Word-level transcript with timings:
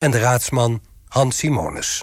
en 0.00 0.10
de 0.10 0.18
raadsman 0.18 0.82
Hans 1.08 1.38
Simonis. 1.38 2.02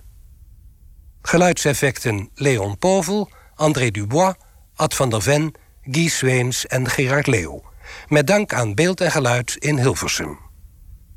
Geluidseffecten 1.21 2.29
Leon 2.33 2.77
Povel, 2.77 3.29
André 3.55 3.91
Dubois, 3.91 4.35
Ad 4.75 4.95
van 4.95 5.09
der 5.09 5.21
Ven, 5.21 5.53
Guy 5.81 6.07
Zweens 6.07 6.65
en 6.65 6.89
Gerard 6.89 7.27
Leeuw. 7.27 7.63
Met 8.07 8.27
dank 8.27 8.53
aan 8.53 8.75
beeld 8.75 9.01
en 9.01 9.11
geluid 9.11 9.55
in 9.55 9.79
Hilversum. 9.79 10.39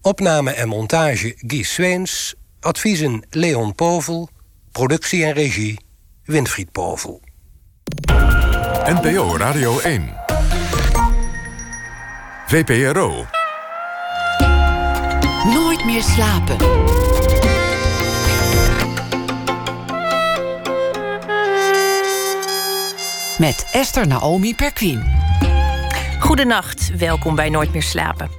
Opname 0.02 0.50
en 0.50 0.68
montage 0.68 1.34
Guy 1.36 1.62
Zweens. 1.62 2.34
Adviezen 2.60 3.24
Leon 3.30 3.74
Povel. 3.74 4.28
Productie 4.72 5.24
en 5.24 5.32
regie 5.32 5.80
Winfried 6.24 6.72
Povel. 6.72 7.22
NPO 8.84 9.36
Radio 9.36 9.78
1. 9.78 10.14
VPRO. 12.46 13.39
Meer 15.90 16.02
slapen. 16.02 16.56
Met 23.38 23.68
Esther 23.72 24.06
Naomi 24.06 24.54
Perquin. 24.54 25.04
Goedenacht, 26.18 26.96
welkom 26.96 27.34
bij 27.34 27.48
Nooit 27.48 27.72
meer 27.72 27.82
slapen. 27.82 28.30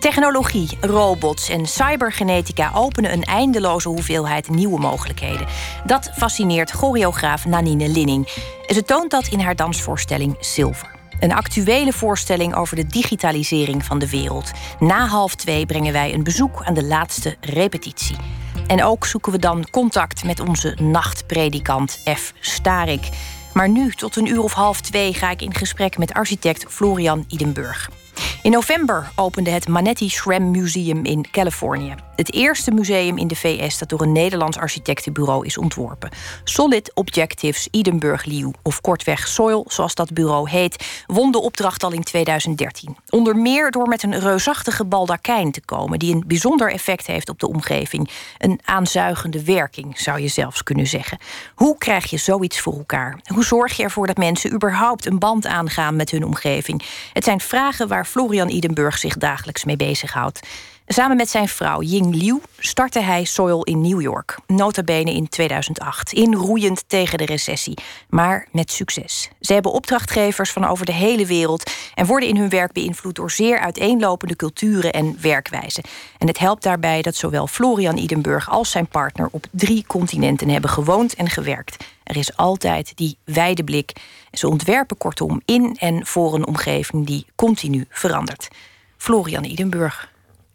Technologie, 0.00 0.78
robots 0.80 1.48
en 1.48 1.66
cybergenetica 1.66 2.70
openen 2.74 3.12
een 3.12 3.24
eindeloze 3.24 3.88
hoeveelheid 3.88 4.50
nieuwe 4.50 4.80
mogelijkheden. 4.80 5.46
Dat 5.84 6.10
fascineert 6.16 6.70
choreograaf 6.70 7.44
Nanine 7.44 7.88
Linning. 7.88 8.28
Ze 8.66 8.82
toont 8.82 9.10
dat 9.10 9.26
in 9.26 9.40
haar 9.40 9.56
dansvoorstelling 9.56 10.36
Silver. 10.40 11.01
Een 11.22 11.32
actuele 11.32 11.92
voorstelling 11.92 12.54
over 12.54 12.76
de 12.76 12.86
digitalisering 12.86 13.84
van 13.84 13.98
de 13.98 14.10
wereld. 14.10 14.50
Na 14.78 15.06
half 15.06 15.34
twee 15.34 15.66
brengen 15.66 15.92
wij 15.92 16.14
een 16.14 16.22
bezoek 16.22 16.62
aan 16.64 16.74
de 16.74 16.84
laatste 16.84 17.36
repetitie. 17.40 18.16
En 18.66 18.84
ook 18.84 19.06
zoeken 19.06 19.32
we 19.32 19.38
dan 19.38 19.70
contact 19.70 20.24
met 20.24 20.40
onze 20.40 20.76
nachtpredikant 20.80 22.00
F. 22.14 22.32
Starik. 22.40 23.08
Maar 23.52 23.68
nu, 23.68 23.90
tot 23.90 24.16
een 24.16 24.26
uur 24.26 24.42
of 24.42 24.52
half 24.52 24.80
twee, 24.80 25.14
ga 25.14 25.30
ik 25.30 25.42
in 25.42 25.54
gesprek 25.54 25.98
met 25.98 26.12
architect 26.12 26.64
Florian 26.68 27.24
Idenburg. 27.28 27.88
In 28.42 28.50
november 28.50 29.12
opende 29.16 29.50
het 29.50 29.68
Manetti 29.68 30.08
Schramm 30.08 30.50
Museum 30.50 31.04
in 31.04 31.30
Californië. 31.30 31.94
Het 32.16 32.32
eerste 32.32 32.70
museum 32.70 33.18
in 33.18 33.26
de 33.26 33.36
VS 33.36 33.78
dat 33.78 33.88
door 33.88 34.00
een 34.00 34.12
Nederlands 34.12 34.58
architectenbureau 34.58 35.46
is 35.46 35.58
ontworpen. 35.58 36.10
Solid 36.44 36.90
Objectives 36.94 37.68
Edinburgh 37.70 38.26
Lew, 38.26 38.50
of 38.62 38.80
kortweg 38.80 39.28
SOIL, 39.28 39.64
zoals 39.68 39.94
dat 39.94 40.12
bureau 40.12 40.50
heet, 40.50 41.04
won 41.06 41.32
de 41.32 41.40
opdracht 41.40 41.82
al 41.82 41.92
in 41.92 42.02
2013. 42.02 42.96
Onder 43.08 43.36
meer 43.36 43.70
door 43.70 43.88
met 43.88 44.02
een 44.02 44.20
reusachtige 44.20 44.84
baldakijn 44.84 45.52
te 45.52 45.60
komen, 45.64 45.98
die 45.98 46.14
een 46.14 46.24
bijzonder 46.26 46.72
effect 46.72 47.06
heeft 47.06 47.28
op 47.28 47.38
de 47.38 47.48
omgeving. 47.48 48.10
Een 48.38 48.60
aanzuigende 48.64 49.44
werking, 49.44 49.98
zou 49.98 50.20
je 50.20 50.28
zelfs 50.28 50.62
kunnen 50.62 50.86
zeggen. 50.86 51.18
Hoe 51.54 51.78
krijg 51.78 52.10
je 52.10 52.16
zoiets 52.16 52.60
voor 52.60 52.76
elkaar? 52.76 53.20
Hoe 53.34 53.44
zorg 53.44 53.76
je 53.76 53.82
ervoor 53.82 54.06
dat 54.06 54.16
mensen 54.16 54.52
überhaupt 54.52 55.06
een 55.06 55.18
band 55.18 55.46
aangaan 55.46 55.96
met 55.96 56.10
hun 56.10 56.24
omgeving? 56.24 56.82
Het 57.12 57.24
zijn 57.24 57.40
vragen 57.40 57.88
waar 57.88 58.01
Florian 58.06 58.48
Idenburg 58.48 58.98
zich 58.98 59.16
dagelijks 59.16 59.64
mee 59.64 59.76
bezighoudt. 59.76 60.40
Samen 60.86 61.16
met 61.16 61.30
zijn 61.30 61.48
vrouw 61.48 61.82
Ying 61.82 62.14
Liu 62.14 62.40
startte 62.58 63.00
hij 63.00 63.24
Soil 63.24 63.62
in 63.62 63.80
New 63.80 64.00
York. 64.00 64.38
Notabene 64.46 65.14
in 65.14 65.28
2008. 65.28 66.12
Inroeiend 66.12 66.84
tegen 66.86 67.18
de 67.18 67.24
recessie. 67.24 67.78
Maar 68.08 68.46
met 68.50 68.70
succes. 68.70 69.30
Ze 69.40 69.52
hebben 69.52 69.72
opdrachtgevers 69.72 70.50
van 70.50 70.64
over 70.64 70.86
de 70.86 70.92
hele 70.92 71.26
wereld... 71.26 71.70
en 71.94 72.06
worden 72.06 72.28
in 72.28 72.36
hun 72.36 72.48
werk 72.48 72.72
beïnvloed 72.72 73.14
door 73.14 73.30
zeer 73.30 73.58
uiteenlopende 73.58 74.36
culturen 74.36 74.92
en 74.92 75.16
werkwijzen. 75.20 75.84
En 76.18 76.26
het 76.26 76.38
helpt 76.38 76.62
daarbij 76.62 77.02
dat 77.02 77.14
zowel 77.14 77.46
Florian 77.46 77.96
Idenburg 77.96 78.50
als 78.50 78.70
zijn 78.70 78.86
partner... 78.86 79.28
op 79.30 79.46
drie 79.50 79.84
continenten 79.86 80.48
hebben 80.48 80.70
gewoond 80.70 81.14
en 81.14 81.30
gewerkt. 81.30 81.84
Er 82.04 82.16
is 82.16 82.36
altijd 82.36 82.92
die 82.94 83.16
wijde 83.24 83.64
blik. 83.64 83.92
Ze 84.32 84.48
ontwerpen 84.48 84.96
kortom 84.96 85.42
in 85.44 85.76
en 85.78 86.06
voor 86.06 86.34
een 86.34 86.46
omgeving 86.46 87.06
die 87.06 87.26
continu 87.34 87.86
verandert. 87.88 88.48
Florian 88.96 89.44
Idenburg, 89.44 90.12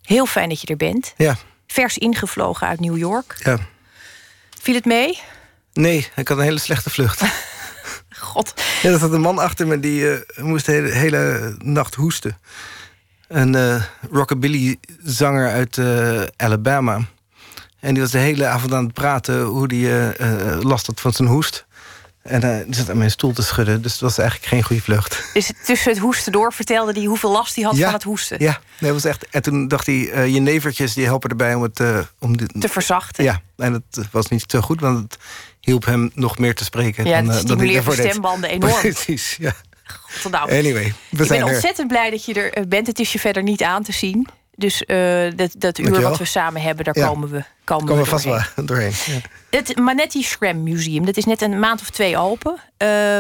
Heel 0.08 0.26
fijn 0.26 0.50
dat 0.50 0.62
je 0.62 0.68
er 0.68 0.78
bent. 0.78 1.14
Ja. 1.18 1.38
Vers 1.68 1.98
ingevlogen 1.98 2.68
uit 2.68 2.80
New 2.80 2.98
York. 2.98 3.36
Ja. 3.40 3.58
Viel 4.62 4.76
het 4.76 4.86
mee? 4.86 5.20
Nee, 5.74 6.08
ik 6.16 6.28
had 6.28 6.38
een 6.38 6.44
hele 6.44 6.60
slechte 6.60 6.90
vlucht. 6.90 7.22
God. 8.20 8.54
Ja, 8.82 8.90
er 8.90 9.00
zat 9.00 9.12
een 9.12 9.22
man 9.22 9.40
achter 9.40 9.68
me 9.68 9.80
die 9.80 10.02
uh, 10.02 10.18
moest 10.36 10.66
de 10.66 10.72
hele, 10.72 10.92
hele, 10.92 11.56
nacht 11.58 11.96
hoesten. 11.96 12.38
Een 13.28 13.54
uh, 13.54 13.84
rockabilly-zanger 14.12 15.50
uit 15.50 15.78
uh, 15.78 16.22
Alabama. 16.38 17.02
En 17.80 17.94
die 17.94 18.02
was 18.02 18.12
de 18.12 18.18
hele 18.18 18.46
avond 18.46 18.74
aan 18.74 18.84
het 18.84 18.94
praten 18.94 19.44
hoe 19.44 19.74
hij 19.76 20.16
last 20.62 20.88
had 20.88 21.02
van 21.02 21.14
zijn 21.14 21.28
hoest. 21.28 21.66
En 22.28 22.46
uh, 22.46 22.58
die 22.66 22.76
zat 22.76 22.90
aan 22.90 22.98
mijn 22.98 23.12
stoel 23.12 23.34
te 23.34 23.42
schudden, 23.42 23.82
dus 23.82 23.92
het 23.92 24.02
was 24.02 24.18
eigenlijk 24.18 24.50
geen 24.50 24.64
goede 24.64 24.82
vlucht. 24.82 25.24
Dus 25.34 25.52
tussen 25.64 25.92
het 25.92 26.00
hoesten 26.00 26.32
door 26.32 26.54
vertelde 26.54 26.92
hij 26.92 27.04
hoeveel 27.04 27.32
last 27.32 27.56
hij 27.56 27.64
had 27.64 27.78
van 27.78 27.94
het 27.94 28.04
hoesten? 28.04 28.38
Ja, 28.40 28.60
nee, 28.80 28.92
was 28.92 29.06
echt. 29.06 29.28
En 29.30 29.42
toen 29.42 29.68
dacht 29.68 29.86
hij, 29.86 29.96
uh, 29.96 30.28
je 30.34 30.40
nevertjes 30.40 30.94
die 30.94 31.06
helpen 31.06 31.30
erbij 31.30 31.56
om 31.56 31.62
het 31.62 31.80
uh, 31.80 32.00
om 32.20 32.38
de, 32.38 32.48
te 32.60 32.70
verzachten. 32.70 33.24
Ja, 33.24 33.42
en 33.58 33.84
dat 33.90 34.06
was 34.12 34.28
niet 34.28 34.44
zo 34.48 34.62
goed, 34.62 34.80
want 34.82 35.04
het 35.04 35.18
hielp 35.60 35.86
hem 35.86 36.12
nog 36.14 36.38
meer 36.38 36.56
te 36.56 36.64
spreken. 36.64 37.06
Ja, 37.06 37.24
het 37.24 37.36
stimuleert 37.36 37.86
de 37.86 37.92
stembanden 37.92 38.50
enorm. 38.50 38.80
Precies, 38.82 39.36
ja. 39.40 39.54
God, 40.22 40.32
nou, 40.32 40.52
anyway, 40.52 40.94
we 41.10 41.24
ik 41.24 41.30
ben 41.30 41.44
ontzettend 41.44 41.88
blij 41.88 42.10
dat 42.10 42.26
je 42.26 42.34
er 42.34 42.68
bent. 42.68 42.88
Het 42.88 43.00
is 43.00 43.14
je 43.14 43.20
verder 43.20 43.44
niet 43.44 43.64
aan 43.64 43.84
te 43.84 43.92
zien. 43.92 44.28
Dus 44.56 44.84
dat, 45.36 45.54
dat 45.58 45.78
uur 45.78 46.02
wat 46.02 46.18
we 46.18 46.26
samen 46.26 46.62
hebben, 46.62 46.86
daar 46.86 46.98
ja. 46.98 47.08
komen 47.08 47.30
we 47.30 47.44
komen, 47.64 47.86
komen 47.86 48.04
we 48.04 48.10
vast 48.10 48.26
wel 48.26 48.42
doorheen. 48.66 48.94
Ja. 49.06 49.20
Het 49.50 49.78
Manetti 49.78 50.24
Schram 50.24 50.64
Museum, 50.64 51.06
dat 51.06 51.18
is 51.18 51.26
net 51.26 51.42
een 51.42 51.60
maand 51.60 51.82
of 51.82 51.90
twee 51.90 52.18
open. 52.18 52.60
Uh, 52.84 53.20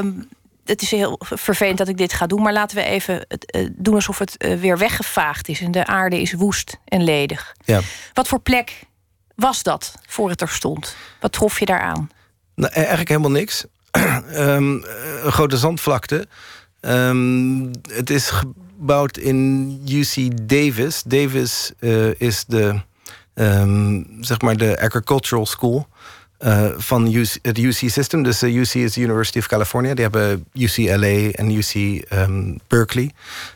het 0.65 0.81
is 0.81 0.91
heel 0.91 1.19
vervelend 1.19 1.77
dat 1.77 1.87
ik 1.87 1.97
dit 1.97 2.13
ga 2.13 2.27
doen, 2.27 2.41
maar 2.41 2.53
laten 2.53 2.77
we 2.77 2.83
even 2.83 3.25
het, 3.27 3.55
uh, 3.55 3.69
doen 3.71 3.95
alsof 3.95 4.19
het 4.19 4.35
uh, 4.37 4.59
weer 4.59 4.77
weggevaagd 4.77 5.47
is 5.47 5.61
en 5.61 5.71
de 5.71 5.85
aarde 5.85 6.21
is 6.21 6.33
woest 6.33 6.77
en 6.85 7.03
ledig. 7.03 7.55
Ja. 7.65 7.79
Wat 8.13 8.27
voor 8.27 8.39
plek 8.39 8.83
was 9.35 9.63
dat 9.63 9.93
voor 10.07 10.29
het 10.29 10.41
er 10.41 10.49
stond? 10.49 10.95
Wat 11.19 11.31
trof 11.31 11.59
je 11.59 11.65
daaraan? 11.65 12.09
Nou, 12.55 12.73
eigenlijk 12.73 13.07
helemaal 13.07 13.31
niks. 13.31 13.65
um, 13.91 14.83
een 15.23 15.31
grote 15.31 15.57
zandvlakte. 15.57 16.27
Um, 16.81 17.71
het 17.89 18.09
is 18.09 18.29
gebouwd 18.29 19.17
in 19.17 19.69
UC 19.87 20.47
Davis. 20.47 21.03
Davis 21.05 21.71
uh, 21.79 22.19
is 22.19 22.45
de, 22.45 22.81
um, 23.33 24.07
zeg 24.21 24.41
maar 24.41 24.57
de 24.57 24.79
agricultural 24.81 25.45
school 25.45 25.87
uh, 26.39 26.67
van 26.77 27.13
het 27.41 27.57
UC 27.57 27.89
system. 27.89 28.23
Dus 28.23 28.39
de 28.39 28.53
UC 28.57 28.73
is 28.73 28.93
de 28.93 29.01
University 29.01 29.37
of 29.37 29.47
California. 29.47 29.93
Die 29.93 30.03
hebben 30.03 30.45
UCLA 30.53 31.31
en 31.31 31.51
UC 31.51 32.03
um, 32.13 32.59
Berkeley. 32.67 33.11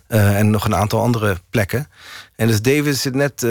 Uh, 0.08 0.40
en 0.40 0.50
nog 0.50 0.66
een 0.66 0.76
aantal 0.76 1.02
andere 1.02 1.38
plekken. 1.50 1.88
En 2.36 2.48
dus 2.48 2.62
Davis 2.62 3.02
zit 3.02 3.16
net 3.16 3.46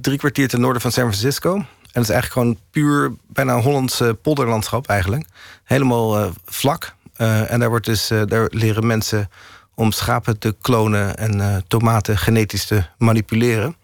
drie 0.00 0.18
kwartier 0.18 0.48
ten 0.48 0.60
noorden 0.60 0.82
van 0.82 0.92
San 0.92 1.04
Francisco. 1.04 1.54
En 1.54 2.02
het 2.02 2.02
is 2.02 2.10
eigenlijk 2.10 2.32
gewoon 2.32 2.58
puur, 2.70 3.14
bijna 3.26 3.60
Hollandse 3.60 4.18
polderlandschap 4.22 4.86
eigenlijk. 4.86 5.24
Helemaal 5.64 6.32
vlak. 6.44 6.94
en 7.16 7.60
daar, 7.60 7.68
wordt 7.68 7.86
dus, 7.86 8.08
daar 8.08 8.48
leren 8.50 8.86
mensen 8.86 9.30
om 9.74 9.92
schapen 9.92 10.38
te 10.38 10.56
klonen 10.60 11.16
en 11.16 11.64
tomaten 11.68 12.18
genetisch 12.18 12.66
te 12.66 12.84
manipuleren. 12.98 13.76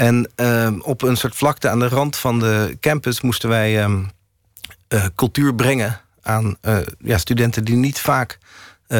En 0.00 0.30
uh, 0.36 0.68
op 0.82 1.02
een 1.02 1.16
soort 1.16 1.36
vlakte 1.36 1.68
aan 1.68 1.78
de 1.78 1.88
rand 1.88 2.16
van 2.16 2.38
de 2.38 2.76
campus 2.80 3.20
moesten 3.20 3.48
wij 3.48 3.86
uh, 3.86 5.04
cultuur 5.14 5.54
brengen 5.54 6.00
aan 6.22 6.56
ja, 6.98 7.18
studenten 7.18 7.64
die 7.64 7.76
niet 7.76 7.98
vaak 7.98 8.38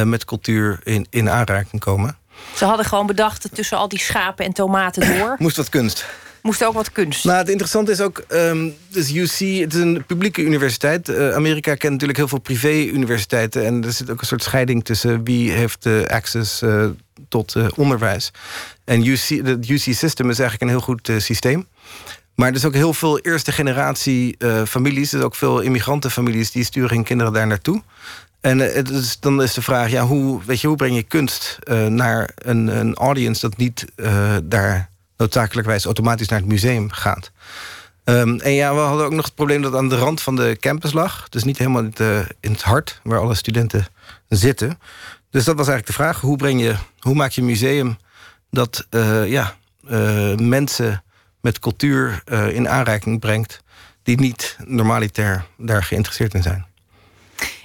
met 0.05 0.25
cultuur 0.25 0.81
in, 0.83 1.07
in 1.11 1.31
aanraking 1.31 1.81
komen. 1.81 2.17
Ze 2.55 2.65
hadden 2.65 2.87
gewoon 2.87 3.07
bedacht 3.07 3.49
tussen 3.53 3.79
al 3.79 3.89
die 3.89 3.99
schapen 3.99 4.45
en 4.45 4.53
tomaten 4.53 5.19
door. 5.19 5.37
Moest 5.39 5.57
wat 5.57 5.69
kunst 5.69 6.07
moest 6.43 6.65
ook 6.65 6.75
wat 6.75 6.93
kunst. 6.93 7.25
Nou, 7.25 7.39
het 7.39 7.49
interessante 7.49 7.91
is 7.91 8.01
ook, 8.01 8.25
um, 8.29 8.75
dus 8.89 9.13
UC, 9.13 9.61
het 9.61 9.75
is 9.75 9.81
een 9.81 10.05
publieke 10.07 10.43
universiteit. 10.43 11.09
Uh, 11.09 11.35
Amerika 11.35 11.75
kent 11.75 11.93
natuurlijk 11.93 12.19
heel 12.19 12.29
veel 12.29 12.41
privé-universiteiten. 12.41 13.67
En 13.67 13.85
er 13.85 13.93
zit 13.93 14.11
ook 14.11 14.21
een 14.21 14.27
soort 14.27 14.43
scheiding 14.43 14.85
tussen 14.85 15.25
wie 15.25 15.51
heeft 15.51 15.87
uh, 15.87 16.07
access 16.07 16.63
uh, 16.63 16.87
tot 17.31 17.57
onderwijs. 17.77 18.33
En 18.85 19.07
UC, 19.07 19.29
het 19.45 19.69
UC-system 19.69 20.31
is 20.31 20.39
eigenlijk 20.39 20.61
een 20.61 20.69
heel 20.69 20.81
goed 20.81 21.13
systeem. 21.17 21.67
Maar 22.35 22.49
er 22.49 22.55
is 22.55 22.65
ook 22.65 22.75
heel 22.75 22.95
veel 22.95 23.19
eerste 23.19 23.53
generatie 23.53 24.37
families. 24.67 25.03
Er 25.03 25.09
zijn 25.09 25.23
ook 25.23 25.35
veel 25.35 25.61
immigrantenfamilies 25.61 26.51
die 26.51 26.65
sturen 26.65 26.95
hun 26.95 27.05
kinderen 27.05 27.33
daar 27.33 27.47
naartoe. 27.47 27.83
En 28.41 28.59
het 28.59 29.17
dan 29.21 29.43
is 29.43 29.55
de 29.55 29.63
vraag, 29.63 29.91
ja, 29.91 30.07
hoe, 30.07 30.41
weet 30.45 30.61
je, 30.61 30.67
hoe 30.67 30.77
breng 30.77 30.95
je 30.95 31.03
kunst 31.03 31.59
naar 31.89 32.31
een, 32.35 32.79
een 32.79 32.95
audience 32.95 33.41
dat 33.41 33.57
niet 33.57 33.85
daar 34.43 34.91
noodzakelijkwijs 35.17 35.85
automatisch 35.85 36.29
naar 36.29 36.39
het 36.39 36.49
museum 36.49 36.91
gaat. 36.91 37.31
Um, 38.05 38.41
en 38.41 38.53
ja, 38.53 38.75
we 38.75 38.81
hadden 38.81 39.07
ook 39.07 39.13
nog 39.13 39.25
het 39.25 39.35
probleem 39.35 39.63
dat 39.63 39.75
aan 39.75 39.89
de 39.89 39.97
rand 39.97 40.23
van 40.23 40.37
de 40.37 40.57
campus 40.61 40.93
lag. 40.93 41.29
Dus 41.29 41.45
niet 41.45 41.59
helemaal 41.59 41.85
het, 41.85 42.01
in 42.41 42.53
het 42.53 42.63
hart, 42.63 43.01
waar 43.03 43.21
alle 43.21 43.35
studenten 43.35 43.87
zitten. 44.29 44.79
Dus 45.31 45.45
dat 45.45 45.57
was 45.57 45.69
eigenlijk 45.69 45.87
de 45.87 46.03
vraag. 46.03 46.21
Hoe, 46.21 46.37
breng 46.37 46.61
je, 46.61 46.75
hoe 46.99 47.15
maak 47.15 47.31
je 47.31 47.41
een 47.41 47.47
museum 47.47 47.99
dat 48.51 48.87
uh, 48.91 49.31
ja, 49.31 49.57
uh, 49.85 50.35
mensen 50.35 51.03
met 51.41 51.59
cultuur 51.59 52.23
eh, 52.25 52.55
in 52.55 52.69
aanraking 52.69 53.21
brengt 53.21 53.63
die 54.03 54.21
niet 54.21 54.57
normalitair 54.65 55.45
daar 55.57 55.83
geïnteresseerd 55.83 56.35
in 56.35 56.43
zijn. 56.43 56.67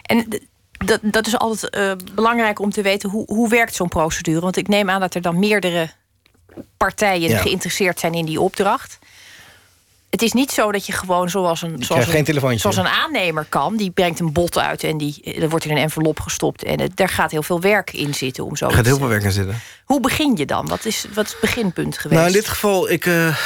En 0.02 0.42
dat, 0.72 1.00
dat 1.02 1.28
is 1.28 1.38
altijd 1.38 1.74
eh, 1.74 1.92
belangrijk 2.14 2.60
om 2.60 2.72
te 2.72 2.82
weten 2.82 3.10
hoe, 3.10 3.26
hoe 3.26 3.50
werkt 3.50 3.76
zo'n 3.76 3.88
procedure. 3.88 4.40
Want 4.40 4.58
ik 4.58 4.68
neem 4.68 4.90
aan 4.90 5.00
dat 5.00 5.16
er 5.16 5.22
dan 5.22 5.40
meerdere 5.40 5.90
partijen 6.78 7.38
geïnteresseerd 7.38 8.00
zijn 8.00 8.14
in 8.14 8.26
die 8.26 8.42
opdracht. 8.42 9.00
Het 10.16 10.24
is 10.24 10.34
niet 10.34 10.52
zo 10.52 10.72
dat 10.72 10.86
je 10.86 10.92
gewoon 10.92 11.30
zoals 11.30 11.62
een, 11.62 11.84
zoals 11.84 12.08
een, 12.08 12.60
zoals 12.60 12.78
een 12.78 12.88
aannemer 12.88 13.46
kan. 13.50 13.78
Die 13.78 13.92
brengt 13.92 14.20
een 14.20 14.34
bot 14.34 14.58
uit 14.58 14.84
en 14.84 14.98
die, 14.98 15.24
er 15.24 15.50
wordt 15.50 15.66
in 15.66 15.72
een 15.72 15.78
envelop 15.78 16.20
gestopt. 16.20 16.64
En 16.64 16.80
het, 16.80 16.98
daar 16.98 17.10
gaat 17.10 17.32
heel 17.32 17.44
veel 17.44 17.62
werk 17.62 17.94
in 17.94 18.14
zitten. 18.14 18.46
Om 18.46 18.56
zo 18.56 18.68
er 18.68 18.74
gaat 18.74 18.86
heel 18.86 18.98
veel 18.98 19.08
werk 19.08 19.24
in 19.24 19.32
zitten. 19.32 19.62
Hoe 19.86 20.00
begin 20.00 20.36
je 20.36 20.46
dan? 20.46 20.68
Wat 20.68 20.86
is, 20.86 21.06
wat 21.14 21.26
is 21.26 21.32
het 21.32 21.42
beginpunt 21.42 21.98
geweest? 21.98 22.22
Nou, 22.22 22.28
in 22.28 22.38
dit 22.38 22.48
geval, 22.48 22.90
ik, 22.90 23.06
uh, 23.06 23.38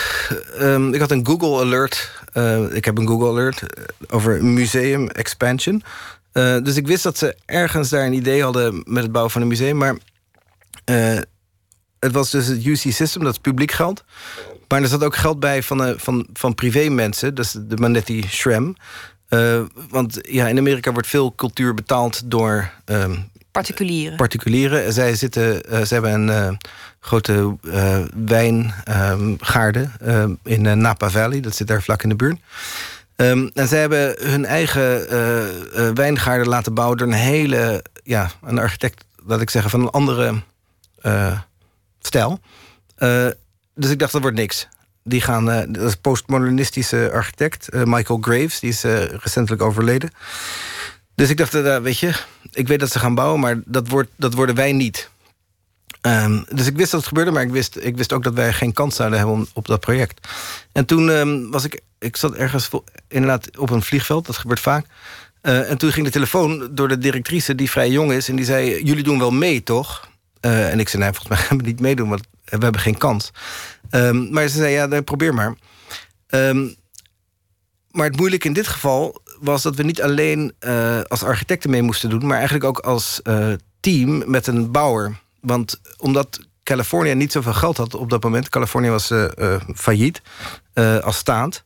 um, 0.60 0.94
ik 0.94 1.00
had 1.00 1.12
een 1.12 1.26
Google 1.26 1.60
Alert. 1.60 2.12
Uh, 2.34 2.76
ik 2.76 2.86
heb 2.86 2.98
een 2.98 3.08
Google 3.08 3.30
Alert 3.30 3.62
eh, 3.62 3.84
over 4.10 4.44
museum 4.44 5.08
expansion. 5.08 5.84
Uh, 6.34 6.58
dus 6.64 6.76
ik 6.76 6.88
wist 6.88 7.04
dat 7.04 7.18
ze 7.18 7.36
ergens 7.46 7.90
daar 7.90 8.06
een 8.06 8.14
idee 8.14 8.44
hadden 8.44 8.84
met 8.86 9.04
het 9.04 9.12
bouwen 9.12 9.32
van 9.32 9.42
een 9.42 9.48
museum. 9.48 9.78
Maar 9.78 9.98
het 12.00 12.12
was 12.12 12.30
dus 12.30 12.48
het 12.48 12.66
UC 12.66 12.78
System, 12.78 13.24
dat 13.24 13.34
is 13.34 13.40
publiek 13.40 13.72
geld. 13.72 14.04
Maar 14.70 14.82
er 14.82 14.88
zat 14.88 15.04
ook 15.04 15.16
geld 15.16 15.40
bij 15.40 15.64
van, 15.64 15.88
uh, 15.88 15.94
van, 15.98 16.28
van 16.34 16.56
privé 16.56 16.90
mensen. 16.90 17.36
Dus 17.36 17.52
de 17.52 17.78
Manetti 17.78 18.24
Shrem. 18.28 18.76
Uh, 19.30 19.62
want 19.90 20.20
ja, 20.22 20.48
in 20.48 20.58
Amerika 20.58 20.92
wordt 20.92 21.08
veel 21.08 21.36
cultuur 21.36 21.74
betaald 21.74 22.32
door... 22.32 22.72
Uh, 22.86 23.06
particulieren. 23.52 24.18
Particulieren. 24.18 24.94
Zij, 24.94 25.16
zitten, 25.16 25.72
uh, 25.72 25.82
ze 25.82 25.94
hebben 25.94 26.30
een 26.30 26.58
grote 27.00 27.58
wijngaarde 28.26 29.90
in 30.44 30.80
Napa 30.80 31.10
Valley. 31.10 31.40
Dat 31.40 31.56
zit 31.56 31.68
daar 31.68 31.82
vlak 31.82 32.04
in 32.04 32.10
de 32.10 32.16
buurt. 32.16 32.40
Um, 33.16 33.52
en 33.54 33.68
zij 33.68 33.80
hebben 33.80 34.16
hun 34.20 34.46
eigen 34.46 35.08
wijngaarden 35.96 36.48
laten 36.48 36.74
bouwen... 36.74 36.98
door 36.98 37.08
een 37.08 37.14
hele... 37.14 37.84
Ja, 38.04 38.32
een 38.44 38.60
architect, 38.60 39.06
laat 39.26 39.42
ik 39.42 39.50
zeggen, 39.50 39.72
van 39.72 39.82
een 39.82 39.90
andere 39.90 40.34
stijl 42.00 42.40
dus 43.80 43.90
ik 43.90 44.00
dacht, 44.00 44.12
dat 44.12 44.22
wordt 44.22 44.38
niks. 44.38 44.68
Die 45.04 45.22
gaan, 45.22 45.50
uh, 45.50 45.62
dat 45.68 45.84
is 45.84 45.96
postmodernistische 45.96 47.10
architect, 47.14 47.68
uh, 47.74 47.84
Michael 47.84 48.20
Graves, 48.22 48.60
die 48.60 48.70
is 48.70 48.86
uh, 48.86 49.04
recentelijk 49.04 49.62
overleden. 49.62 50.12
Dus 51.16 51.30
ik 51.30 51.38
dacht, 51.38 51.82
weet 51.82 52.00
je, 52.00 52.14
ik 52.52 52.68
weet 52.68 52.80
dat 52.80 52.92
ze 52.92 53.00
gaan 53.00 53.16
bouwen, 53.16 53.40
maar 53.40 53.62
dat, 53.66 53.88
wordt, 53.88 54.10
dat 54.16 54.34
worden 54.34 54.56
wij 54.56 54.72
niet. 54.72 55.10
Um, 56.02 56.46
dus 56.50 56.68
ik 56.68 56.76
wist 56.76 56.92
dat 56.92 57.00
het 57.00 57.10
gebeurde, 57.10 57.32
maar 57.32 57.44
ik 57.44 57.52
wist, 57.52 57.78
ik 57.82 57.98
wist 57.98 58.14
ook 58.14 58.24
dat 58.24 58.34
wij 58.34 58.54
geen 58.54 58.74
kans 58.74 58.96
zouden 58.96 59.20
hebben 59.20 59.48
op 59.54 59.68
dat 59.68 59.80
project. 59.80 60.28
En 60.72 60.86
toen 60.86 61.10
um, 61.10 61.52
was 61.52 61.66
ik, 61.66 61.82
ik 62.00 62.18
zat 62.18 62.34
ergens 62.34 62.70
inderdaad 63.08 63.58
op 63.58 63.70
een 63.70 63.82
vliegveld, 63.82 64.26
dat 64.26 64.38
gebeurt 64.38 64.60
vaak. 64.60 64.86
en 65.42 65.78
toen 65.78 65.92
ging 65.92 66.06
de 66.06 66.12
telefoon 66.12 66.70
door 66.72 66.88
de 66.88 66.98
directrice, 66.98 67.56
die 67.56 67.70
vrij 67.70 67.90
jong 67.90 68.12
is, 68.12 68.30
en 68.30 68.36
die 68.36 68.46
zei: 68.46 68.84
Jullie 68.84 69.04
doen 69.04 69.20
wel 69.20 69.32
mee, 69.32 69.64
toch? 69.64 70.08
en 70.40 70.80
ik 70.80 70.90
zei: 70.90 71.04
Nee, 71.04 71.12
volgens 71.14 71.38
mij 71.38 71.48
gaan 71.48 71.58
we 71.58 71.64
niet 71.64 71.80
meedoen, 71.80 72.10
want 72.10 72.24
we 72.50 72.64
hebben 72.64 72.82
geen 72.82 72.98
kans. 72.98 73.32
Um, 73.92 74.32
maar 74.32 74.48
ze 74.48 74.58
zei, 74.58 74.74
ja, 74.74 75.02
probeer 75.02 75.34
maar. 75.34 75.56
Um, 76.28 76.76
maar 77.92 78.06
het 78.06 78.18
moeilijke 78.18 78.48
in 78.48 78.54
dit 78.54 78.68
geval 78.68 79.22
was 79.40 79.62
dat 79.62 79.76
we 79.76 79.84
niet 79.84 80.02
alleen 80.02 80.54
uh, 80.60 81.00
als 81.08 81.24
architecten 81.24 81.70
mee 81.70 81.82
moesten 81.82 82.10
doen... 82.10 82.26
maar 82.26 82.38
eigenlijk 82.38 82.66
ook 82.66 82.80
als 82.80 83.20
uh, 83.24 83.54
team 83.80 84.24
met 84.26 84.48
een 84.48 84.72
bouwer. 84.72 85.20
Want 85.42 85.82
omdat 85.98 86.40
Californië 86.64 87.14
niet 87.14 87.32
zoveel 87.32 87.54
geld 87.54 87.78
had 87.78 87.96
op 87.96 88.10
dat 88.10 88.24
moment... 88.24 88.50
Californië 88.50 88.90
was 88.90 89.12
uh, 89.12 89.56
failliet 89.76 90.22
als 91.02 91.18
staat... 91.18 91.64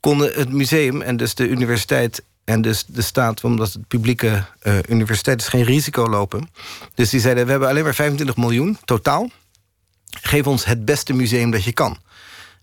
konden 0.00 0.32
het 0.34 0.52
museum 0.52 1.02
en 1.02 1.16
dus 1.16 1.34
de 1.34 1.48
universiteit 1.48 2.22
en 2.44 2.62
dus 2.62 2.84
de 2.86 3.02
staat... 3.02 3.44
omdat 3.44 3.72
het 3.72 3.88
publieke 3.88 4.44
universiteit 4.88 5.40
is 5.40 5.48
geen 5.48 5.64
risico 5.64 6.08
lopen. 6.08 6.48
Dus 6.94 7.10
die 7.10 7.20
zeiden, 7.20 7.44
we 7.44 7.50
hebben 7.50 7.68
alleen 7.68 7.84
maar 7.84 7.94
25 7.94 8.36
miljoen 8.36 8.78
totaal 8.84 9.30
geef 10.20 10.46
ons 10.46 10.64
het 10.64 10.84
beste 10.84 11.12
museum 11.12 11.50
dat 11.50 11.64
je 11.64 11.72
kan. 11.72 11.98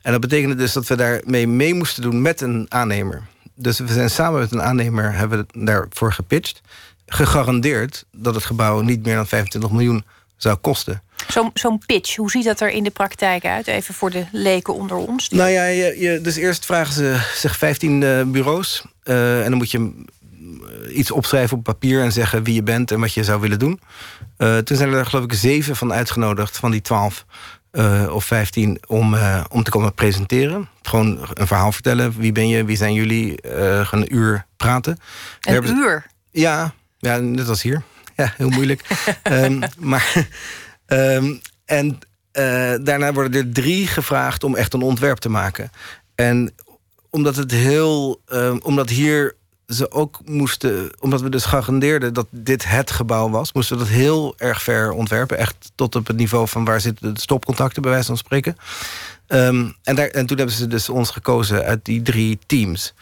En 0.02 0.12
dat 0.12 0.22
betekende 0.22 0.56
dus 0.56 0.74
dat 0.74 0.88
we 0.88 0.96
daarmee 0.96 1.48
mee 1.48 1.74
moesten 1.74 2.02
doen 2.02 2.22
met 2.22 2.42
een 2.42 2.66
aannemer. 2.70 3.24
Dus 3.56 3.80
we 3.80 3.94
zijn 3.94 4.10
samen 4.10 4.40
met 4.40 4.52
een 4.52 4.62
aannemer 4.62 5.14
hebben 5.14 5.40
we 5.40 5.66
daarvoor 5.66 6.14
gepitcht. 6.14 6.62
Gegarandeerd 7.06 8.06
dat 8.12 8.36
het 8.36 8.44
gebouw 8.44 8.82
niet 8.82 9.06
meer 9.06 9.16
dan 9.16 9.28
25 9.28 9.72
miljoen 9.72 10.04
zou 10.38 10.56
kosten. 10.56 11.02
Zo'n 11.28 11.52
zo'n 11.54 11.82
pitch, 11.86 12.16
hoe 12.16 12.32
ziet 12.32 12.44
dat 12.44 12.60
er 12.60 12.70
in 12.70 12.84
de 12.84 12.90
praktijk 12.90 13.46
uit? 13.46 13.68
Even 13.68 13.94
voor 13.94 14.10
de 14.10 14.26
leken 14.32 14.74
onder 14.74 14.98
ons. 14.98 15.30
Nou 15.30 15.50
ja, 15.50 15.66
je, 15.66 16.00
je, 16.00 16.22
dus 16.22 16.36
eerst 16.36 16.66
vragen 16.66 16.94
ze 16.94 17.20
zich 17.36 17.58
15 17.58 18.02
uh, 18.02 18.20
eh, 18.20 18.28
bureaus. 18.28 18.84
Uh, 19.04 19.44
en 19.44 19.50
dan 19.50 19.58
moet 19.58 19.72
je 19.72 19.78
eh, 19.78 19.84
iets 20.94 21.12
opschrijven 21.12 21.58
op 21.58 21.64
papier 21.64 22.02
en 22.02 22.12
zeggen 22.12 22.44
wie 22.44 22.54
je 22.54 22.64
bent 22.64 22.92
en 22.92 23.00
wat 23.00 23.14
je 23.14 23.24
zou 23.24 23.42
willen 23.42 23.60
doen. 23.60 23.80
Uh, 24.38 24.58
toen 24.58 24.78
zijn 24.78 24.94
er 24.94 25.06
geloof 25.06 25.24
ik 25.24 25.34
zeven 25.34 25.76
van 25.76 25.94
uitgenodigd 25.94 26.58
van 26.58 26.72
die 26.72 26.82
twaalf. 26.82 27.26
Uh, 27.72 28.10
of 28.14 28.26
15 28.26 28.80
om, 28.88 29.16
om 29.52 29.64
te 29.64 29.72
komen 29.72 29.94
presenteren. 29.94 30.70
Gewoon 30.82 31.20
een 31.34 31.48
verhaal 31.48 31.72
vertellen. 31.72 32.14
Wie 32.18 32.32
ben 32.32 32.48
je? 32.48 32.66
Wie 32.66 32.78
zijn 32.78 32.94
jullie? 32.94 33.40
Gaan 33.84 34.02
een 34.02 34.16
uur 34.16 34.46
praten. 34.58 35.00
Een 35.42 35.78
uur? 35.78 36.06
Ja, 36.32 36.74
ja, 36.98 37.18
net 37.18 37.48
als 37.48 37.62
hier. 37.62 37.84
Ja, 38.16 38.34
heel 38.38 38.50
moeilijk. 38.50 38.82
um, 39.24 39.60
maar, 39.78 40.28
um, 40.88 41.42
en 41.66 42.00
daarna 42.84 43.14
worden 43.14 43.34
er 43.34 43.54
drie 43.54 43.88
gevraagd 43.88 44.44
om 44.44 44.56
echt 44.56 44.74
een 44.74 44.82
ontwerp 44.82 45.18
te 45.18 45.30
maken. 45.30 45.72
En 46.16 46.54
omdat 47.10 47.36
het 47.36 47.52
heel. 47.52 48.22
Um, 48.34 48.60
omdat 48.62 48.90
hier 48.90 49.36
ze 49.70 49.92
ook 49.92 50.20
moesten, 50.26 50.92
omdat 51.00 51.22
we 51.22 51.30
dus 51.30 51.46
garandeerden 51.46 52.14
dat 52.14 52.28
dit 52.32 52.70
het 52.70 52.92
gebouw 52.92 53.30
was, 53.30 53.54
moesten 53.54 53.78
we 53.78 53.84
dat 53.84 53.92
heel 53.92 54.34
erg 54.38 54.62
ver 54.62 54.92
ontwerpen. 54.92 55.38
Echt 55.38 55.72
tot 55.76 55.96
op 55.96 56.08
het 56.08 56.18
niveau 56.18 56.48
van 56.48 56.66
waar 56.66 56.82
zitten 56.82 57.14
de 57.14 57.20
stopcontacten, 57.20 57.82
bij 57.82 57.92
wijze 57.92 58.08
van 58.08 58.18
spreken. 58.18 58.58
Um, 59.28 59.76
en, 59.84 59.96
daar, 59.96 60.08
en 60.08 60.26
toen 60.26 60.38
hebben 60.38 60.56
ze 60.56 60.68
dus 60.68 60.90
ons 60.90 61.10
gekozen 61.10 61.64
uit 61.64 61.86
die 61.86 62.02
drie 62.02 62.40
teams. 62.46 62.94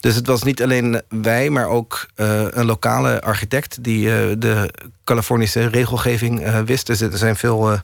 Dus 0.00 0.14
het 0.14 0.26
was 0.26 0.42
niet 0.42 0.62
alleen 0.62 1.02
wij, 1.08 1.50
maar 1.50 1.68
ook 1.68 2.06
uh, 2.16 2.44
een 2.50 2.64
lokale 2.64 3.22
architect 3.22 3.84
die 3.84 4.06
uh, 4.06 4.34
de 4.38 4.70
Californische 5.04 5.66
regelgeving 5.66 6.46
uh, 6.46 6.60
wist. 6.60 6.86
Dus 6.86 7.00
er 7.00 7.18
zijn 7.18 7.36
veel 7.36 7.80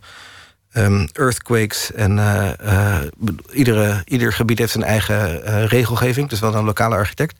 um, 0.73 1.09
earthquakes 1.13 1.93
en 1.93 2.19
iedere, 3.53 4.03
ieder 4.05 4.33
gebied 4.33 4.59
heeft 4.59 4.73
zijn 4.73 4.85
eigen 4.85 5.67
regelgeving. 5.67 6.29
Dus 6.29 6.41
wel 6.41 6.55
een 6.55 6.65
lokale 6.65 6.97
architect. 6.97 7.37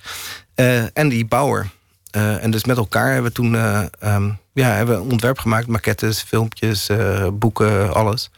En 0.93 1.09
die 1.09 1.25
bouwer. 1.25 1.71
Uh, 2.17 2.45
en 2.45 2.51
dus 2.51 2.65
met 2.65 2.77
elkaar 2.77 3.13
hebben 3.13 3.31
we 3.31 3.37
toen 3.37 3.55
uh, 3.55 3.83
um, 4.05 4.39
ja, 4.53 4.69
hebben 4.69 4.97
we 4.97 5.05
een 5.05 5.11
ontwerp 5.11 5.39
gemaakt. 5.39 5.67
Maquettes, 5.67 6.23
filmpjes, 6.23 6.91
boeken, 7.33 7.95
alles. 7.95 8.31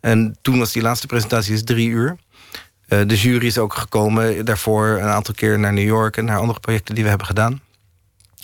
En 0.00 0.36
toen 0.42 0.58
was 0.58 0.72
die 0.72 0.82
laatste 0.82 1.06
presentatie 1.06 1.54
is 1.54 1.64
drie 1.64 1.88
uur. 1.88 2.16
de 2.88 3.16
jury 3.16 3.46
is 3.46 3.58
ook 3.58 3.74
gekomen 3.74 4.44
daarvoor 4.44 4.86
een 4.86 5.08
aantal 5.08 5.34
keer 5.34 5.58
naar 5.58 5.72
New 5.72 5.86
York... 5.86 6.16
en 6.16 6.24
naar 6.24 6.38
andere 6.38 6.60
projecten 6.60 6.94
die 6.94 7.02
we 7.02 7.08
hebben 7.08 7.26
gedaan. 7.26 7.60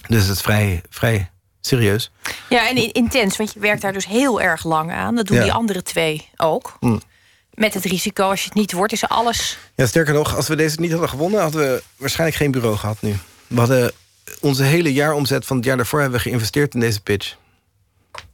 Dus 0.08 0.22
het 0.22 0.36
is 0.36 0.42
vrij, 0.42 0.82
vrij 0.90 1.30
serieus. 1.60 2.10
Ja, 2.48 2.68
en 2.68 2.92
intens, 2.92 3.36
want 3.36 3.52
je 3.52 3.60
werkt 3.60 3.82
daar 3.82 3.92
dus 3.92 4.06
heel 4.06 4.40
erg 4.40 4.64
lang 4.64 4.92
aan. 4.92 5.14
Dat 5.14 5.26
doen 5.26 5.40
die 5.40 5.52
andere 5.52 5.82
twee 5.82 6.28
ook. 6.36 6.76
Mm. 6.80 7.00
Met 7.62 7.74
het 7.74 7.84
risico, 7.84 8.28
als 8.28 8.40
je 8.40 8.46
het 8.46 8.54
niet 8.54 8.72
wordt, 8.72 8.92
is 8.92 9.08
alles... 9.08 9.58
Ja, 9.74 9.86
sterker 9.86 10.14
nog, 10.14 10.36
als 10.36 10.48
we 10.48 10.56
deze 10.56 10.80
niet 10.80 10.90
hadden 10.90 11.08
gewonnen... 11.08 11.40
hadden 11.40 11.60
we 11.60 11.82
waarschijnlijk 11.96 12.38
geen 12.38 12.50
bureau 12.50 12.76
gehad 12.76 13.02
nu. 13.02 13.16
We 13.46 13.58
hadden 13.58 13.92
onze 14.40 14.62
hele 14.62 14.92
jaaromzet 14.92 15.46
van 15.46 15.56
het 15.56 15.64
jaar 15.64 15.76
daarvoor... 15.76 16.00
hebben 16.00 16.18
we 16.18 16.28
geïnvesteerd 16.28 16.74
in 16.74 16.80
deze 16.80 17.00
pitch. 17.02 17.36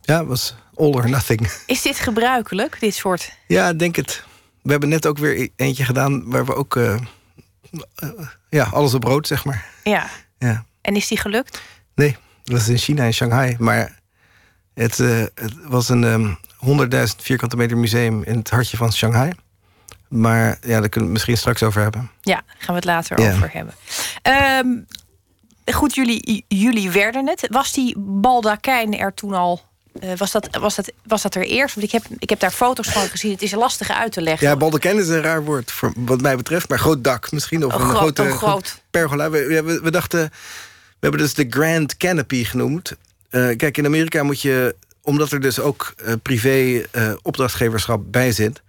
Ja, 0.01 0.25
was 0.25 0.55
all 0.75 0.93
or 0.93 1.09
nothing. 1.09 1.51
Is 1.67 1.83
dit 1.83 1.99
gebruikelijk, 1.99 2.81
dit 2.81 2.95
soort... 2.95 3.33
Ja, 3.47 3.73
denk 3.73 3.97
het. 3.97 4.25
We 4.63 4.71
hebben 4.71 4.89
net 4.89 5.07
ook 5.07 5.19
weer 5.19 5.41
e- 5.41 5.49
eentje 5.57 5.85
gedaan... 5.85 6.31
waar 6.31 6.47
we 6.47 6.55
ook 6.55 6.77
uh, 6.77 6.99
ja, 8.51 8.65
alles 8.65 8.95
op 8.95 9.05
rood, 9.05 9.27
zeg 9.27 9.45
maar. 9.45 9.67
Ja. 9.85 10.11
ja. 10.39 10.65
En 10.81 10.97
is 10.97 11.09
die 11.09 11.19
gelukt? 11.19 11.63
Nee, 11.95 12.17
dat 12.45 12.61
is 12.61 12.69
in 12.69 12.79
China, 12.79 13.05
in 13.05 13.15
Shanghai. 13.15 13.57
Maar 13.59 13.99
het, 14.75 14.99
uh, 14.99 15.25
het 15.35 15.53
was 15.65 15.89
een... 15.89 16.03
Um, 16.03 16.39
100.000 16.67 17.17
vierkante 17.17 17.57
meter 17.57 17.77
museum 17.77 18.23
in 18.23 18.37
het 18.39 18.51
hartje 18.51 18.77
van 18.77 18.93
Shanghai. 18.93 19.33
Maar 20.09 20.59
ja, 20.61 20.81
daar 20.81 20.89
kunnen 20.89 20.91
we 20.91 21.01
het 21.01 21.11
misschien 21.11 21.37
straks 21.37 21.63
over 21.63 21.83
hebben. 21.83 22.11
Ja, 22.21 22.43
gaan 22.47 22.67
we 22.67 22.75
het 22.75 22.85
later 22.85 23.19
over 23.19 23.51
hebben. 23.53 23.75
Um, 24.67 24.87
goed, 25.75 25.95
jullie, 25.95 26.45
jullie 26.49 26.91
werden 26.91 27.29
het. 27.29 27.47
Was 27.51 27.73
die 27.73 27.95
baldakijn 27.99 28.99
er 28.99 29.15
toen 29.15 29.35
al 29.35 29.63
uh, 30.03 30.17
was, 30.17 30.31
dat, 30.31 30.49
was, 30.61 30.75
dat, 30.75 30.93
was 31.05 31.23
dat 31.23 31.35
er 31.35 31.43
eerst? 31.43 31.75
Want 31.75 31.87
ik 31.87 31.93
heb, 31.93 32.05
ik 32.19 32.31
heb 32.31 32.41
daar 32.41 32.51
foto's 32.51 32.89
van 32.89 33.09
gezien. 33.09 33.33
Het 33.33 33.43
is 33.43 33.53
lastig 33.53 33.91
uit 33.91 34.13
te 34.13 34.21
leggen. 34.21 34.49
Ja, 34.49 34.57
baldakijn 34.57 34.99
is 34.99 35.09
een 35.09 35.23
raar 35.23 35.45
woord 35.45 35.73
voor, 35.73 35.93
wat 35.97 36.21
mij 36.21 36.37
betreft. 36.37 36.69
Maar 36.69 36.79
groot 36.79 37.05
dak 37.05 37.33
misschien. 37.33 37.67
Of 37.67 37.75
een, 37.75 37.81
grote 37.81 38.31
groot. 38.31 38.83
pergola. 38.91 39.31
We, 39.31 39.63
we, 39.63 39.81
we, 39.81 39.91
dachten... 39.91 40.31
We 40.89 41.07
hebben 41.07 41.21
dus 41.21 41.35
de 41.35 41.47
Grand 41.51 41.97
Canopy 41.97 42.45
genoemd. 42.45 42.93
Uh, 43.31 43.57
kijk, 43.57 43.79
in 43.79 43.87
Amerika 43.87 44.23
moet 44.23 44.43
je 44.43 44.77
omdat 45.09 45.33
er 45.33 45.41
dus 45.41 45.61
ook 45.61 45.95
uh, 46.05 46.13
privé 46.23 46.85
uh, 46.93 47.13
opdrachtgeverschap 47.23 48.03
bij 48.07 48.33
zit... 48.33 48.63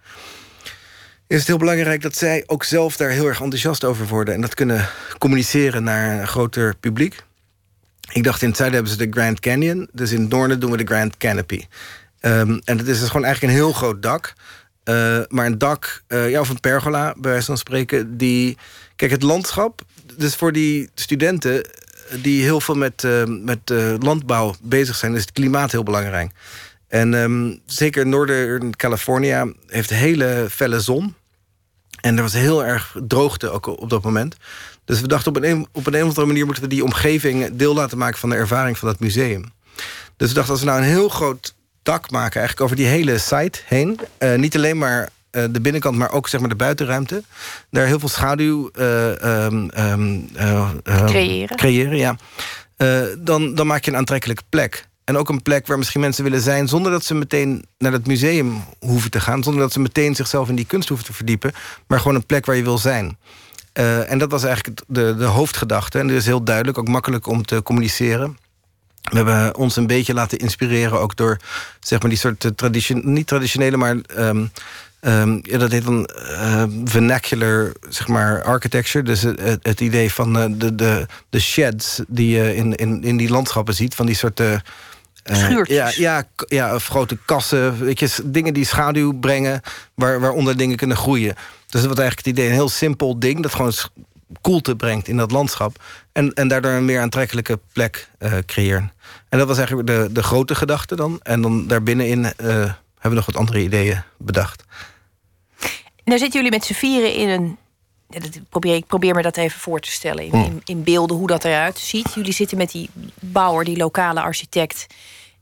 is 1.26 1.38
het 1.38 1.46
heel 1.46 1.56
belangrijk 1.56 2.02
dat 2.02 2.16
zij 2.16 2.42
ook 2.46 2.64
zelf 2.64 2.96
daar 2.96 3.10
heel 3.10 3.26
erg 3.26 3.40
enthousiast 3.40 3.84
over 3.84 4.06
worden 4.06 4.34
en 4.34 4.40
dat 4.40 4.54
kunnen 4.54 4.88
communiceren 5.18 5.82
naar 5.82 6.20
een 6.20 6.28
groter 6.28 6.74
publiek. 6.76 7.22
Ik 8.12 8.24
dacht 8.24 8.42
in 8.42 8.48
het 8.48 8.56
zuiden 8.56 8.78
hebben 8.78 8.98
ze 8.98 9.06
de 9.06 9.18
Grand 9.18 9.40
Canyon, 9.40 9.88
dus 9.92 10.12
in 10.12 10.20
het 10.20 10.30
noorden 10.30 10.60
doen 10.60 10.70
we 10.70 10.76
de 10.76 10.92
Grand 10.92 11.16
Canopy. 11.16 11.64
Um, 12.20 12.60
en 12.64 12.78
het 12.78 12.88
is 12.88 12.98
dus 12.98 13.08
gewoon 13.08 13.24
eigenlijk 13.24 13.54
een 13.54 13.60
heel 13.60 13.72
groot 13.72 14.02
dak. 14.02 14.32
Uh, 14.84 15.18
maar 15.28 15.46
een 15.46 15.58
dak, 15.58 16.02
ja, 16.08 16.40
of 16.40 16.48
een 16.48 16.60
pergola, 16.60 17.14
bij 17.18 17.30
wijze 17.30 17.46
van 17.46 17.58
spreken, 17.58 18.16
die. 18.16 18.56
Kijk, 18.96 19.10
het 19.10 19.22
landschap. 19.22 19.82
Dus 20.16 20.34
voor 20.34 20.52
die 20.52 20.90
studenten 20.94 21.66
die 22.22 22.42
heel 22.42 22.60
veel 22.60 22.74
met, 22.74 23.02
uh, 23.02 23.22
met 23.26 23.72
landbouw 23.98 24.54
bezig 24.62 24.96
zijn, 24.96 25.14
is 25.14 25.20
het 25.20 25.32
klimaat 25.32 25.72
heel 25.72 25.82
belangrijk. 25.82 26.32
En 26.88 27.14
um, 27.14 27.60
zeker 27.66 28.06
Noordern 28.06 28.76
California 28.76 29.46
heeft 29.66 29.90
hele 29.90 30.46
felle 30.50 30.80
zon. 30.80 31.14
En 32.00 32.16
er 32.16 32.22
was 32.22 32.32
heel 32.32 32.64
erg 32.64 32.96
droogte 33.06 33.50
ook 33.50 33.66
op 33.66 33.90
dat 33.90 34.02
moment. 34.02 34.36
Dus 34.84 35.00
we 35.00 35.08
dachten 35.08 35.36
op 35.36 35.42
een, 35.42 35.66
op 35.72 35.86
een 35.86 35.94
of 35.94 36.08
andere 36.08 36.26
manier 36.26 36.44
moeten 36.44 36.62
we 36.62 36.68
die 36.68 36.84
omgeving 36.84 37.56
deel 37.56 37.74
laten 37.74 37.98
maken 37.98 38.18
van 38.18 38.30
de 38.30 38.36
ervaring 38.36 38.78
van 38.78 38.88
dat 38.88 39.00
museum. 39.00 39.52
Dus 40.16 40.28
we 40.28 40.34
dachten 40.34 40.52
als 40.52 40.60
we 40.60 40.66
nou 40.66 40.78
een 40.78 40.88
heel 40.88 41.08
groot 41.08 41.54
dak 41.82 42.10
maken, 42.10 42.40
eigenlijk 42.40 42.60
over 42.60 42.76
die 42.76 42.86
hele 42.86 43.18
site 43.18 43.60
heen. 43.64 44.00
Uh, 44.18 44.34
niet 44.34 44.56
alleen 44.56 44.78
maar 44.78 45.08
uh, 45.32 45.44
de 45.50 45.60
binnenkant, 45.60 45.96
maar 45.96 46.12
ook 46.12 46.28
zeg 46.28 46.40
maar 46.40 46.48
de 46.48 46.54
buitenruimte. 46.54 47.22
Daar 47.70 47.86
heel 47.86 47.98
veel 47.98 48.08
schaduw 48.08 48.70
uh, 48.78 49.50
um, 49.50 50.30
creëren. 50.84 51.56
creëren 51.56 51.96
ja. 51.96 52.16
dan, 53.18 53.54
dan 53.54 53.66
maak 53.66 53.84
je 53.84 53.90
een 53.90 53.96
aantrekkelijke 53.96 54.42
plek. 54.48 54.88
En 55.04 55.16
ook 55.16 55.28
een 55.28 55.42
plek 55.42 55.66
waar 55.66 55.78
misschien 55.78 56.00
mensen 56.00 56.24
willen 56.24 56.40
zijn... 56.40 56.68
zonder 56.68 56.92
dat 56.92 57.04
ze 57.04 57.14
meteen 57.14 57.64
naar 57.78 57.92
het 57.92 58.06
museum 58.06 58.64
hoeven 58.78 59.10
te 59.10 59.20
gaan. 59.20 59.42
Zonder 59.42 59.62
dat 59.62 59.72
ze 59.72 59.80
meteen 59.80 60.14
zichzelf 60.14 60.48
in 60.48 60.54
die 60.54 60.64
kunst 60.64 60.88
hoeven 60.88 61.06
te 61.06 61.12
verdiepen. 61.12 61.52
Maar 61.86 61.98
gewoon 61.98 62.14
een 62.14 62.26
plek 62.26 62.46
waar 62.46 62.56
je 62.56 62.62
wil 62.62 62.78
zijn. 62.78 63.18
En 63.72 64.18
dat 64.18 64.30
was 64.30 64.44
eigenlijk 64.44 64.80
de, 64.86 65.14
de 65.16 65.24
hoofdgedachte. 65.24 65.98
En 65.98 66.06
dat 66.06 66.16
is 66.16 66.26
heel 66.26 66.44
duidelijk, 66.44 66.78
ook 66.78 66.88
makkelijk 66.88 67.26
om 67.26 67.44
te 67.44 67.62
communiceren. 67.62 68.38
We 69.02 69.16
hebben 69.16 69.56
ons 69.56 69.76
een 69.76 69.86
beetje 69.86 70.14
laten 70.14 70.38
inspireren 70.38 71.00
ook 71.00 71.16
door 71.16 71.36
zeg 71.80 72.00
maar, 72.00 72.10
die 72.10 72.18
soort 72.18 72.44
eh, 72.44 72.50
tradition, 72.50 73.12
niet 73.12 73.26
traditionele, 73.26 73.76
maar 73.76 73.96
um, 74.18 74.50
um, 75.00 75.40
ja, 75.42 75.58
dat 75.58 75.70
heet 75.70 75.84
dan 75.84 76.08
uh, 76.16 76.64
vernacular 76.84 77.72
zeg 77.88 78.08
maar, 78.08 78.42
architecture. 78.42 79.04
Dus 79.04 79.22
het, 79.22 79.58
het 79.62 79.80
idee 79.80 80.12
van 80.12 80.36
uh, 80.36 80.58
de, 80.58 80.74
de, 80.74 81.06
de 81.30 81.40
sheds 81.40 82.00
die 82.08 82.36
je 82.36 82.56
in, 82.56 82.74
in, 82.74 83.02
in 83.02 83.16
die 83.16 83.30
landschappen 83.30 83.74
ziet, 83.74 83.94
van 83.94 84.06
die 84.06 84.14
soort. 84.14 84.40
Uh, 84.40 84.54
Schuurtjes. 85.24 85.96
Ja, 85.96 86.16
ja, 86.16 86.24
ja, 86.48 86.74
of 86.74 86.86
grote 86.86 87.18
kassen, 87.24 87.78
weet 87.78 87.98
je, 87.98 88.08
dingen 88.24 88.54
die 88.54 88.64
schaduw 88.64 89.12
brengen, 89.12 89.60
waar, 89.94 90.20
waaronder 90.20 90.56
dingen 90.56 90.76
kunnen 90.76 90.96
groeien. 90.96 91.34
Dus 91.66 91.80
dat 91.80 91.90
was 91.90 91.98
eigenlijk 91.98 92.26
het 92.26 92.36
idee, 92.36 92.46
een 92.46 92.52
heel 92.52 92.68
simpel 92.68 93.18
ding... 93.18 93.42
dat 93.42 93.54
gewoon 93.54 93.72
koelte 94.40 94.76
brengt 94.76 95.08
in 95.08 95.16
dat 95.16 95.30
landschap. 95.30 95.82
En, 96.12 96.32
en 96.34 96.48
daardoor 96.48 96.72
een 96.72 96.84
meer 96.84 97.00
aantrekkelijke 97.00 97.58
plek 97.72 98.08
uh, 98.18 98.32
creëren. 98.46 98.92
En 99.28 99.38
dat 99.38 99.48
was 99.48 99.56
eigenlijk 99.56 99.88
de, 99.88 100.08
de 100.12 100.22
grote 100.22 100.54
gedachte 100.54 100.96
dan. 100.96 101.20
En 101.22 101.40
dan 101.40 101.66
daarbinnenin 101.66 102.24
uh, 102.24 102.32
hebben 102.36 102.74
we 103.00 103.14
nog 103.14 103.26
wat 103.26 103.36
andere 103.36 103.62
ideeën 103.62 104.02
bedacht. 104.18 104.64
Nou 106.10 106.22
zitten 106.22 106.40
jullie 106.42 106.58
met 106.58 106.66
z'n 106.66 106.72
vieren 106.72 107.14
in 107.14 107.28
een... 107.28 107.56
probeer, 108.48 108.74
ik 108.74 108.86
probeer 108.86 109.14
me 109.14 109.22
dat 109.22 109.36
even 109.36 109.60
voor 109.60 109.80
te 109.80 109.90
stellen. 109.90 110.24
In, 110.24 110.32
in, 110.32 110.60
in, 110.64 110.82
beelden 110.82 111.16
hoe 111.16 111.26
dat 111.26 111.44
eruit 111.44 111.78
ziet. 111.78 112.14
Jullie 112.14 112.32
zitten 112.32 112.56
met 112.58 112.70
die 112.70 112.90
bouwer, 113.20 113.64
die 113.64 113.76
lokale 113.76 114.20
architect. 114.20 114.86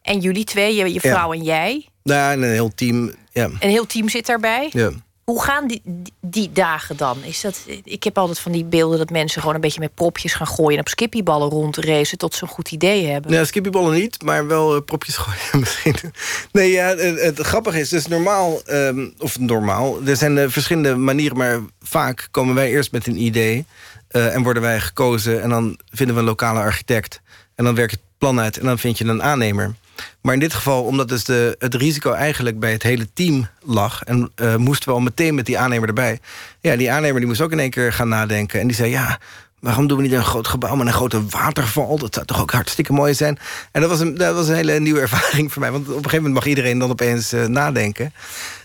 En 0.02 0.20
jullie 0.20 0.44
twee, 0.44 0.75
je, 0.75 0.92
je 0.92 1.00
vrouw 1.00 1.32
ja. 1.32 1.38
en 1.38 1.44
jij. 1.44 1.87
Ja, 2.02 2.32
en 2.32 2.42
een 2.42 2.50
heel 2.50 2.75
team. 2.75 3.14
Ja. 3.32 3.44
Een 3.44 3.70
heel 3.70 3.87
team 3.87 4.08
zit 4.08 4.26
daarbij. 4.26 4.68
Ja. 4.72 4.90
Hoe 5.28 5.42
gaan 5.42 5.66
die, 5.66 5.82
die 6.20 6.52
dagen 6.52 6.97
dan? 6.97 7.25
Is 7.25 7.40
dat, 7.40 7.66
ik 7.85 8.04
heb 8.04 8.18
altijd 8.18 8.38
van 8.38 8.52
die 8.52 8.64
beelden 8.64 8.99
dat 8.99 9.11
mensen 9.11 9.40
gewoon 9.40 9.54
een 9.54 9.61
beetje 9.61 9.80
met 9.80 9.94
propjes 9.94 10.35
gaan 10.35 10.47
gooien 10.47 10.75
en 10.75 10.80
op 10.80 10.88
skippyballen 10.88 11.49
rondracen 11.49 12.18
tot 12.18 12.35
ze 12.35 12.42
een 12.42 12.49
goed 12.49 12.70
idee 12.70 13.06
hebben. 13.06 13.30
Nee, 13.30 13.44
skippyballen 13.44 13.94
niet, 13.94 14.23
maar 14.23 14.47
wel 14.47 14.76
uh, 14.76 14.82
propjes 14.85 15.16
gooien 15.23 15.61
misschien. 15.61 16.12
Nee, 16.52 16.70
ja, 16.70 16.97
het, 16.97 17.40
grappige 17.40 17.80
is, 17.80 17.88
dus 17.88 18.06
normaal, 18.06 18.61
um, 18.70 19.14
of 19.18 19.38
normaal, 19.38 20.06
er 20.06 20.16
zijn 20.16 20.37
uh, 20.37 20.44
verschillende 20.49 20.97
manieren, 20.97 21.37
maar 21.37 21.61
vaak 21.80 22.28
komen 22.30 22.54
wij 22.54 22.70
eerst 22.70 22.92
met 22.92 23.06
een 23.06 23.23
idee 23.23 23.66
uh, 24.11 24.35
en 24.35 24.42
worden 24.42 24.62
wij 24.62 24.80
gekozen 24.80 25.42
en 25.42 25.49
dan 25.49 25.78
vinden 25.90 26.14
we 26.14 26.20
een 26.20 26.28
lokale 26.28 26.61
architect 26.61 27.20
en 27.54 27.64
dan 27.64 27.75
werkt 27.75 27.92
het 27.92 28.00
plan 28.18 28.40
uit 28.40 28.58
en 28.58 28.64
dan 28.64 28.78
vind 28.78 28.99
je 28.99 29.04
een 29.04 29.23
aannemer. 29.23 29.75
Maar 30.20 30.34
in 30.34 30.40
dit 30.40 30.54
geval, 30.54 30.84
omdat 30.84 31.08
dus 31.08 31.24
de, 31.24 31.56
het 31.58 31.74
risico 31.74 32.12
eigenlijk 32.12 32.58
bij 32.58 32.72
het 32.72 32.82
hele 32.82 33.08
team 33.12 33.48
lag... 33.64 34.02
en 34.02 34.30
uh, 34.36 34.56
moesten 34.56 34.88
we 34.88 34.94
al 34.94 35.00
meteen 35.00 35.34
met 35.34 35.46
die 35.46 35.58
aannemer 35.58 35.88
erbij... 35.88 36.18
ja, 36.60 36.76
die 36.76 36.90
aannemer 36.90 37.18
die 37.18 37.28
moest 37.28 37.40
ook 37.40 37.52
in 37.52 37.60
één 37.60 37.70
keer 37.70 37.92
gaan 37.92 38.08
nadenken. 38.08 38.60
En 38.60 38.66
die 38.66 38.76
zei, 38.76 38.90
ja, 38.90 39.18
waarom 39.60 39.86
doen 39.86 39.96
we 39.96 40.02
niet 40.02 40.12
een 40.12 40.24
groot 40.24 40.48
gebouw 40.48 40.74
met 40.74 40.86
een 40.86 40.92
grote 40.92 41.26
waterval? 41.26 41.98
Dat 41.98 42.14
zou 42.14 42.26
toch 42.26 42.40
ook 42.40 42.50
hartstikke 42.50 42.92
mooi 42.92 43.14
zijn? 43.14 43.38
En 43.72 43.80
dat 43.80 43.90
was 43.90 44.00
een, 44.00 44.14
dat 44.14 44.34
was 44.34 44.48
een 44.48 44.54
hele 44.54 44.80
nieuwe 44.80 45.00
ervaring 45.06 45.52
voor 45.52 45.60
mij. 45.60 45.70
Want 45.70 45.82
op 45.82 45.88
een 45.88 45.96
gegeven 45.96 46.16
moment 46.16 46.34
mag 46.34 46.46
iedereen 46.46 46.78
dan 46.78 46.90
opeens 46.90 47.32
uh, 47.32 47.46
nadenken. 47.46 48.12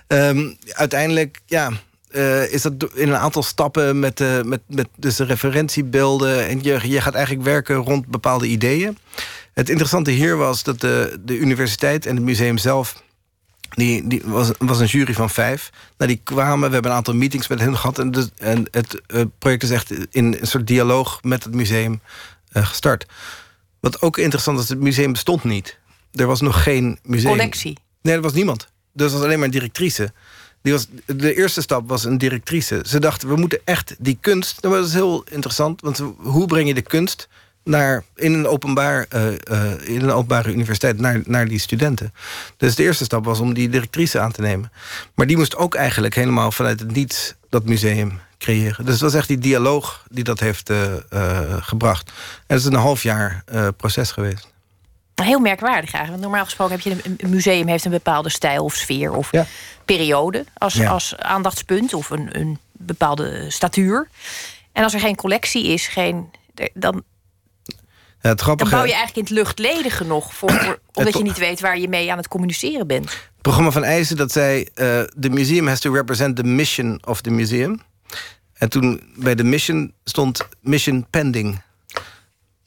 Um, 0.08 0.58
uiteindelijk, 0.68 1.40
ja... 1.46 1.72
Uh, 2.16 2.54
is 2.54 2.62
dat 2.62 2.74
in 2.94 3.10
een 3.10 3.18
aantal 3.18 3.44
stappen 3.44 4.00
met, 4.00 4.20
uh, 4.20 4.42
met, 4.42 4.62
met 4.68 4.88
dus 4.96 5.16
de 5.16 5.24
referentiebeelden... 5.24 6.48
en 6.48 6.64
je, 6.64 6.80
je 6.90 7.02
gaat 7.02 7.14
eigenlijk 7.14 7.46
werken 7.46 7.76
rond 7.76 8.08
bepaalde 8.08 8.48
ideeën. 8.48 8.98
Het 9.54 9.70
interessante 9.70 10.12
hier 10.12 10.38
was 10.38 10.64
dat 10.64 10.82
de, 10.82 11.20
de 11.26 11.38
universiteit 11.38 12.06
en 12.06 12.16
het 12.16 12.26
museum 12.26 12.58
zelf... 12.58 13.04
Die, 13.70 14.08
die 14.08 14.22
was, 14.26 14.52
was 14.58 14.80
een 14.80 14.86
jury 14.86 15.14
van 15.14 15.30
vijf. 15.30 15.70
Nou, 15.98 16.12
die 16.12 16.22
kwamen, 16.24 16.68
we 16.68 16.74
hebben 16.74 16.92
een 16.92 16.98
aantal 16.98 17.16
meetings 17.16 17.48
met 17.48 17.60
hen 17.60 17.78
gehad... 17.78 18.00
en, 18.00 18.12
dus, 18.12 18.30
en 18.38 18.66
het 18.72 19.02
project 19.40 19.64
is 19.64 19.70
echt 19.70 19.92
in 20.12 20.38
een 20.40 20.48
soort 20.48 20.68
dialoog 20.68 21.24
met 21.24 21.44
het 21.44 21.56
museum 21.56 22.02
uh, 22.54 22.68
gestart. 22.68 23.06
Wat 23.80 24.02
ook 24.02 24.18
interessant 24.18 24.60
is, 24.60 24.70
het 24.70 24.80
museum 24.80 25.12
bestond 25.12 25.44
niet. 25.44 25.78
Er 26.12 26.28
was 26.28 26.42
nog 26.42 26.64
geen 26.64 27.00
museum. 27.04 27.32
Collectie? 27.32 27.78
Nee, 28.02 28.16
er 28.16 28.22
was 28.22 28.34
niemand. 28.34 28.68
Dus 28.94 29.08
er 29.08 29.14
was 29.14 29.26
alleen 29.26 29.38
maar 29.38 29.48
een 29.48 29.54
directrice. 29.54 30.14
Die 30.62 30.74
was, 30.74 30.88
de 31.06 31.36
eerste 31.36 31.62
stap 31.62 31.90
was 31.90 32.04
een 32.04 32.18
directrice. 32.18 32.82
Ze 32.86 33.00
dachten, 33.00 33.28
we 33.28 33.36
moeten 33.36 33.60
echt 33.64 33.96
die 34.00 34.18
kunst... 34.22 34.62
Nou, 34.62 34.76
dat 34.76 34.88
is 34.88 34.94
heel 34.94 35.24
interessant, 35.30 35.82
want 35.82 36.02
hoe 36.18 36.48
breng 36.48 36.68
je 36.68 36.74
de 36.74 36.82
kunst 36.82 37.28
naar, 37.64 38.04
in, 38.16 38.34
een 38.34 38.48
openbaar, 38.48 39.06
uh, 39.16 39.26
uh, 39.26 39.88
in 39.88 40.02
een 40.02 40.12
openbare 40.12 40.52
universiteit 40.52 41.00
naar, 41.00 41.22
naar 41.26 41.48
die 41.48 41.60
studenten. 41.60 42.14
Dus 42.58 42.76
de 42.76 42.84
eerste 42.84 43.04
stap 43.04 43.26
was 43.26 43.40
om 43.40 43.54
die 43.54 43.70
directrice 43.70 44.20
aan 44.20 44.32
te 44.32 44.42
nemen. 44.42 44.72
Maar 45.16 45.28
die 45.28 45.38
moest 45.38 45.56
ook 45.56 45.76
eigenlijk 45.76 46.16
helemaal 46.16 46.52
vanuit 46.52 46.80
het 46.80 46.92
niets 46.92 47.34
dat 47.50 47.66
museum 47.66 48.20
creëren. 48.38 48.86
Dus 48.86 48.94
het 48.94 49.04
was 49.04 49.14
echt 49.14 49.28
die 49.28 49.38
dialoog 49.38 50.06
die 50.10 50.24
dat 50.24 50.40
heeft 50.40 50.70
uh, 50.70 50.94
gebracht. 51.60 52.08
En 52.08 52.56
het 52.56 52.60
is 52.60 52.66
een 52.66 52.74
half 52.74 53.04
jaar 53.04 53.44
proces 53.78 54.12
geweest. 54.12 54.52
Heel 55.16 55.40
merkwaardig 55.40 55.94
eigenlijk. 55.94 56.10
Want 56.10 56.22
normaal 56.22 56.44
gesproken 56.44 56.76
heb 56.76 56.84
je 56.84 57.16
een 57.18 57.30
museum 57.30 57.68
heeft 57.68 57.86
een 57.86 57.92
bepaalde 57.92 58.30
stijl 58.30 58.64
of 58.64 58.76
sfeer 58.76 59.14
of 59.14 59.32
ja. 59.32 59.46
periode 59.86 60.46
als, 60.58 60.74
ja. 60.74 60.90
als 60.90 61.18
aandachtspunt 61.18 61.94
of 61.94 62.10
een, 62.10 62.40
een 62.40 62.60
bepaalde 62.72 63.50
statuur. 63.50 64.08
En 64.72 64.84
als 64.84 64.94
er 64.94 65.00
geen 65.00 65.16
collectie 65.16 65.68
is, 65.68 65.88
geen, 65.88 66.32
dan, 66.74 67.04
ja, 68.24 68.30
het 68.30 68.40
dan 68.40 68.70
bouw 68.70 68.86
je 68.86 68.94
eigenlijk 68.94 69.16
in 69.16 69.24
het 69.24 69.30
luchtledige 69.30 70.04
nog... 70.04 70.34
Voor, 70.34 70.52
voor, 70.52 70.80
omdat 70.94 71.18
je 71.18 71.24
niet 71.24 71.38
weet 71.38 71.60
waar 71.60 71.80
je 71.80 71.88
mee 71.88 72.12
aan 72.12 72.18
het 72.18 72.28
communiceren 72.28 72.88
bent. 72.88 73.10
Het 73.10 73.42
programma 73.42 73.72
van 73.72 73.84
Eisen 73.84 74.18
dat 74.18 74.32
zei... 74.32 74.68
de 74.74 75.10
uh, 75.22 75.30
museum 75.30 75.68
has 75.68 75.80
to 75.80 75.94
represent 75.94 76.36
the 76.36 76.44
mission 76.44 77.02
of 77.06 77.22
the 77.22 77.30
museum. 77.30 77.82
En 78.54 78.70
toen 78.70 79.02
bij 79.16 79.36
de 79.36 79.44
mission 79.44 79.94
stond 80.04 80.48
mission 80.62 81.06
pending. 81.10 81.62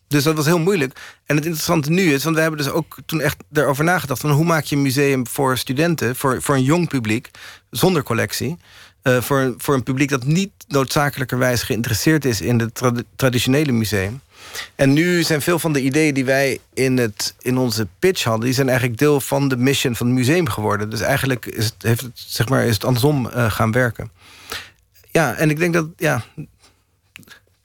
Dus 0.08 0.22
dat 0.22 0.36
was 0.36 0.46
heel 0.46 0.58
moeilijk. 0.58 1.00
En 1.26 1.36
het 1.36 1.44
interessante 1.44 1.90
nu 1.90 2.12
is, 2.12 2.24
want 2.24 2.36
we 2.36 2.42
hebben 2.42 2.58
dus 2.58 2.70
ook 2.70 2.96
toen 3.06 3.20
echt 3.20 3.36
erover 3.52 3.84
nagedacht... 3.84 4.20
van 4.20 4.30
hoe 4.30 4.44
maak 4.44 4.64
je 4.64 4.76
een 4.76 4.82
museum 4.82 5.26
voor 5.26 5.58
studenten, 5.58 6.16
voor, 6.16 6.42
voor 6.42 6.54
een 6.54 6.62
jong 6.62 6.88
publiek... 6.88 7.30
zonder 7.70 8.02
collectie... 8.02 8.56
Uh, 9.02 9.20
voor, 9.20 9.54
voor 9.58 9.74
een 9.74 9.82
publiek 9.82 10.08
dat 10.08 10.24
niet 10.24 10.50
noodzakelijkerwijs 10.68 11.62
geïnteresseerd 11.62 12.24
is... 12.24 12.40
in 12.40 12.60
het 12.60 12.74
tra 12.74 12.92
traditionele 13.16 13.72
museum. 13.72 14.20
En 14.74 14.92
nu 14.92 15.22
zijn 15.22 15.42
veel 15.42 15.58
van 15.58 15.72
de 15.72 15.82
ideeën 15.82 16.14
die 16.14 16.24
wij 16.24 16.58
in, 16.74 16.98
het, 16.98 17.34
in 17.40 17.58
onze 17.58 17.86
pitch 17.98 18.24
hadden... 18.24 18.44
die 18.44 18.54
zijn 18.54 18.68
eigenlijk 18.68 18.98
deel 18.98 19.20
van 19.20 19.48
de 19.48 19.56
mission 19.56 19.96
van 19.96 20.06
het 20.06 20.16
museum 20.16 20.48
geworden. 20.48 20.90
Dus 20.90 21.00
eigenlijk 21.00 21.46
is 21.46 21.64
het, 21.64 21.74
heeft 21.78 22.00
het, 22.00 22.12
zeg 22.14 22.48
maar, 22.48 22.64
is 22.64 22.74
het 22.74 22.84
andersom 22.84 23.26
uh, 23.26 23.50
gaan 23.50 23.72
werken. 23.72 24.10
Ja, 25.10 25.34
en 25.34 25.50
ik 25.50 25.58
denk 25.58 25.74
dat... 25.74 25.86
Ja, 25.96 26.24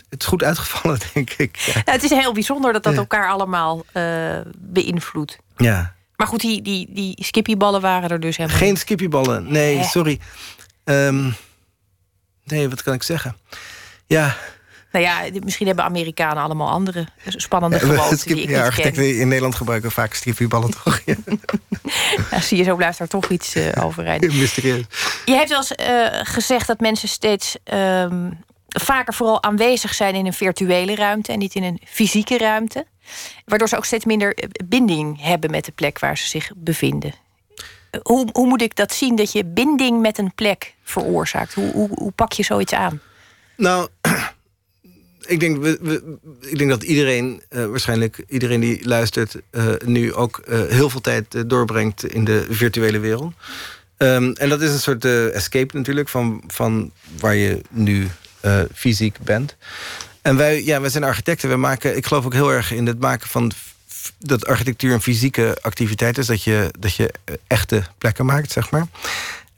het 0.09 0.21
is 0.21 0.25
goed 0.25 0.43
uitgevallen, 0.43 0.99
denk 1.13 1.29
ik. 1.29 1.57
Ja. 1.57 1.81
Het 1.85 2.03
is 2.03 2.09
heel 2.09 2.33
bijzonder 2.33 2.73
dat 2.73 2.83
dat 2.83 2.95
elkaar 2.95 3.29
allemaal 3.29 3.85
uh, 3.93 4.37
beïnvloedt. 4.57 5.37
Ja. 5.57 5.93
Maar 6.15 6.27
goed, 6.27 6.39
die, 6.39 6.61
die, 6.61 6.87
die 6.89 7.23
skippyballen 7.23 7.81
waren 7.81 8.09
er 8.09 8.19
dus 8.19 8.37
helemaal 8.37 8.59
Geen 8.59 8.77
skippyballen, 8.77 9.51
nee, 9.51 9.83
sorry. 9.83 10.19
Um, 10.83 11.35
nee, 12.43 12.69
wat 12.69 12.83
kan 12.83 12.93
ik 12.93 13.03
zeggen? 13.03 13.37
Ja, 14.07 14.37
Nou 14.91 15.05
ja, 15.05 15.21
misschien 15.43 15.67
hebben 15.67 15.85
Amerikanen 15.85 16.43
allemaal 16.43 16.69
andere 16.69 17.05
spannende 17.25 17.75
Ja, 17.75 17.81
gewoonten 17.81 18.17
skip- 18.17 18.33
die 18.35 18.43
ik 18.43 18.49
ja, 18.49 18.55
niet 18.57 18.65
architecten 18.65 19.17
in 19.19 19.27
Nederland 19.27 19.55
gebruiken 19.55 19.91
vaak 19.91 20.13
stripballen 20.13 20.71
toch? 20.83 20.99
Ja. 21.05 21.15
Nou, 22.31 22.41
zie 22.43 22.57
je, 22.57 22.63
zo 22.63 22.75
blijft 22.75 22.97
daar 22.97 23.07
toch 23.07 23.29
iets 23.29 23.55
eh 23.55 23.83
overeind. 23.85 24.33
mysterieus. 24.33 24.83
Je 25.25 25.33
hebt 25.33 25.49
wel 25.49 25.57
eens 25.57 25.75
eh, 25.75 26.07
gezegd 26.23 26.67
dat 26.67 26.79
mensen 26.79 27.07
steeds 27.09 27.55
ehm, 27.63 28.31
vaker 28.67 29.13
vooral 29.13 29.43
aanwezig 29.43 29.93
zijn 29.93 30.15
in 30.15 30.25
een 30.25 30.33
virtuele 30.33 30.95
ruimte 30.95 31.31
en 31.31 31.39
niet 31.39 31.55
in 31.55 31.63
een 31.63 31.81
fysieke 31.85 32.37
ruimte. 32.37 32.85
Waardoor 33.45 33.67
ze 33.67 33.77
ook 33.77 33.85
steeds 33.85 34.05
minder 34.05 34.35
eh, 34.35 34.49
binding 34.65 35.21
hebben 35.21 35.51
met 35.51 35.65
de 35.65 35.71
plek 35.71 35.99
waar 35.99 36.17
ze 36.17 36.27
zich 36.27 36.51
bevinden. 36.55 37.13
Eh, 37.91 37.99
Hoe, 38.03 38.29
hoe 38.31 38.47
moet 38.47 38.61
ik 38.61 38.75
dat 38.75 38.93
zien 38.93 39.15
dat 39.15 39.31
je 39.31 39.45
binding 39.45 40.01
met 40.01 40.17
een 40.17 40.33
plek 40.35 40.73
veroorzaakt? 40.83 41.53
Hoe, 41.53 41.71
hoe, 41.71 41.89
hoe 41.93 42.11
pak 42.11 42.31
je 42.31 42.43
zoiets 42.43 42.73
aan? 42.73 43.01
Nou, 43.57 43.87
ik 45.31 45.39
denk, 45.39 45.61
we, 45.61 46.01
ik 46.39 46.57
denk 46.57 46.69
dat 46.69 46.83
iedereen, 46.83 47.41
eh, 47.49 47.65
waarschijnlijk 47.65 48.23
iedereen 48.27 48.59
die 48.59 48.87
luistert, 48.87 49.35
eh, 49.49 49.65
nu 49.85 50.13
ook 50.13 50.37
eh, 50.37 50.61
heel 50.67 50.89
veel 50.89 51.01
tijd 51.01 51.49
doorbrengt 51.49 52.13
in 52.13 52.23
de 52.23 52.45
virtuele 52.49 52.99
wereld. 52.99 53.33
Ehm, 53.97 54.31
en 54.31 54.49
dat 54.49 54.61
is 54.61 54.71
een 54.71 54.79
soort 54.79 55.05
escape 55.05 55.77
natuurlijk 55.77 56.09
van, 56.09 56.43
van 56.47 56.91
waar 57.19 57.35
je 57.35 57.61
nu 57.69 58.07
fysiek 58.73 59.17
bent. 59.19 59.55
En 60.21 60.35
wij, 60.37 60.63
ja, 60.63 60.81
wij 60.81 60.89
zijn 60.89 61.03
architecten. 61.03 61.49
Wij 61.49 61.57
maken, 61.57 61.97
ik 61.97 62.05
geloof 62.05 62.25
ook 62.25 62.33
heel 62.33 62.51
erg 62.51 62.71
in 62.71 62.87
het 62.87 62.99
maken 62.99 63.27
van 63.29 63.51
dat 64.17 64.45
architectuur 64.45 64.93
een 64.93 65.01
fysieke 65.01 65.57
activiteit 65.61 66.17
is. 66.17 66.25
Dat 66.25 66.43
je, 66.43 66.73
dat 66.79 66.95
je 66.95 67.13
echte 67.47 67.83
plekken 67.97 68.25
maakt, 68.25 68.51
zeg 68.51 68.71
maar. 68.71 68.87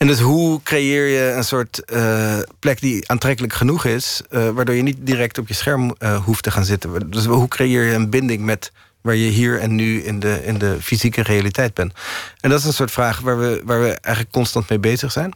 En 0.04 0.10
dus 0.10 0.20
hoe 0.20 0.62
creëer 0.64 1.08
je 1.08 1.32
een 1.32 1.44
soort 1.44 1.86
eh, 1.86 2.38
plek 2.60 2.82
die 2.82 3.10
aantrekkelijk 3.10 3.54
genoeg 3.54 3.86
is... 3.86 4.22
eh, 4.30 4.50
waardoor 4.50 4.76
je 4.76 4.82
niet 4.82 4.98
direct 5.00 5.38
op 5.38 5.48
je 5.48 5.54
scherm 5.54 5.96
eh, 5.98 6.24
hoeft 6.24 6.44
te 6.44 6.52
gaan 6.52 6.66
zitten. 6.66 7.12
Dus 7.12 7.26
hoe 7.26 7.48
creëer 7.48 7.84
je 7.84 7.94
een 7.94 8.10
binding 8.10 8.42
met 8.42 8.72
waar 9.02 9.16
je 9.16 9.30
hier 9.30 9.60
en 9.60 9.76
nu 9.76 10.02
in 10.02 10.20
de, 10.20 10.46
in 10.46 10.58
de 10.58 10.78
fysieke 10.82 11.22
realiteit 11.22 11.74
bent? 11.74 11.94
En 12.40 12.50
dat 12.50 12.60
is 12.60 12.66
een 12.66 12.74
soort 12.74 12.92
vraag 12.92 13.20
waar 13.20 13.40
we, 13.40 13.62
waar 13.66 13.82
we 13.82 13.88
eigenlijk 13.88 14.34
constant 14.34 14.70
mee 14.70 14.80
bezig 14.80 15.12
zijn. 15.12 15.34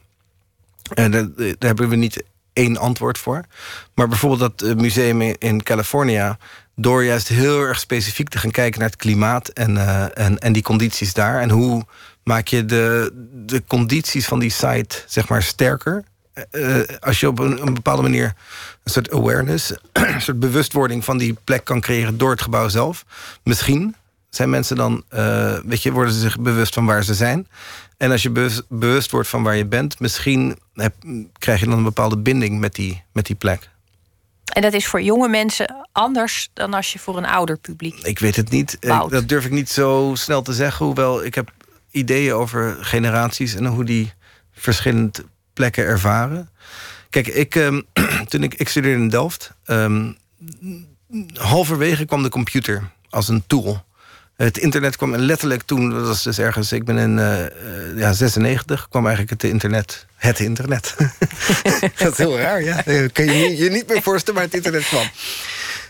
En 0.93 1.12
daar, 1.12 1.27
hebben 1.59 1.89
we 1.89 1.95
niet 1.95 2.24
één 2.53 2.77
antwoord 2.77 3.17
voor. 3.17 3.43
Maar 3.95 4.07
bijvoorbeeld 4.07 4.57
dat 4.57 4.77
museum 4.77 5.21
in- 5.21 5.63
California... 5.63 6.38
door 6.75 7.03
juist 7.03 7.27
heel 7.27 7.62
erg 7.62 7.79
specifiek 7.79 8.29
te 8.29 8.38
gaan 8.38 8.51
kijken 8.51 8.79
naar 8.79 8.89
het 8.89 9.00
klimaat... 9.00 9.47
en, 9.47 9.77
en, 10.15 10.39
en 10.39 10.53
die 10.53 10.63
condities 10.63 11.13
daar. 11.13 11.41
En 11.41 11.50
hoe 11.50 11.86
maak 12.27 12.48
je 12.48 12.65
de, 12.65 13.12
de 13.46 13.63
condities 13.67 14.25
van 14.25 14.39
die 14.39 14.50
site 14.50 15.03
zeg 15.05 15.27
maar 15.27 15.43
sterker... 15.43 16.03
Eh, 16.34 16.79
eh, 16.79 16.88
als 17.00 17.19
je 17.19 17.27
op 17.27 17.39
een, 17.39 17.62
een 17.62 17.74
bepaalde 17.74 18.01
manier 18.01 18.34
een 18.84 18.91
soort 18.91 19.12
awareness... 19.12 19.72
een 19.91 20.22
soort 20.22 20.39
bewustwording 20.39 21.05
van 21.05 21.17
die 21.17 21.36
plek 21.43 21.63
kan 21.63 21.81
creëren 21.81 22.17
door 22.17 22.31
het 22.31 22.41
gebouw 22.41 22.67
zelf... 22.67 23.05
misschien 23.43 23.96
zijn 24.29 24.50
mensen 24.50 24.75
dan, 24.75 25.03
eh, 25.10 25.60
weet 25.65 25.84
je, 25.84 25.91
worden 25.91 26.13
ze 26.13 26.19
zich 26.19 26.39
bewust 26.39 26.74
van 26.74 26.86
waar 26.86 27.03
ze 27.03 27.13
zijn. 27.13 27.48
En 27.98 28.12
als 28.12 28.22
je 28.22 28.29
bewust, 28.29 28.63
bewust 28.69 29.12
wordt 29.12 29.27
van 29.27 29.43
waar 29.43 29.55
je 29.55 29.65
bent, 29.65 30.00
misschien 30.00 30.57
heb, 30.74 30.93
krijg 31.38 31.60
je 31.60 31.65
dan 31.65 31.77
een 31.77 31.84
bepaalde 31.84 32.17
binding 32.17 32.60
met 32.60 32.75
die, 32.75 33.03
met 33.12 33.25
die 33.25 33.36
plek. 33.36 33.69
En 34.53 34.62
dat 34.62 34.74
is 34.74 34.88
voor 34.88 35.01
jonge 35.01 35.27
mensen 35.27 35.88
anders 35.91 36.50
dan 36.53 36.74
als 36.74 36.93
je 36.93 37.00
voor 37.00 37.17
een 37.17 37.25
ouder 37.25 37.57
publiek. 37.57 38.00
Ik 38.00 38.19
weet 38.19 38.36
het 38.36 38.50
niet. 38.50 38.77
Dat 39.10 39.27
durf 39.27 39.46
ik 39.46 39.51
niet 39.51 39.69
zo 39.69 40.12
snel 40.15 40.41
te 40.41 40.53
zeggen. 40.53 40.86
Hoewel 40.86 41.25
ik 41.25 41.36
heb 41.36 41.51
ideeën 41.98 42.34
over 42.34 42.77
generaties 42.80 43.56
en 43.56 43.66
hoe 43.66 43.84
die 43.84 44.13
verschillende 44.54 45.24
plekken 45.54 45.84
ervaren. 45.84 46.50
Kijk, 47.10 47.27
ik, 47.27 47.56
ehm, 47.56 47.82
toen 48.30 48.44
ik, 48.44 48.68
studeerde 48.70 49.01
in 49.01 49.10
Delft. 49.10 49.51
ehm, 49.66 50.12
halverwege 51.34 52.06
kwam 52.06 52.24
de 52.24 52.30
computer 52.30 52.92
als 53.10 53.27
een 53.27 53.44
tool. 53.48 53.86
Het 54.36 54.58
internet 54.58 54.96
kwam 54.96 55.16
letterlijk 55.16 55.62
toen, 55.62 55.89
dat 55.89 56.08
was 56.08 56.24
dus 56.24 56.38
ergens, 56.38 56.72
ik 56.72 56.86
ben 56.86 56.98
in 56.98 57.20
eh, 57.20 57.98
ja, 57.98 58.13
96, 58.13 58.88
kwam 58.89 59.06
eigenlijk 59.06 59.42
het 59.42 59.51
internet. 59.51 60.06
Het 60.16 60.39
internet. 60.39 60.96
dat 61.98 62.12
is 62.12 62.18
heel 62.18 62.38
raar, 62.38 62.63
ja. 62.63 62.82
Kan 63.12 63.25
je 63.25 63.58
je 63.58 63.70
niet 63.70 63.88
meer 63.88 64.01
voorstellen, 64.01 64.36
maar 64.39 64.50
het 64.50 64.56
internet 64.56 64.86
kwam. 64.88 65.10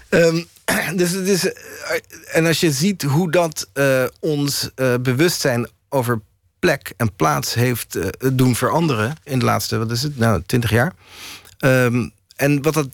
Ehm, 0.09 0.43
dus 0.99 1.11
het 1.11 1.27
is, 1.27 1.45
eh, 1.45 1.55
en 2.31 2.45
als 2.45 2.59
je 2.59 2.71
ziet 2.71 3.01
hoe 3.01 3.31
dat 3.31 3.69
ons 4.19 4.69
eh, 4.75 4.93
bewustzijn 5.01 5.69
over 5.89 6.21
plek 6.59 6.93
en 6.97 7.15
plaats 7.15 7.53
heeft 7.53 7.95
eh, 7.95 8.09
doen 8.33 8.55
veranderen 8.55 9.15
in 9.23 9.39
de 9.39 9.45
laatste, 9.45 9.77
wat 9.77 9.91
is 9.91 10.03
het, 10.03 10.17
nou, 10.17 10.41
20 10.45 10.69
jaar. 10.69 10.93
Ehm, 11.57 12.09
en 12.35 12.61
wat 12.61 12.73
dat. 12.73 12.87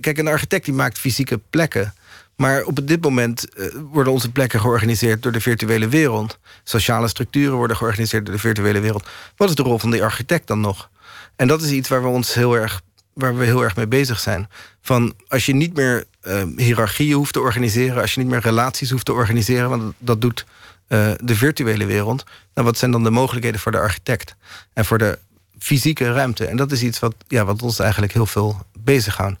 Kijk, 0.00 0.18
een 0.18 0.28
architect 0.28 0.64
die 0.64 0.74
maakt 0.74 0.98
fysieke 0.98 1.40
plekken. 1.50 1.94
Maar 2.36 2.62
op 2.62 2.86
dit 2.86 3.02
moment 3.02 3.54
eh, 3.54 3.66
worden 3.92 4.12
onze 4.12 4.32
plekken 4.32 4.60
georganiseerd 4.60 5.22
door 5.22 5.32
de 5.32 5.40
virtuele 5.40 5.88
wereld. 5.88 6.38
Sociale 6.64 7.08
structuren 7.08 7.56
worden 7.56 7.76
georganiseerd 7.76 8.26
door 8.26 8.34
de 8.34 8.40
virtuele 8.40 8.80
wereld. 8.80 9.08
Wat 9.36 9.48
is 9.48 9.54
de 9.54 9.62
rol 9.62 9.78
van 9.78 9.90
die 9.90 10.02
architect 10.02 10.46
dan 10.46 10.60
nog? 10.60 10.90
En 11.36 11.48
dat 11.48 11.62
is 11.62 11.70
iets 11.70 11.88
waar 11.88 12.02
we 12.02 12.08
ons 12.08 12.34
heel 12.34 12.54
erg, 12.54 12.82
waar 13.12 13.36
we 13.36 13.44
heel 13.44 13.62
erg 13.62 13.76
mee 13.76 13.86
bezig 13.86 14.20
zijn. 14.20 14.48
Van 14.82 15.14
als 15.28 15.46
je 15.46 15.54
niet 15.54 15.74
meer 15.74 16.04
eh, 16.20 16.42
hiërarchieën 16.56 17.14
hoeft 17.14 17.32
te 17.32 17.40
organiseren, 17.40 18.00
als 18.00 18.14
je 18.14 18.20
niet 18.20 18.30
meer 18.30 18.40
relaties 18.40 18.90
hoeft 18.90 19.04
te 19.04 19.12
organiseren, 19.12 19.68
want 19.68 19.94
dat 19.98 20.20
doet 20.20 20.46
eh, 20.86 21.10
de 21.20 21.34
virtuele 21.34 21.86
wereld. 21.86 22.24
Nou, 22.54 22.66
wat 22.66 22.78
zijn 22.78 22.90
dan 22.90 23.04
de 23.04 23.10
mogelijkheden 23.10 23.60
voor 23.60 23.72
de 23.72 23.78
architect 23.78 24.36
en 24.72 24.84
voor 24.84 24.98
de 24.98 25.18
fysieke 25.58 26.12
ruimte? 26.12 26.46
En 26.46 26.56
dat 26.56 26.72
is 26.72 26.82
iets 26.82 26.98
wat, 26.98 27.14
ja, 27.28 27.44
wat 27.44 27.62
ons 27.62 27.78
eigenlijk 27.78 28.12
heel 28.12 28.26
veel 28.26 28.60
bezighoudt. 28.78 29.38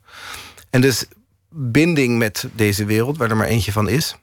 En 0.70 0.80
dus 0.80 1.04
binding 1.48 2.18
met 2.18 2.46
deze 2.52 2.84
wereld, 2.84 3.16
waar 3.16 3.30
er 3.30 3.36
maar 3.36 3.46
eentje 3.46 3.72
van 3.72 3.88
is. 3.88 4.16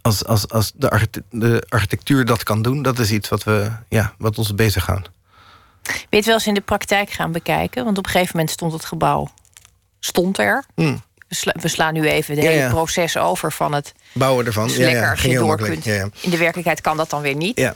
Als, 0.00 0.24
als, 0.24 0.48
als 0.48 0.72
de, 0.74 0.90
archite- 0.90 1.22
de 1.30 1.66
architectuur 1.68 2.24
dat 2.24 2.42
kan 2.42 2.62
doen, 2.62 2.82
dat 2.82 2.98
is 2.98 3.10
iets 3.10 3.28
wat, 3.28 3.44
we, 3.44 3.70
ja, 3.88 4.14
wat 4.18 4.38
ons 4.38 4.54
bezighoudt. 4.54 5.10
Ben 5.82 5.94
je 6.10 6.16
het 6.16 6.24
wel 6.24 6.34
eens 6.34 6.46
in 6.46 6.54
de 6.54 6.60
praktijk 6.60 7.10
gaan 7.10 7.32
bekijken? 7.32 7.84
Want 7.84 7.98
op 7.98 8.04
een 8.04 8.10
gegeven 8.10 8.36
moment 8.36 8.50
stond 8.54 8.72
het 8.72 8.84
gebouw 8.84 9.30
stond 10.04 10.38
er. 10.38 10.64
Hmm. 10.74 11.02
We, 11.32 11.38
sla- 11.38 11.54
we 11.60 11.68
slaan 11.68 11.94
nu 11.94 12.08
even 12.08 12.34
het 12.34 12.44
Ja, 12.44 12.50
hele 12.50 12.68
proces 12.68 13.16
over 13.16 13.52
van 13.52 13.72
het 13.74 13.92
Bouwen 14.12 14.46
ervan. 14.46 14.68
Ja, 14.68 14.76
lekker 14.78 15.10
als 15.10 15.22
je 15.22 15.28
heel 15.28 15.46
door 15.46 15.56
kunt. 15.56 15.86
In 15.86 16.30
de 16.30 16.36
werkelijkheid 16.36 16.80
kan 16.80 16.96
dat 16.96 17.10
dan 17.10 17.22
weer 17.22 17.34
niet. 17.34 17.58
Ja. 17.58 17.74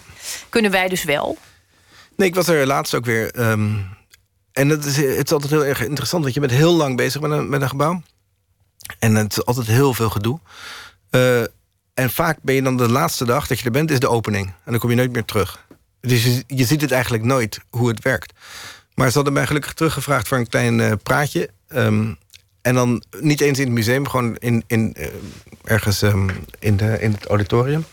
Kunnen 0.49 0.71
wij 0.71 0.89
dus 0.89 1.05
wel? 1.05 1.39
Nee, 2.17 2.29
ik 2.29 2.35
was 2.35 2.49
er 2.49 2.67
laatst 2.67 2.95
ook 2.95 3.05
weer. 3.05 3.31
ehm, 3.35 3.75
en 4.53 4.69
het 4.69 4.85
is, 4.85 4.97
het 4.97 5.25
is 5.27 5.33
altijd 5.33 5.51
heel 5.53 5.65
erg 5.65 5.85
interessant, 5.85 6.23
want 6.23 6.35
je 6.35 6.41
bent 6.41 6.53
heel 6.53 6.75
lang 6.75 6.97
bezig 6.97 7.21
met 7.21 7.31
een, 7.31 7.49
met 7.49 7.63
een 7.63 7.69
gebouw. 7.69 8.03
En 8.99 9.15
het 9.15 9.33
is 9.33 9.45
altijd 9.45 9.67
heel 9.67 9.95
veel 9.95 10.11
gedoe. 10.11 10.39
Eh, 11.11 11.41
en 11.95 12.11
vaak 12.11 12.39
ben 12.43 12.55
je 12.55 12.63
dan 12.63 12.77
de 12.77 12.89
laatste 12.89 13.25
dag 13.25 13.47
dat 13.47 13.59
je 13.59 13.65
er 13.65 13.71
bent, 13.71 13.91
is 13.91 13.99
de 14.01 14.09
opening. 14.09 14.47
En 14.47 14.71
dan 14.71 14.79
kom 14.81 14.91
je 14.91 14.97
nooit 14.97 15.13
meer 15.13 15.25
terug. 15.25 15.65
Dus 16.01 16.25
je, 16.25 16.45
je 16.47 16.65
ziet 16.65 16.81
het 16.81 16.93
eigenlijk 16.93 17.25
nooit 17.25 17.59
hoe 17.71 17.89
het 17.89 18.03
werkt. 18.03 18.33
Maar 18.95 19.09
ze 19.09 19.15
hadden 19.15 19.33
mij 19.33 19.47
gelukkig 19.47 19.73
teruggevraagd 19.73 20.29
voor 20.29 20.39
een 20.39 20.49
klein 20.49 20.81
eh, 20.81 20.93
praatje. 21.03 21.51
Ehm, 21.69 22.13
en 22.67 22.75
dan 22.75 23.03
niet 23.21 23.41
eens 23.41 23.59
in 23.59 23.65
het 23.65 23.75
museum, 23.75 24.09
gewoon 24.09 24.37
in, 24.37 24.65
in, 24.67 24.95
eh, 24.95 25.07
ergens 25.65 26.03
ehm, 26.03 26.29
in, 26.59 26.77
de, 26.77 26.97
in 27.01 27.13
het 27.13 27.27
auditorium. 27.27 27.85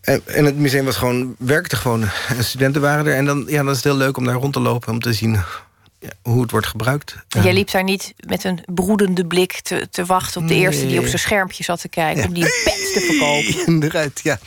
En, 0.00 0.22
en 0.26 0.44
het 0.44 0.56
museum 0.56 0.84
was 0.84 0.96
gewoon, 0.96 1.34
werkte 1.38 1.76
gewoon. 1.76 2.02
En 2.36 2.44
studenten 2.44 2.80
waren 2.80 3.06
er. 3.06 3.14
En 3.14 3.24
dan, 3.24 3.44
ja, 3.48 3.56
dan 3.56 3.68
is 3.70 3.76
het 3.76 3.84
heel 3.84 3.96
leuk 3.96 4.16
om 4.16 4.24
daar 4.24 4.34
rond 4.34 4.52
te 4.52 4.60
lopen. 4.60 4.92
Om 4.92 5.00
te 5.00 5.12
zien 5.12 5.32
ja, 6.00 6.08
hoe 6.22 6.42
het 6.42 6.50
wordt 6.50 6.66
gebruikt. 6.66 7.16
En 7.28 7.42
Jij 7.42 7.52
liep 7.52 7.70
daar 7.70 7.84
niet 7.84 8.14
met 8.16 8.44
een 8.44 8.62
broedende 8.66 9.26
blik 9.26 9.60
te, 9.60 9.88
te 9.90 10.04
wachten 10.04 10.40
op 10.42 10.48
de 10.48 10.54
Nee. 10.54 10.62
eerste 10.62 10.86
die 10.86 10.98
op 10.98 11.06
zijn 11.06 11.18
schermpje 11.18 11.64
zat 11.64 11.80
te 11.80 11.88
kijken. 11.88 12.22
Ja. 12.22 12.28
Om 12.28 12.34
die 12.34 12.44
een 12.44 12.60
pet 12.64 12.92
te 12.92 13.00
verkopen. 13.00 13.82
Eruit, 13.88 14.20
ja. 14.22 14.38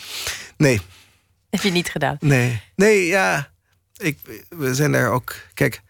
Nee, 0.58 0.82
Heb 1.50 1.62
je 1.62 1.72
niet 1.72 1.90
gedaan. 1.90 2.18
nee. 2.20 2.62
Nee, 2.76 3.06
ja. 3.08 3.50
Ik, 3.98 4.18
we 4.50 4.76
zijn 4.76 4.92
daar 4.92 5.12
ook... 5.12 5.36
Kijk. 5.54 5.82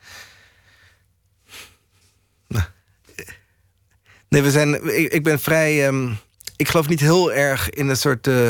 Nee, 4.32 4.42
we 4.42 4.52
zijn... 4.52 4.96
Ik, 5.14 5.24
ben 5.24 5.40
vrij... 5.40 5.88
ehm, 5.88 6.10
ik 6.56 6.68
geloof 6.70 6.88
niet 6.88 7.00
heel 7.00 7.34
erg 7.34 7.70
in 7.70 7.90
een 7.90 7.98
soort 7.98 8.28
eh, 8.28 8.50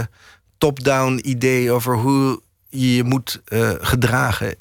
top-down 0.57 1.19
idee... 1.23 1.71
over 1.71 1.95
hoe 1.95 2.41
je 2.69 2.95
je 2.95 3.03
moet 3.03 3.41
eh, 3.45 3.71
gedragen 3.79 4.55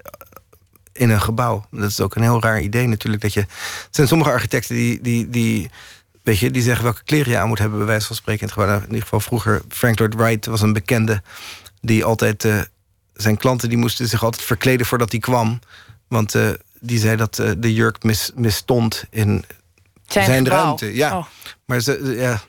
in 0.93 1.11
een 1.11 1.21
gebouw. 1.21 1.67
Dat 1.71 1.91
is 1.91 2.01
ook 2.01 2.15
een 2.15 2.23
heel 2.23 2.41
raar 2.43 2.61
idee 2.61 2.87
natuurlijk. 2.87 3.23
Dat 3.23 3.33
je, 3.33 3.41
er 3.41 3.47
zijn 3.91 4.09
sommige 4.09 4.31
architecten 4.31 4.75
die, 4.75 5.01
die, 5.01 5.29
die, 5.29 5.71
weet 6.23 6.39
je, 6.39 6.51
die 6.51 6.63
zeggen 6.63 6.85
welke 6.85 7.05
kleren 7.05 7.33
je 7.33 7.39
aan 7.39 7.49
moet 7.49 7.59
hebben... 7.59 7.79
bij 7.79 7.87
wijze 7.87 8.07
van 8.07 8.17
spreken 8.17 8.41
in 8.41 8.47
het 8.49 8.57
gebouw. 8.59 8.77
In 8.77 8.87
ieder 8.87 9.03
geval 9.03 9.21
vroeger, 9.21 9.63
Frank 9.69 9.99
Lloyd 9.99 10.15
Wright 10.15 10.47
was 10.47 10.61
een 10.61 10.73
bekende... 10.73 11.23
die 11.81 12.05
altijd... 12.05 12.45
eh, 12.45 12.61
zijn 13.15 13.37
klanten 13.37 13.69
die 13.69 13.79
moesten 13.79 14.09
zich 14.09 14.25
altijd 14.25 14.45
verkleden 14.45 14.87
voordat 14.87 15.11
hij 15.11 15.21
kwam. 15.21 15.59
Want 16.09 16.37
die 16.81 16.99
zei 16.99 17.17
dat 17.17 17.35
de 17.59 17.75
jurk 17.75 18.03
mis, 18.03 18.31
misstond 18.35 19.05
in 19.11 19.45
Zijn, 20.13 20.25
zijn, 20.25 20.49
ruimte. 20.49 20.95
Ja, 20.95 21.17
Oh. 21.19 21.27
maar 21.65 21.81
ze, 21.81 22.15
ja, 22.17 22.41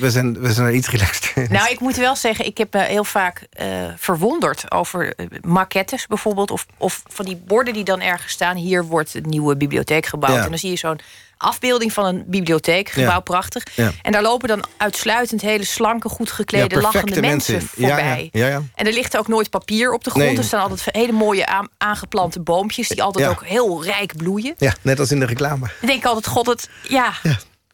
we, 0.00 0.10
zijn, 0.10 0.40
we 0.40 0.52
zijn 0.52 0.66
er 0.66 0.74
iets 0.74 0.88
relaxter 0.90 1.42
in. 1.42 1.48
Nou, 1.50 1.70
ik 1.70 1.80
moet 1.80 1.96
wel 1.96 2.16
zeggen, 2.16 2.46
ik 2.46 2.58
heb 2.58 2.72
me 2.72 2.80
heel 2.82 3.04
vaak 3.04 3.46
eh, 3.50 3.66
verwonderd 3.96 4.70
over 4.70 5.14
eh, 5.14 5.26
maquettes 5.42 6.06
bijvoorbeeld. 6.06 6.50
Of, 6.50 6.66
of 6.76 7.02
van 7.06 7.24
die 7.24 7.36
borden 7.36 7.74
die 7.74 7.84
dan 7.84 8.00
ergens 8.00 8.32
staan. 8.32 8.56
Hier 8.56 8.84
wordt 8.84 9.14
een 9.14 9.24
nieuwe 9.26 9.56
bibliotheek 9.56 10.06
gebouwd. 10.06 10.36
Ja. 10.36 10.42
En 10.44 10.48
dan 10.48 10.58
zie 10.58 10.70
je 10.70 10.76
zo'n 10.76 11.00
afbeelding 11.40 11.92
van 11.92 12.04
een 12.04 12.24
bibliotheek, 12.26 12.88
gebouw 12.88 13.10
Ja. 13.10 13.20
prachtig. 13.20 13.62
Ja. 13.74 13.92
En 14.02 14.12
daar 14.12 14.22
lopen 14.22 14.48
dan 14.48 14.64
uitsluitend 14.76 15.40
hele 15.40 15.64
slanke, 15.64 16.08
goed 16.08 16.30
geklede, 16.30 16.74
Ja, 16.74 16.80
lachende 16.80 17.20
mensen, 17.20 17.62
voorbij. 17.62 18.28
Ja, 18.32 18.46
ja. 18.46 18.62
En 18.74 18.86
er 18.86 18.92
ligt 18.92 19.16
ook 19.16 19.28
nooit 19.28 19.50
papier 19.50 19.92
op 19.92 20.04
de 20.04 20.10
grond. 20.10 20.24
Nee. 20.26 20.36
Er 20.36 20.44
staan 20.44 20.60
altijd 20.62 20.82
hele 20.84 21.12
mooie 21.12 21.46
aan- 21.46 21.68
aangeplante 21.78 22.40
boompjes 22.40 22.88
die 22.88 23.02
altijd 23.02 23.28
ook 23.28 23.44
heel 23.44 23.84
rijk 23.84 24.16
bloeien. 24.16 24.54
Ja, 24.58 24.74
net 24.82 24.98
als 24.98 25.10
in 25.10 25.20
de 25.20 25.26
reclame. 25.26 25.66
Ik 25.80 25.86
denk 25.88 26.04
altijd, 26.04 26.26
god, 26.26 26.46
het, 26.46 26.68
ja. 26.88 27.12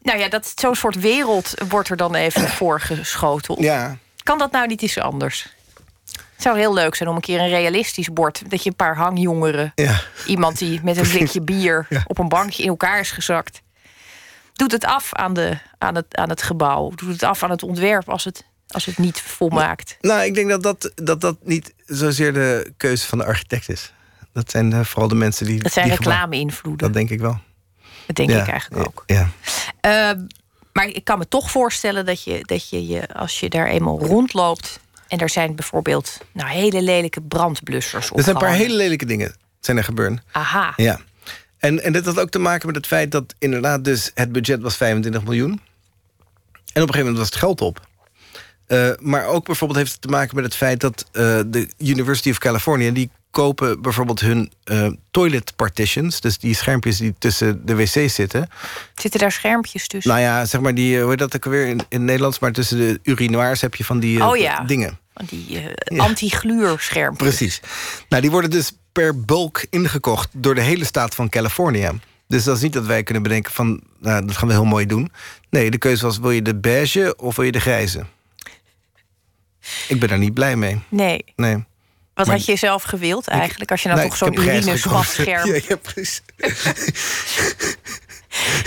Nou 0.01 0.19
ja, 0.19 0.29
dat 0.29 0.51
zo'n 0.55 0.75
soort 0.75 0.99
wereld 0.99 1.53
wordt 1.69 1.89
er 1.89 1.97
dan 1.97 2.15
even 2.15 2.49
voorgeschoteld. 2.61 3.59
Ja. 3.59 3.97
Kan 4.23 4.37
dat 4.37 4.51
nou 4.51 4.67
niet 4.67 4.81
iets 4.81 4.97
anders? 4.99 5.47
Het 6.37 6.45
zou 6.45 6.57
heel 6.57 6.73
leuk 6.73 6.95
zijn 6.95 7.09
om 7.09 7.15
een 7.15 7.21
keer 7.21 7.39
een 7.39 7.49
realistisch 7.49 8.09
bord... 8.13 8.43
dat 8.49 8.63
je 8.63 8.69
een 8.69 8.75
paar 8.75 8.95
hangjongeren, 8.95 9.71
Ja. 9.75 10.01
iemand 10.25 10.57
die 10.57 10.79
met 10.83 10.97
een 10.97 11.09
blikje 11.09 11.41
bier... 11.41 11.85
Ja. 11.89 12.03
op 12.07 12.17
een 12.19 12.29
bankje 12.29 12.63
in 12.63 12.69
elkaar 12.69 12.99
is 12.99 13.11
gezakt... 13.11 13.61
doet 14.53 14.71
het 14.71 14.85
af 14.85 15.13
aan, 15.13 15.33
de, 15.33 15.57
aan, 15.77 15.95
het, 15.95 16.15
aan 16.15 16.29
het 16.29 16.41
gebouw. 16.41 16.89
Doet 16.95 17.09
het 17.09 17.23
af 17.23 17.43
aan 17.43 17.49
het 17.49 17.63
ontwerp 17.63 18.09
als 18.09 18.23
het, 18.23 18.45
als 18.67 18.85
het 18.85 18.97
niet 18.97 19.21
volmaakt. 19.21 19.97
Nou, 20.01 20.21
ik 20.23 20.33
denk 20.33 20.49
dat 20.49 20.63
dat, 20.63 20.91
dat 20.95 21.21
dat 21.21 21.37
niet 21.43 21.73
zozeer 21.85 22.33
de 22.33 22.73
keuze 22.77 23.07
van 23.07 23.17
de 23.17 23.25
architect 23.25 23.69
is. 23.69 23.93
Dat 24.33 24.51
zijn 24.51 24.73
eh, 24.73 24.83
vooral 24.83 25.07
de 25.07 25.15
mensen 25.15 25.45
die. 25.45 25.63
Dat 25.63 25.71
zijn 25.73 25.89
reclame-invloeden. 25.89 26.87
Dat 26.87 26.93
denk 26.93 27.09
ik 27.09 27.19
wel. 27.19 27.39
Dat 28.05 28.15
denk 28.15 28.29
ja. 28.29 28.41
ik 28.41 28.47
eigenlijk 28.47 28.87
ook. 28.87 29.03
Ja. 29.05 29.29
Ehm, 29.81 30.25
maar 30.73 30.85
ik 30.87 31.03
kan 31.03 31.17
me 31.17 31.27
toch 31.27 31.51
voorstellen 31.51 32.05
dat 32.05 32.23
je, 32.23 32.39
dat 32.41 32.69
je, 32.69 32.87
je 32.87 33.13
als 33.13 33.39
je 33.39 33.49
daar 33.49 33.67
eenmaal 33.67 33.99
rondloopt... 33.99 34.79
en 35.07 35.17
er 35.17 35.29
zijn 35.29 35.55
bijvoorbeeld 35.55 36.17
nou, 36.31 36.49
hele 36.49 36.81
lelijke 36.81 37.21
brandblussers 37.21 38.09
Er 38.09 38.23
zijn 38.23 38.35
een 38.35 38.41
paar 38.41 38.51
hele 38.51 38.75
lelijke 38.75 39.05
dingen 39.05 39.35
zijn 39.59 39.77
er 39.77 39.83
gebeurd. 39.83 40.19
Aha. 40.31 40.73
Ja. 40.75 40.99
En, 41.57 41.83
en 41.83 41.93
dit 41.93 42.05
had 42.05 42.19
ook 42.19 42.29
te 42.29 42.39
maken 42.39 42.67
met 42.67 42.75
het 42.75 42.87
feit 42.87 43.11
dat 43.11 43.35
inderdaad 43.39 43.83
dus 43.83 44.11
het 44.13 44.31
budget 44.31 44.61
was 44.61 44.77
25 44.77 45.23
miljoen. 45.23 45.51
En 45.51 46.83
op 46.83 46.87
een 46.87 46.93
gegeven 46.93 46.99
moment 46.99 47.17
was 47.17 47.27
het 47.27 47.35
geld 47.35 47.61
op. 47.61 47.87
Eh, 48.67 48.89
maar 48.99 49.25
ook 49.25 49.45
bijvoorbeeld 49.45 49.79
heeft 49.79 49.91
het 49.91 50.01
te 50.01 50.07
maken 50.07 50.35
met 50.35 50.45
het 50.45 50.55
feit 50.55 50.79
dat 50.79 51.05
eh, 51.11 51.39
de 51.47 51.69
University 51.77 52.29
of 52.29 52.37
California... 52.37 52.91
die 52.91 53.09
kopen 53.37 53.81
bijvoorbeeld 53.81 54.19
hun 54.19 54.51
eh, 54.63 54.91
toilet 55.11 55.55
partitions... 55.55 56.21
dus 56.21 56.37
die 56.37 56.55
schermpjes 56.55 56.97
die 56.97 57.13
tussen 57.17 57.65
de 57.65 57.75
wc's 57.75 58.13
zitten... 58.13 58.49
Zitten 58.95 59.19
daar 59.19 59.31
schermpjes 59.31 59.87
tussen? 59.87 60.11
Nou 60.11 60.23
ja, 60.23 60.45
zeg 60.45 60.61
maar 60.61 60.75
die, 60.75 60.95
eh, 60.95 61.01
hoe 61.01 61.09
heet 61.09 61.19
dat 61.19 61.35
ook 61.35 61.45
alweer 61.45 61.67
in, 61.67 61.69
in 61.69 61.85
het 61.89 62.01
Nederlands... 62.01 62.39
maar 62.39 62.51
tussen 62.51 62.77
de 62.77 62.99
urinoirs 63.03 63.61
heb 63.61 63.75
je 63.75 63.85
van 63.85 63.99
die 63.99 64.19
eh, 64.19 64.29
Oh 64.29 64.37
ja. 64.37 64.63
dingen. 64.63 64.99
Van 65.13 65.25
die 65.29 65.73
eh 65.89 65.99
anti-gluurschermpjes. 65.99 67.27
Precies. 67.29 67.61
Nou, 68.09 68.21
die 68.21 68.31
worden 68.31 68.49
dus 68.49 68.71
per 68.91 69.21
bulk 69.21 69.65
ingekocht 69.69 70.29
door 70.33 70.55
de 70.55 70.61
hele 70.61 70.85
staat 70.85 71.15
van 71.15 71.29
Californië. 71.29 71.89
Dus 72.27 72.43
dat 72.43 72.55
is 72.55 72.61
niet 72.61 72.73
dat 72.73 72.85
wij 72.85 73.03
kunnen 73.03 73.23
bedenken 73.23 73.53
van, 73.53 73.81
nou, 73.99 74.25
dat 74.25 74.37
gaan 74.37 74.47
we 74.47 74.53
heel 74.53 74.65
mooi 74.65 74.85
doen. 74.85 75.11
Nee, 75.49 75.71
de 75.71 75.77
keuze 75.77 76.05
was, 76.05 76.19
wil 76.19 76.31
je 76.31 76.41
de 76.41 76.55
beige 76.55 77.15
of 77.17 77.35
wil 77.35 77.45
je 77.45 77.51
de 77.51 77.59
grijze? 77.59 78.05
Ik 79.87 79.99
ben 79.99 80.09
daar 80.09 80.17
niet 80.17 80.33
blij 80.33 80.55
mee. 80.55 80.79
Nee. 80.89 81.23
Nee. 81.35 81.65
Wat 82.17 82.25
Maar- 82.25 82.35
had 82.35 82.45
je 82.45 82.55
zelf 82.55 82.83
gewild 82.83 83.27
eigenlijk? 83.27 83.71
Als 83.71 83.81
je 83.81 83.87
nou 83.87 83.99
Nee, 83.99 84.09
toch 84.09 84.17
zo'n 84.17 84.37
gekozen. 84.77 85.03
scherm... 85.23 85.47
Ja, 85.53 85.59
ja, 85.67 85.75
precies. 85.75 86.21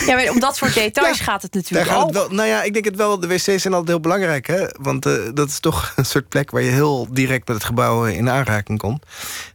Ja, 0.06 0.14
maar 0.14 0.28
om 0.30 0.40
dat 0.40 0.56
soort 0.56 0.74
details 0.74 1.18
Ja, 1.18 1.24
gaat 1.24 1.42
het 1.42 1.54
natuurlijk 1.54 1.90
gaat 1.90 2.04
het 2.06 2.14
wel, 2.14 2.28
nou 2.28 2.48
ja, 2.48 2.62
ik 2.62 2.72
denk 2.72 2.84
het 2.84 2.96
wel. 2.96 3.20
De 3.20 3.26
wc's 3.26 3.44
zijn 3.44 3.60
altijd 3.72 3.88
heel 3.88 4.00
belangrijk, 4.00 4.46
hè? 4.46 4.66
Want 4.72 5.06
eh, 5.06 5.12
dat 5.34 5.48
is 5.48 5.60
toch 5.60 5.92
een 5.96 6.04
soort 6.04 6.28
plek 6.28 6.50
waar 6.50 6.62
je 6.62 6.70
heel 6.70 7.06
direct 7.10 7.46
met 7.48 7.56
het 7.56 7.66
gebouw 7.66 8.06
eh, 8.06 8.16
in 8.16 8.30
aanraking 8.30 8.78
komt. 8.78 9.04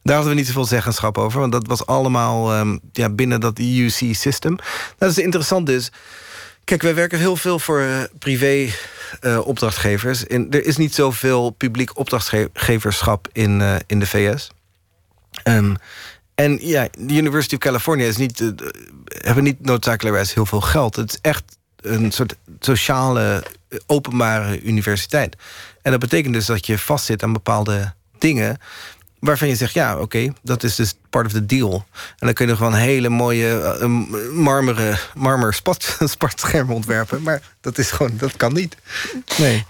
Daar 0.04 0.16
hadden 0.16 0.34
we 0.34 0.40
niet 0.40 0.48
zoveel 0.48 0.66
zeggenschap 0.66 1.18
over, 1.18 1.40
want 1.40 1.52
dat 1.52 1.68
was 1.68 1.86
allemaal 1.86 2.54
ehm, 2.54 2.78
ja, 2.92 3.10
binnen 3.10 3.40
dat 3.40 3.60
UC-system. 3.60 4.58
Dat 4.98 5.10
is 5.10 5.18
interessant 5.18 5.66
dus. 5.66 5.92
Kijk, 6.66 6.82
wij 6.82 6.96
werken 6.96 7.20
heel 7.20 7.36
veel 7.36 7.60
voor 7.60 7.82
eh, 7.82 8.04
privé 8.20 8.74
eh, 9.20 9.48
opdrachtgevers. 9.48 10.28
En 10.28 10.52
er 10.52 10.66
is 10.66 10.78
niet 10.78 10.96
zoveel 10.96 11.50
publiek 11.50 11.98
opdrachtgeverschap 11.98 13.28
in, 13.32 13.62
eh, 13.62 13.76
in 13.88 14.00
de 14.00 14.08
VS. 14.08 14.52
Ehm, 15.44 15.76
en 16.36 16.58
ja, 16.62 16.88
de 16.98 17.14
University 17.14 17.54
of 17.56 17.60
California 17.60 18.08
is 18.08 18.18
niet, 18.18 18.40
hebben 19.08 19.44
niet 19.44 19.66
noodzakelijkerwijs 19.66 20.34
heel 20.34 20.46
veel 20.46 20.62
geld. 20.62 20.96
Het 20.96 21.12
is 21.12 21.20
echt 21.22 21.44
een 21.76 22.12
soort 22.12 22.36
sociale, 22.60 23.44
openbare 23.86 24.62
universiteit. 24.62 25.36
En 25.82 25.92
dat 25.92 26.00
betekent 26.00 26.34
dus 26.34 26.46
dat 26.46 26.66
je 26.66 26.78
vastzit 26.78 27.24
aan 27.24 27.34
bepaalde 27.34 27.94
dingen 28.18 28.58
waarvan 29.26 29.48
je 29.48 29.56
zegt, 29.56 29.74
ja, 29.74 30.00
oké, 30.00 30.34
dat 30.42 30.64
is 30.64 30.76
dus 30.76 30.94
part 31.10 31.26
of 31.26 31.32
the 31.32 31.46
deal. 31.46 31.86
En 31.94 32.26
dan 32.26 32.34
kun 32.34 32.48
je 32.48 32.56
gewoon 32.56 32.74
hele 32.74 33.10
mooie 33.10 33.60
eh, 33.60 33.90
marmeren, 34.32 35.00
marmer 35.14 35.54
spat, 35.54 35.98
spatschermen 36.16 36.76
ontwerpen. 36.76 37.22
Maar 37.22 37.42
dat 37.62 37.78
is 37.78 37.92
gewoon, 37.92 38.12
dat 38.18 38.36
kan 38.36 38.54
niet. 38.54 38.78
Nee. 39.38 39.66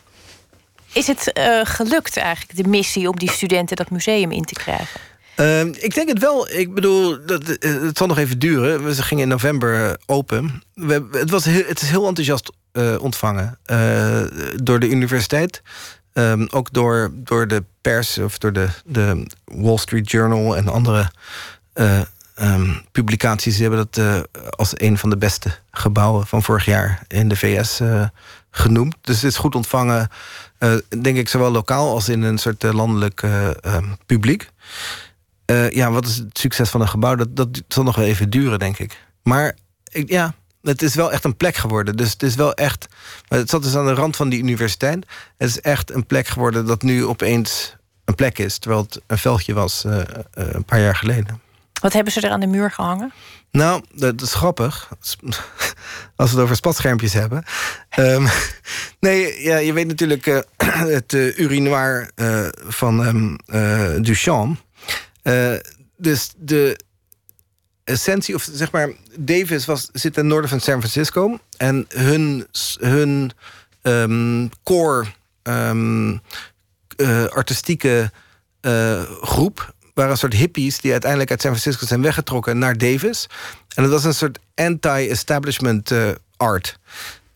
Is 0.93 1.07
het 1.07 1.33
eh, 1.33 1.59
gelukt 1.63 2.17
eigenlijk, 2.17 2.55
de 2.63 2.69
missie... 2.69 3.09
om 3.09 3.15
die 3.15 3.31
studenten 3.31 3.75
dat 3.75 3.89
museum 3.89 4.31
in 4.31 4.45
te 4.45 4.53
krijgen? 4.53 4.99
Ehm, 5.35 5.67
ik 5.79 5.93
denk 5.93 6.07
het 6.07 6.19
wel. 6.19 6.49
Ik 6.49 6.73
bedoel, 6.73 7.25
dat, 7.25 7.43
eh, 7.43 7.81
het 7.81 7.97
zal 7.97 8.07
nog 8.07 8.17
even 8.17 8.39
duren. 8.39 8.85
We 8.85 9.03
gingen 9.03 9.23
in 9.23 9.29
november 9.29 9.97
open. 10.05 10.63
We, 10.73 11.07
het, 11.11 11.29
was 11.29 11.45
heel, 11.45 11.63
het 11.67 11.81
is 11.81 11.89
heel 11.89 12.07
enthousiast 12.07 12.51
ontvangen 12.99 13.59
door 14.63 14.79
de 14.79 14.89
universiteit. 14.89 15.61
Ehm, 16.13 16.45
ook 16.49 16.73
door, 16.73 17.11
door 17.13 17.47
de 17.47 17.63
pers 17.85 18.17
of 18.17 18.37
door 18.37 18.53
de, 18.53 18.67
de 18.85 19.27
Wall 19.45 19.77
Street 19.77 20.11
Journal 20.11 20.57
en 20.57 20.67
andere 20.67 21.11
eh, 21.73 22.01
ehm, 22.35 22.69
publicaties. 22.91 23.57
Hebben 23.57 23.79
dat 23.79 23.97
eh, 23.97 24.21
als 24.49 24.73
een 24.75 24.97
van 24.97 25.09
de 25.09 25.17
beste 25.17 25.49
gebouwen 25.71 26.27
van 26.27 26.43
vorig 26.43 26.65
jaar 26.65 27.03
in 27.07 27.27
de 27.27 27.35
VS 27.35 27.79
eh, 27.79 28.07
genoemd. 28.51 28.95
Dus 29.01 29.23
is 29.23 29.37
goed 29.37 29.55
ontvangen, 29.55 30.09
denk 31.01 31.17
ik, 31.17 31.29
zowel 31.29 31.51
lokaal 31.51 31.93
als 31.93 32.09
in 32.09 32.21
een 32.21 32.37
soort 32.37 32.63
landelijk 32.63 33.21
eh, 33.23 33.63
ehm, 33.63 33.85
publiek. 34.05 34.49
Ja, 35.69 35.91
wat 35.91 36.05
is 36.05 36.15
het 36.15 36.37
succes 36.37 36.69
van 36.69 36.81
een 36.81 36.87
gebouw? 36.87 37.15
Dat, 37.15 37.35
dat 37.35 37.61
zal 37.67 37.83
nog 37.83 37.95
wel 37.95 38.05
even 38.05 38.29
duren, 38.29 38.59
denk 38.59 38.79
ik. 38.79 39.05
Maar 39.23 39.55
ik, 39.91 40.09
ja, 40.09 40.33
het 40.65 40.81
is 40.81 40.95
wel 40.95 41.11
echt 41.11 41.23
een 41.23 41.37
plek 41.37 41.55
geworden. 41.55 41.95
Dus 41.95 42.11
het 42.11 42.23
is 42.23 42.35
wel 42.35 42.53
echt. 42.53 42.87
Het 43.27 43.49
zat 43.49 43.63
dus 43.63 43.75
aan 43.75 43.85
de 43.85 43.93
rand 43.93 44.15
van 44.15 44.29
die 44.29 44.39
universiteit. 44.39 45.05
Het 45.37 45.49
is 45.49 45.61
echt 45.61 45.91
een 45.91 46.05
plek 46.05 46.27
geworden 46.27 46.65
dat 46.65 46.81
nu 46.81 47.05
opeens 47.05 47.75
een 48.05 48.15
plek 48.15 48.37
is. 48.37 48.57
Terwijl 48.57 48.81
het 48.81 49.01
een 49.07 49.17
veldje 49.17 49.53
was 49.53 49.83
eh, 49.85 49.99
eh, 49.99 50.07
een 50.33 50.65
paar 50.65 50.79
jaar 50.79 50.95
geleden. 50.95 51.41
Wat 51.81 51.93
hebben 51.93 52.13
ze 52.13 52.21
er 52.21 52.29
aan 52.29 52.39
de 52.39 52.47
muur 52.47 52.71
gehangen? 52.71 53.13
Nou, 53.51 53.83
dat 53.93 54.21
is 54.21 54.33
grappig. 54.33 54.89
Als 56.15 56.31
we 56.31 56.35
het 56.35 56.43
over 56.43 56.55
spatschermpjes 56.55 57.13
hebben. 57.13 57.43
Ehm, 57.89 58.27
nee, 58.99 59.43
ja, 59.43 59.57
je 59.57 59.73
weet 59.73 59.87
natuurlijk 59.87 60.27
eh, 60.27 60.39
het 60.97 61.13
urinoir 61.13 62.09
van 62.67 63.05
ehm, 63.05 63.35
eh, 63.45 64.01
Duchamp. 64.01 64.63
Dus 65.97 66.33
de 66.37 66.79
essentie, 67.85 68.35
of 68.35 68.47
zeg 68.51 68.71
maar, 68.71 68.89
Davis 69.19 69.65
was, 69.65 69.89
zit 69.93 70.13
ten 70.13 70.27
noorden 70.27 70.49
van 70.49 70.59
San 70.59 70.79
Francisco. 70.79 71.39
En 71.57 71.85
hun, 71.89 72.47
hun 72.79 73.31
ehm, 73.81 74.47
core 74.63 75.05
ehm, 75.43 76.17
eh, 76.95 77.25
artistieke 77.25 78.11
eh, 78.61 79.01
groep 79.21 79.73
waren 79.93 80.11
een 80.11 80.17
soort 80.17 80.33
hippies 80.33 80.79
die 80.79 80.91
uiteindelijk 80.91 81.31
uit 81.31 81.41
San 81.41 81.51
Francisco 81.51 81.85
zijn 81.85 82.01
weggetrokken 82.01 82.57
naar 82.57 82.77
Davis. 82.77 83.27
En 83.75 83.83
dat 83.83 83.91
was 83.91 84.03
een 84.03 84.13
soort 84.13 84.39
anti-establishment 84.55 85.91
eh, 85.91 86.09
art. 86.37 86.79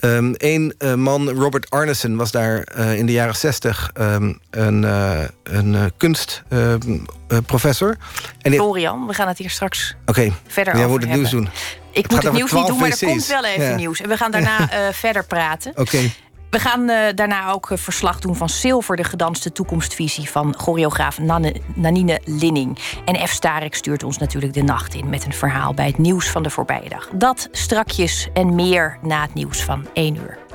Eén 0.01 0.73
man, 0.95 1.29
Robert 1.29 1.69
Arneson, 1.69 2.15
was 2.15 2.31
daar 2.31 2.63
eh, 2.63 2.97
in 2.97 3.05
de 3.05 3.11
jaren 3.11 3.35
zestig 3.35 3.89
een, 3.93 4.39
eh, 4.83 5.21
een 5.43 5.75
eh, 5.75 5.83
kunstprofessor. 5.97 7.97
die, 8.41 8.53
Florian, 8.53 9.07
we 9.07 9.13
gaan 9.13 9.27
het 9.27 9.37
hier 9.37 9.49
straks 9.49 9.95
Oké, 10.05 10.31
verder 10.47 10.75
jij 10.75 10.85
over 10.85 10.99
moet 10.99 11.07
het 11.07 11.17
nieuws 11.17 11.29
doen. 11.29 11.49
Ik 11.91 12.11
moet 12.11 12.23
het 12.23 12.33
nieuws 12.33 12.51
niet 12.51 12.65
12 12.65 12.67
doen, 12.67 12.77
maar 12.79 12.89
er 12.89 12.95
wc's. 12.95 13.03
komt 13.05 13.27
wel 13.27 13.45
even 13.45 13.69
Ja. 13.69 13.75
nieuws. 13.75 14.01
En 14.01 14.09
we 14.09 14.17
gaan 14.17 14.31
daarna 14.31 14.69
eh, 14.71 14.93
verder 14.93 15.25
praten. 15.25 15.71
Oké. 15.75 16.09
We 16.49 16.59
gaan 16.59 16.89
eh, 16.89 17.15
daarna 17.15 17.51
ook 17.51 17.71
eh, 17.71 17.77
verslag 17.77 18.19
doen 18.19 18.35
van 18.35 18.49
Silver, 18.49 18.95
de 18.95 19.03
gedanste 19.03 19.51
toekomstvisie 19.51 20.29
van 20.29 20.55
choreograaf 20.57 21.19
Nanine 21.75 22.21
Linning. 22.25 22.77
En 23.05 23.27
F. 23.27 23.31
Starek 23.31 23.75
stuurt 23.75 24.03
ons 24.03 24.17
natuurlijk 24.17 24.53
de 24.53 24.63
nacht 24.63 24.93
in 24.93 25.09
met 25.09 25.25
een 25.25 25.33
verhaal 25.33 25.73
bij 25.73 25.85
het 25.85 25.97
nieuws 25.97 26.29
van 26.29 26.43
de 26.43 26.49
voorbije 26.49 26.89
dag. 26.89 27.09
Dat 27.13 27.47
strakjes 27.51 28.29
en 28.33 28.55
meer 28.55 28.97
na 29.01 29.21
het 29.21 29.33
nieuws 29.33 29.63
van 29.63 29.87
1 29.93 30.15
uur. 30.15 30.48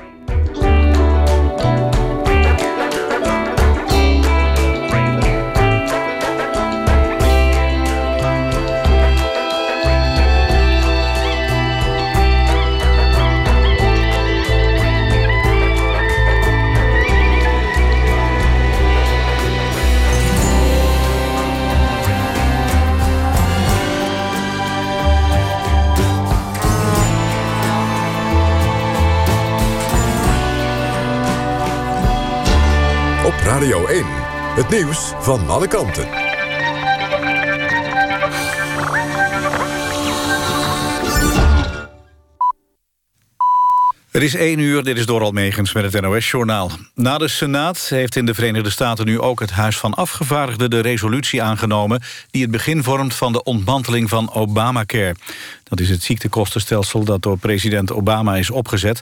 Radio 33.64 33.86
1. 33.86 34.04
Het 34.54 34.68
nieuws 34.68 35.12
van 35.20 35.48
alle 35.48 35.68
kanten. 35.68 36.08
Het 44.10 44.22
is 44.22 44.34
één 44.34 44.58
uur, 44.58 44.84
dit 44.84 44.98
is 44.98 45.06
Doral 45.06 45.30
Megens 45.30 45.72
met 45.72 45.92
het 45.92 46.02
NOS-journaal. 46.02 46.70
Na 46.94 47.18
de 47.18 47.28
Senaat 47.28 47.78
heeft 47.78 48.16
in 48.16 48.26
de 48.26 48.34
Verenigde 48.34 48.70
Staten 48.70 49.06
nu 49.06 49.20
ook 49.20 49.40
het 49.40 49.50
Huis 49.50 49.76
van 49.76 49.94
Afgevaardigden... 49.94 50.70
de 50.70 50.80
resolutie 50.80 51.42
aangenomen 51.42 52.02
die 52.30 52.42
het 52.42 52.50
begin 52.50 52.82
vormt 52.82 53.14
van 53.14 53.32
de 53.32 53.42
ontmanteling 53.42 54.08
van 54.08 54.32
Obamacare. 54.32 55.14
Dat 55.62 55.80
is 55.80 55.90
het 55.90 56.02
ziektekostenstelsel 56.02 57.04
dat 57.04 57.22
door 57.22 57.38
president 57.38 57.92
Obama 57.92 58.36
is 58.36 58.50
opgezet. 58.50 59.00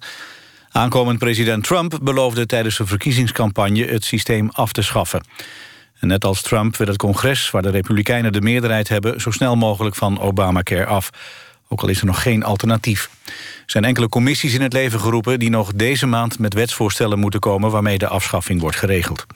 Aankomend 0.73 1.19
president 1.19 1.65
Trump 1.65 1.99
beloofde 2.03 2.47
tijdens 2.47 2.77
de 2.77 2.87
verkiezingscampagne... 2.87 3.85
het 3.85 4.05
systeem 4.05 4.49
af 4.53 4.73
te 4.73 4.83
schaffen. 4.83 5.25
En 6.01 6.09
net 6.09 6.25
als 6.25 6.43
Trump 6.43 6.77
wil 6.77 6.87
het 6.87 6.97
congres, 6.97 7.51
waar 7.51 7.63
de 7.63 7.71
Republikeinen 7.71 8.33
de 8.33 8.41
meerderheid 8.41 8.89
hebben... 8.89 9.21
zo 9.21 9.31
snel 9.31 9.57
mogelijk 9.57 9.95
van 9.95 10.21
Obamacare 10.21 10.87
af 10.87 11.11
ook 11.73 11.83
al 11.83 11.89
is 11.89 12.01
er 12.01 12.07
nog 12.07 12.23
geen 12.23 12.45
alternatief. 12.45 13.11
Er 13.27 13.33
zijn 13.67 13.85
enkele 13.85 14.09
commissies 14.09 14.55
in 14.55 14.61
het 14.61 14.73
leven 14.73 15.01
geroepen... 15.01 15.39
die 15.39 15.51
nog 15.51 15.73
deze 15.73 16.07
maand 16.07 16.39
met 16.39 16.55
wetsvoorstellen 16.55 17.19
moeten 17.19 17.41
komen... 17.41 17.71
waarmee 17.71 17.99
de 17.99 18.09
afschaffing 18.09 18.61
wordt 18.61 18.77
geregeld. 18.77 19.27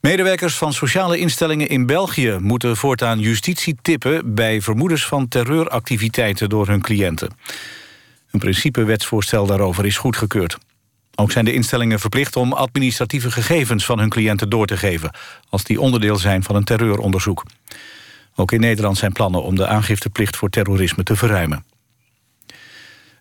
Medewerkers 0.00 0.54
van 0.54 0.72
sociale 0.72 1.18
instellingen 1.18 1.68
in 1.68 1.86
België... 1.86 2.36
moeten 2.40 2.76
voortaan 2.76 3.20
justitie 3.20 3.76
tippen 3.82 4.34
bij 4.34 4.60
vermoedens 4.60 5.06
van 5.06 5.28
terreuractiviteiten 5.28 6.48
door 6.48 6.66
hun 6.66 6.80
cliënten. 6.80 7.30
Een 8.32 8.38
principewetsvoorstel 8.38 9.46
daarover 9.46 9.86
is 9.86 9.96
goedgekeurd. 9.96 10.58
Ook 11.14 11.32
zijn 11.32 11.44
de 11.44 11.52
instellingen 11.52 12.00
verplicht 12.00 12.36
om 12.36 12.52
administratieve 12.52 13.30
gegevens 13.30 13.84
van 13.84 13.98
hun 13.98 14.08
cliënten 14.08 14.48
door 14.48 14.66
te 14.66 14.76
geven... 14.76 15.14
als 15.48 15.64
die 15.64 15.80
onderdeel 15.80 16.16
zijn 16.16 16.42
van 16.42 16.56
een 16.56 16.64
terreuronderzoek. 16.64 17.44
Ook 18.34 18.52
in 18.52 18.60
Nederland 18.60 18.98
zijn 18.98 19.12
plannen 19.12 19.42
om 19.42 19.54
de 19.54 19.66
aangifteplicht 19.66 20.36
voor 20.36 20.48
terrorisme 20.48 21.02
te 21.02 21.16
verruimen. 21.16 21.64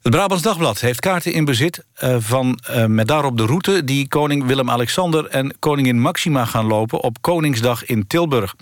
Het 0.01 0.11
Brabants 0.11 0.43
Dagblad 0.43 0.79
heeft 0.79 0.99
kaarten 0.99 1.33
in 1.33 1.45
bezit 1.45 1.83
uh, 2.03 2.15
van 2.19 2.59
uh, 2.69 2.85
met 2.85 3.07
daarop 3.07 3.37
de 3.37 3.45
route... 3.45 3.83
die 3.83 4.07
koning 4.07 4.45
Willem-Alexander 4.45 5.25
en 5.25 5.55
koningin 5.59 5.99
Maxima 5.99 6.45
gaan 6.45 6.65
lopen... 6.65 7.01
op 7.03 7.21
Koningsdag 7.21 7.85
in 7.85 8.07
Tilburg. 8.07 8.55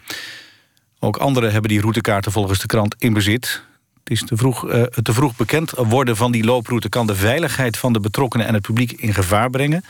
Ook 1.00 1.18
anderen 1.18 1.52
hebben 1.52 1.70
die 1.70 1.82
routekaarten 1.82 2.32
volgens 2.32 2.60
de 2.60 2.68
krant 2.68 2.96
in 2.98 3.14
bezit. 3.14 3.68
Het 4.10 4.22
is 4.22 4.28
te 4.28 4.38
vroeg, 4.38 4.66
uh, 4.66 4.84
te 4.84 5.14
vroeg 5.14 5.36
bekend 5.36 5.72
worden 5.76 6.16
van 6.16 6.32
die 6.32 6.44
looproute... 6.44 6.90
kan 6.90 7.08
de 7.08 7.16
veiligheid 7.16 7.78
van 7.78 7.94
de 7.94 8.00
betrokkenen 8.00 8.48
en 8.48 8.54
het 8.54 8.62
publiek 8.62 8.92
in 8.92 9.14
gevaar 9.14 9.50
brengen. 9.50 9.84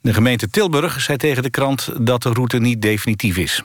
De 0.00 0.14
gemeente 0.14 0.50
Tilburg 0.50 1.00
zei 1.00 1.18
tegen 1.18 1.42
de 1.42 1.50
krant 1.50 1.90
dat 2.00 2.22
de 2.22 2.32
route 2.32 2.58
niet 2.58 2.82
definitief 2.82 3.36
is. 3.36 3.62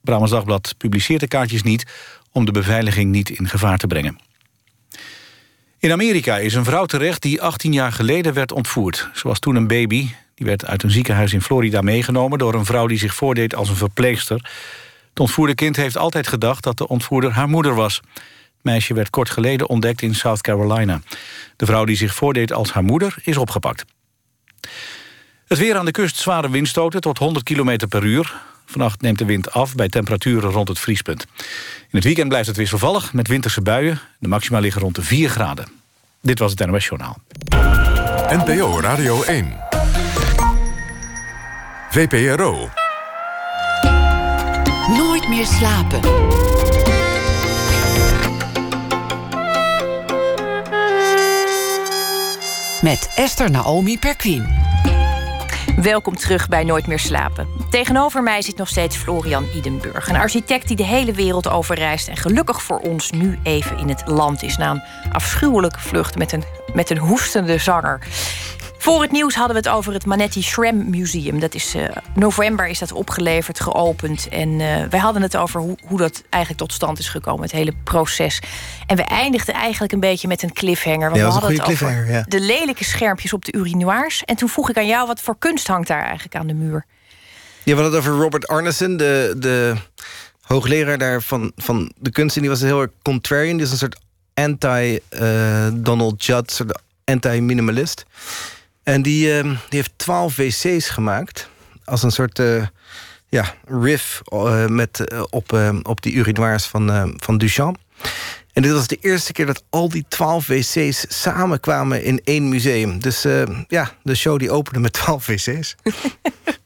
Brabants 0.00 0.32
Dagblad 0.32 0.74
publiceert 0.78 1.20
de 1.20 1.28
kaartjes 1.28 1.62
niet... 1.62 1.86
om 2.32 2.44
de 2.44 2.52
beveiliging 2.52 3.10
niet 3.10 3.30
in 3.30 3.48
gevaar 3.48 3.78
te 3.78 3.86
brengen. 3.86 4.18
In 5.78 5.92
Amerika 5.92 6.38
is 6.38 6.54
een 6.54 6.64
vrouw 6.64 6.86
terecht 6.86 7.22
die 7.22 7.42
18 7.42 7.72
jaar 7.72 7.92
geleden 7.92 8.32
werd 8.32 8.52
ontvoerd. 8.52 9.08
Ze 9.14 9.28
was 9.28 9.38
toen 9.38 9.56
een 9.56 9.66
baby. 9.66 10.08
Die 10.34 10.46
werd 10.46 10.66
uit 10.66 10.82
een 10.82 10.90
ziekenhuis 10.90 11.32
in 11.32 11.42
Florida 11.42 11.80
meegenomen... 11.80 12.38
door 12.38 12.54
een 12.54 12.64
vrouw 12.64 12.86
die 12.86 12.98
zich 12.98 13.14
voordeed 13.14 13.54
als 13.54 13.68
een 13.68 13.76
verpleegster. 13.76 14.50
Het 15.08 15.20
ontvoerde 15.20 15.54
kind 15.54 15.76
heeft 15.76 15.96
altijd 15.96 16.26
gedacht 16.26 16.62
dat 16.62 16.78
de 16.78 16.88
ontvoerder 16.88 17.32
haar 17.32 17.48
moeder 17.48 17.74
was. 17.74 18.00
Het 18.56 18.74
meisje 18.74 18.94
werd 18.94 19.10
kort 19.10 19.30
geleden 19.30 19.68
ontdekt 19.68 20.02
in 20.02 20.14
South 20.14 20.40
Carolina. 20.40 21.00
De 21.56 21.66
vrouw 21.66 21.84
die 21.84 21.96
zich 21.96 22.14
voordeed 22.14 22.52
als 22.52 22.72
haar 22.72 22.84
moeder 22.84 23.16
is 23.22 23.36
opgepakt. 23.36 23.84
Het 25.46 25.58
weer 25.58 25.76
aan 25.76 25.84
de 25.84 25.90
kust 25.90 26.16
zware 26.16 26.50
windstoten 26.50 27.00
tot 27.00 27.18
100 27.18 27.44
km 27.44 27.86
per 27.88 28.04
uur. 28.04 28.34
Vannacht 28.66 29.00
neemt 29.00 29.18
de 29.18 29.24
wind 29.24 29.52
af 29.52 29.74
bij 29.74 29.88
temperaturen 29.88 30.50
rond 30.50 30.68
het 30.68 30.78
vriespunt. 30.78 31.26
In 31.80 31.88
het 31.90 32.04
weekend 32.04 32.28
blijft 32.28 32.46
het 32.46 32.56
wisselvallig 32.56 33.12
met 33.12 33.28
winterse 33.28 33.60
buien. 33.60 34.00
De 34.18 34.28
maxima 34.28 34.58
liggen 34.58 34.82
rond 34.82 34.94
de 34.94 35.02
4 35.02 35.28
graden. 35.28 35.68
Dit 36.20 36.38
was 36.38 36.50
het 36.50 36.66
NOS 36.66 36.86
Journaal. 36.86 37.18
NPO 38.28 38.80
Radio 38.80 39.22
1. 39.22 39.56
VPRO. 41.90 42.70
Nooit 44.88 45.28
meer 45.28 45.46
slapen. 45.46 46.00
Met 52.86 53.12
Esther 53.14 53.50
Naomi 53.50 53.98
Perquin. 53.98 54.46
Welkom 55.76 56.16
terug 56.16 56.48
bij 56.48 56.64
Nooit 56.64 56.86
meer 56.86 56.98
slapen. 56.98 57.48
Tegenover 57.70 58.22
mij 58.22 58.42
zit 58.42 58.56
nog 58.56 58.68
steeds 58.68 58.96
Florian 58.96 59.46
Idenburg. 59.54 60.08
Een 60.08 60.16
architect 60.16 60.68
die 60.68 60.76
de 60.76 60.84
hele 60.84 61.12
wereld 61.12 61.48
overreist... 61.48 62.08
en 62.08 62.16
gelukkig 62.16 62.62
voor 62.62 62.78
ons 62.78 63.10
nu 63.10 63.38
even 63.42 63.78
in 63.78 63.88
het 63.88 64.02
land 64.06 64.42
is... 64.42 64.56
na 64.56 64.70
een 64.70 65.12
afschuwelijke 65.12 65.80
vlucht 65.80 66.18
met 66.18 66.32
een, 66.32 66.44
met 66.74 66.90
een 66.90 66.98
hoestende 66.98 67.58
zanger. 67.58 68.00
Voor 68.86 69.02
het 69.02 69.12
nieuws 69.12 69.34
hadden 69.34 69.62
we 69.62 69.68
het 69.68 69.76
over 69.78 69.92
het 69.92 70.06
Manetti 70.06 70.42
Shrem 70.42 70.90
Museum. 70.90 71.40
Dat 71.40 71.54
is, 71.54 71.74
uh, 71.74 71.88
november 72.14 72.66
is 72.66 72.78
dat 72.78 72.92
opgeleverd, 72.92 73.60
geopend. 73.60 74.28
En 74.28 74.48
uh, 74.48 74.84
wij 74.90 75.00
hadden 75.00 75.22
het 75.22 75.36
over 75.36 75.60
hoe, 75.60 75.78
hoe 75.86 75.98
dat 75.98 76.22
eigenlijk 76.30 76.62
tot 76.62 76.72
stand 76.72 76.98
is 76.98 77.08
gekomen. 77.08 77.42
Het 77.42 77.52
hele 77.52 77.72
proces. 77.84 78.40
En 78.86 78.96
we 78.96 79.02
eindigden 79.02 79.54
eigenlijk 79.54 79.92
een 79.92 80.00
beetje 80.00 80.28
met 80.28 80.42
een 80.42 80.52
cliffhanger. 80.52 81.10
Want 81.10 81.20
ja, 81.20 81.26
we 81.26 81.32
hadden 81.32 81.50
het 81.50 81.62
over 81.62 82.10
ja. 82.10 82.24
de 82.28 82.40
lelijke 82.40 82.84
schermpjes 82.84 83.32
op 83.32 83.44
de 83.44 83.52
urinoirs. 83.52 84.24
En 84.24 84.36
toen 84.36 84.48
vroeg 84.48 84.70
ik 84.70 84.76
aan 84.76 84.86
jou, 84.86 85.06
wat 85.06 85.20
voor 85.20 85.36
kunst 85.38 85.66
hangt 85.66 85.88
daar 85.88 86.04
eigenlijk 86.04 86.34
aan 86.34 86.46
de 86.46 86.54
muur? 86.54 86.84
Ja, 87.62 87.74
we 87.74 87.82
hadden 87.82 88.00
het 88.00 88.08
over 88.08 88.22
Robert 88.22 88.46
Arneson, 88.46 88.96
de, 88.96 89.34
de 89.38 89.74
hoogleraar 90.40 90.98
daar 90.98 91.22
van, 91.22 91.52
van 91.56 91.92
de 91.98 92.10
kunst. 92.10 92.36
En 92.36 92.42
die 92.42 92.50
was 92.50 92.60
heel 92.60 92.80
erg 92.80 92.90
contrarian. 93.02 93.56
Die 93.56 93.66
is 93.66 93.72
een 93.72 93.78
soort 93.78 93.98
anti-Donald 94.34 96.12
uh, 96.12 96.26
Judd, 96.26 96.50
soort 96.50 96.80
anti-minimalist. 97.04 98.04
En 98.88 99.02
die, 99.02 99.36
uh, 99.36 99.42
die 99.42 99.58
heeft 99.68 99.92
twaalf 99.96 100.36
wc's 100.36 100.88
gemaakt. 100.88 101.48
Als 101.84 102.02
een 102.02 102.10
soort 102.10 102.38
uh, 102.38 102.66
ja, 103.28 103.54
riff 103.64 104.22
uh, 104.32 104.66
met, 104.66 105.14
op, 105.30 105.58
op 105.82 106.02
die 106.02 106.12
urinoirs 106.12 106.64
van, 106.64 107.14
van 107.16 107.38
Duchamp. 107.38 107.78
En 108.52 108.62
dit 108.62 108.72
was 108.72 108.86
de 108.86 108.98
eerste 109.00 109.32
keer 109.32 109.46
dat 109.46 109.62
al 109.70 109.88
die 109.88 110.04
twaalf 110.08 110.46
wc's 110.46 111.04
samenkwamen 111.08 112.04
in 112.04 112.20
één 112.24 112.48
museum. 112.48 112.98
Dus 112.98 113.22
ja, 113.68 113.92
de 114.02 114.14
show 114.14 114.38
die 114.38 114.50
opende 114.50 114.80
met 114.80 114.92
twaalf 114.92 115.26
wc's. 115.26 115.74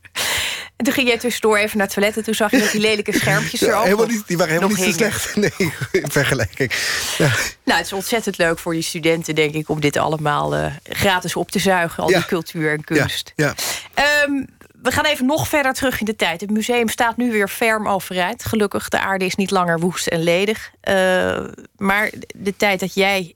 En 0.80 0.86
toen 0.86 0.94
ging 0.94 1.08
jij 1.08 1.18
tussendoor 1.18 1.56
even 1.56 1.76
naar 1.78 1.86
het 1.86 1.94
toilet... 1.94 2.16
en 2.16 2.22
toen 2.24 2.34
zag 2.34 2.50
je 2.50 2.58
dat 2.58 2.70
die 2.70 2.80
lelijke 2.80 3.12
schermpjes 3.12 3.62
er 3.62 3.74
ook 3.74 3.84
helemaal 3.84 4.06
niet, 4.06 4.22
Die 4.26 4.36
waren 4.36 4.52
helemaal 4.54 4.76
niet 4.76 4.84
zo 4.84 4.92
slecht. 4.92 5.36
Nee, 5.36 5.52
in 5.92 6.10
vergelijking. 6.10 6.72
Ja. 7.18 7.30
Nou, 7.64 7.78
het 7.78 7.86
is 7.86 7.92
ontzettend 7.92 8.38
leuk 8.38 8.58
voor 8.58 8.72
die 8.72 8.82
studenten, 8.82 9.34
denk 9.34 9.54
ik... 9.54 9.68
om 9.68 9.80
dit 9.80 9.96
allemaal 9.96 10.56
uh, 10.56 10.66
gratis 10.82 11.36
op 11.36 11.50
te 11.50 11.58
zuigen. 11.58 12.02
Al 12.02 12.10
Ja. 12.10 12.16
die 12.18 12.26
cultuur 12.26 12.72
en 12.72 12.84
kunst. 12.84 13.32
Ja, 13.36 13.54
Ehm, 13.94 14.44
we 14.82 14.90
gaan 14.92 15.04
even 15.04 15.26
nog 15.26 15.48
verder 15.48 15.72
terug 15.72 16.00
in 16.00 16.06
de 16.06 16.16
tijd. 16.16 16.40
Het 16.40 16.50
museum 16.50 16.88
staat 16.88 17.16
nu 17.16 17.30
weer 17.32 17.48
ferm 17.48 17.88
overeind. 17.88 18.44
Gelukkig, 18.44 18.88
de 18.88 19.00
aarde 19.00 19.24
is 19.24 19.34
niet 19.34 19.50
langer 19.50 19.80
woest 19.80 20.06
en 20.06 20.22
ledig. 20.22 20.70
Eh, 20.80 21.38
maar 21.76 22.10
de 22.36 22.56
tijd 22.56 22.80
dat 22.80 22.94
jij 22.94 23.34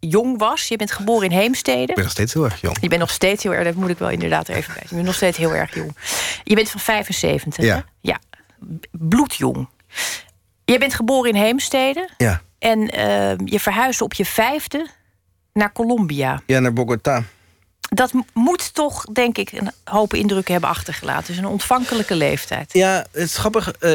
jong 0.00 0.38
was... 0.38 0.68
je 0.68 0.76
bent 0.76 0.92
geboren 0.92 1.30
in 1.30 1.36
Heemstede... 1.38 1.80
ik 1.86 1.94
ben 1.94 2.02
nog 2.04 2.12
steeds 2.12 2.32
heel 2.34 2.44
erg 2.44 2.60
jong. 2.60 2.76
Je 2.80 2.88
bent 2.88 3.00
nog 3.00 3.10
steeds 3.10 3.42
heel 3.42 3.52
erg, 3.52 3.64
dat 3.64 3.74
moet 3.74 3.90
ik 3.90 3.98
wel 3.98 4.10
inderdaad 4.10 4.48
even 4.48 4.74
bij. 4.74 4.82
Je 4.88 4.94
bent 4.94 5.06
nog 5.06 5.14
steeds 5.14 5.36
heel 5.36 5.54
erg 5.54 5.74
jong. 5.74 5.96
Je 6.44 6.54
bent 6.54 6.70
van 6.70 6.80
75, 6.80 7.64
Ja. 7.64 7.74
hè? 7.74 7.80
Ja, 8.00 8.18
bloedjong. 8.90 9.68
Je 10.64 10.78
bent 10.78 10.94
geboren 10.94 11.30
in 11.30 11.36
Heemstede 11.42 12.08
Ja, 12.16 12.40
en 12.58 12.88
eh, 12.88 13.32
je 13.44 13.60
verhuisde 13.60 14.04
op 14.04 14.14
je 14.14 14.24
vijfde 14.24 14.86
naar 15.52 15.72
Colombia. 15.72 16.42
ja 16.46 16.58
naar 16.58 16.72
Bogota. 16.72 17.22
Dat 17.80 18.12
moet 18.34 18.74
toch, 18.74 19.04
denk 19.04 19.38
ik, 19.38 19.52
een 19.52 19.70
hoop 19.84 20.14
indrukken 20.14 20.52
hebben 20.52 20.70
achtergelaten. 20.70 21.26
Dus 21.26 21.36
een 21.36 21.46
ontvankelijke 21.46 22.14
leeftijd. 22.14 22.72
Ja, 22.72 22.96
het 23.12 23.22
is 23.22 23.36
grappig. 23.36 23.70
eh, 23.70 23.92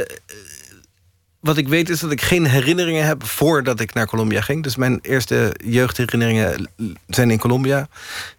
wat 1.45 1.57
ik 1.57 1.67
weet 1.67 1.89
is 1.89 1.99
dat 1.99 2.11
ik 2.11 2.21
geen 2.21 2.45
herinneringen 2.45 3.05
heb 3.05 3.23
voordat 3.23 3.79
ik 3.79 3.93
naar 3.93 4.07
Colombia 4.07 4.41
ging. 4.41 4.63
Dus 4.63 4.75
mijn 4.75 4.99
eerste 5.01 5.55
jeugdherinneringen 5.63 6.69
zijn 7.07 7.31
in 7.31 7.37
Colombia. 7.37 7.87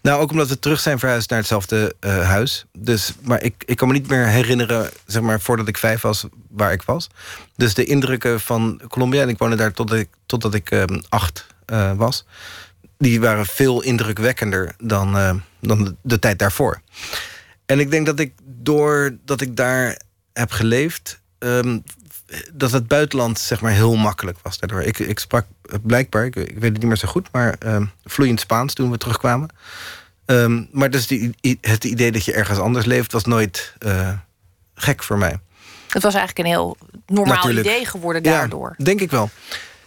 Nou, 0.03 0.21
ook 0.21 0.31
omdat 0.31 0.49
we 0.49 0.59
terug 0.59 0.81
zijn 0.81 0.99
verhuisd 0.99 1.31
naar 1.31 1.39
hetzelfde 1.39 1.95
eh, 2.01 2.29
huis. 2.29 2.65
Dus, 2.79 3.13
maar 3.23 3.43
ik, 3.43 3.55
ik 3.67 3.77
kan 3.77 3.89
me 3.89 3.95
niet 3.95 4.09
meer 4.09 4.27
herinneren, 4.27 4.91
zeg 5.05 5.23
maar, 5.23 5.41
voordat 5.41 5.69
ik 5.69 5.79
vijf 5.79 6.01
was, 6.01 6.27
waar 6.51 6.73
ik 6.73 6.83
was. 6.83 7.09
Dus 7.57 7.75
de 7.75 7.85
indrukken 7.85 8.41
van 8.41 8.81
Colombia, 8.89 9.23
en 9.23 9.29
ik 9.29 9.39
woonde 9.39 9.57
daar 9.57 9.73
totdat 9.73 9.99
ik, 9.99 10.09
totdat 10.27 10.55
ik 10.55 10.71
ehm, 10.71 11.01
acht 11.09 11.47
eh, 11.67 11.93
was... 11.93 12.25
die 12.99 13.21
waren 13.21 13.47
veel 13.47 13.83
indrukwekkender 13.83 14.75
dan, 14.79 15.17
eh, 15.17 15.35
dan 15.61 15.97
de, 16.03 16.19
tijd 16.19 16.39
daarvoor. 16.39 16.81
En 17.67 17.81
ik 17.81 17.91
denk 17.91 18.07
dat 18.07 18.19
ik, 18.19 18.33
doordat 18.45 19.41
ik 19.41 19.57
daar 19.57 20.01
heb 20.33 20.51
geleefd... 20.51 21.21
ehm, 21.39 21.79
dat 22.53 22.71
het 22.71 22.89
buitenland 22.89 23.39
zeg 23.39 23.61
maar 23.61 23.73
heel 23.73 23.97
makkelijk 23.97 24.39
was 24.43 24.59
daardoor. 24.59 24.83
Ik, 24.83 24.99
ik 24.99 25.19
sprak 25.19 25.47
blijkbaar, 25.83 26.25
ik, 26.25 26.37
ik 26.37 26.55
weet 26.59 26.63
het 26.63 26.79
niet 26.79 26.87
meer 26.87 26.97
zo 26.97 27.09
goed... 27.09 27.29
maar 27.33 27.57
ehm, 27.59 27.85
vloeiend 28.05 28.41
Spaans 28.41 28.75
toen 28.75 28.91
we 28.91 28.99
terugkwamen. 28.99 29.49
Ehm, 30.25 30.63
maar 30.71 30.91
dus 30.91 31.07
die, 31.07 31.35
het 31.61 31.85
idee 31.85 32.13
dat 32.13 32.25
je 32.25 32.33
ergens 32.33 32.59
anders 32.59 32.85
leeft 32.85 33.13
was 33.13 33.25
nooit 33.25 33.75
eh, 33.79 34.13
gek 34.75 35.03
voor 35.03 35.19
mij. 35.19 35.39
Het 35.89 36.03
was 36.03 36.15
eigenlijk 36.15 36.39
een 36.39 36.55
heel 36.55 36.77
normaal 37.07 37.35
Natuurlijk. 37.35 37.67
idee 37.67 37.87
geworden 37.87 38.23
daardoor. 38.23 38.75
Ja, 38.79 38.85
denk 38.85 39.01
ik 39.01 39.11
wel. 39.11 39.31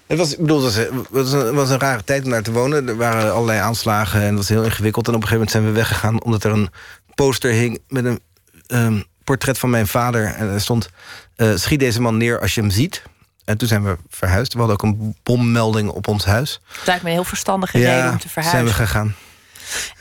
Het 0.08 0.18
was, 0.18 0.32
ik 0.32 0.40
bedoel, 0.40 0.64
het 0.64 0.76
was, 0.76 0.76
het 0.76 1.10
was 1.10 1.32
een, 1.32 1.46
het 1.46 1.56
was 1.56 1.70
een 1.70 1.80
rare 1.80 2.04
tijd 2.04 2.24
om 2.24 2.30
daar 2.30 2.44
te 2.44 2.52
wonen. 2.52 2.88
Er 2.88 2.98
waren 2.98 3.34
allerlei 3.34 3.60
aanslagen 3.60 4.20
en 4.22 4.28
het 4.28 4.36
was 4.36 4.50
heel 4.50 4.64
ingewikkeld. 4.64 5.08
En 5.08 5.14
op 5.14 5.22
een 5.22 5.28
gegeven 5.28 5.46
moment 5.48 5.52
zijn 5.52 5.66
we 5.66 5.80
weggegaan 5.80 6.24
omdat 6.24 6.44
er 6.44 6.52
een 6.52 6.70
poster 7.16 7.52
hing 7.52 7.80
met 7.88 8.06
een 8.06 8.20
ehm, 8.68 9.02
portret 9.30 9.60
van 9.60 9.70
mijn 9.70 9.88
vader. 9.88 10.26
En 10.26 10.50
er 10.50 10.62
stond: 10.62 10.90
eh, 11.36 11.56
Schiet 11.56 11.80
deze 11.80 12.02
man 12.02 12.18
neer 12.18 12.40
als 12.40 12.56
je 12.56 12.62
hem 12.62 12.70
ziet. 12.70 13.02
En 13.46 13.58
toen 13.58 13.68
zijn 13.68 13.84
we 13.84 13.98
verhuisd. 14.10 14.54
We 14.54 14.60
hadden 14.60 14.78
ook 14.78 14.84
een 14.84 15.16
bommelding 15.24 15.90
op 15.90 16.08
ons 16.08 16.26
huis. 16.26 16.62
Het 16.68 16.86
lijkt 16.86 17.04
me 17.04 17.10
een 17.10 17.16
heel 17.16 17.24
verstandige 17.24 17.78
reden 17.78 18.12
om 18.12 18.18
te 18.18 18.30
zijn 18.30 18.46
verhuizen. 18.46 18.66
we 18.66 18.74
gegaan. 18.74 19.16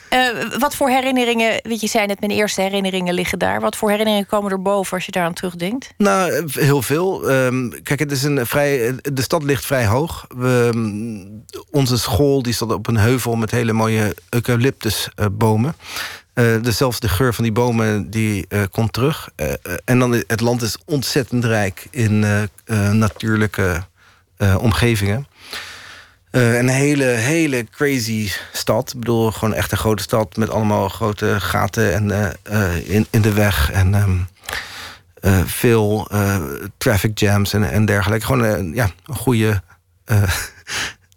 Eh, 0.09 0.59
wat 0.59 0.75
voor 0.75 0.89
herinneringen, 0.89 1.59
weet 1.63 1.81
je, 1.81 1.87
zei 1.87 2.05
net, 2.05 2.19
mijn 2.19 2.31
eerste 2.31 2.61
herinneringen 2.61 3.13
liggen 3.13 3.39
daar. 3.39 3.61
Wat 3.61 3.75
voor 3.75 3.89
herinneringen 3.89 4.27
komen 4.27 4.51
er 4.51 4.61
boven 4.61 4.93
als 4.93 5.05
je 5.05 5.11
daaraan 5.11 5.33
terugdenkt? 5.33 5.93
Nou, 5.97 6.31
eh, 6.31 6.43
heel 6.53 6.81
veel. 6.81 7.29
Ehm, 7.29 7.69
kijk, 7.83 7.99
het 7.99 8.11
is 8.11 8.23
een 8.23 8.45
vrij, 8.45 8.95
de 9.01 9.21
stad 9.21 9.43
ligt 9.43 9.65
vrij 9.65 9.85
hoog. 9.85 10.25
We, 10.35 10.69
mm, 10.73 11.45
onze 11.71 11.97
school 11.97 12.41
die 12.41 12.53
stond 12.53 12.71
op 12.71 12.87
een 12.87 12.97
heuvel 12.97 13.35
met 13.35 13.51
hele 13.51 13.73
mooie 13.73 14.15
eucalyptusbomen. 14.29 15.75
Eh 16.39 16.61
dus 16.61 16.77
zelfs 16.77 16.99
de 16.99 17.09
geur 17.09 17.33
van 17.33 17.43
die 17.43 17.53
bomen 17.53 18.09
die, 18.09 18.45
eh, 18.49 18.63
komt 18.71 18.93
terug. 18.93 19.29
Eh, 19.35 19.53
en 19.85 19.99
dan 19.99 20.11
het 20.27 20.41
land 20.41 20.61
is 20.61 20.77
ontzettend 20.85 21.45
rijk 21.45 21.87
in 21.91 22.25
natuurlijke 22.91 23.83
omgevingen. 24.59 25.27
Een 26.31 26.69
hele, 26.69 27.03
hele 27.03 27.63
crazy 27.71 28.31
stad. 28.53 28.93
Ik 28.93 28.99
bedoel, 28.99 29.31
gewoon 29.31 29.53
echt 29.53 29.71
een 29.71 29.77
grote 29.77 30.03
stad 30.03 30.35
met 30.35 30.49
allemaal 30.49 30.89
grote 30.89 31.35
gaten 31.39 31.93
en, 31.93 32.37
in, 32.85 33.07
in 33.09 33.21
de 33.21 33.33
weg. 33.33 33.71
En 33.71 33.95
ehm, 33.95 34.17
eh, 35.21 35.45
veel 35.45 36.07
traffic 36.77 37.19
jams 37.19 37.53
en, 37.53 37.71
en 37.71 37.85
dergelijke. 37.85 38.25
Gewoon 38.25 38.73
ja, 38.73 38.89
een 39.05 39.15
goede 39.15 39.61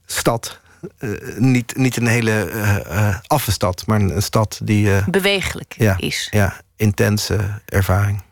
stad. 0.06 0.61
Eh, 0.98 1.10
niet, 1.36 1.76
niet 1.76 1.96
een 1.96 2.06
hele 2.06 2.50
eh, 2.50 3.16
affe 3.26 3.52
stad, 3.52 3.86
maar 3.86 4.00
een, 4.00 4.16
een 4.16 4.22
stad 4.22 4.60
die 4.62 5.10
Bewegelijk 5.10 5.74
ja, 5.76 5.96
is. 5.98 6.28
ja, 6.30 6.60
intense 6.76 7.60
ervaring. 7.64 8.22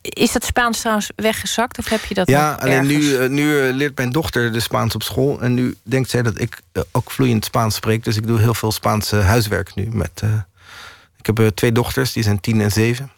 Is 0.00 0.32
dat 0.32 0.44
Spaans 0.44 0.80
trouwens 0.80 1.10
weggezakt 1.16 1.78
of 1.78 1.88
heb 1.88 2.04
je 2.04 2.14
dat 2.14 2.28
Ja, 2.28 2.52
alleen 2.52 2.86
nu, 2.86 3.28
nu 3.28 3.72
leert 3.72 3.96
mijn 3.96 4.10
dochter 4.10 4.52
de 4.52 4.60
Spaans 4.60 4.94
op 4.94 5.02
school. 5.02 5.40
En 5.40 5.54
nu 5.54 5.76
denkt 5.82 6.10
zij 6.10 6.22
dat 6.22 6.40
ik 6.40 6.60
ook 6.92 7.10
vloeiend 7.10 7.44
Spaans 7.44 7.74
spreek. 7.74 8.04
Dus 8.04 8.16
ik 8.16 8.26
doe 8.26 8.40
heel 8.40 8.54
veel 8.54 8.72
Spaanse 8.72 9.16
huiswerk 9.16 9.74
nu. 9.74 9.88
Met, 9.92 10.22
ik 11.18 11.26
heb 11.26 11.48
twee 11.54 11.72
dochters, 11.72 12.12
die 12.12 12.22
zijn 12.22 12.40
tien 12.40 12.60
en 12.60 12.72
zeven. 12.72 13.10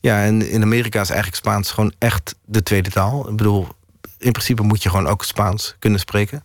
Ja, 0.00 0.24
en 0.24 0.48
in 0.48 0.62
Amerika 0.62 1.00
is 1.00 1.10
eigenlijk 1.10 1.38
Spaans 1.42 1.70
gewoon 1.70 1.92
echt 1.98 2.34
de 2.44 2.62
tweede 2.62 2.90
taal. 2.90 3.28
Ik 3.28 3.36
bedoel, 3.36 3.68
in 4.18 4.32
principe 4.32 4.62
moet 4.62 4.82
je 4.82 4.90
gewoon 4.90 5.06
ook 5.06 5.24
Spaans 5.24 5.76
kunnen 5.78 6.00
spreken. 6.00 6.44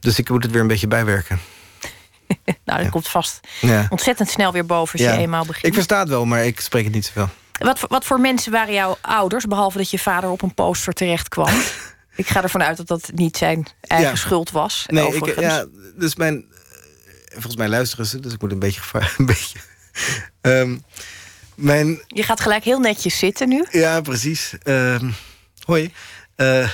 Dus 0.00 0.18
ik 0.18 0.28
moet 0.30 0.42
het 0.42 0.52
weer 0.52 0.60
een 0.60 0.66
beetje 0.66 0.86
bijwerken. 0.88 1.40
Nou, 2.64 2.82
dat 2.82 2.90
komt 2.90 3.08
vast 3.08 3.40
Ja. 3.60 3.86
ontzettend 3.88 4.30
snel 4.30 4.52
weer 4.52 4.66
boven 4.66 4.98
als 4.98 5.08
Ja. 5.08 5.12
je 5.14 5.20
eenmaal 5.20 5.44
begint. 5.46 5.66
Ik 5.66 5.74
versta 5.74 5.98
het 5.98 6.08
wel, 6.08 6.24
maar 6.24 6.44
ik 6.46 6.60
spreek 6.60 6.84
het 6.84 6.92
niet 6.92 7.04
zoveel. 7.04 7.28
Wat, 7.58 7.78
voor- 7.78 7.88
wat 7.88 8.04
voor 8.04 8.20
mensen 8.20 8.52
waren 8.52 8.74
jouw 8.74 8.98
ouders, 9.00 9.44
behalve 9.46 9.78
dat 9.78 9.90
je 9.90 9.98
vader 9.98 10.30
op 10.30 10.42
een 10.42 10.54
poster 10.54 10.92
terecht 10.92 11.28
kwam? 11.28 11.54
ik 12.14 12.26
ga 12.28 12.42
ervan 12.42 12.62
uit 12.62 12.76
dat 12.76 12.86
dat 12.86 13.10
niet 13.14 13.36
zijn 13.36 13.66
eigen 13.80 14.18
schuld 14.18 14.50
was. 14.50 14.84
Nee, 14.88 15.14
ik, 15.14 15.40
ja, 15.40 15.66
dus 15.96 16.14
mijn. 16.16 16.36
eh, 16.36 17.32
Volgens 17.32 17.56
mij 17.56 17.68
luisteren 17.68 18.06
ze, 18.06 18.20
dus 18.20 18.32
ik 18.32 18.40
moet 18.40 18.52
een 18.52 18.58
beetje. 18.58 18.80
Een 19.18 19.26
beetje 19.26 19.58
Ehm, 20.40 20.76
mijn. 21.54 22.02
Je 22.06 22.22
gaat 22.22 22.40
gelijk 22.40 22.64
heel 22.64 22.80
netjes 22.80 23.18
zitten 23.18 23.48
nu. 23.48 23.64
Ja, 23.70 24.00
precies. 24.00 24.54
Ehm, 24.62 25.10
hoi. 25.64 25.92
Eh, 26.36 26.68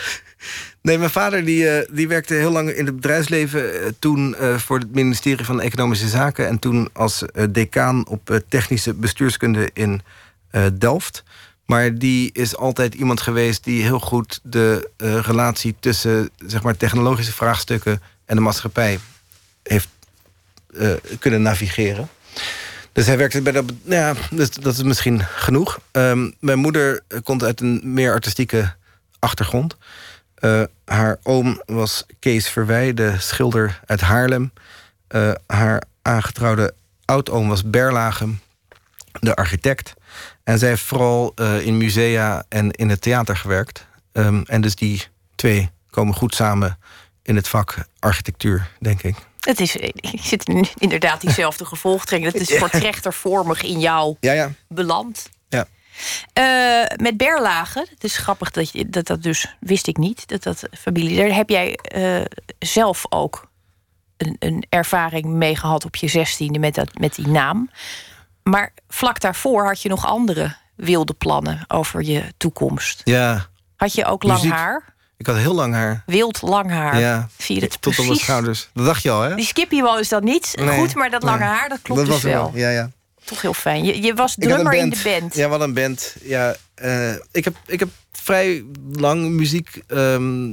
nee, 0.86 0.98
mijn 0.98 1.10
vader 1.10 1.44
die, 1.44 1.68
eh, 1.68 1.88
die 1.92 2.08
werkte 2.08 2.34
heel 2.34 2.50
lang 2.50 2.70
in 2.70 2.86
het 2.86 2.94
bedrijfsleven. 2.96 3.80
eh, 3.80 3.88
toen 3.98 4.36
eh, 4.36 4.58
voor 4.58 4.78
het 4.78 4.94
ministerie 4.94 5.44
van 5.44 5.60
Economische 5.60 6.08
Zaken. 6.08 6.48
En 6.48 6.58
toen 6.58 6.88
als 6.92 7.22
decaan 7.50 8.06
op 8.08 8.40
technische 8.48 8.94
bestuurskunde 8.94 9.70
in 9.72 10.02
Delft. 10.78 11.24
Maar 11.66 11.94
die 11.94 12.30
is 12.32 12.56
altijd 12.56 12.94
iemand 12.94 13.20
geweest 13.20 13.64
die 13.64 13.82
heel 13.82 14.00
goed 14.00 14.40
de 14.42 14.90
relatie 15.22 15.74
tussen 15.80 16.30
zeg 16.46 16.62
maar, 16.62 16.76
technologische 16.76 17.32
vraagstukken 17.32 18.02
en 18.24 18.36
de 18.36 18.42
maatschappij 18.42 18.98
heeft 19.62 19.88
kunnen 21.18 21.42
navigeren. 21.42 22.08
Dus 22.92 23.06
hij 23.06 23.16
werkte 23.16 23.42
bij 23.42 23.52
dat. 23.52 23.64
Ja, 23.84 24.14
dus 24.30 24.50
dat 24.50 24.74
is 24.74 24.82
misschien 24.82 25.22
genoeg. 25.24 25.78
Ehm, 25.90 26.30
mijn 26.40 26.58
moeder 26.58 27.02
komt 27.22 27.44
uit 27.44 27.60
een 27.60 27.80
meer 27.84 28.12
artistieke 28.12 28.74
achtergrond. 29.18 29.76
Eh, 30.36 30.62
haar 30.84 31.18
oom 31.22 31.62
was 31.66 32.04
Kees 32.18 32.48
Verwij, 32.48 32.94
de 32.94 33.14
schilder 33.18 33.80
uit 33.86 34.00
Haarlem. 34.00 34.52
Eh, 35.08 35.32
haar 35.46 35.82
aangetrouwde 36.02 36.74
oudoom 37.04 37.48
was 37.48 37.70
Berlage, 37.70 38.28
de 39.20 39.34
architect. 39.34 39.94
En 40.44 40.58
zij 40.58 40.68
heeft 40.68 40.82
vooral 40.82 41.32
eh, 41.34 41.66
in 41.66 41.76
musea 41.76 42.44
en 42.48 42.70
in 42.70 42.88
het 42.88 43.00
theater 43.00 43.36
gewerkt. 43.36 43.86
Ehm, 44.12 44.42
en 44.46 44.60
dus 44.60 44.74
die 44.74 45.02
twee 45.34 45.70
komen 45.90 46.14
goed 46.14 46.34
samen 46.34 46.78
in 47.22 47.36
het 47.36 47.48
vak 47.48 47.74
architectuur, 47.98 48.68
denk 48.80 49.02
ik. 49.02 49.16
Het 49.40 49.60
is, 49.60 49.72
je 49.72 49.92
zit 50.22 50.48
in- 50.48 50.66
inderdaad 50.78 51.20
diezelfde 51.20 51.64
gevolgtrekking. 51.74 52.32
Het 52.32 52.48
is 52.50 52.58
voortrechtervormig 52.58 53.62
in 53.62 53.80
jou 53.80 54.16
Ja, 54.20 54.32
ja. 54.32 54.50
beland. 54.68 55.28
Eh, 56.32 56.44
met 56.96 57.16
Berlage, 57.16 57.86
het 57.90 58.04
is 58.04 58.16
grappig 58.16 58.50
dat, 58.50 58.70
je, 58.70 58.88
dat 58.88 59.06
dat 59.06 59.22
dus, 59.22 59.56
wist 59.60 59.86
ik 59.86 59.96
niet, 59.96 60.28
dat 60.28 60.42
dat 60.42 60.62
familie, 60.78 61.16
daar 61.16 61.34
heb 61.36 61.48
jij 61.48 61.74
eh, 61.74 62.24
zelf 62.58 63.04
ook 63.08 63.48
een, 64.16 64.36
een 64.38 64.66
ervaring 64.68 65.26
mee 65.26 65.56
gehad 65.56 65.84
op 65.84 65.96
je 65.96 66.08
zestiende 66.08 66.58
met, 66.58 66.74
dat, 66.74 66.98
met 66.98 67.14
die 67.14 67.28
naam. 67.28 67.70
Maar 68.42 68.72
vlak 68.88 69.20
daarvoor 69.20 69.64
had 69.66 69.82
je 69.82 69.88
nog 69.88 70.06
andere 70.06 70.56
wilde 70.74 71.14
plannen 71.14 71.64
over 71.68 72.02
je 72.02 72.22
toekomst. 72.36 73.00
Ja, 73.04 73.46
Had 73.76 73.92
je 73.94 74.04
ook 74.04 74.22
lang 74.22 74.38
Muziek. 74.38 74.52
haar? 74.56 74.94
ik 75.16 75.26
had 75.26 75.36
heel 75.36 75.54
lang 75.54 75.74
haar. 75.74 76.02
Wild 76.06 76.42
lang 76.42 76.70
haar. 76.70 76.98
Ja, 76.98 77.28
Zie 77.36 77.54
je 77.54 77.60
het 77.60 77.70
tot 77.70 77.86
op 77.86 77.96
mijn 77.96 78.06
precies? 78.06 78.24
schouders. 78.24 78.68
Dat 78.74 78.84
dacht 78.86 79.02
je 79.02 79.10
al, 79.10 79.20
hè? 79.20 79.34
Die 79.34 79.44
Skippy 79.44 79.82
is 79.98 80.08
dat 80.08 80.22
niet 80.22 80.52
Nee, 80.60 80.78
goed, 80.78 80.94
maar 80.94 81.10
dat 81.10 81.22
lange 81.22 81.38
nee. 81.38 81.48
haar, 81.48 81.68
dat 81.68 81.82
klopt 81.82 82.00
dat 82.00 82.10
dus 82.10 82.22
was 82.22 82.32
er 82.32 82.38
wel. 82.38 82.50
Ja, 82.54 82.70
ja. 82.70 82.90
Toch 83.26 83.42
heel 83.42 83.54
fijn. 83.54 83.84
Je, 83.84 84.02
je 84.02 84.14
was 84.14 84.34
drummer 84.38 84.74
in 84.74 84.90
de 84.90 85.00
band. 85.04 85.34
Ja, 85.34 85.48
wat 85.48 85.60
een 85.60 85.74
band. 85.74 86.16
Ja, 86.22 86.56
eh, 86.74 87.12
ik, 87.30 87.44
heb, 87.44 87.56
ik 87.66 87.78
heb 87.78 87.88
vrij 88.12 88.64
lang 88.92 89.28
muziek. 89.28 89.82
ehm 89.86 90.52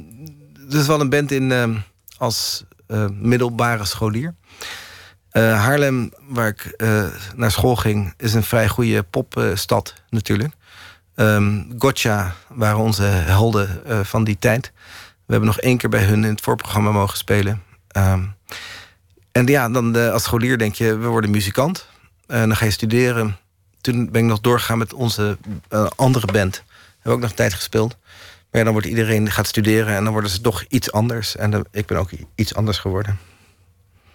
dus 0.67 0.87
wel 0.87 1.01
een 1.01 1.09
band 1.09 1.31
in 1.31 1.51
ehm, 1.51 1.75
als 2.17 2.63
eh, 2.87 3.05
middelbare 3.09 3.85
scholier. 3.85 4.35
Eh, 5.29 5.63
Haarlem, 5.63 6.11
waar 6.27 6.47
ik 6.47 6.75
naar 7.35 7.51
school 7.51 7.75
ging, 7.75 8.13
is 8.17 8.33
een 8.33 8.43
vrij 8.43 8.67
goede 8.67 9.03
popstad 9.03 9.93
natuurlijk. 10.09 10.53
Ehm 11.15 11.61
Gotcha 11.77 12.35
waren 12.47 12.77
onze 12.79 13.03
helden 13.03 13.81
van 14.05 14.23
die 14.23 14.39
tijd. 14.39 14.71
We 15.25 15.31
hebben 15.31 15.49
nog 15.49 15.59
één 15.59 15.77
keer 15.77 15.89
bij 15.89 16.03
hun 16.03 16.23
in 16.23 16.31
het 16.31 16.41
voorprogramma 16.41 16.91
mogen 16.91 17.17
spelen. 17.17 17.63
En 19.31 19.45
ja, 19.45 19.69
dan 19.69 20.11
als 20.11 20.23
scholier 20.23 20.57
denk 20.57 20.75
je, 20.75 20.97
we 20.97 21.07
worden 21.07 21.31
muzikant. 21.31 21.91
En 22.27 22.47
dan 22.47 22.57
ga 22.57 22.65
je 22.65 22.71
studeren. 22.71 23.37
Toen 23.81 24.11
ben 24.11 24.21
ik 24.21 24.27
nog 24.27 24.41
doorgegaan 24.41 24.77
met 24.77 24.93
onze 24.93 25.37
eh, 25.69 25.87
andere 25.95 26.25
band. 26.25 26.55
Hebben 26.55 27.01
we 27.01 27.11
ook 27.11 27.19
nog 27.19 27.29
een 27.29 27.35
tijd 27.35 27.53
gespeeld. 27.53 27.97
Maar 28.51 28.61
ja, 28.61 28.63
dan 28.63 28.71
wordt 28.73 28.87
iedereen 28.87 29.31
gaat 29.31 29.47
studeren 29.47 29.95
en 29.95 30.03
dan 30.03 30.13
worden 30.13 30.31
ze 30.31 30.41
toch 30.41 30.65
iets 30.67 30.91
anders. 30.91 31.35
En 31.35 31.51
dan, 31.51 31.65
ik 31.71 31.85
ben 31.85 31.97
ook 31.97 32.09
iets 32.35 32.55
anders 32.55 32.77
geworden. 32.77 33.19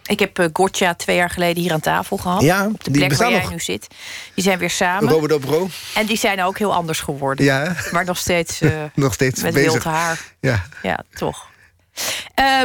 Ik 0.09 0.19
heb 0.19 0.39
eh, 0.39 0.47
Gotcha 0.53 0.95
twee 0.95 1.17
jaar 1.17 1.31
geleden 1.31 1.63
hier 1.63 1.73
aan 1.73 1.81
tafel 1.81 2.17
gehad. 2.17 2.43
Ja, 2.43 2.67
op 2.67 2.85
de 2.85 2.91
plek 2.91 3.15
waar 3.15 3.31
jij 3.31 3.41
nog. 3.41 3.51
nu 3.51 3.61
zit. 3.61 3.87
Die 4.35 4.45
zijn 4.45 4.59
weer 4.59 4.71
samen. 4.71 5.13
Robert 5.13 5.33
Opro. 5.33 5.69
En 5.95 6.07
die 6.07 6.17
zijn 6.17 6.43
ook 6.43 6.59
heel 6.59 6.75
anders 6.75 7.01
geworden. 7.01 7.45
Ja? 7.45 7.77
Maar 7.93 8.05
nog 8.05 8.19
steeds 8.19 8.61
eh, 8.61 8.83
nog 8.95 9.15
steeds 9.15 9.43
met 9.43 9.55
bezig. 9.55 9.73
wild 9.73 9.85
haar. 9.85 10.21
Ja. 10.41 10.65
Ja, 10.83 11.05
toch. 11.11 11.47
Eh 12.35 12.63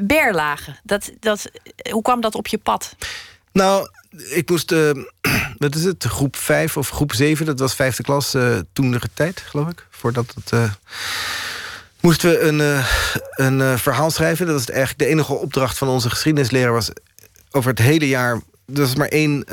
Berlage, 0.00 0.76
dat, 0.82 1.10
dat, 1.20 1.50
hoe 1.90 2.02
kwam 2.02 2.20
dat 2.20 2.34
op 2.34 2.46
je 2.46 2.58
pad? 2.58 2.96
Nou, 3.52 3.88
ik 4.16 4.50
moest, 4.50 4.72
eh, 4.72 4.90
wat 5.58 5.74
is 5.74 5.84
het, 5.84 6.04
groep 6.04 6.36
5 6.36 6.76
of 6.76 6.88
groep 6.88 7.12
7, 7.12 7.46
dat 7.46 7.58
was 7.58 7.74
vijfde 7.74 8.02
klas 8.02 8.34
eh 8.34 8.58
toen 8.72 8.90
de 8.90 9.00
tijd, 9.14 9.40
geloof 9.40 9.68
ik. 9.68 9.86
Voordat 9.90 10.34
het. 10.34 10.52
eh, 10.52 10.70
moesten 12.00 12.30
we 12.30 12.40
een, 12.40 12.84
een 13.60 13.78
verhaal 13.78 14.10
schrijven. 14.10 14.46
Dat 14.46 14.54
was 14.54 14.66
eigenlijk 14.70 14.98
de 14.98 15.06
enige 15.06 15.32
opdracht 15.34 15.78
van 15.78 15.88
onze 15.88 16.10
geschiedenisleraar. 16.10 16.72
Was 16.72 16.90
over 17.50 17.70
het 17.70 17.78
hele 17.78 18.08
jaar. 18.08 18.32
Er 18.74 18.80
was 18.80 18.94
maar 18.94 19.08
één 19.08 19.44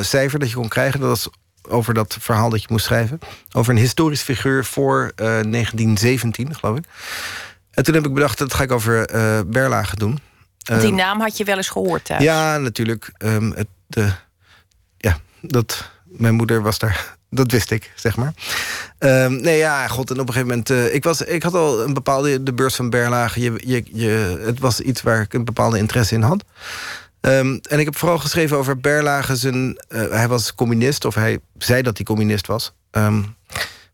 cijfer 0.00 0.38
dat 0.38 0.48
je 0.50 0.54
kon 0.56 0.68
krijgen. 0.68 1.00
Dat 1.00 1.08
was 1.08 1.28
over 1.68 1.94
dat 1.94 2.16
verhaal 2.20 2.50
dat 2.50 2.60
je 2.62 2.66
moest 2.70 2.84
schrijven. 2.84 3.18
Over 3.52 3.72
een 3.72 3.78
historisch 3.80 4.22
figuur 4.22 4.64
voor 4.64 5.12
eh, 5.16 5.24
1917, 5.26 6.54
geloof 6.54 6.76
ik. 6.78 6.84
En 7.70 7.84
toen 7.84 7.94
heb 7.94 8.06
ik 8.06 8.14
bedacht, 8.14 8.38
dat 8.38 8.54
ga 8.54 8.62
ik 8.62 8.72
over 8.72 9.06
Berlage 9.46 9.96
doen. 9.96 10.18
Want 10.64 10.80
die 10.80 10.90
Ehm, 10.90 10.98
naam 10.98 11.20
had 11.20 11.36
je 11.36 11.44
wel 11.44 11.56
eens 11.56 11.68
gehoord 11.68 12.04
thuis. 12.04 12.22
ja, 12.22 12.58
natuurlijk. 12.58 13.10
Ehm, 13.18 13.50
het, 13.50 13.66
de, 13.86 14.12
ja, 14.96 15.18
dat, 15.40 15.90
mijn 16.04 16.34
moeder 16.34 16.62
was 16.62 16.78
daar. 16.78 17.16
Dat 17.30 17.50
wist 17.50 17.70
ik, 17.70 17.92
zeg 17.94 18.16
maar. 18.16 18.34
Ehm, 18.98 19.40
nee, 19.40 19.58
ja, 19.58 19.88
god. 19.88 20.10
En 20.10 20.20
op 20.20 20.26
een 20.26 20.32
gegeven 20.32 20.48
moment... 20.48 20.70
eh, 20.70 20.94
ik, 20.94 21.04
was, 21.04 21.22
ik 21.22 21.42
had 21.42 21.54
al 21.54 21.82
een 21.82 21.94
bepaalde... 21.94 22.42
De 22.42 22.54
beurs 22.54 22.74
van 22.74 22.90
Berlage. 22.90 23.40
Je, 23.40 23.52
je, 23.66 23.84
je, 23.92 24.38
het 24.40 24.58
was 24.58 24.80
iets 24.80 25.02
waar 25.02 25.20
ik 25.20 25.32
een 25.34 25.44
bepaalde 25.44 25.78
interesse 25.78 26.14
in 26.14 26.22
had. 26.22 26.44
Ehm, 27.20 27.58
en 27.62 27.78
ik 27.78 27.84
heb 27.84 27.96
vooral 27.96 28.18
geschreven 28.18 28.56
over 28.56 28.80
Berlage. 28.80 29.36
Zijn, 29.36 29.76
eh, 29.88 30.08
hij 30.10 30.28
was 30.28 30.54
communist. 30.54 31.04
Of 31.04 31.14
hij 31.14 31.38
zei 31.58 31.82
dat 31.82 31.96
hij 31.96 32.06
communist 32.06 32.46
was. 32.46 32.74
Ehm, 32.90 33.20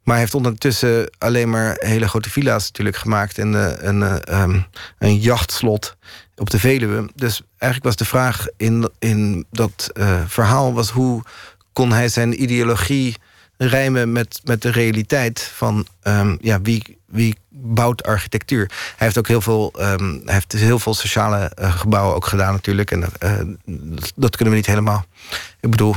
maar 0.02 0.14
hij 0.14 0.18
heeft 0.18 0.34
ondertussen 0.34 1.10
alleen 1.18 1.50
maar 1.50 1.76
hele 1.78 2.08
grote 2.08 2.30
villa's 2.30 2.66
natuurlijk 2.66 2.96
gemaakt. 2.96 3.38
En 3.38 3.52
een, 3.86 4.02
eh, 4.02 4.54
een 4.98 5.18
jachtslot 5.18 5.96
op 6.36 6.50
de 6.50 6.58
Veluwe. 6.58 7.10
Dus 7.14 7.42
eigenlijk 7.58 7.84
was 7.84 7.96
de 7.96 8.04
vraag 8.04 8.46
in, 8.56 8.90
in 8.98 9.46
dat 9.50 9.90
eh, 9.92 10.20
verhaal... 10.26 10.72
was 10.72 10.90
hoe 10.90 11.22
kon 11.72 11.92
hij 11.92 12.08
zijn 12.08 12.42
ideologie 12.42 13.16
rijmen 13.56 14.12
met, 14.12 14.40
met 14.44 14.62
de 14.62 14.70
realiteit 14.70 15.50
van 15.54 15.86
ehm, 16.02 16.36
ja, 16.40 16.60
wie, 16.60 16.98
wie 17.06 17.36
bouwt 17.48 18.02
architectuur. 18.02 18.66
Hij 18.68 19.06
heeft 19.06 19.18
ook 19.18 19.28
heel 19.28 19.40
veel, 19.40 19.72
ehm, 19.78 20.18
hij 20.24 20.34
heeft 20.34 20.52
heel 20.52 20.78
veel 20.78 20.94
sociale 20.94 21.36
eh, 21.38 21.76
gebouwen 21.76 22.14
ook 22.14 22.26
gedaan 22.26 22.52
natuurlijk. 22.52 22.90
En 22.90 23.04
eh, 23.18 23.40
dat, 24.14 24.36
kunnen 24.36 24.54
we 24.54 24.60
niet 24.60 24.68
helemaal. 24.68 25.04
Ik 25.60 25.70
bedoel, 25.70 25.94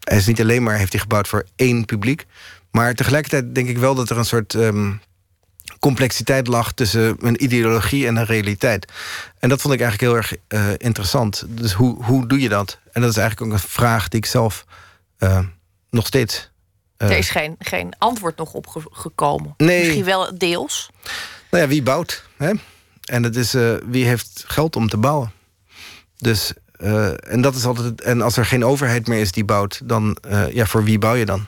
hij 0.00 0.16
is 0.16 0.26
niet 0.26 0.40
alleen 0.40 0.62
maar 0.62 0.76
heeft 0.76 0.92
hij 0.92 1.00
gebouwd 1.00 1.28
voor 1.28 1.46
één 1.56 1.84
publiek. 1.84 2.26
Maar 2.70 2.94
tegelijkertijd 2.94 3.54
denk 3.54 3.68
ik 3.68 3.78
wel 3.78 3.94
dat 3.94 4.10
er 4.10 4.18
een 4.18 4.24
soort 4.24 4.54
ehm, 4.54 4.92
complexiteit 5.78 6.46
lag 6.46 6.72
tussen 6.72 7.16
een 7.20 7.42
ideologie 7.44 8.06
en 8.06 8.16
een 8.16 8.24
realiteit. 8.24 8.92
En 9.38 9.48
dat 9.48 9.60
vond 9.60 9.74
ik 9.74 9.80
eigenlijk 9.80 10.12
heel 10.12 10.20
erg 10.22 10.34
eh, 10.48 10.72
interessant. 10.86 11.44
Dus 11.48 11.72
hoe, 11.72 12.04
hoe 12.04 12.26
doe 12.26 12.40
je 12.40 12.48
dat? 12.48 12.78
En 12.92 13.00
dat 13.00 13.10
is 13.10 13.16
eigenlijk 13.16 13.46
ook 13.52 13.58
een 13.60 13.68
vraag 13.68 14.08
die 14.08 14.18
ik 14.20 14.26
zelf 14.26 14.64
eh, 15.18 15.38
nog 15.90 16.06
steeds. 16.06 16.50
eh, 16.96 17.10
Er 17.10 17.16
is 17.18 17.30
geen, 17.30 17.54
geen 17.58 17.92
antwoord 17.98 18.36
nog 18.36 18.52
op 18.52 18.66
ge- 18.66 18.88
gekomen. 18.90 19.54
Nee. 19.56 19.78
Misschien 19.80 20.04
wel 20.04 20.38
deels. 20.38 20.90
Nou 21.50 21.62
ja, 21.62 21.68
wie 21.68 21.82
bouwt? 21.82 22.24
Hè? 22.36 22.52
En 23.04 23.22
het 23.22 23.36
is 23.36 23.52
wie 23.86 24.04
heeft 24.04 24.44
geld 24.46 24.76
om 24.76 24.88
te 24.88 24.96
bouwen. 24.96 25.32
Dus, 26.16 26.52
en 27.20 27.40
dat 27.40 27.54
is 27.54 27.64
altijd. 27.64 28.00
En 28.00 28.22
als 28.22 28.36
er 28.36 28.46
geen 28.46 28.64
overheid 28.64 29.06
meer 29.06 29.20
is 29.20 29.32
die 29.32 29.44
bouwt, 29.44 29.80
dan 29.84 30.18
ja, 30.52 30.66
voor 30.66 30.84
wie 30.84 30.98
bouw 30.98 31.14
je 31.14 31.24
dan? 31.24 31.46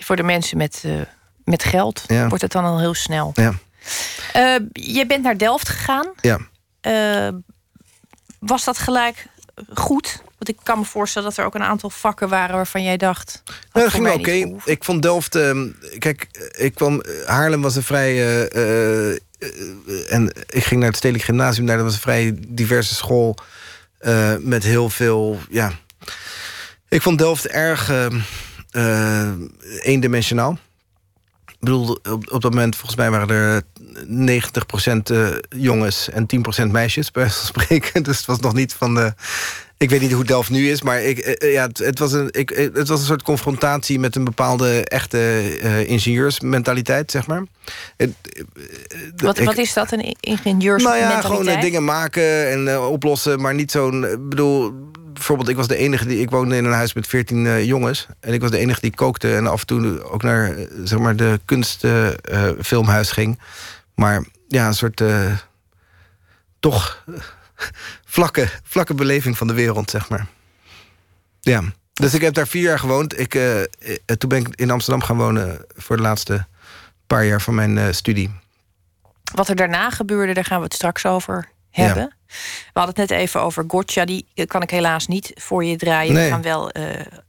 Voor 0.00 0.16
de 0.16 0.22
mensen 0.22 0.56
met, 0.56 0.84
met 1.44 1.64
geld 1.64 2.04
Ja. 2.06 2.28
wordt 2.28 2.42
het 2.42 2.52
dan 2.52 2.64
al 2.64 2.78
heel 2.78 2.94
snel. 2.94 3.32
Ja. 3.34 3.52
Eh, 4.32 4.54
je 4.72 5.06
bent 5.06 5.22
naar 5.22 5.36
Delft 5.38 5.68
gegaan. 5.68 6.06
Ja. 6.20 6.38
Eh, 6.80 7.28
was 8.38 8.64
dat 8.64 8.78
gelijk 8.78 9.26
goed? 9.74 10.22
Want 10.24 10.48
ik 10.48 10.56
kan 10.62 10.78
me 10.78 10.84
voorstellen 10.84 11.28
dat 11.28 11.38
er 11.38 11.44
ook 11.44 11.54
een 11.54 11.62
aantal 11.62 11.90
vakken 11.90 12.28
waren 12.28 12.54
waarvan 12.56 12.82
jij 12.82 12.96
dacht. 12.96 13.42
Nou, 13.72 13.84
dat 13.84 13.94
ging 13.94 14.08
oké. 14.10 14.70
Ik 14.70 14.84
vond 14.84 15.02
Delft. 15.02 15.34
ehm, 15.34 15.68
kijk, 15.98 16.26
ik 16.58 16.74
kwam. 16.74 17.02
Haarlem 17.26 17.62
was 17.62 17.76
een 17.76 17.82
vrij. 17.82 18.46
eh, 18.48 19.10
en 20.12 20.32
ik 20.48 20.64
ging 20.64 20.80
naar 20.80 20.88
het 20.88 20.96
Stedelijk 20.98 21.24
Gymnasium. 21.24 21.66
Daar 21.66 21.76
dat 21.76 21.84
was 21.84 21.94
een 21.94 22.00
vrij 22.00 22.34
diverse 22.48 22.94
school. 22.94 23.36
met 24.40 24.62
heel 24.62 24.90
veel. 24.90 25.38
Ja. 25.50 25.72
Ik 26.88 27.02
vond 27.02 27.18
Delft 27.18 27.46
erg. 27.46 27.90
ehm, 27.90 28.20
eh, 28.70 29.30
eendimensionaal. 29.80 30.58
Bedoel, 31.64 31.98
op, 32.10 32.32
op 32.32 32.40
dat 32.42 32.52
moment, 32.54 32.76
volgens 32.76 32.96
mij 32.96 33.10
waren 33.10 33.28
er 33.28 33.62
90% 34.06 35.02
eh, 35.02 35.26
jongens 35.48 36.08
en 36.10 36.26
10% 36.66 36.70
meisjes, 36.70 37.10
bij 37.10 37.28
spreken. 37.28 38.02
Dus 38.04 38.16
het 38.16 38.26
was 38.26 38.40
nog 38.40 38.54
niet 38.54 38.74
van 38.74 38.94
de. 38.94 39.14
Ik 39.76 39.90
weet 39.90 40.00
niet 40.00 40.12
hoe 40.12 40.24
Delft 40.24 40.50
nu 40.50 40.70
is, 40.70 40.82
maar 40.82 41.02
ik, 41.02 41.18
eh, 41.18 41.48
eh, 41.48 41.52
ja, 41.52 41.66
het, 41.66 41.78
het 41.78 41.98
was 41.98 42.12
een, 42.12 42.28
ik, 42.30 42.50
eh, 42.50 42.68
het 42.74 42.88
was 42.88 43.00
een 43.00 43.06
soort 43.06 43.22
confrontatie 43.22 43.98
met 43.98 44.16
een 44.16 44.24
bepaalde 44.24 44.84
echte 44.84 45.18
eh, 45.62 45.88
ingenieursmentaliteit, 45.88 47.10
zeg 47.10 47.26
maar. 47.26 47.42
Het, 47.96 48.10
eh, 48.22 48.42
Wat, 49.16 49.38
ik- 49.38 49.44
wat 49.46 49.58
is 49.58 49.72
dat, 49.72 49.92
een 49.92 50.16
ingenieurs 50.20 50.82
nou 50.82 50.96
ja, 50.96 51.20
gewoon 51.20 51.48
eh, 51.48 51.60
dingen 51.60 51.84
maken 51.84 52.50
en 52.50 52.68
eh, 52.68 52.90
oplossen, 52.90 53.40
maar 53.40 53.54
niet 53.54 53.70
zo'n. 53.70 54.04
Ik 54.06 54.28
bedoel, 54.28 54.72
bijvoorbeeld, 55.12 55.48
ik 55.48 55.56
was 55.56 55.68
de 55.68 55.76
enige 55.76 56.06
die. 56.06 56.20
Ik 56.20 56.30
woonde 56.30 56.56
in 56.56 56.64
een 56.64 56.72
huis 56.72 56.92
met 56.92 57.06
veertien 57.06 57.46
eh, 57.46 57.64
jongens. 57.64 58.06
En 58.20 58.32
ik 58.32 58.40
was 58.40 58.50
de 58.50 58.58
enige 58.58 58.80
die 58.80 58.94
kookte 58.94 59.34
en 59.36 59.46
af 59.46 59.60
en 59.60 59.66
toe 59.66 60.02
ook 60.02 60.22
naar 60.22 60.50
eh, 60.56 60.66
zeg 60.84 60.98
maar 60.98 61.16
de 61.16 61.40
kunstfilmhuis 61.44 63.10
ging. 63.10 63.38
Maar 63.94 64.24
ja, 64.48 64.66
een 64.66 64.74
soort. 64.74 65.00
eh, 65.00 65.36
toch 66.60 67.04
eh, 67.06 67.14
vlakke, 68.16 68.48
vlakke 68.64 68.94
beleving 68.94 69.36
van 69.38 69.46
de 69.46 69.52
wereld, 69.54 69.90
zeg 69.90 70.08
maar. 70.08 70.26
Ja. 71.40 71.62
Dus 71.92 72.14
ik 72.14 72.20
heb 72.20 72.34
daar 72.34 72.46
vier 72.48 72.62
jaar 72.62 72.78
gewoond. 72.78 73.18
Ik, 73.18 73.34
eh, 73.34 73.60
eh, 73.60 73.66
toen 74.18 74.28
ben 74.28 74.38
ik 74.38 74.48
in 74.54 74.70
Amsterdam 74.70 75.02
gaan 75.02 75.16
wonen 75.16 75.64
voor 75.76 75.96
de 75.96 76.02
laatste 76.02 76.46
paar 77.06 77.24
jaar 77.24 77.40
van 77.42 77.54
mijn 77.54 77.78
eh, 77.78 77.84
studie. 77.90 78.30
Wat 79.34 79.48
er 79.48 79.56
daarna 79.56 79.90
gebeurde, 79.90 80.34
daar 80.34 80.44
gaan 80.44 80.58
we 80.58 80.64
het 80.64 80.74
straks 80.74 81.06
over 81.06 81.48
hebben. 81.70 82.16
We 82.72 82.80
hadden 82.80 83.00
het 83.00 83.10
net 83.10 83.18
even 83.18 83.40
over 83.40 83.64
Gotcha. 83.68 84.04
Die 84.04 84.26
eh, 84.34 84.46
kan 84.46 84.62
ik 84.62 84.70
helaas 84.70 85.06
niet 85.06 85.32
voor 85.34 85.64
je 85.64 85.76
draaien. 85.76 86.14
Nee. 86.14 86.24
We 86.24 86.30
gaan 86.30 86.42
wel 86.42 86.70
eh, 86.70 86.84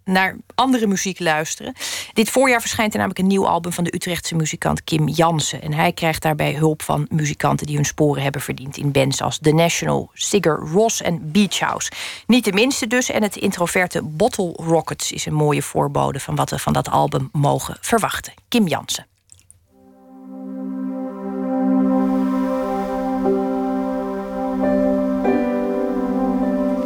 naar 0.05 0.37
andere 0.55 0.87
muziek 0.87 1.19
luisteren. 1.19 1.73
Dit 2.13 2.29
voorjaar 2.29 2.61
verschijnt 2.61 2.91
er 2.91 2.97
namelijk 2.97 3.21
een 3.21 3.27
nieuw 3.27 3.47
album 3.47 3.73
van 3.73 3.83
de 3.83 3.95
Utrechtse 3.95 4.35
muzikant 4.35 4.83
Kim 4.83 5.07
Jansen. 5.07 5.61
En 5.61 5.73
hij 5.73 5.91
krijgt 5.91 6.21
daarbij 6.21 6.53
hulp 6.53 6.81
van 6.81 7.07
muzikanten 7.09 7.67
die 7.67 7.75
hun 7.75 7.85
sporen 7.85 8.23
hebben 8.23 8.41
verdiend 8.41 8.77
in 8.77 8.91
bands 8.91 9.21
als 9.21 9.39
The 9.41 9.53
National, 9.53 10.09
Sigur 10.13 10.59
Ross 10.71 11.01
en 11.01 11.31
Beach 11.31 11.59
House. 11.59 11.91
Niet 12.27 12.45
de 12.45 12.53
minste 12.53 12.87
dus. 12.87 13.09
En 13.09 13.23
het 13.23 13.35
introverte 13.35 14.01
Bottle 14.01 14.51
Rockets 14.51 15.11
is 15.11 15.25
een 15.25 15.33
mooie 15.33 15.61
voorbode 15.61 16.19
van 16.19 16.35
wat 16.35 16.49
we 16.49 16.59
van 16.59 16.73
dat 16.73 16.89
album 16.89 17.29
mogen 17.31 17.77
verwachten. 17.81 18.33
Kim 18.47 18.67
Jansen. 18.67 19.12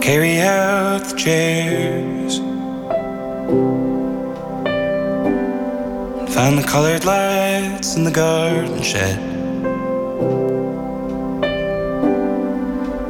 Carry 0.07 0.39
out 0.39 1.03
the 1.03 1.17
chairs. 1.17 2.37
And 6.17 6.29
Find 6.29 6.57
the 6.57 6.63
colored 6.65 7.03
lights 7.03 7.97
in 7.97 8.05
the 8.05 8.11
garden 8.11 8.81
shed. 8.81 9.19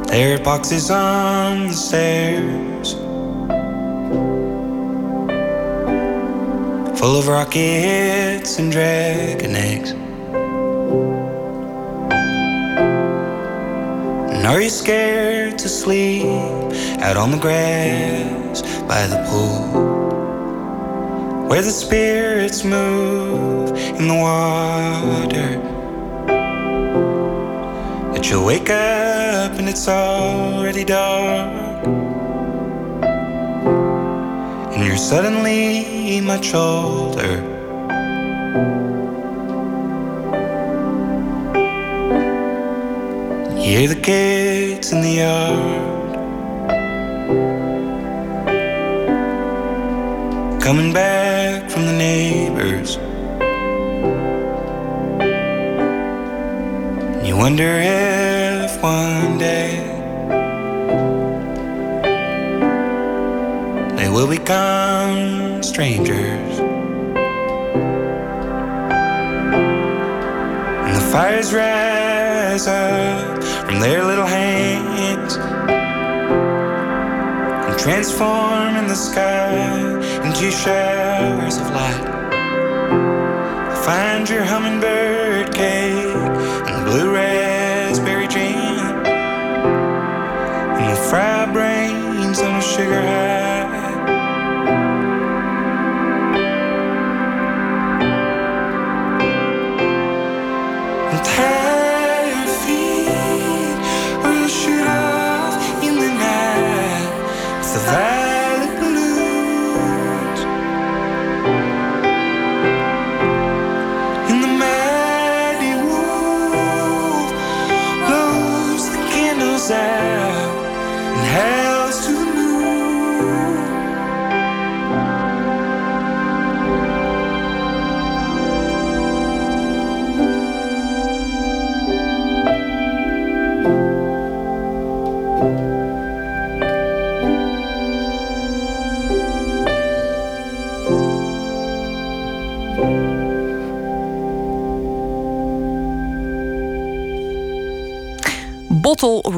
There 0.08 0.34
are 0.34 0.42
boxes 0.42 0.90
on 0.90 1.68
the 1.68 1.74
stairs. 1.74 2.94
Full 6.98 7.16
of 7.16 7.28
rockets 7.28 8.58
and 8.58 8.72
dragon 8.72 9.54
eggs. 9.54 10.07
Are 14.54 14.62
you 14.62 14.70
scared 14.70 15.58
to 15.58 15.68
sleep 15.68 16.24
out 17.00 17.18
on 17.18 17.30
the 17.30 17.36
grass 17.36 18.62
by 18.86 19.06
the 19.06 19.22
pool? 19.28 19.88
Where 21.48 21.60
the 21.60 21.70
spirits 21.70 22.64
move 22.64 23.70
in 23.76 24.08
the 24.08 24.14
water. 24.14 25.60
That 28.14 28.30
you'll 28.30 28.46
wake 28.46 28.70
up 28.70 29.52
and 29.58 29.68
it's 29.68 29.86
already 29.86 30.84
dark. 30.84 31.86
And 34.72 34.86
you're 34.86 34.96
suddenly 34.96 36.22
much 36.22 36.54
older. 36.54 37.58
You 43.68 43.80
hear 43.80 43.88
the 43.88 44.00
kids 44.00 44.92
in 44.92 45.02
the 45.02 45.10
yard 45.10 46.14
coming 50.62 50.94
back 50.94 51.68
from 51.70 51.84
the 51.84 51.92
neighbors. 51.92 52.96
You 57.28 57.36
wonder 57.36 57.70
if 57.78 58.82
one 58.82 59.36
day 59.36 59.76
they 63.98 64.08
will 64.08 64.28
become 64.28 65.62
strangers. 65.62 66.58
And 70.86 70.96
the 70.96 71.06
fires 71.12 71.52
rise 72.48 72.66
up 72.66 73.42
from 73.66 73.78
their 73.78 74.02
little 74.04 74.26
hands 74.26 75.36
and 77.66 77.78
transform 77.78 78.76
in 78.76 78.86
the 78.86 78.94
sky 78.94 79.52
into 80.24 80.50
showers 80.50 81.58
of 81.58 81.68
light. 81.70 82.06
Find 83.84 84.26
your 84.28 84.44
hummingbird 84.44 85.54
cake 85.54 86.16
and 86.68 86.86
blue 86.86 87.12
raspberry 87.12 88.28
jam 88.28 89.04
and 90.78 90.86
the 90.92 91.00
fried 91.08 91.52
brains 91.52 92.40
on 92.40 92.54
a 92.56 92.62
sugar 92.62 93.02
high. 93.02 93.47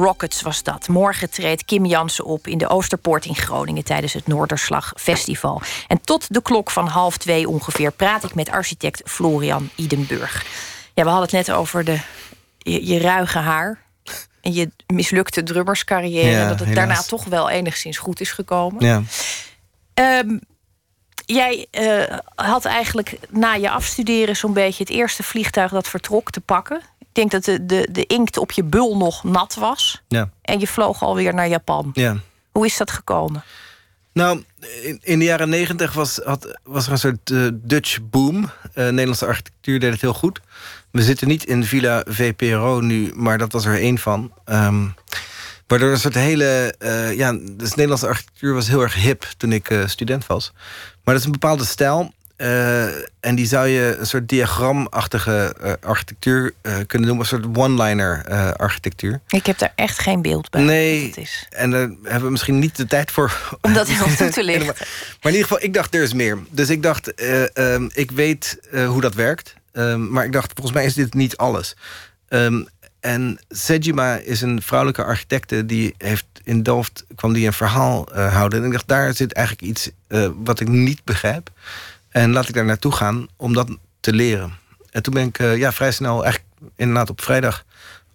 Rockets 0.01 0.41
was 0.41 0.63
dat. 0.63 0.87
Morgen 0.87 1.29
treedt 1.29 1.65
Kim 1.65 1.85
Jansen 1.85 2.25
op 2.25 2.47
in 2.47 2.57
de 2.57 2.67
Oosterpoort 2.67 3.25
in 3.25 3.35
Groningen 3.35 3.83
tijdens 3.83 4.13
het 4.13 4.27
Noorderslag 4.27 4.93
Festival. 4.95 5.61
En 5.87 6.01
tot 6.01 6.33
de 6.33 6.41
klok 6.41 6.71
van 6.71 6.87
half 6.87 7.17
twee 7.17 7.49
ongeveer 7.49 7.91
praat 7.91 8.23
ik 8.23 8.35
met 8.35 8.49
architect 8.49 9.01
Florian 9.05 9.69
Idenburg. 9.75 10.45
Ja, 10.93 11.03
we 11.03 11.09
hadden 11.09 11.37
het 11.37 11.47
net 11.47 11.55
over 11.55 11.83
de, 11.83 11.99
je, 12.57 12.85
je 12.85 12.99
ruige 12.99 13.37
haar 13.37 13.81
en 14.41 14.53
je 14.53 14.69
mislukte 14.87 15.43
drummerscarrière. 15.43 16.29
Ja, 16.29 16.47
dat 16.47 16.59
het 16.59 16.67
helaas. 16.67 16.75
daarna 16.75 17.01
toch 17.01 17.23
wel 17.23 17.49
enigszins 17.49 17.97
goed 17.97 18.21
is 18.21 18.31
gekomen. 18.31 18.85
Ja. 18.85 19.01
Ehm, 19.93 20.37
jij 21.33 21.67
eh, 21.71 22.17
had 22.35 22.65
eigenlijk 22.65 23.17
na 23.29 23.53
je 23.53 23.69
afstuderen 23.69 24.35
zo'n 24.35 24.53
beetje 24.53 24.83
het 24.83 24.93
eerste 24.93 25.23
vliegtuig 25.23 25.71
dat 25.71 25.87
vertrok 25.87 26.31
te 26.31 26.41
pakken. 26.41 26.81
Ik 26.99 27.07
denk 27.11 27.31
dat 27.31 27.43
de, 27.43 27.65
de, 27.65 27.87
de 27.91 28.05
inkt 28.05 28.37
op 28.37 28.51
je 28.51 28.63
bul 28.63 28.97
nog 28.97 29.23
nat 29.23 29.55
was. 29.55 30.01
Ja. 30.07 30.29
En 30.41 30.59
je 30.59 30.67
vloog 30.67 31.03
alweer 31.03 31.33
naar 31.33 31.47
Japan. 31.47 31.91
ja. 31.93 32.17
Hoe 32.51 32.65
is 32.65 32.77
dat 32.77 32.91
gekomen? 32.91 33.43
Nou, 34.13 34.43
in, 34.83 34.99
in 35.03 35.19
de 35.19 35.25
jaren 35.25 35.49
negentig 35.49 35.93
was, 35.93 36.19
had, 36.23 36.59
was 36.63 36.85
er 36.85 36.91
een 36.91 36.97
soort 36.97 37.31
eh, 37.31 37.47
Dutch 37.53 37.99
boom. 38.01 38.49
Eh, 38.73 38.83
Nederlandse 38.83 39.25
architectuur 39.25 39.79
deed 39.79 39.91
het 39.91 40.01
heel 40.01 40.13
goed. 40.13 40.41
We 40.91 41.01
zitten 41.01 41.27
niet 41.27 41.43
in 41.45 41.63
Villa 41.63 42.03
VPRO 42.07 42.79
nu, 42.79 43.11
maar 43.15 43.37
dat 43.37 43.51
was 43.51 43.65
er 43.65 43.79
één 43.79 43.97
van. 43.97 44.33
Ehm, 44.45 44.87
waardoor 45.71 45.91
een 45.91 45.99
soort 45.99 46.13
hele... 46.13 46.75
eh, 46.79 47.13
ja, 47.17 47.31
dus 47.51 47.69
Nederlandse 47.69 48.07
architectuur 48.07 48.53
was 48.53 48.67
heel 48.67 48.81
erg 48.81 48.93
hip 48.93 49.25
toen 49.37 49.51
ik 49.51 49.69
eh, 49.69 49.87
student 49.87 50.27
was. 50.27 50.51
Maar 51.03 51.13
dat 51.13 51.15
is 51.17 51.25
een 51.25 51.31
bepaalde 51.31 51.65
stijl. 51.65 52.13
eh, 52.35 52.85
en 53.19 53.35
die 53.35 53.45
zou 53.45 53.67
je 53.67 53.95
een 53.99 54.05
soort 54.05 54.29
diagramachtige 54.29 55.55
architectuur 55.81 56.53
kunnen 56.61 57.07
noemen. 57.07 57.19
Een 57.19 57.25
soort 57.25 57.57
one-liner 57.57 58.25
architectuur. 58.57 59.19
Ik 59.29 59.45
heb 59.45 59.57
daar 59.57 59.73
echt 59.75 59.99
geen 59.99 60.21
beeld 60.21 60.49
bij. 60.49 60.61
Nee. 60.61 60.99
wat 60.99 61.15
het 61.15 61.17
is. 61.25 61.45
En 61.49 61.71
daar 61.71 61.89
hebben 62.03 62.23
we 62.23 62.29
misschien 62.31 62.59
niet 62.59 62.75
de 62.75 62.85
tijd 62.85 63.11
voor. 63.11 63.57
Om 63.61 63.73
dat 63.73 63.87
helemaal 63.87 64.15
toe 64.15 64.29
te 64.29 64.43
lichten. 64.51 64.65
Maar 65.21 65.31
in 65.31 65.37
ieder 65.37 65.41
geval, 65.41 65.63
ik 65.63 65.73
dacht, 65.73 65.95
er 65.95 66.01
is 66.03 66.13
meer. 66.13 66.37
Dus 66.49 66.69
ik 66.69 66.83
dacht, 66.83 67.13
eh, 67.13 67.57
ehm, 67.57 67.89
ik 67.93 68.11
weet 68.11 68.59
hoe 68.85 69.01
dat 69.01 69.13
werkt. 69.13 69.53
Ehm, 69.71 70.11
maar 70.11 70.25
ik 70.25 70.31
dacht, 70.31 70.51
volgens 70.53 70.75
mij 70.75 70.85
is 70.85 70.93
dit 70.93 71.13
niet 71.13 71.37
alles. 71.37 71.75
Ehm, 72.27 72.63
en 73.01 73.39
Sejima 73.49 74.15
is 74.15 74.41
een 74.41 74.61
vrouwelijke 74.61 75.03
architecte... 75.03 75.65
die 75.65 75.95
heeft 75.97 76.25
in 76.43 76.63
Delft 76.63 77.05
kwam 77.15 77.33
die 77.33 77.45
een 77.45 77.53
verhaal 77.53 78.07
eh, 78.07 78.33
houden. 78.33 78.59
En 78.59 78.65
ik 78.65 78.71
dacht, 78.71 78.87
daar 78.87 79.13
zit 79.13 79.33
eigenlijk 79.33 79.67
iets 79.67 79.89
eh, 80.07 80.29
wat 80.35 80.59
ik 80.59 80.67
niet 80.67 81.03
begrijp. 81.03 81.49
En 82.09 82.31
laat 82.31 82.47
ik 82.47 82.53
daar 82.53 82.65
naartoe 82.65 82.91
gaan 82.91 83.27
om 83.35 83.53
dat 83.53 83.77
te 83.99 84.13
leren. 84.13 84.53
En 84.91 85.03
toen 85.03 85.13
ben 85.13 85.27
ik 85.27 85.39
eh, 85.39 85.57
ja, 85.57 85.71
vrij 85.71 85.91
snel, 85.91 86.23
eigenlijk 86.23 86.53
inderdaad 86.75 87.09
op 87.09 87.21
vrijdag 87.21 87.65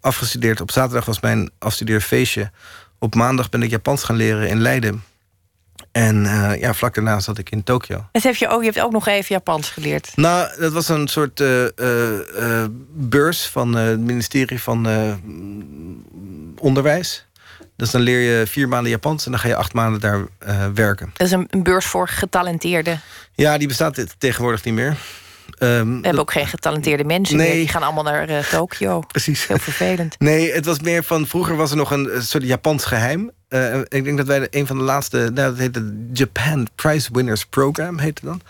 afgestudeerd. 0.00 0.60
Op 0.60 0.70
zaterdag 0.70 1.04
was 1.04 1.20
mijn 1.20 1.50
afstudeerfeestje. 1.58 2.50
Op 2.98 3.14
maandag 3.14 3.48
ben 3.48 3.62
ik 3.62 3.70
Japans 3.70 4.04
gaan 4.04 4.16
leren 4.16 4.48
in 4.48 4.60
Leiden. 4.60 5.02
En 5.96 6.26
eh, 6.26 6.60
ja, 6.60 6.74
vlak 6.74 6.94
daarna 6.94 7.20
zat 7.20 7.38
ik 7.38 7.50
in 7.50 7.62
Tokio. 7.62 8.06
Dat 8.12 8.22
heb 8.22 8.34
je, 8.34 8.48
ook, 8.48 8.60
je 8.60 8.66
hebt 8.70 8.80
ook 8.80 8.92
nog 8.92 9.06
even 9.06 9.34
Japans 9.34 9.70
geleerd. 9.70 10.12
Nou, 10.14 10.60
dat 10.60 10.72
was 10.72 10.88
een 10.88 11.08
soort 11.08 11.40
eh, 11.40 11.64
eh, 12.62 12.68
beurs 12.92 13.46
van 13.46 13.74
het 13.74 14.00
ministerie 14.00 14.60
van 14.62 14.86
Onderwijs. 16.58 17.26
Dus 17.76 17.90
dan 17.90 18.00
leer 18.00 18.38
je 18.38 18.46
vier 18.46 18.68
maanden 18.68 18.90
Japans 18.90 19.24
en 19.24 19.30
dan 19.30 19.40
ga 19.40 19.48
je 19.48 19.56
acht 19.56 19.72
maanden 19.72 20.00
daar 20.00 20.26
werken. 20.74 21.10
Dat 21.16 21.26
is 21.26 21.32
een, 21.32 21.46
een 21.50 21.62
beurs 21.62 21.86
voor 21.86 22.08
getalenteerden. 22.08 23.00
Ja, 23.34 23.58
die 23.58 23.68
bestaat 23.68 24.04
tegenwoordig 24.18 24.64
niet 24.64 24.74
meer. 24.74 24.96
Ehm, 25.58 25.86
We 25.86 25.98
hebben 26.02 26.18
ook 26.20 26.32
geen 26.32 26.46
getalenteerde 26.46 27.04
mensen 27.04 27.36
Nee. 27.36 27.48
meer. 27.48 27.56
Die 27.56 27.68
gaan 27.68 27.82
allemaal 27.82 28.04
naar 28.04 28.48
Tokio. 28.50 29.00
Precies. 29.12 29.46
Heel 29.46 29.58
vervelend. 29.58 30.14
Nee, 30.18 30.52
het 30.52 30.64
was 30.64 30.80
meer 30.80 31.04
van. 31.04 31.26
Vroeger 31.26 31.56
was 31.56 31.70
er 31.70 31.76
nog 31.76 31.90
een, 31.90 32.10
soort 32.22 32.44
Japans 32.44 32.84
geheim. 32.84 33.30
Eh, 33.48 33.78
ik 33.78 34.04
denk 34.04 34.16
dat 34.16 34.26
wij 34.26 34.46
een 34.50 34.66
van 34.66 34.78
de 34.78 34.84
laatste. 34.84 35.16
Nou, 35.16 35.32
dat 35.34 35.58
heette 35.58 36.06
Japan 36.12 36.68
Prize 36.74 37.08
Winners 37.12 37.46
Program, 37.46 37.98
heette 37.98 38.24
dan. 38.24 38.40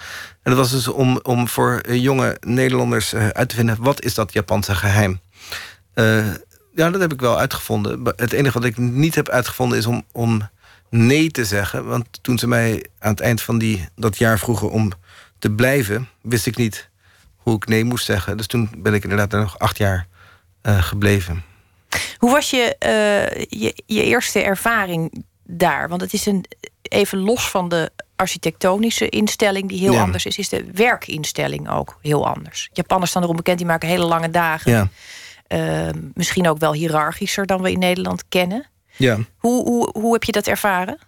En 0.47 0.53
dat 0.53 0.57
was 0.57 0.71
dus 0.71 0.89
om, 0.89 1.21
om 1.23 1.49
voor 1.49 1.79
eh, 1.79 2.03
jonge 2.03 2.37
Nederlanders 2.41 3.13
eh, 3.13 3.29
uit 3.29 3.49
te 3.49 3.55
vinden. 3.55 3.77
wat 3.81 4.03
is 4.03 4.15
dat 4.15 4.33
Japanse 4.33 4.75
geheim? 4.75 5.21
Eh, 5.95 6.27
ja, 6.75 6.91
dat 6.91 7.01
heb 7.01 7.13
ik 7.13 7.21
wel 7.21 7.39
uitgevonden. 7.39 8.03
Het 8.17 8.33
enige 8.33 8.59
wat 8.59 8.69
ik 8.69 8.77
niet 8.77 9.15
heb 9.15 9.29
uitgevonden 9.29 9.79
is 9.79 9.87
om, 9.87 10.05
om 10.13 10.49
nee 10.91 11.31
te 11.31 11.45
zeggen. 11.45 11.87
Want 11.87 12.07
toen 12.23 12.39
ze 12.39 12.49
mij 12.49 12.87
aan 12.99 13.11
het 13.11 13.21
eind 13.21 13.43
van 13.43 13.59
die, 13.59 13.89
dat 13.95 14.19
jaar 14.19 14.39
vroegen 14.39 14.71
om 14.71 14.93
te 15.39 15.51
blijven, 15.51 16.09
wist 16.23 16.47
ik 16.47 16.57
niet 16.57 16.89
hoe 17.37 17.57
ik 17.57 17.67
nee 17.67 17.85
moest 17.85 18.05
zeggen. 18.05 18.37
Dus 18.37 18.47
toen 18.47 18.71
ben 18.79 18.95
ik 18.95 19.03
inderdaad 19.03 19.33
er 19.33 19.41
nog 19.41 19.59
acht 19.59 19.79
jaar 19.79 20.07
gebleven. 20.63 21.43
Hoe 22.19 22.31
was 22.31 22.51
je, 22.51 22.77
eh, 22.79 23.45
je, 23.61 23.83
je 23.87 24.03
eerste 24.05 24.43
ervaring 24.43 25.25
daar? 25.45 25.89
Want 25.89 26.01
het 26.01 26.13
is 26.13 26.27
een, 26.27 26.45
even 26.83 27.19
los 27.19 27.51
van 27.51 27.69
de 27.69 27.91
architectonische 28.17 29.09
instelling 29.09 29.69
die 29.69 29.79
heel 29.79 29.93
Ja. 29.93 30.03
anders 30.03 30.27
is, 30.27 30.39
is 30.39 30.49
de 30.49 30.65
werkinstelling 30.73 31.71
ook 31.71 31.99
heel 32.03 32.27
anders. 32.29 32.69
Japanners 32.73 33.11
staan 33.11 33.23
erom 33.23 33.37
bekend, 33.37 33.59
die 33.59 33.67
maken 33.67 33.89
hele 33.89 34.05
lange 34.07 34.31
dagen. 34.31 34.73
Ja, 34.73 34.89
Eh, 35.47 35.89
misschien 36.15 36.49
ook 36.49 36.59
wel 36.59 36.73
hiërarchischer 36.73 37.47
dan 37.47 37.63
we 37.63 37.71
in 37.71 37.79
Nederland 37.79 38.25
kennen. 38.29 38.67
ja. 38.97 39.19
Hoe, 39.37 39.65
hoe, 39.65 39.91
hoe 39.93 40.13
heb 40.13 40.25
je 40.25 40.33
dat 40.33 40.47
ervaren? 40.47 40.99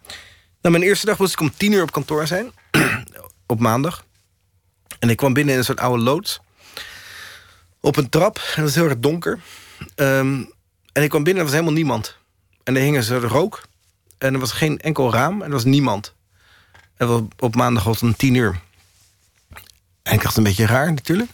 Nou, 0.62 0.74
mijn 0.76 0.82
eerste 0.82 1.06
dag 1.06 1.18
moest 1.18 1.32
ik 1.32 1.40
om 1.40 1.52
tien 1.56 1.72
uur 1.72 1.82
op 1.82 1.92
kantoor 1.92 2.26
zijn. 2.26 2.52
op 3.46 3.60
maandag. 3.60 4.04
En 4.98 5.10
ik 5.10 5.16
kwam 5.16 5.32
binnen 5.32 5.52
in 5.52 5.58
een 5.58 5.64
soort 5.66 5.80
oude 5.80 6.02
loods. 6.02 6.40
Op 7.80 7.96
een 7.96 8.08
trap. 8.08 8.36
En 8.36 8.42
het 8.54 8.60
was 8.64 8.74
heel 8.74 8.84
erg 8.84 8.98
donker. 8.98 9.40
Ehm, 9.94 10.44
en 10.98 11.04
ik 11.04 11.10
kwam 11.10 11.22
binnen 11.22 11.42
en 11.42 11.48
was 11.48 11.58
helemaal 11.58 11.78
niemand. 11.78 12.16
En 12.64 12.76
er 12.76 12.82
hing 12.82 12.96
een 12.96 13.02
soort 13.02 13.22
rook. 13.24 13.62
En 14.18 14.34
er 14.34 14.40
was 14.40 14.52
geen 14.52 14.78
enkel 14.78 15.12
raam. 15.12 15.40
En 15.42 15.46
er 15.46 15.52
was 15.52 15.64
niemand. 15.64 16.14
En 16.96 17.28
maandag 17.50 17.84
was 17.84 18.00
het 18.00 18.10
om 18.10 18.16
tien 18.16 18.34
uur. 18.34 18.60
En 20.02 20.14
ik 20.14 20.22
dacht 20.22 20.36
een 20.36 20.42
beetje 20.42 20.66
raar 20.66 20.92
natuurlijk. 20.92 21.30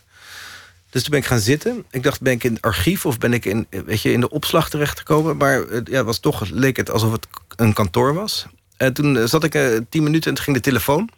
Dus 0.91 1.03
toen 1.03 1.11
ben 1.11 1.21
ik 1.21 1.27
gaan 1.27 1.39
zitten. 1.39 1.85
Ik 1.91 2.03
dacht, 2.03 2.21
ben 2.21 2.33
ik 2.33 2.45
in 2.45 2.55
het 2.55 2.63
archief 2.63 3.07
of 3.07 3.19
ben 3.19 3.33
ik 3.33 3.45
in, 3.45 3.67
weet 3.71 4.03
je, 4.03 4.13
in 4.13 4.21
de 4.21 4.31
opslag 4.31 4.71
terechtgekomen? 4.71 5.37
Maar 5.37 5.65
ja, 5.85 6.05
was 6.05 6.19
toch, 6.19 6.49
leek 6.51 6.77
het 6.77 6.91
alsof 6.91 7.13
het 7.13 7.27
een 7.57 7.73
kantoor 7.73 8.15
was. 8.15 8.47
En 8.77 8.93
toen 8.93 9.17
eh, 9.17 9.25
zat 9.25 9.45
ik 9.45 9.55
eh, 9.55 9.77
tien 9.89 10.03
minuten 10.03 10.29
en 10.29 10.35
toen 10.35 10.45
ging 10.45 10.57
de 10.57 10.63
telefoon. 10.63 11.11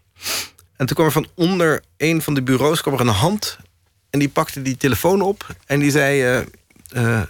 En 0.76 0.86
toen 0.86 0.96
kwam 0.96 1.06
er 1.06 1.12
van 1.12 1.28
onder 1.34 1.82
een 1.96 2.22
van 2.22 2.34
de 2.34 2.42
bureaus 2.42 2.80
kwam 2.80 2.94
er 2.94 3.00
een 3.00 3.08
hand. 3.08 3.58
En 4.10 4.18
die 4.18 4.28
pakte 4.28 4.62
die 4.62 4.76
telefoon 4.76 5.20
op. 5.20 5.46
En 5.66 5.78
die 5.78 5.90
zei, 5.90 6.22
eh, 6.22 6.46
eh, 6.92 7.20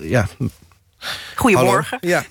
ja, 0.00 0.28
Goedemorgen. 1.34 1.98
Hallo. 2.00 2.14
Ja. 2.14 2.24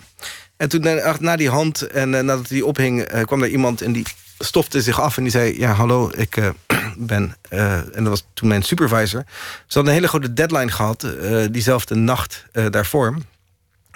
En 0.57 0.70
toen 0.70 0.82
na, 0.82 1.15
na 1.20 1.36
die 1.36 1.49
hand 1.49 1.82
en 1.82 2.15
eh, 2.15 2.24
nadat 2.24 2.47
die 2.47 2.65
ophing, 2.65 3.01
eh, 3.01 3.24
kwam 3.24 3.43
er 3.43 3.49
iemand 3.49 3.82
en 3.82 3.91
die 3.91 4.05
stofte 4.39 4.82
zich 4.82 5.01
af 5.01 5.18
en 5.18 5.24
die 5.24 5.32
zei: 5.32 5.59
Ja, 5.59 5.72
hallo, 5.74 6.11
ik 6.15 6.38
eh, 6.38 6.49
ben. 6.97 7.36
eh, 7.49 7.74
en 7.76 7.91
dat 8.03 8.07
was 8.07 8.26
toen 8.34 8.47
mijn 8.47 8.63
supervisor. 8.63 9.24
Ze 9.28 9.74
hadden 9.74 9.86
een 9.86 9.93
hele 9.99 10.07
grote 10.07 10.34
deadline 10.34 10.72
gehad, 10.72 11.03
eh, 11.03 11.45
diezelfde 11.51 11.95
nacht 11.95 12.45
eh, 12.51 12.65
daarvoor. 12.70 13.18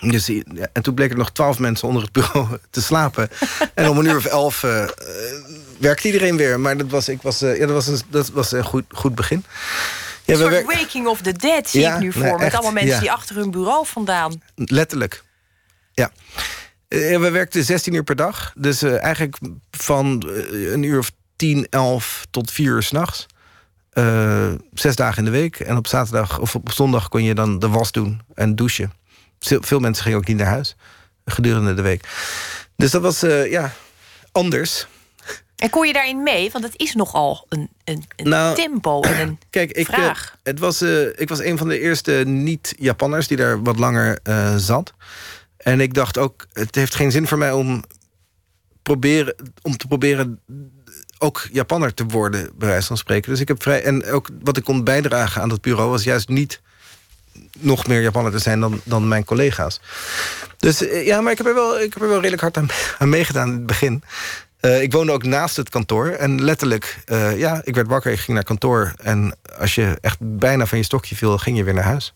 Dus, 0.02 0.30
en 0.74 0.82
toen 0.82 0.94
bleken 0.94 1.14
er 1.14 1.20
nog 1.20 1.32
twaalf 1.32 1.60
mensen 1.60 1.88
onder 1.88 2.04
het 2.04 2.12
bureau 2.12 2.48
te 2.70 2.82
slapen. 2.82 3.30
en 3.74 3.90
om 3.90 3.98
een 3.98 4.06
uur 4.06 4.18
of 4.18 4.26
elf 4.26 4.64
eh, 4.64 4.84
eh, 4.84 4.90
werkte 5.78 6.08
iedereen 6.08 6.38
weer. 6.38 6.60
Maar 6.60 6.78
dat 6.78 6.88
was, 6.90 7.10
ik 7.10 7.22
was, 7.22 7.42
eh, 7.42 7.58
ja, 7.58 7.66
dat 7.66 7.76
was 7.76 7.88
een, 7.88 8.00
dat 8.10 8.30
was 8.30 8.52
een 8.52 8.64
goed, 8.64 8.86
goed 8.90 9.16
begin. 9.16 9.46
Een 10.32 10.38
soort 10.38 10.66
Waking 10.66 11.08
of 11.08 11.22
the 11.22 11.34
Dead 11.34 11.70
zie 11.70 11.82
Ja, 11.82 11.96
ik 11.96 12.02
nu 12.02 12.12
voor. 12.12 12.22
nee, 12.22 12.32
met 12.32 12.42
echt, 12.42 12.54
allemaal 12.54 12.72
mensen 12.72 12.94
ja. 12.94 13.00
die 13.00 13.12
achter 13.12 13.36
hun 13.36 13.52
bureau 13.52 13.86
vandaan. 13.86 14.42
Letterlijk. 14.56 15.24
Ja. 15.94 16.12
Eh, 16.88 17.20
we 17.20 17.30
werkten 17.30 17.64
16 17.64 17.94
uur 17.94 18.04
per 18.04 18.16
dag. 18.16 18.54
Dus 18.56 18.82
eh, 18.82 19.04
eigenlijk 19.04 19.38
van 19.72 20.24
eh, 20.28 20.72
een 20.72 20.84
uur 20.84 21.00
of 21.00 21.12
10, 21.36 21.68
11 21.70 22.26
tot 22.32 22.52
4 22.52 22.66
uur 22.66 22.84
s'nachts. 22.84 23.26
Eh 23.92 24.52
zes 24.74 24.96
dagen 24.96 25.18
in 25.18 25.26
de 25.26 25.38
week. 25.38 25.60
En 25.60 25.78
op 25.78 25.88
zaterdag 25.88 26.40
of 26.40 26.56
op 26.56 26.72
zondag 26.72 27.10
kon 27.10 27.24
je 27.24 27.36
dan 27.36 27.60
de 27.60 27.68
was 27.68 27.92
doen 27.92 28.22
en 28.34 28.56
douchen. 28.56 28.94
Veel 29.40 29.62
veel 29.62 29.80
mensen 29.80 30.04
gingen 30.04 30.18
ook 30.18 30.28
niet 30.28 30.38
naar 30.38 30.48
huis 30.48 30.76
gedurende 31.26 31.74
de 31.74 31.82
week. 31.82 32.08
Dus 32.76 32.92
dat 32.92 33.02
was 33.02 33.24
uh, 33.24 33.52
ja, 33.52 33.74
anders. 34.32 34.88
En 35.62 35.70
kon 35.70 35.88
je 35.88 35.94
daarin 35.94 36.24
mee? 36.24 36.52
Want 36.52 36.64
het 36.64 36.74
is 36.78 36.94
nogal 36.94 37.46
een, 37.50 37.70
een, 37.84 38.04
een 38.16 38.30
Nou, 38.30 38.56
tempo 38.56 39.02
en 39.02 39.20
een 39.20 39.40
Kijk, 39.50 39.72
ik, 39.72 39.88
eh, 39.88 39.94
vraag. 39.94 40.38
het 40.44 40.60
was, 40.60 40.82
eh, 40.82 41.20
ik 41.20 41.30
was 41.30 41.40
een 41.40 41.58
van 41.58 41.68
de 41.68 41.80
eerste 41.80 42.12
niet-Japanners 42.26 43.28
die 43.28 43.38
daar 43.38 43.64
wat 43.64 43.80
langer 43.80 44.20
eh, 44.24 44.56
zat. 44.56 44.94
En 45.58 45.82
ik 45.82 45.94
dacht 45.94 46.18
ook, 46.18 46.48
het 46.54 46.76
heeft 46.76 46.96
geen 46.96 47.12
zin 47.12 47.28
voor 47.28 47.38
mij 47.38 47.52
om, 47.52 47.84
proberen, 48.82 49.36
om 49.62 49.78
te 49.78 49.88
proberen 49.88 50.40
ook 51.18 51.48
Japanner 51.52 51.94
te 51.94 52.06
worden, 52.06 52.50
bij 52.56 52.68
wijze 52.68 52.88
van 52.88 52.98
spreken. 52.98 53.32
Dus 53.32 53.40
ik 53.40 53.48
heb 53.48 53.62
vrij. 53.62 53.84
En 53.84 54.06
ook 54.06 54.30
wat 54.44 54.58
ik 54.58 54.64
kon 54.64 54.84
bijdragen 54.84 55.42
aan 55.42 55.50
dat 55.50 55.62
bureau 55.62 55.90
was 55.90 56.04
juist 56.04 56.30
niet 56.30 56.62
nog 57.60 57.88
meer 57.88 58.02
Japanner 58.02 58.32
te 58.32 58.40
zijn 58.40 58.60
dan, 58.60 58.82
dan 58.84 59.08
mijn 59.08 59.26
collega's. 59.26 59.82
Dus 60.58 60.80
ja, 60.80 61.22
maar 61.22 61.32
ik 61.32 61.38
heb 61.38 61.48
er 61.48 61.54
wel, 61.54 61.80
ik 61.80 61.94
heb 61.94 62.02
er 62.02 62.10
wel 62.10 62.20
redelijk 62.20 62.42
hard 62.42 62.58
aan, 62.58 62.70
aan 62.98 63.10
meegedaan 63.10 63.48
in 63.48 63.56
het 63.56 63.66
begin. 63.66 64.04
Eh, 64.62 64.82
ik 64.82 64.92
woonde 64.92 65.12
ook 65.12 65.24
naast 65.24 65.56
het 65.56 65.70
kantoor. 65.70 66.08
En 66.08 66.44
letterlijk, 66.44 67.04
eh, 67.06 67.40
ja, 67.40 67.62
ik 67.64 67.76
werd 67.76 67.88
wakker, 67.88 68.12
ik 68.12 68.20
ging 68.20 68.34
naar 68.34 68.46
kantoor. 68.46 68.94
En 69.02 69.36
als 69.60 69.76
je 69.76 69.98
echt 70.02 70.18
bijna 70.20 70.66
van 70.66 70.78
je 70.78 70.84
stokje 70.84 71.16
viel, 71.16 71.38
ging 71.38 71.58
je 71.58 71.64
weer 71.64 71.74
naar 71.74 71.84
huis. 71.84 72.14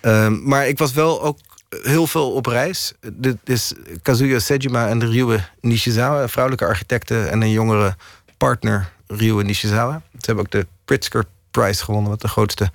Ehm, 0.00 0.48
maar 0.48 0.68
ik 0.68 0.78
was 0.78 0.92
wel 0.92 1.22
ook 1.22 1.38
heel 1.82 2.06
veel 2.06 2.32
op 2.32 2.46
reis. 2.46 2.92
Dit 3.12 3.36
is 3.44 3.72
Kazuya 4.02 4.38
Sejima 4.38 4.88
en 4.88 5.10
Ryue 5.10 5.38
Nishizawa, 5.60 6.28
vrouwelijke 6.28 6.66
architecte 6.66 7.24
en 7.24 7.42
een 7.42 7.50
jongere 7.50 7.96
partner, 8.36 8.92
Ryue 9.06 9.42
Nishizawa. 9.42 10.02
Ze 10.12 10.26
hebben 10.26 10.44
ook 10.44 10.50
de 10.50 10.66
Pritzker 10.84 11.24
Prize 11.50 11.84
gewonnen, 11.84 12.10
wat 12.10 12.20
de 12.20 12.28
grootste 12.28 12.70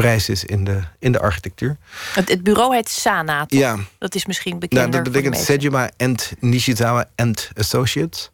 prijs 0.00 0.28
is 0.28 0.44
in 0.44 0.64
de, 0.64 0.80
in 0.98 1.12
de 1.12 1.20
architectuur. 1.20 1.76
Het, 2.14 2.28
het 2.28 2.42
bureau 2.42 2.74
heet 2.74 2.88
Sana, 2.88 3.46
toch? 3.46 3.60
Ja, 3.60 3.76
Dat 3.98 4.14
is 4.14 4.26
misschien 4.26 4.58
bekender 4.58 4.88
nou, 4.88 5.02
dat 5.02 5.12
betekent. 5.12 5.36
Sejima 5.36 5.90
and 5.96 6.32
Nishizawa 6.40 7.08
and 7.14 7.50
Associates. 7.54 8.30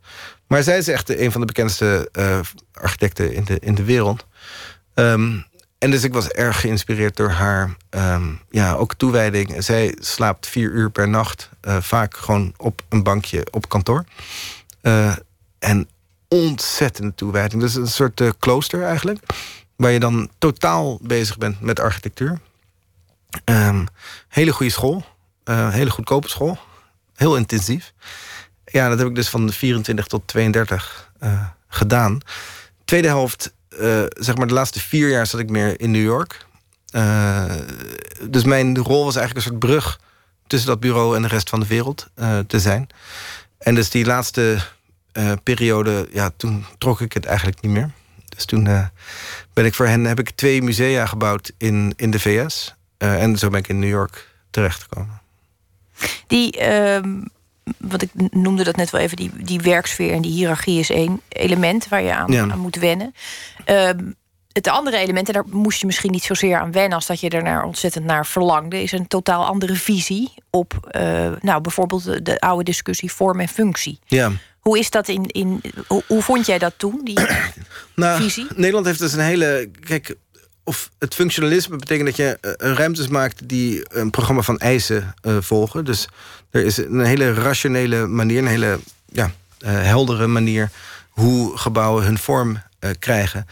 Maar 0.46 0.62
zij 0.62 0.78
is 0.78 0.88
echt 0.88 1.08
een 1.18 1.32
van 1.32 1.40
de 1.40 1.46
bekendste 1.46 2.08
eh, 2.12 2.40
architecten 2.72 3.32
in 3.32 3.44
de, 3.44 3.58
in 3.58 3.74
de 3.74 3.84
wereld. 3.84 4.26
Ehm, 4.94 5.38
en 5.78 5.90
dus 5.90 6.04
ik 6.04 6.12
was 6.12 6.28
erg 6.28 6.60
geïnspireerd 6.60 7.16
door 7.16 7.30
haar 7.30 7.76
ehm, 7.90 8.32
ja, 8.50 8.74
ook 8.74 8.94
toewijding. 8.94 9.54
Zij 9.64 9.96
slaapt 9.98 10.46
vier 10.46 10.70
uur 10.70 10.90
per 10.90 11.08
nacht, 11.08 11.50
eh, 11.60 11.76
vaak 11.80 12.16
gewoon 12.16 12.54
op 12.56 12.82
een 12.88 13.02
bankje 13.02 13.46
op 13.50 13.68
kantoor. 13.68 14.04
Eh, 14.80 15.16
en 15.58 15.88
ontzettende 16.28 17.14
toewijding. 17.14 17.62
Dus 17.62 17.74
een 17.74 17.86
soort 17.88 18.22
klooster 18.38 18.82
eigenlijk. 18.82 19.18
Waar 19.82 19.90
je 19.90 20.00
dan 20.00 20.30
totaal 20.38 20.98
bezig 21.02 21.38
bent 21.38 21.60
met 21.60 21.80
architectuur. 21.80 22.40
Ehm, 23.44 23.84
hele 24.28 24.52
goede 24.52 24.72
school. 24.72 25.04
eh, 25.44 25.68
hele 25.68 25.90
goedkope 25.90 26.28
school. 26.28 26.58
Heel 27.14 27.36
intensief. 27.36 27.92
Ja, 28.64 28.88
dat 28.88 28.98
heb 28.98 29.08
ik 29.08 29.14
dus 29.14 29.28
van 29.28 29.52
24 29.52 30.06
tot 30.06 30.26
32 30.26 31.10
eh, 31.18 31.46
gedaan. 31.68 32.20
Tweede 32.84 33.08
helft, 33.08 33.52
eh, 33.68 34.02
zeg 34.08 34.36
maar 34.36 34.46
de 34.46 34.54
laatste 34.54 34.80
vier 34.80 35.08
jaar 35.08 35.26
zat 35.26 35.40
ik 35.40 35.50
meer 35.50 35.80
in 35.80 35.90
New 35.90 36.02
York. 36.02 36.46
Dus 38.30 38.44
mijn 38.44 38.78
rol 38.78 39.04
was 39.04 39.16
eigenlijk 39.16 39.46
een 39.46 39.52
soort 39.52 39.58
brug 39.58 40.00
tussen 40.46 40.68
dat 40.68 40.80
bureau 40.80 41.16
en 41.16 41.22
de 41.22 41.28
rest 41.28 41.48
van 41.48 41.60
de 41.60 41.66
wereld 41.66 42.10
te 42.46 42.60
zijn. 42.60 42.86
En 43.58 43.74
dus 43.74 43.90
die 43.90 44.04
laatste 44.04 44.58
periode, 45.42 46.08
ja, 46.12 46.30
toen 46.36 46.64
trok 46.78 47.00
ik 47.00 47.12
het 47.12 47.26
eigenlijk 47.26 47.60
niet 47.60 47.72
meer. 47.72 47.90
Dus 48.34 48.44
toen 48.44 48.66
eh, 48.66 48.86
ben 49.52 49.64
ik 49.64 49.74
voor 49.74 49.86
hen, 49.86 50.04
heb 50.04 50.18
ik 50.18 50.30
twee 50.30 50.62
musea 50.62 51.06
gebouwd 51.06 51.52
in, 51.58 51.92
in 51.96 52.10
de 52.10 52.20
VS. 52.20 52.74
Eh, 52.98 53.22
en 53.22 53.38
zo 53.38 53.48
ben 53.48 53.58
ik 53.58 53.68
in 53.68 53.78
New 53.78 53.88
York 53.90 54.28
terechtgekomen. 54.50 55.20
Die, 56.26 56.50
ehm, 56.58 57.20
want 57.78 58.02
ik 58.02 58.10
noemde 58.30 58.64
dat 58.64 58.76
net 58.76 58.90
wel 58.90 59.00
even, 59.00 59.16
die, 59.16 59.30
die 59.36 59.60
werksfeer 59.60 60.12
en 60.12 60.22
die 60.22 60.32
hiërarchie 60.32 60.78
is 60.78 60.90
één 60.90 61.20
element 61.28 61.88
waar 61.88 62.02
je 62.02 62.14
aan, 62.14 62.32
Ja. 62.32 62.48
aan 62.50 62.58
moet 62.58 62.76
wennen. 62.76 63.14
Ehm, 63.64 63.98
het 64.52 64.68
andere 64.68 64.96
element, 64.96 65.26
en 65.26 65.32
daar 65.34 65.44
moest 65.46 65.80
je 65.80 65.86
misschien 65.86 66.10
niet 66.10 66.22
zozeer 66.24 66.58
aan 66.58 66.72
wennen 66.72 66.92
als 66.92 67.06
dat 67.06 67.20
je 67.20 67.28
er 67.28 67.42
naar 67.42 67.64
ontzettend 67.64 68.04
naar 68.04 68.26
verlangde, 68.26 68.82
is 68.82 68.92
een 68.92 69.06
totaal 69.06 69.44
andere 69.46 69.74
visie 69.74 70.32
op, 70.50 70.86
eh, 70.90 71.30
nou 71.40 71.60
bijvoorbeeld 71.60 72.04
de, 72.04 72.22
de 72.22 72.40
oude 72.40 72.64
discussie 72.64 73.12
vorm 73.12 73.40
en 73.40 73.48
functie. 73.48 73.98
Ja. 74.06 74.30
Hoe 74.62 74.78
is 74.78 74.90
dat 74.90 75.08
in, 75.08 75.26
in 75.26 75.60
hoe, 75.86 76.02
hoe 76.06 76.22
vond 76.22 76.46
jij 76.46 76.58
dat 76.58 76.74
toen? 76.76 77.00
Die, 77.04 77.18
Nou, 77.94 78.22
visie? 78.22 78.46
Nederland 78.54 78.86
heeft 78.86 78.98
dus 78.98 79.12
een 79.12 79.20
hele. 79.20 79.70
Kijk, 79.80 80.16
of 80.64 80.90
het 80.98 81.14
functionalisme 81.14 81.76
betekent 81.76 82.06
dat 82.06 82.16
je 82.16 82.38
eh, 82.40 82.72
ruimtes 82.72 83.08
maakt 83.08 83.48
die 83.48 83.82
een 83.88 84.10
programma 84.10 84.42
van 84.42 84.58
eisen 84.58 85.14
eh, 85.20 85.36
volgen. 85.40 85.84
Dus 85.84 86.08
er 86.50 86.64
is 86.64 86.76
een 86.76 87.04
hele 87.04 87.32
rationele 87.32 88.06
manier, 88.06 88.38
een 88.38 88.46
hele 88.46 88.78
ja, 89.06 89.30
eh, 89.58 89.82
heldere 89.82 90.26
manier 90.26 90.70
hoe 91.08 91.56
gebouwen 91.58 92.04
hun 92.04 92.18
vorm 92.18 92.62
krijgen. 92.98 93.46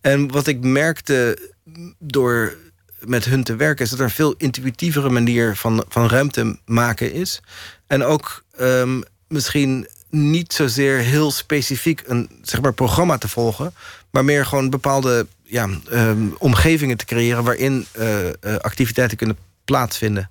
En 0.00 0.30
wat 0.30 0.46
ik 0.46 0.60
merkte 0.60 1.50
door 1.98 2.56
met 2.98 3.24
hun 3.24 3.44
te 3.44 3.56
werken, 3.56 3.84
is 3.84 3.90
dat 3.90 3.98
er 3.98 4.04
een 4.04 4.10
veel 4.10 4.34
intuïtievere 4.36 5.10
manier 5.10 5.56
van, 5.56 5.84
van 5.88 6.08
ruimte 6.08 6.58
maken 6.64 7.12
is. 7.12 7.40
En 7.86 8.04
ook 8.04 8.44
ehm, 8.56 9.00
misschien 9.28 9.88
niet 10.12 10.52
zozeer 10.52 10.98
heel 10.98 11.30
specifiek 11.30 12.02
een 12.06 12.28
zeg 12.42 12.60
maar, 12.60 12.72
programma 12.72 13.18
te 13.18 13.28
volgen, 13.28 13.74
maar 14.10 14.24
meer 14.24 14.46
gewoon 14.46 14.70
bepaalde 14.70 15.26
ja, 15.42 15.68
ehm, 15.90 16.26
omgevingen 16.38 16.96
te 16.96 17.04
creëren 17.04 17.44
waarin 17.44 17.86
eh, 17.92 18.28
eh, 18.28 18.34
activiteiten 18.60 19.16
kunnen 19.16 19.36
plaatsvinden. 19.64 20.30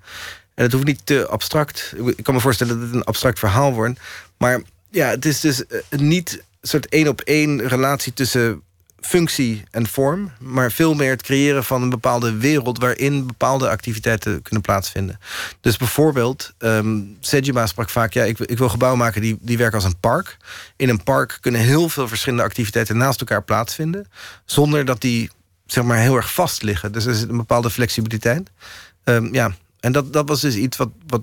En 0.55 0.63
het 0.63 0.71
hoeft 0.73 0.86
niet 0.86 1.05
te 1.05 1.27
abstract. 1.27 1.93
Ik- 2.05 2.23
kan 2.23 2.34
me 2.34 2.39
voorstellen 2.39 2.75
dat 2.75 2.86
het 2.86 2.95
een 2.95 3.03
abstract 3.03 3.39
verhaal 3.39 3.73
wordt. 3.73 3.99
Maar 4.38 4.61
ja, 4.89 5.07
het 5.07 5.25
is 5.25 5.39
dus 5.39 5.65
eh, 5.65 5.79
niet 5.89 6.32
een 6.61 6.67
soort 6.69 6.89
één 6.89 7.07
op 7.07 7.21
één 7.21 7.67
relatie 7.67 8.13
tussen 8.13 8.61
functie 9.02 9.64
en 9.72 9.88
vorm, 9.88 10.32
maar 10.39 10.72
veel 10.72 10.93
meer 10.93 11.10
het 11.10 11.22
creëren 11.22 11.64
van 11.64 11.82
een 11.82 11.89
bepaalde 11.89 12.38
wereld 12.38 12.80
waarin 12.80 13.28
bepaalde 13.28 13.70
activiteiten 13.70 14.41
kunnen 14.41 14.62
plaatsvinden. 14.62 15.20
Dus 15.62 15.78
bijvoorbeeld, 15.78 16.54
ehm 16.58 16.99
Sejima 17.20 17.68
sprak 17.68 17.89
vaak: 17.89 18.14
ja, 18.14 18.24
ik, 18.24 18.39
ik 18.39 18.58
wil 18.58 18.70
gebouwen 18.70 18.99
maken 18.99 19.22
die, 19.22 19.38
die 19.41 19.58
werken 19.58 19.76
als 19.76 19.86
een 19.86 19.99
park. 19.99 20.38
In 20.76 20.89
een 20.89 21.04
park 21.04 21.38
kunnen 21.41 21.62
heel 21.62 21.89
veel 21.89 22.08
verschillende 22.08 22.43
activiteiten 22.43 22.97
naast 22.97 23.20
elkaar 23.20 23.43
plaatsvinden, 23.43 24.08
zonder 24.45 24.86
dat 24.86 25.02
die 25.02 25.30
zeg 25.66 25.84
maar 25.84 25.97
heel 25.97 26.16
erg 26.16 26.34
vast 26.34 26.62
liggen. 26.62 26.91
Dus 26.91 27.06
er 27.06 27.16
zit 27.16 27.30
een 27.30 27.38
bepaalde 27.38 27.70
flexibiliteit. 27.70 28.49
Ehm, 29.04 29.34
ja, 29.34 29.52
en 29.80 29.91
dat, 29.91 30.14
dat 30.14 30.28
was 30.28 30.41
dus 30.41 30.56
iets 30.56 30.78
wat, 30.78 30.89
wat 31.08 31.22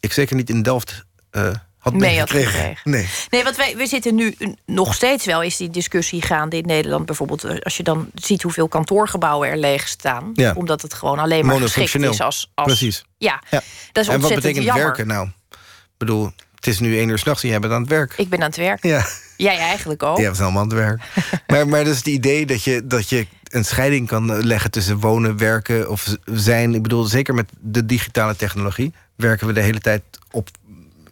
ik 0.00 0.12
zeker 0.12 0.36
niet 0.36 0.50
in 0.50 0.62
Delft 0.62 1.04
eh, 1.30 1.50
had 1.80 1.92
Mee 1.94 2.18
had 2.18 2.30
gekregen. 2.30 2.76
Nee. 2.84 3.08
Nee, 3.30 3.44
want 3.44 3.56
wij, 3.56 3.76
we 3.76 3.86
zitten 3.86 4.14
nu 4.14 4.34
nog 4.66 4.94
steeds 4.94 5.24
wel, 5.26 5.42
is 5.42 5.56
die 5.56 5.70
discussie 5.70 6.22
gaande 6.22 6.56
in 6.56 6.66
Nederland. 6.66 7.06
Bijvoorbeeld 7.06 7.44
eh, 7.44 7.58
als 7.60 7.76
je 7.76 7.82
dan 7.82 8.10
ziet 8.14 8.42
hoeveel 8.42 8.68
kantoorgebouwen 8.68 9.48
er 9.48 9.56
leeg 9.58 9.88
staan. 9.88 10.30
Ja. 10.34 10.52
Omdat 10.56 10.82
het 10.82 10.94
gewoon 10.94 11.18
alleen 11.18 11.46
maar 11.46 11.56
geschikt 11.60 11.94
is 11.94 12.20
als... 12.20 12.50
als 12.54 12.66
Precies. 12.66 13.04
Ja, 13.18 13.42
Ja. 13.50 13.62
dat 13.92 14.04
is 14.04 14.10
En 14.10 14.20
wat 14.20 14.34
betekent 14.34 14.64
jammer. 14.64 14.84
werken 14.84 15.06
nou? 15.06 15.26
Ik 15.50 15.96
bedoel, 15.96 16.32
het 16.54 16.66
is 16.66 16.80
nu 16.80 16.98
één 16.98 17.08
uur 17.08 17.18
s'nachts 17.18 17.42
en 17.42 17.48
jij 17.48 17.58
bent 17.60 17.72
aan 17.72 17.80
het 17.80 17.90
werk. 17.90 18.14
Ik 18.16 18.28
ben 18.28 18.38
aan 18.38 18.46
het 18.46 18.56
werk. 18.56 18.84
Ja, 18.84 19.06
Jij 19.36 19.56
eigenlijk 19.58 20.02
ook. 20.02 20.18
ja 20.18 20.28
we 20.28 20.34
zijn 20.34 20.44
allemaal 20.48 20.62
aan 20.62 20.68
het 20.68 20.78
werk. 20.78 21.02
maar, 21.46 21.68
maar 21.68 21.84
dus 21.84 21.96
het 21.96 22.06
idee 22.06 22.46
dat 22.46 22.64
je, 22.64 22.86
dat 22.86 23.08
je 23.08 23.26
een 23.44 23.64
scheiding 23.64 24.06
kan 24.06 24.32
eh, 24.32 24.42
leggen 24.42 24.70
tussen 24.70 24.98
wonen, 25.00 25.36
werken 25.36 25.90
of 25.90 26.16
zijn. 26.24 26.74
Ik 26.74 26.82
bedoel, 26.82 27.04
zeker 27.04 27.34
met 27.34 27.50
de 27.60 27.86
digitale 27.86 28.36
technologie 28.36 28.92
werken 29.16 29.46
we 29.46 29.52
de 29.52 29.60
hele 29.60 29.80
tijd 29.80 30.02
op 30.30 30.48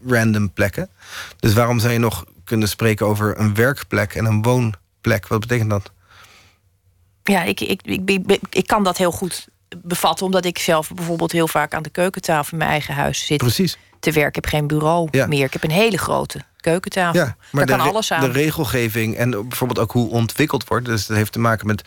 random 0.06 0.52
plekken. 0.52 0.88
Dus 1.38 1.52
waarom 1.52 1.78
zou 1.78 1.92
je 1.92 1.98
nog 1.98 2.24
kunnen 2.44 2.68
spreken 2.68 3.06
over 3.06 3.38
een 3.38 3.54
werkplek 3.54 4.14
en 4.14 4.24
een 4.24 4.42
woonplek? 4.42 5.26
Wat 5.28 5.40
betekent 5.40 5.70
dat? 5.70 5.90
Ja, 7.22 7.42
ik, 7.42 7.60
ik, 7.60 7.80
ik, 7.82 8.38
ik, 8.50 8.66
kan 8.66 8.84
dat 8.84 8.96
heel 8.96 9.10
goed 9.12 9.48
bevatten. 9.76 10.26
Omdat 10.26 10.44
ik 10.44 10.58
zelf 10.58 10.90
bijvoorbeeld 10.94 11.32
heel 11.32 11.48
vaak 11.48 11.74
aan 11.74 11.82
de 11.82 11.90
keukentafel 11.90 12.52
in 12.52 12.58
mijn 12.58 12.70
eigen 12.70 12.94
huis 12.94 13.26
zit 13.26 13.38
Precies. 13.38 13.78
te 14.00 14.12
werken. 14.12 14.28
Ik 14.28 14.34
heb 14.34 14.46
geen 14.46 14.66
bureau 14.66 15.08
Ja. 15.10 15.26
meer. 15.26 15.44
Ik 15.44 15.52
heb 15.52 15.62
een 15.64 15.70
hele 15.70 15.98
grote 15.98 16.42
keukentafel. 16.56 17.20
Ja, 17.20 17.36
maar 17.52 17.66
Daar 17.66 17.76
de, 17.76 17.82
kan 17.82 17.92
alles 17.92 18.12
aan. 18.12 18.20
de 18.20 18.30
regelgeving 18.30 19.16
en 19.16 19.30
bijvoorbeeld 19.30 19.78
ook 19.78 19.92
hoe 19.92 20.10
ontwikkeld 20.10 20.68
wordt. 20.68 20.86
Dus 20.86 21.06
dat 21.06 21.16
heeft 21.16 21.32
te 21.32 21.38
maken 21.38 21.66
met, 21.66 21.82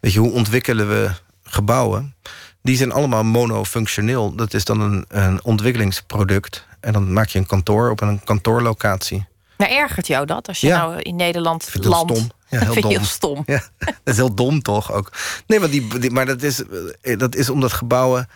weet 0.00 0.12
je, 0.12 0.18
hoe 0.18 0.32
ontwikkelen 0.32 0.88
we 0.88 1.10
gebouwen? 1.42 2.14
Die 2.62 2.76
zijn 2.76 2.92
allemaal 2.92 3.24
monofunctioneel. 3.24 4.34
Dat 4.34 4.54
is 4.54 4.64
dan 4.64 4.80
een, 4.80 5.04
een 5.08 5.44
ontwikkelingsproduct. 5.44 6.66
En 6.80 6.92
dan 6.92 7.12
maak 7.12 7.28
je 7.28 7.38
een 7.38 7.46
kantoor 7.46 7.90
op 7.90 8.00
een 8.00 8.24
kantoorlocatie. 8.24 9.28
Maar 9.56 9.68
ergert 9.68 10.06
jou 10.06 10.26
dat? 10.26 10.48
Als 10.48 10.60
je 10.60 10.66
Ja. 10.66 10.78
nou 10.86 11.00
in 11.00 11.16
Nederland 11.16 11.62
Ik 11.62 11.68
vind 11.70 11.84
landt. 11.84 12.12
stom. 12.16 12.30
Ja, 12.48 12.58
heel 12.64 12.72
vind 12.72 12.74
je 12.74 12.80
dom. 12.80 12.90
heel 12.90 13.04
stom. 13.04 13.42
Ja, 13.46 13.62
dat 13.78 13.94
is 14.04 14.16
heel 14.16 14.34
dom 14.34 14.62
toch 14.62 14.92
ook. 14.92 15.12
Nee, 15.46 15.60
maar, 15.60 15.70
die, 15.70 15.98
die- 15.98 16.10
maar 16.10 16.26
dat, 16.26 16.42
is, 16.42 16.62
eh, 17.02 17.18
dat 17.18 17.34
is 17.34 17.50
omdat 17.50 17.72
gebouwen... 17.72 18.28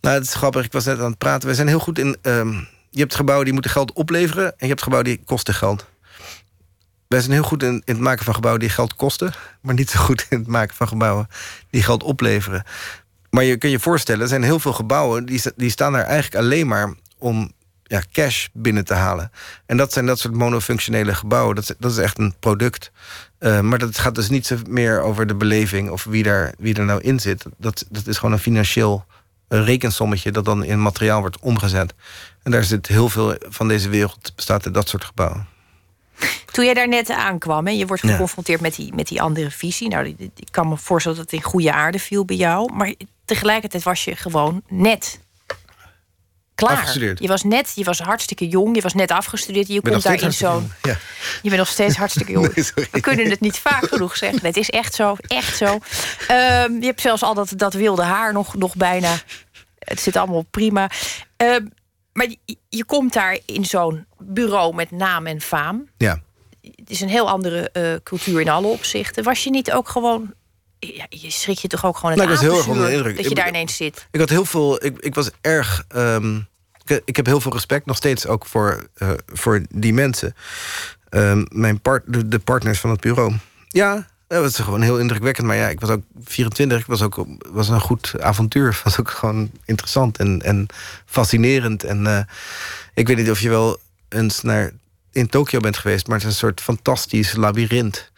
Nou, 0.00 0.14
het 0.14 0.24
is 0.26 0.34
grappig, 0.34 0.64
ik 0.64 0.72
was 0.72 0.84
net 0.84 0.98
aan 0.98 1.10
het 1.10 1.18
praten. 1.18 1.48
We 1.48 1.54
zijn 1.54 1.68
heel 1.68 1.78
goed 1.78 1.98
in... 1.98 2.16
ehm, 2.22 2.52
je 2.90 3.00
hebt 3.00 3.14
gebouwen 3.14 3.44
die 3.44 3.52
moeten 3.54 3.70
geld 3.72 3.92
opleveren... 3.92 4.44
en 4.46 4.54
je 4.58 4.66
hebt 4.66 4.82
gebouwen 4.82 5.10
die 5.10 5.22
kosten 5.24 5.54
geld. 5.54 5.86
Wij 7.08 7.20
zijn 7.20 7.32
heel 7.32 7.42
goed 7.42 7.62
in, 7.62 7.68
in 7.84 7.94
het 7.94 7.98
maken 7.98 8.24
van 8.24 8.34
gebouwen 8.34 8.60
die 8.62 8.70
geld 8.70 8.94
kosten... 8.96 9.32
maar 9.60 9.74
niet 9.74 9.90
zo 9.90 9.98
goed 10.00 10.26
in 10.28 10.38
het 10.38 10.46
maken 10.46 10.74
van 10.76 10.88
gebouwen 10.88 11.28
die 11.70 11.82
geld 11.82 12.02
opleveren. 12.02 12.64
Maar 13.30 13.44
je 13.44 13.56
kunt 13.56 13.72
je 13.72 13.78
voorstellen, 13.80 14.20
er 14.22 14.28
zijn 14.28 14.42
heel 14.42 14.58
veel 14.60 14.72
gebouwen... 14.72 15.26
die, 15.26 15.42
die 15.56 15.70
staan 15.70 15.92
daar 15.92 16.04
eigenlijk 16.04 16.44
alleen 16.44 16.66
maar 16.66 16.94
om 17.18 17.52
ja, 17.92 18.02
cash 18.12 18.46
binnen 18.52 18.84
te 18.84 18.94
halen. 18.94 19.32
En 19.66 19.76
dat 19.76 19.92
zijn 19.92 20.06
dat 20.06 20.18
soort 20.18 20.34
monofunctionele 20.34 21.14
gebouwen. 21.14 21.54
Dat 21.54 21.74
dat 21.78 21.90
is 21.90 21.96
echt 21.96 22.18
een 22.18 22.34
product. 22.38 22.90
Uh, 23.40 23.60
maar 23.60 23.78
dat 23.78 23.98
gaat 23.98 24.14
dus 24.14 24.28
niet 24.28 24.46
zo 24.46 24.56
meer 24.68 25.00
over 25.00 25.26
de 25.26 25.34
beleving 25.34 25.90
of 25.90 26.04
wie 26.04 26.22
daar, 26.22 26.54
wie 26.58 26.74
er 26.74 26.84
nou 26.84 27.00
in 27.00 27.20
zit. 27.20 27.44
Dat, 27.56 27.84
dat 27.90 28.06
is 28.06 28.16
gewoon 28.16 28.32
een 28.32 28.38
financieel 28.38 29.04
rekensommetje 29.48 30.30
dat 30.30 30.44
dan 30.44 30.64
in 30.64 30.82
materiaal 30.82 31.20
wordt 31.20 31.38
omgezet. 31.40 31.94
En 32.42 32.50
daar 32.50 32.64
zit 32.64 32.86
heel 32.86 33.08
veel 33.08 33.36
van 33.48 33.68
deze 33.68 33.88
wereld 33.88 34.32
bestaat 34.36 34.64
uit 34.64 34.74
dat 34.74 34.88
soort 34.88 35.04
gebouwen. 35.04 35.46
Toen 36.52 36.64
jij 36.64 36.74
daar 36.74 36.88
net 36.88 37.10
aankwam 37.10 37.66
en 37.66 37.76
je 37.76 37.86
wordt 37.86 38.06
geconfronteerd 38.06 38.60
met, 38.60 38.74
die, 38.74 38.94
met 38.94 39.08
die 39.08 39.22
andere 39.22 39.50
visie. 39.50 39.88
Nou, 39.88 40.06
ik 40.18 40.48
kan 40.50 40.68
me 40.68 40.76
voorstellen 40.76 41.18
dat 41.18 41.30
het 41.30 41.40
in 41.40 41.46
goede 41.46 41.72
aarde 41.72 41.98
viel 41.98 42.24
bij 42.24 42.36
jou. 42.36 42.72
Maar 42.72 42.94
tegelijkertijd 43.24 43.82
was 43.82 44.04
je 44.04 44.16
gewoon 44.16 44.62
net 44.68 45.20
klaar. 46.54 46.98
Je 47.14 47.28
was 47.28 47.42
net, 47.42 47.72
je 47.74 47.84
was 47.84 47.98
hartstikke 47.98 48.48
jong, 48.48 48.76
je 48.76 48.82
was 48.82 48.94
net 48.94 49.10
afgestudeerd. 49.10 49.68
Je 49.68 49.80
komt 49.80 50.02
daar 50.02 50.22
in 50.22 50.32
zo'n. 50.32 50.72
Ja. 50.82 50.96
Je 51.42 51.48
bent 51.48 51.56
nog 51.56 51.68
steeds 51.68 51.96
hartstikke 51.96 52.32
jong. 52.32 52.54
We 52.90 53.00
kunnen 53.00 53.30
het 53.30 53.40
niet 53.40 53.58
vaak 53.58 53.88
genoeg 53.88 54.16
zeggen. 54.16 54.46
Het 54.46 54.56
is 54.56 54.70
echt 54.70 54.94
zo, 54.94 55.16
echt 55.26 55.56
zo. 55.56 55.78
Ehm, 56.28 56.72
je 56.80 56.86
hebt 56.86 57.00
zelfs 57.00 57.22
al 57.22 57.34
dat, 57.34 57.52
dat 57.56 57.74
wilde 57.74 58.02
haar 58.02 58.32
nog, 58.32 58.54
nog 58.54 58.76
bijna. 58.76 59.14
Het 59.78 60.00
zit 60.00 60.16
allemaal 60.16 60.46
prima. 60.50 60.90
Ehm, 61.36 61.66
maar 62.12 62.26
je, 62.28 62.56
je, 62.68 62.84
komt 62.84 63.12
daar 63.12 63.38
in 63.46 63.64
zo'n 63.64 64.06
bureau 64.18 64.74
met 64.74 64.90
naam 64.90 65.26
en 65.26 65.40
faam. 65.40 65.88
Ja. 65.96 66.22
Het 66.60 66.90
is 66.90 67.00
een 67.00 67.08
heel 67.08 67.28
andere 67.28 67.70
uh, 67.72 67.94
cultuur 68.02 68.40
in 68.40 68.48
alle 68.48 68.66
opzichten. 68.66 69.24
Was 69.24 69.44
je 69.44 69.50
niet 69.50 69.72
ook 69.72 69.88
gewoon 69.88 70.34
ja, 70.86 71.06
je 71.08 71.30
schrik 71.30 71.58
je 71.58 71.68
toch 71.68 71.84
ook 71.84 71.96
gewoon 71.96 72.18
het 72.18 72.28
nou, 72.28 72.38
heel 72.38 72.56
erg 72.56 72.66
onder 72.66 72.86
de 72.86 72.92
indruk. 72.92 73.16
dat 73.16 73.28
je 73.28 73.34
daar 73.34 73.48
ineens 73.48 73.76
zit. 73.76 74.08
Ik 74.10 74.20
had 74.20 74.28
heel 74.28 74.44
veel. 74.44 74.84
Ik, 74.84 74.98
ik 74.98 75.14
was 75.14 75.30
erg. 75.40 75.84
Um, 75.96 76.46
ik, 76.84 77.02
ik, 77.04 77.16
heb 77.16 77.26
heel 77.26 77.40
veel 77.40 77.52
respect 77.52 77.86
nog 77.86 77.96
steeds 77.96 78.26
ook 78.26 78.46
voor, 78.46 78.88
uh, 78.96 79.10
voor 79.26 79.62
die 79.68 79.94
mensen. 79.94 80.34
Um, 81.10 81.46
mijn 81.50 81.80
part, 81.80 82.02
de, 82.06 82.28
de, 82.28 82.38
partners 82.38 82.80
van 82.80 82.90
het 82.90 83.00
bureau. 83.00 83.34
Ja, 83.68 84.06
dat 84.26 84.42
was 84.42 84.56
gewoon 84.56 84.82
heel 84.82 84.98
indrukwekkend. 84.98 85.46
Maar 85.46 85.56
ja, 85.56 85.68
ik 85.68 85.80
was 85.80 85.90
ook 85.90 86.02
24. 86.24 86.78
Ik 86.78 86.86
was 86.86 87.02
ook 87.02 87.26
was 87.52 87.68
een 87.68 87.80
goed 87.80 88.14
avontuur. 88.20 88.68
Het 88.68 88.82
was 88.84 89.00
ook 89.00 89.10
gewoon 89.10 89.50
interessant 89.64 90.18
en, 90.18 90.42
en 90.42 90.66
fascinerend. 91.06 91.84
En 91.84 92.04
uh, 92.04 92.20
ik 92.94 93.06
weet 93.06 93.16
niet 93.16 93.30
of 93.30 93.40
je 93.40 93.48
wel 93.48 93.78
eens 94.08 94.42
naar 94.42 94.72
in 95.12 95.26
Tokio 95.26 95.60
bent 95.60 95.76
geweest, 95.76 96.06
maar 96.06 96.16
het 96.16 96.26
is 96.26 96.32
een 96.32 96.38
soort 96.38 96.60
fantastisch 96.60 97.34
labyrint. 97.34 98.10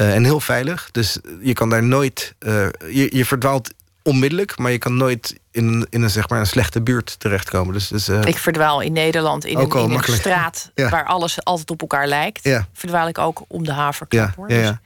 Uh, 0.00 0.14
en 0.14 0.24
heel 0.24 0.40
veilig. 0.40 0.88
Dus 0.92 1.18
je 1.40 1.52
kan 1.52 1.70
daar 1.70 1.82
nooit. 1.82 2.34
Uh, 2.40 2.66
je, 2.90 3.16
je 3.16 3.24
verdwaalt 3.24 3.70
onmiddellijk, 4.02 4.58
maar 4.58 4.70
je 4.70 4.78
kan 4.78 4.96
nooit 4.96 5.38
in, 5.50 5.86
in 5.90 6.02
een, 6.02 6.10
zeg 6.10 6.28
maar, 6.28 6.40
een 6.40 6.46
slechte 6.46 6.80
buurt 6.80 7.20
terechtkomen. 7.20 7.74
Dus, 7.74 7.88
dus, 7.88 8.08
uh, 8.08 8.20
ik 8.24 8.38
verdwaal 8.38 8.80
in 8.80 8.92
Nederland 8.92 9.44
in, 9.44 9.58
een, 9.58 9.70
in 9.70 9.90
een, 9.90 10.02
straat 10.02 10.70
waar 10.90 11.04
alles 11.04 11.44
altijd 11.44 11.70
op 11.70 11.80
elkaar 11.80 12.06
lijkt. 12.06 12.44
Ja. 12.44 12.68
Verdwaal 12.72 13.08
ik 13.08 13.18
ook 13.18 13.44
om 13.48 13.64
de 13.64 13.72
haverklap. 13.72 14.34
Ja, 14.36 14.56
ja, 14.56 14.62
ja. 14.62 14.70
Dus- 14.70 14.78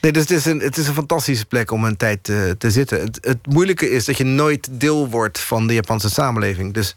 nee, 0.00 0.12
dus 0.12 0.22
het 0.22 0.30
is, 0.30 0.44
een, 0.44 0.60
het 0.60 0.76
is 0.76 0.88
een 0.88 0.94
fantastische 0.94 1.46
plek 1.46 1.70
om 1.70 1.84
een 1.84 1.96
tijd 1.96 2.24
te, 2.24 2.54
te 2.58 2.70
zitten. 2.70 3.00
Het, 3.00 3.18
het 3.20 3.46
moeilijke 3.46 3.90
is 3.90 4.04
dat 4.04 4.16
je 4.16 4.24
nooit 4.24 4.68
deel 4.70 5.08
wordt 5.08 5.38
van 5.38 5.66
de 5.66 5.74
Japanse 5.74 6.10
samenleving. 6.10 6.74
Dus 6.74 6.96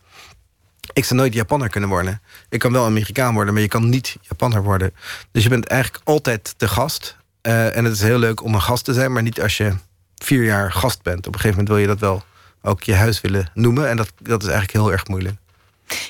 ik 0.94 1.06
zou 1.06 1.20
nooit 1.20 1.34
Japanner 1.34 1.70
kunnen 1.70 1.90
worden. 1.90 2.22
Ik 2.50 2.60
kan 2.60 2.72
wel 2.72 2.86
Amerikaan 2.86 3.34
worden, 3.34 3.54
maar 3.54 3.64
je 3.64 3.70
kan 3.70 3.90
niet 3.90 4.18
Japanner 4.22 4.64
worden. 4.64 4.94
Dus 5.32 5.44
je 5.44 5.50
bent 5.50 5.66
eigenlijk 5.66 6.04
altijd 6.04 6.54
de 6.58 6.68
gast. 6.68 7.18
Uh, 7.42 7.76
en 7.78 7.84
het 7.84 7.94
is 7.94 8.02
heel 8.02 8.20
leuk 8.20 8.44
om 8.44 8.54
een 8.54 8.62
gast 8.62 8.86
te 8.86 8.94
zijn, 8.94 9.12
maar 9.14 9.24
niet 9.24 9.42
als 9.42 9.58
je 9.58 9.74
vier 10.16 10.44
jaar 10.44 10.72
gast 10.72 11.02
bent. 11.04 11.28
Op 11.28 11.34
een 11.34 11.40
gegeven 11.40 11.50
moment 11.50 11.68
wil 11.68 11.78
je 11.78 11.88
dat 11.88 12.00
wel 12.00 12.24
ook 12.62 12.84
je 12.84 12.96
huis 12.96 13.22
willen 13.22 13.52
noemen. 13.54 13.90
En 13.90 13.98
dat, 13.98 14.12
dat 14.18 14.42
is 14.42 14.48
eigenlijk 14.48 14.78
heel 14.78 14.92
erg 14.92 15.08
moeilijk. 15.08 15.36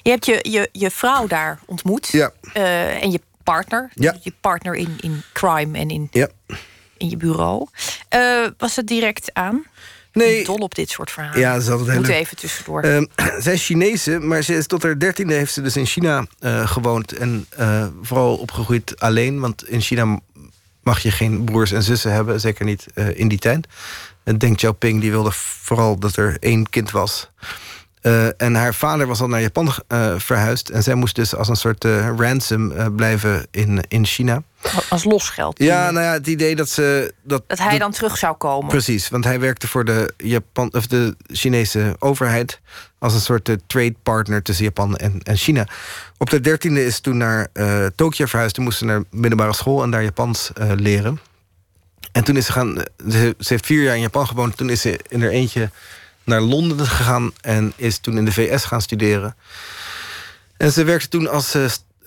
Je 0.04 0.10
hebt 0.10 0.26
je, 0.26 0.40
je, 0.50 0.70
je 0.72 0.92
vrouw 0.92 1.28
daar 1.28 1.60
ontmoet. 1.66 2.08
Ja. 2.08 2.32
Uh, 2.58 3.04
en 3.04 3.12
je 3.12 3.22
partner. 3.44 3.90
Ja. 3.94 4.18
Je 4.22 4.34
partner 4.42 4.76
in, 4.76 4.98
in 5.00 5.24
crime 5.34 5.78
en 5.78 5.90
in, 5.90 6.08
ja. 6.12 6.28
in 6.98 7.10
je 7.10 7.18
bureau. 7.18 7.68
Uh, 8.16 8.48
was 8.58 8.76
het 8.76 8.88
direct 8.88 9.34
aan? 9.34 9.64
Nee. 10.14 10.44
Dol 10.44 10.56
op 10.56 10.76
dit 10.76 10.90
soort 10.90 11.12
verhalen. 11.12 11.40
Ja, 11.40 11.54
dat 11.54 11.62
is 11.62 11.70
altijd 11.70 11.96
Moeten 11.96 12.14
even 12.14 12.38
tussendoor. 12.38 12.86
Uh, 12.86 13.02
zij 13.40 13.54
is 13.54 13.66
Chinese, 13.66 14.20
maar 14.20 14.42
ze 14.42 14.56
is 14.56 14.68
tot 14.68 14.84
haar 14.84 15.00
dertiende 15.00 15.34
heeft 15.34 15.54
ze 15.54 15.62
dus 15.62 15.78
in 15.78 15.86
China 15.86 16.26
gewoond. 16.66 17.14
En 17.14 17.48
vooral 18.02 18.38
opgegroeid 18.38 19.00
alleen. 19.00 19.40
Want 19.40 19.68
in 19.68 19.82
China 19.82 20.20
mag 20.84 21.00
je 21.00 21.12
geen 21.12 21.44
broers 21.44 21.72
en 21.72 21.84
zussen 21.84 22.12
hebben. 22.12 22.40
Zeker 22.40 22.66
niet 22.66 22.86
in 23.14 23.28
die 23.28 23.40
tijd. 23.40 23.68
En 24.24 24.38
Deng 24.38 24.56
Xiaoping 24.56 25.02
die 25.02 25.12
wilde 25.12 25.32
vooral 25.32 26.00
dat 26.00 26.16
er 26.16 26.38
één 26.40 26.70
kind 26.70 26.92
was. 26.92 27.30
Uh, 28.02 28.42
en 28.42 28.56
haar 28.56 28.74
vader 28.74 29.08
was 29.08 29.22
al 29.22 29.28
naar 29.28 29.42
Japan 29.42 29.74
verhuisd. 30.18 30.70
En 30.70 30.84
zij 30.84 30.96
moest 30.96 31.16
dus 31.16 31.36
als 31.36 31.48
een 31.48 31.56
soort 31.56 31.84
ransom 32.18 32.96
blijven 32.96 33.48
in, 33.52 33.84
in 33.88 34.06
China. 34.06 34.44
Als 34.90 35.04
losgeld? 35.04 35.60
Ja, 35.64 35.92
nou 35.92 36.06
ja, 36.06 36.12
het 36.12 36.28
idee 36.28 36.56
dat 36.56 36.70
ze... 36.70 37.14
Dat, 37.24 37.44
dat 37.48 37.60
hij 37.60 37.78
dan 37.78 37.92
terug 37.92 38.18
zou 38.18 38.36
komen? 38.36 38.70
Precies, 38.70 39.10
want 39.10 39.24
hij 39.24 39.40
werkte 39.40 39.68
voor 39.68 39.86
de, 39.86 40.14
Japan, 40.18 40.74
of 40.74 40.88
de 40.88 41.16
Chinese 41.28 41.96
overheid... 42.00 42.62
als 43.00 43.14
een 43.14 43.20
soort 43.20 43.58
trade 43.68 43.96
partner 44.04 44.42
tussen 44.42 44.66
Japan 44.66 44.96
en, 44.96 45.20
en 45.24 45.38
China. 45.38 45.68
Op 46.18 46.30
de 46.30 46.40
dertiende 46.40 46.86
is 46.86 47.00
toen 47.00 47.18
naar 47.18 47.48
Tokio 47.96 48.26
verhuisd. 48.26 48.56
Toen 48.56 48.64
moest 48.64 48.78
ze 48.78 48.86
naar 48.86 49.04
middelbare 49.12 49.54
school 49.54 49.84
en 49.84 49.92
daar 49.92 50.04
Japans 50.04 50.52
leren. 50.76 51.20
En 52.12 52.24
toen 52.24 52.38
is 52.38 52.46
ze 52.46 52.52
gaan. 52.52 52.84
Ze, 53.10 53.36
heeft 53.38 53.66
vier 53.66 53.84
jaar 53.84 53.96
in 53.96 54.02
Japan 54.02 54.28
gewoond. 54.28 54.58
Toen 54.58 54.70
is 54.70 54.82
ze 54.82 55.00
in 55.08 55.22
er 55.22 55.30
eentje 55.30 55.70
naar 56.24 56.42
Londen 56.42 56.88
gegaan. 56.88 57.32
En 57.42 57.74
is 57.76 57.98
toen 57.98 58.18
in 58.18 58.26
de 58.26 58.32
VS 58.32 58.66
gaan 58.66 58.82
studeren. 58.82 59.36
En 60.58 60.72
ze 60.72 60.84
werkte 60.84 61.08
toen 61.08 61.30
als. 61.30 61.56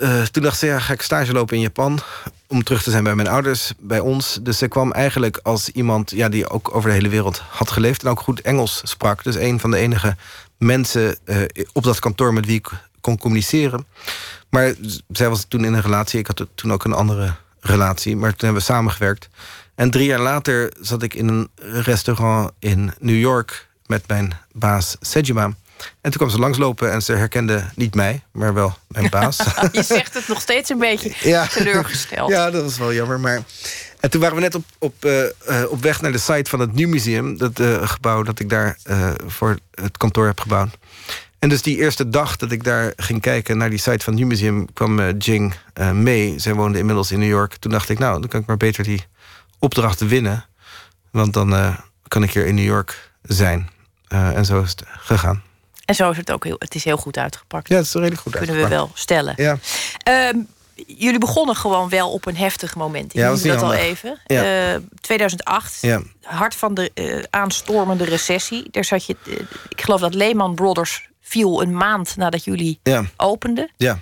Uh, 0.02 0.22
toen 0.22 0.42
dacht 0.42 0.58
ze, 0.58 0.66
ja, 0.66 0.78
ga 0.78 0.92
ik 0.92 1.02
stage 1.02 1.32
lopen 1.32 1.56
in 1.56 1.62
Japan. 1.62 2.00
Om 2.46 2.62
terug 2.62 2.82
te 2.82 2.90
zijn 2.90 3.04
bij 3.04 3.14
mijn 3.14 3.28
ouders, 3.28 3.72
bij 3.78 4.00
ons. 4.00 4.38
Dus 4.42 4.58
ze 4.58 4.68
kwam 4.68 4.92
eigenlijk 4.92 5.40
als 5.42 5.68
iemand 5.68 6.10
ja, 6.10 6.28
die 6.28 6.48
ook 6.48 6.74
over 6.74 6.88
de 6.88 6.94
hele 6.94 7.08
wereld 7.08 7.42
had 7.48 7.70
geleefd. 7.70 8.02
En 8.02 8.10
ook 8.10 8.20
goed 8.20 8.40
Engels 8.40 8.80
sprak. 8.84 9.24
Dus 9.24 9.36
een 9.36 9.60
van 9.60 9.70
de 9.70 9.76
enige 9.76 10.16
mensen 10.58 11.16
uh, 11.24 11.36
op 11.72 11.82
dat 11.82 11.98
kantoor 11.98 12.32
met 12.32 12.46
wie 12.46 12.56
ik 12.56 12.70
kon 13.00 13.18
communiceren. 13.18 13.86
Maar 14.50 14.74
zij 15.08 15.28
was 15.28 15.44
toen 15.48 15.64
in 15.64 15.72
een 15.72 15.82
relatie. 15.82 16.18
Ik 16.18 16.26
had 16.26 16.46
toen 16.54 16.72
ook 16.72 16.84
een 16.84 16.92
andere 16.92 17.34
relatie. 17.60 18.16
Maar 18.16 18.30
toen 18.30 18.48
hebben 18.48 18.66
we 18.66 18.72
samengewerkt. 18.72 19.28
En 19.74 19.90
drie 19.90 20.06
jaar 20.06 20.20
later 20.20 20.72
zat 20.80 21.02
ik 21.02 21.14
in 21.14 21.28
een 21.28 21.48
restaurant 21.82 22.50
in 22.58 22.92
New 22.98 23.18
York 23.18 23.68
met 23.86 24.08
mijn 24.08 24.32
baas 24.52 24.96
Sejima. 25.00 25.52
En 26.00 26.10
toen 26.10 26.20
kwam 26.20 26.30
ze 26.30 26.38
langslopen 26.38 26.92
en 26.92 27.02
ze 27.02 27.12
herkende 27.12 27.64
niet 27.74 27.94
mij, 27.94 28.22
maar 28.32 28.54
wel 28.54 28.76
mijn 28.88 29.10
baas. 29.10 29.36
Je 29.72 29.82
zegt 29.82 30.14
het 30.14 30.28
nog 30.28 30.40
steeds 30.40 30.70
een 30.70 30.78
beetje 30.78 31.12
ja. 31.30 31.46
teleurgesteld. 31.46 32.30
Ja, 32.30 32.50
dat 32.50 32.62
was 32.62 32.78
wel 32.78 32.92
jammer. 32.92 33.20
Maar... 33.20 33.42
En 34.00 34.10
toen 34.10 34.20
waren 34.20 34.36
we 34.36 34.42
net 34.42 34.54
op, 34.54 34.64
op, 34.78 35.04
uh, 35.04 35.24
op 35.68 35.82
weg 35.82 36.00
naar 36.00 36.12
de 36.12 36.18
site 36.18 36.50
van 36.50 36.60
het 36.60 36.74
New 36.74 36.88
Museum. 36.88 37.38
Dat 37.38 37.58
uh, 37.60 37.88
gebouw 37.88 38.22
dat 38.22 38.38
ik 38.40 38.48
daar 38.48 38.78
voor 39.26 39.58
het 39.70 39.96
kantoor 39.96 40.26
heb 40.26 40.40
gebouwd. 40.40 40.78
En 41.38 41.48
dus 41.48 41.62
die 41.62 41.76
eerste 41.76 42.08
dag 42.08 42.36
dat 42.36 42.52
ik 42.52 42.64
daar 42.64 42.92
ging 42.96 43.20
kijken 43.20 43.58
naar 43.58 43.70
die 43.70 43.78
site 43.78 44.04
van 44.04 44.12
het 44.12 44.22
New 44.22 44.30
Museum... 44.30 44.72
kwam 44.72 45.10
Jing 45.10 45.54
mee. 45.92 46.38
Zij 46.38 46.54
woonde 46.54 46.78
inmiddels 46.78 47.10
in 47.10 47.18
New 47.18 47.28
York. 47.28 47.56
Toen 47.56 47.70
dacht 47.70 47.88
ik, 47.88 47.98
nou, 47.98 48.20
dan 48.20 48.28
kan 48.28 48.40
ik 48.40 48.46
maar 48.46 48.56
beter 48.56 48.84
die 48.84 49.04
opdrachten 49.58 50.08
winnen. 50.08 50.44
Want 51.10 51.32
dan 51.32 51.76
kan 52.08 52.22
ik 52.22 52.32
hier 52.32 52.46
in 52.46 52.54
New 52.54 52.64
York 52.64 53.10
zijn. 53.22 53.70
En 54.08 54.44
zo 54.44 54.62
is 54.62 54.70
het 54.70 54.84
gegaan. 54.86 55.42
En 55.92 55.98
zo 55.98 56.10
is 56.10 56.16
het 56.16 56.30
ook 56.30 56.44
heel, 56.44 56.56
het 56.58 56.74
is 56.74 56.84
heel 56.84 56.96
goed 56.96 57.18
uitgepakt. 57.18 57.68
Ja, 57.68 57.76
het 57.76 57.86
is 57.86 57.92
redelijk 57.92 58.20
goed 58.20 58.36
Kunnen 58.36 58.56
we 58.56 58.68
wel 58.68 58.90
stellen. 58.94 59.34
Ja. 59.36 59.58
Um, 60.30 60.48
jullie 60.86 61.18
begonnen 61.18 61.56
gewoon 61.56 61.88
wel 61.88 62.12
op 62.12 62.26
een 62.26 62.36
heftig 62.36 62.74
moment. 62.74 63.04
Ik 63.04 63.20
ja, 63.20 63.28
dat 63.28 63.40
handig. 63.42 63.62
al 63.62 63.72
even. 63.72 64.18
Ja. 64.26 64.72
Uh, 64.74 64.80
2008, 65.00 65.78
ja. 65.80 66.02
hart 66.22 66.54
van 66.54 66.74
de 66.74 66.90
uh, 66.94 67.22
aanstormende 67.30 68.04
recessie. 68.04 68.68
Daar 68.70 68.84
zat 68.84 69.06
je, 69.06 69.16
uh, 69.24 69.34
ik 69.68 69.80
geloof 69.82 70.00
dat 70.00 70.14
Lehman 70.14 70.54
Brothers 70.54 71.08
viel 71.20 71.62
een 71.62 71.74
maand 71.74 72.16
nadat 72.16 72.44
jullie 72.44 72.80
ja. 72.82 73.04
openden. 73.16 73.70
Ja. 73.76 73.98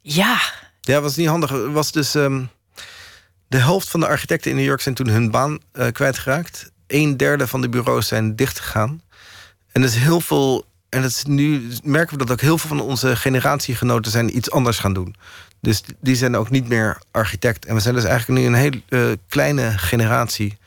Ja. 0.00 0.38
Ja, 0.80 1.00
was 1.00 1.16
niet 1.16 1.28
handig. 1.28 1.50
Was 1.50 1.92
dus. 1.92 2.14
Um, 2.14 2.50
de 3.48 3.58
helft 3.58 3.88
van 3.88 4.00
de 4.00 4.06
architecten 4.06 4.50
in 4.50 4.56
New 4.56 4.66
York 4.66 4.80
zijn 4.80 4.94
toen 4.94 5.08
hun 5.08 5.30
baan 5.30 5.58
kwijtgeraakt. 5.92 6.72
Een 6.86 7.16
derde 7.16 7.46
van 7.46 7.60
de 7.60 7.68
bureaus 7.68 8.08
zijn 8.08 8.36
dichtgegaan. 8.36 9.02
En 9.72 9.82
is 9.82 9.94
heel 9.94 10.20
veel. 10.20 10.70
En 10.92 11.02
dat 11.02 11.10
is 11.10 11.24
nu 11.24 11.68
merken 11.84 12.18
we 12.18 12.24
dat 12.24 12.32
ook 12.32 12.40
heel 12.40 12.58
veel 12.58 12.68
van 12.68 12.80
onze 12.80 13.16
generatiegenoten 13.16 14.12
zijn 14.12 14.36
iets 14.36 14.50
anders 14.50 14.78
gaan 14.78 14.92
doen. 14.92 15.14
Dus 15.60 15.82
die 16.00 16.16
zijn 16.16 16.36
ook 16.36 16.50
niet 16.50 16.68
meer 16.68 17.02
architect. 17.10 17.66
En 17.66 17.74
we 17.74 17.80
zijn 17.80 17.94
dus 17.94 18.04
eigenlijk 18.04 18.40
nu 18.40 18.46
een 18.46 18.54
hele 18.54 18.82
uh, 18.88 19.12
kleine 19.28 19.78
generatie. 19.78 20.58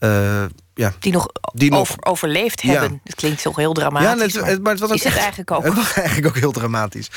Uh, 0.00 0.44
ja, 0.74 0.92
die 0.98 1.12
nog, 1.12 1.26
die 1.54 1.70
nog 1.70 1.96
overleefd 2.00 2.62
hebben. 2.62 2.92
Ja. 2.92 3.00
Dat 3.04 3.14
klinkt 3.14 3.42
toch 3.42 3.56
heel 3.56 3.72
dramatisch. 3.72 4.32
Ja, 4.32 4.44
het, 4.44 4.62
maar, 4.62 4.72
het 4.72 4.80
was 4.80 4.90
ook 4.90 4.96
is 4.96 5.04
het 5.04 5.16
eigenlijk 5.16 5.50
ook? 5.50 5.64
Het 5.68 5.74
was 5.74 5.92
eigenlijk 5.92 6.26
ook 6.26 6.36
heel 6.36 6.52
dramatisch. 6.52 7.10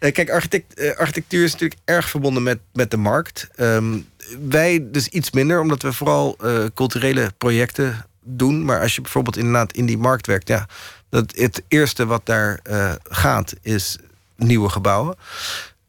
Uh, 0.00 0.12
kijk, 0.12 0.30
architect, 0.30 0.96
architectuur 0.96 1.44
is 1.44 1.52
natuurlijk 1.52 1.80
erg 1.84 2.08
verbonden 2.08 2.42
met, 2.42 2.58
met 2.72 2.90
de 2.90 2.96
markt. 2.96 3.48
Um, 3.56 4.08
wij 4.48 4.86
dus 4.90 5.08
iets 5.08 5.30
minder, 5.30 5.60
omdat 5.60 5.82
we 5.82 5.92
vooral 5.92 6.36
culturele 6.74 7.32
projecten 7.38 8.06
doen. 8.24 8.64
Maar 8.64 8.80
als 8.80 8.94
je 8.94 9.00
bijvoorbeeld 9.00 9.36
inderdaad 9.36 9.72
in 9.72 9.86
die 9.86 9.98
markt 9.98 10.26
werkt, 10.26 10.48
ja, 10.48 10.66
dat 11.12 11.32
het 11.36 11.62
eerste 11.68 12.06
wat 12.06 12.26
daar 12.26 12.60
uh, 12.70 12.92
gaat 13.02 13.52
is 13.62 13.96
nieuwe 14.36 14.68
gebouwen. 14.68 15.16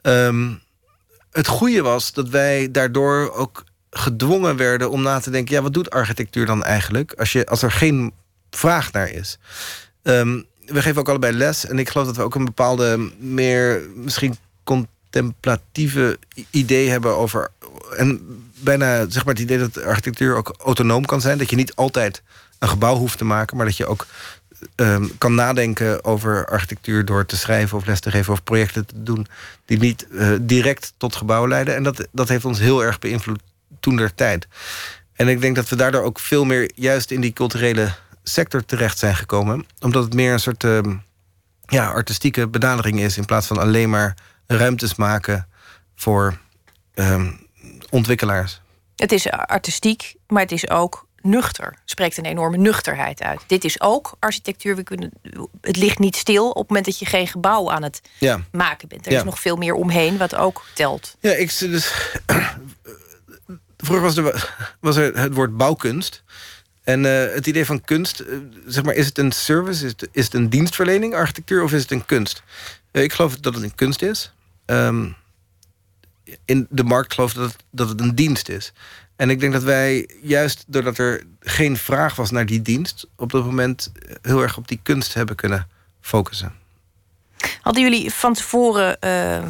Ehm, 0.01 0.51
het 1.31 1.47
goede 1.47 1.81
was 1.81 2.13
dat 2.13 2.29
wij 2.29 2.71
daardoor 2.71 3.33
ook 3.33 3.63
gedwongen 3.89 4.55
werden 4.55 4.89
om 4.89 5.01
na 5.01 5.19
te 5.19 5.29
denken: 5.29 5.55
ja, 5.55 5.61
wat 5.61 5.73
doet 5.73 5.89
architectuur 5.89 6.45
dan 6.45 6.63
eigenlijk 6.63 7.13
als, 7.13 7.31
je, 7.31 7.45
als 7.45 7.61
er 7.61 7.71
geen 7.71 8.13
vraag 8.49 8.91
naar 8.91 9.09
is? 9.09 9.37
Ehm, 10.01 10.41
we 10.65 10.81
geven 10.81 10.99
ook 10.99 11.09
allebei 11.09 11.33
les 11.33 11.65
en 11.65 11.79
ik 11.79 11.89
geloof 11.89 12.07
dat 12.07 12.15
we 12.15 12.23
ook 12.23 12.35
een 12.35 12.45
bepaalde 12.45 13.11
meer 13.19 13.81
misschien 13.95 14.37
contemplatieve 14.63 16.19
idee 16.49 16.89
hebben 16.89 17.17
over. 17.17 17.51
En 17.97 18.21
bijna 18.55 19.09
zeg 19.09 19.25
maar 19.25 19.33
het 19.33 19.43
idee 19.43 19.59
dat 19.59 19.83
architectuur 19.83 20.35
ook 20.35 20.55
autonoom 20.57 21.05
kan 21.05 21.21
zijn. 21.21 21.37
Dat 21.37 21.49
je 21.49 21.55
niet 21.55 21.75
altijd 21.75 22.23
een 22.59 22.69
gebouw 22.69 22.95
hoeft 22.95 23.17
te 23.17 23.25
maken, 23.25 23.57
maar 23.57 23.65
dat 23.65 23.77
je 23.77 23.85
ook 23.85 24.05
um, 24.75 25.17
kan 25.17 25.35
nadenken 25.35 26.03
over 26.03 26.45
architectuur 26.45 27.05
door 27.05 27.25
te 27.25 27.37
schrijven 27.37 27.77
of 27.77 27.85
les 27.85 27.99
te 27.99 28.11
geven 28.11 28.33
of 28.33 28.43
projecten 28.43 28.85
te 28.85 29.03
doen 29.03 29.27
die 29.65 29.79
niet 29.79 30.07
uh, 30.11 30.31
direct 30.41 30.93
tot 30.97 31.15
gebouw 31.15 31.47
leiden. 31.47 31.75
En 31.75 31.83
dat, 31.83 32.07
dat 32.11 32.29
heeft 32.29 32.45
ons 32.45 32.59
heel 32.59 32.83
erg 32.83 32.99
beïnvloed 32.99 33.41
toen 33.79 33.95
der 33.95 34.15
tijd. 34.15 34.47
En 35.13 35.27
ik 35.27 35.41
denk 35.41 35.55
dat 35.55 35.69
we 35.69 35.75
daardoor 35.75 36.03
ook 36.03 36.19
veel 36.19 36.45
meer 36.45 36.71
juist 36.75 37.11
in 37.11 37.21
die 37.21 37.33
culturele 37.33 37.93
sector 38.23 38.65
terecht 38.65 38.97
zijn 38.97 39.15
gekomen. 39.15 39.65
Omdat 39.79 40.03
het 40.03 40.13
meer 40.13 40.33
een 40.33 40.39
soort 40.39 40.63
uh, 40.63 40.79
ja, 41.65 41.87
artistieke 41.87 42.47
benadering 42.47 42.99
is 42.99 43.17
in 43.17 43.25
plaats 43.25 43.47
van 43.47 43.57
alleen 43.57 43.89
maar 43.89 44.15
ruimtes 44.47 44.95
maken 44.95 45.47
voor 45.95 46.37
uh, 46.95 47.27
ontwikkelaars. 47.89 48.61
Het 48.95 49.11
is 49.11 49.29
artistiek, 49.29 50.15
maar 50.27 50.41
het 50.41 50.51
is 50.51 50.69
ook 50.69 51.07
nuchter. 51.23 51.77
Spreekt 51.85 52.17
een 52.17 52.25
enorme 52.25 52.57
nuchterheid 52.57 53.21
uit. 53.21 53.41
Dit 53.47 53.63
is 53.63 53.81
ook 53.81 54.15
architectuur. 54.19 54.75
We 54.75 54.83
kunnen, 54.83 55.11
het 55.61 55.77
ligt 55.77 55.99
niet 55.99 56.15
stil 56.15 56.49
op 56.49 56.57
het 56.57 56.67
moment 56.67 56.85
dat 56.85 56.99
je 56.99 57.05
geen 57.05 57.27
gebouw 57.27 57.71
aan 57.71 57.83
het 57.83 58.01
ja. 58.19 58.41
maken 58.51 58.87
bent. 58.87 59.05
Er 59.05 59.11
is 59.11 59.23
nog 59.23 59.39
veel 59.39 59.55
meer 59.55 59.73
omheen 59.73 60.17
wat 60.17 60.35
ook 60.35 60.65
telt. 60.73 61.15
Ja, 61.19 61.31
ik 61.31 61.57
dus. 61.59 61.91
Vroeger 63.77 64.03
was 64.03 64.17
er, 64.17 64.55
was 64.79 64.95
er 64.95 65.19
het 65.19 65.33
woord 65.33 65.57
bouwkunst. 65.57 66.23
En 66.83 67.03
uh, 67.03 67.33
het 67.33 67.47
idee 67.47 67.65
van 67.65 67.81
kunst, 67.81 68.21
uh, 68.21 68.37
zeg 68.67 68.83
maar, 68.83 68.93
is 68.93 69.05
het 69.05 69.17
een 69.17 69.31
service, 69.31 69.85
is 69.85 69.91
het, 69.91 70.09
is 70.11 70.25
het 70.25 70.33
een 70.33 70.49
dienstverlening, 70.49 71.15
architectuur, 71.15 71.63
of 71.63 71.73
is 71.73 71.81
het 71.81 71.91
een 71.91 72.05
kunst? 72.05 72.43
Uh, 72.91 73.03
ik 73.03 73.13
geloof 73.13 73.37
dat 73.37 73.53
het 73.53 73.63
een 73.63 73.75
kunst 73.75 74.01
is. 74.01 74.33
Um, 74.65 75.15
in 76.45 76.67
de 76.69 76.83
markt 76.83 77.13
gelooft 77.13 77.35
dat 77.35 77.51
het, 77.51 77.63
dat 77.71 77.89
het 77.89 78.01
een 78.01 78.15
dienst 78.15 78.49
is. 78.49 78.73
En 79.15 79.29
ik 79.29 79.39
denk 79.39 79.53
dat 79.53 79.63
wij, 79.63 80.09
juist 80.21 80.63
doordat 80.67 80.97
er 80.97 81.23
geen 81.39 81.77
vraag 81.77 82.15
was 82.15 82.31
naar 82.31 82.45
die 82.45 82.61
dienst, 82.61 83.07
op 83.15 83.31
dat 83.31 83.45
moment 83.45 83.91
heel 84.21 84.41
erg 84.41 84.57
op 84.57 84.67
die 84.67 84.79
kunst 84.83 85.13
hebben 85.13 85.35
kunnen 85.35 85.67
focussen. 86.01 86.53
Hadden 87.61 87.83
jullie 87.83 88.11
van 88.11 88.33
tevoren 88.33 88.97
uh, 89.05 89.45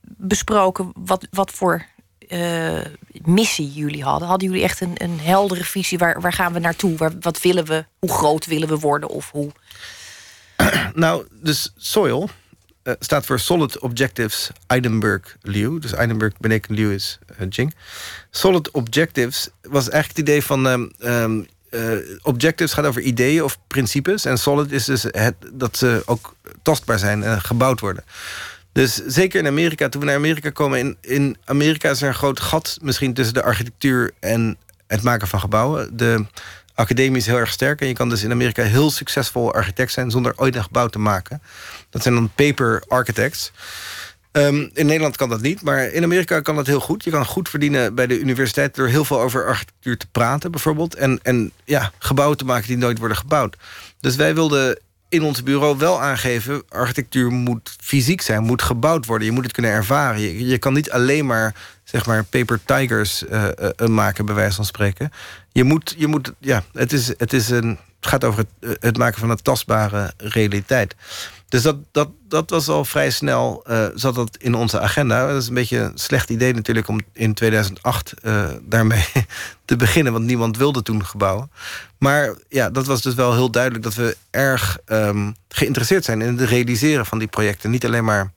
besproken 0.00 0.92
wat, 0.94 1.26
wat 1.30 1.50
voor 1.50 1.86
uh, 2.28 2.80
missie 3.24 3.72
jullie 3.72 4.04
hadden? 4.04 4.28
Hadden 4.28 4.48
jullie 4.48 4.64
echt 4.64 4.80
een, 4.80 4.92
een 4.94 5.20
heldere 5.20 5.64
visie? 5.64 5.98
Waar, 5.98 6.20
waar 6.20 6.32
gaan 6.32 6.52
we 6.52 6.58
naartoe? 6.58 6.96
Waar, 6.96 7.12
wat 7.20 7.40
willen 7.42 7.64
we? 7.64 7.84
Hoe 7.98 8.12
groot 8.12 8.46
willen 8.46 8.68
we 8.68 8.78
worden? 8.78 9.08
Of 9.08 9.30
hoe? 9.30 9.50
nou, 10.94 11.26
dus 11.30 11.72
Soil 11.76 12.30
uh, 12.86 12.94
staat 12.98 13.26
voor 13.26 13.38
Solid 13.38 13.78
Objectives 13.78 14.50
Edinburgh 14.66 15.34
Liu. 15.42 15.78
Dus 15.78 15.92
Edinburgh 15.92 16.36
beneken 16.38 16.74
Liu 16.74 16.94
is 16.94 17.18
uh, 17.40 17.46
Jing. 17.48 17.74
Solid 18.30 18.70
Objectives 18.70 19.48
was 19.62 19.88
eigenlijk 19.88 20.18
het 20.18 20.28
idee 20.28 20.42
van... 20.42 20.66
Um, 20.66 20.90
um, 21.04 21.46
uh, 21.70 21.98
objectives 22.22 22.72
gaat 22.72 22.84
over 22.84 23.02
ideeën 23.02 23.42
of 23.42 23.58
principes. 23.66 24.24
En 24.24 24.38
solid 24.38 24.72
is 24.72 24.84
dus 24.84 25.02
het, 25.02 25.34
dat 25.52 25.76
ze 25.76 26.02
ook 26.04 26.34
tastbaar 26.62 26.98
zijn 26.98 27.22
en 27.22 27.40
gebouwd 27.40 27.80
worden. 27.80 28.04
Dus 28.72 28.94
zeker 28.94 29.40
in 29.40 29.46
Amerika, 29.46 29.88
toen 29.88 30.00
we 30.00 30.06
naar 30.06 30.16
Amerika 30.16 30.50
komen... 30.50 30.78
in, 30.78 30.96
in 31.00 31.36
Amerika 31.44 31.90
is 31.90 32.02
er 32.02 32.08
een 32.08 32.14
groot 32.14 32.40
gat 32.40 32.78
misschien 32.82 33.14
tussen 33.14 33.34
de 33.34 33.42
architectuur... 33.42 34.12
en 34.20 34.56
het 34.86 35.02
maken 35.02 35.28
van 35.28 35.40
gebouwen. 35.40 35.96
De 35.96 36.26
academie 36.76 37.16
is 37.16 37.26
heel 37.26 37.38
erg 37.38 37.50
sterk. 37.50 37.80
En 37.80 37.86
je 37.86 37.94
kan 37.94 38.08
dus 38.08 38.22
in 38.22 38.30
Amerika 38.30 38.62
heel 38.62 38.90
succesvol 38.90 39.52
architect 39.52 39.92
zijn... 39.92 40.10
zonder 40.10 40.32
ooit 40.36 40.56
een 40.56 40.62
gebouw 40.62 40.88
te 40.88 40.98
maken. 40.98 41.42
Dat 41.90 42.02
zijn 42.02 42.14
dan 42.14 42.30
paper 42.34 42.82
architects. 42.88 43.52
Um, 44.32 44.70
in 44.74 44.86
Nederland 44.86 45.16
kan 45.16 45.28
dat 45.28 45.40
niet, 45.40 45.62
maar 45.62 45.84
in 45.88 46.02
Amerika 46.02 46.40
kan 46.40 46.56
dat 46.56 46.66
heel 46.66 46.80
goed. 46.80 47.04
Je 47.04 47.10
kan 47.10 47.26
goed 47.26 47.48
verdienen 47.48 47.94
bij 47.94 48.06
de 48.06 48.18
universiteit... 48.18 48.74
door 48.74 48.88
heel 48.88 49.04
veel 49.04 49.20
over 49.20 49.46
architectuur 49.46 49.96
te 49.96 50.06
praten 50.12 50.50
bijvoorbeeld. 50.50 50.94
En, 50.94 51.20
en 51.22 51.52
ja, 51.64 51.92
gebouwen 51.98 52.38
te 52.38 52.44
maken 52.44 52.66
die 52.66 52.76
nooit 52.76 52.98
worden 52.98 53.16
gebouwd. 53.16 53.56
Dus 54.00 54.16
wij 54.16 54.34
wilden 54.34 54.78
in 55.08 55.22
ons 55.22 55.42
bureau 55.42 55.78
wel 55.78 56.02
aangeven... 56.02 56.62
architectuur 56.68 57.30
moet 57.30 57.76
fysiek 57.80 58.20
zijn, 58.20 58.42
moet 58.42 58.62
gebouwd 58.62 59.06
worden. 59.06 59.26
Je 59.26 59.32
moet 59.32 59.44
het 59.44 59.52
kunnen 59.52 59.70
ervaren. 59.70 60.20
Je, 60.20 60.46
je 60.46 60.58
kan 60.58 60.72
niet 60.72 60.90
alleen 60.90 61.26
maar, 61.26 61.54
zeg 61.84 62.06
maar 62.06 62.24
paper 62.24 62.60
tigers 62.64 63.22
uh, 63.22 63.48
maken, 63.86 64.26
bij 64.26 64.34
wijze 64.34 64.56
van 64.56 64.64
spreken. 64.64 65.12
Je 65.52 65.64
moet, 65.64 65.94
je 65.98 66.06
moet 66.06 66.32
ja, 66.38 66.64
het, 66.72 66.92
is, 66.92 67.06
het, 67.06 67.32
is 67.32 67.48
een, 67.48 67.78
gaat 68.00 68.24
over 68.24 68.44
het, 68.60 68.78
het 68.80 68.98
maken 68.98 69.20
van 69.20 69.30
een 69.30 69.42
tastbare 69.42 70.12
realiteit. 70.16 70.94
Dus 71.48 71.62
dat, 71.62 71.76
dat, 71.92 72.08
dat 72.28 72.50
was 72.50 72.68
al 72.68 72.84
vrij 72.84 73.10
snel, 73.10 73.64
uh, 73.66 73.86
zat 73.94 74.14
dat 74.14 74.36
in 74.36 74.54
onze 74.54 74.80
agenda. 74.80 75.26
Dat 75.26 75.42
is 75.42 75.48
een 75.48 75.54
beetje 75.54 75.78
een 75.78 75.98
slecht 75.98 76.30
idee 76.30 76.54
natuurlijk 76.54 76.88
om 76.88 77.00
in 77.12 77.34
2008 77.34 78.14
uh, 78.22 78.44
daarmee 78.62 79.04
te 79.64 79.76
beginnen. 79.76 80.12
Want 80.12 80.24
niemand 80.24 80.56
wilde 80.56 80.82
toen 80.82 81.04
gebouwen. 81.04 81.50
Maar 81.98 82.34
ja, 82.48 82.70
dat 82.70 82.86
was 82.86 83.02
dus 83.02 83.14
wel 83.14 83.34
heel 83.34 83.50
duidelijk 83.50 83.84
dat 83.84 83.94
we 83.94 84.16
erg 84.30 84.78
um, 84.86 85.36
geïnteresseerd 85.48 86.04
zijn 86.04 86.22
in 86.22 86.38
het 86.38 86.48
realiseren 86.48 87.06
van 87.06 87.18
die 87.18 87.28
projecten. 87.28 87.70
Niet 87.70 87.84
alleen 87.84 88.04
maar 88.04 88.32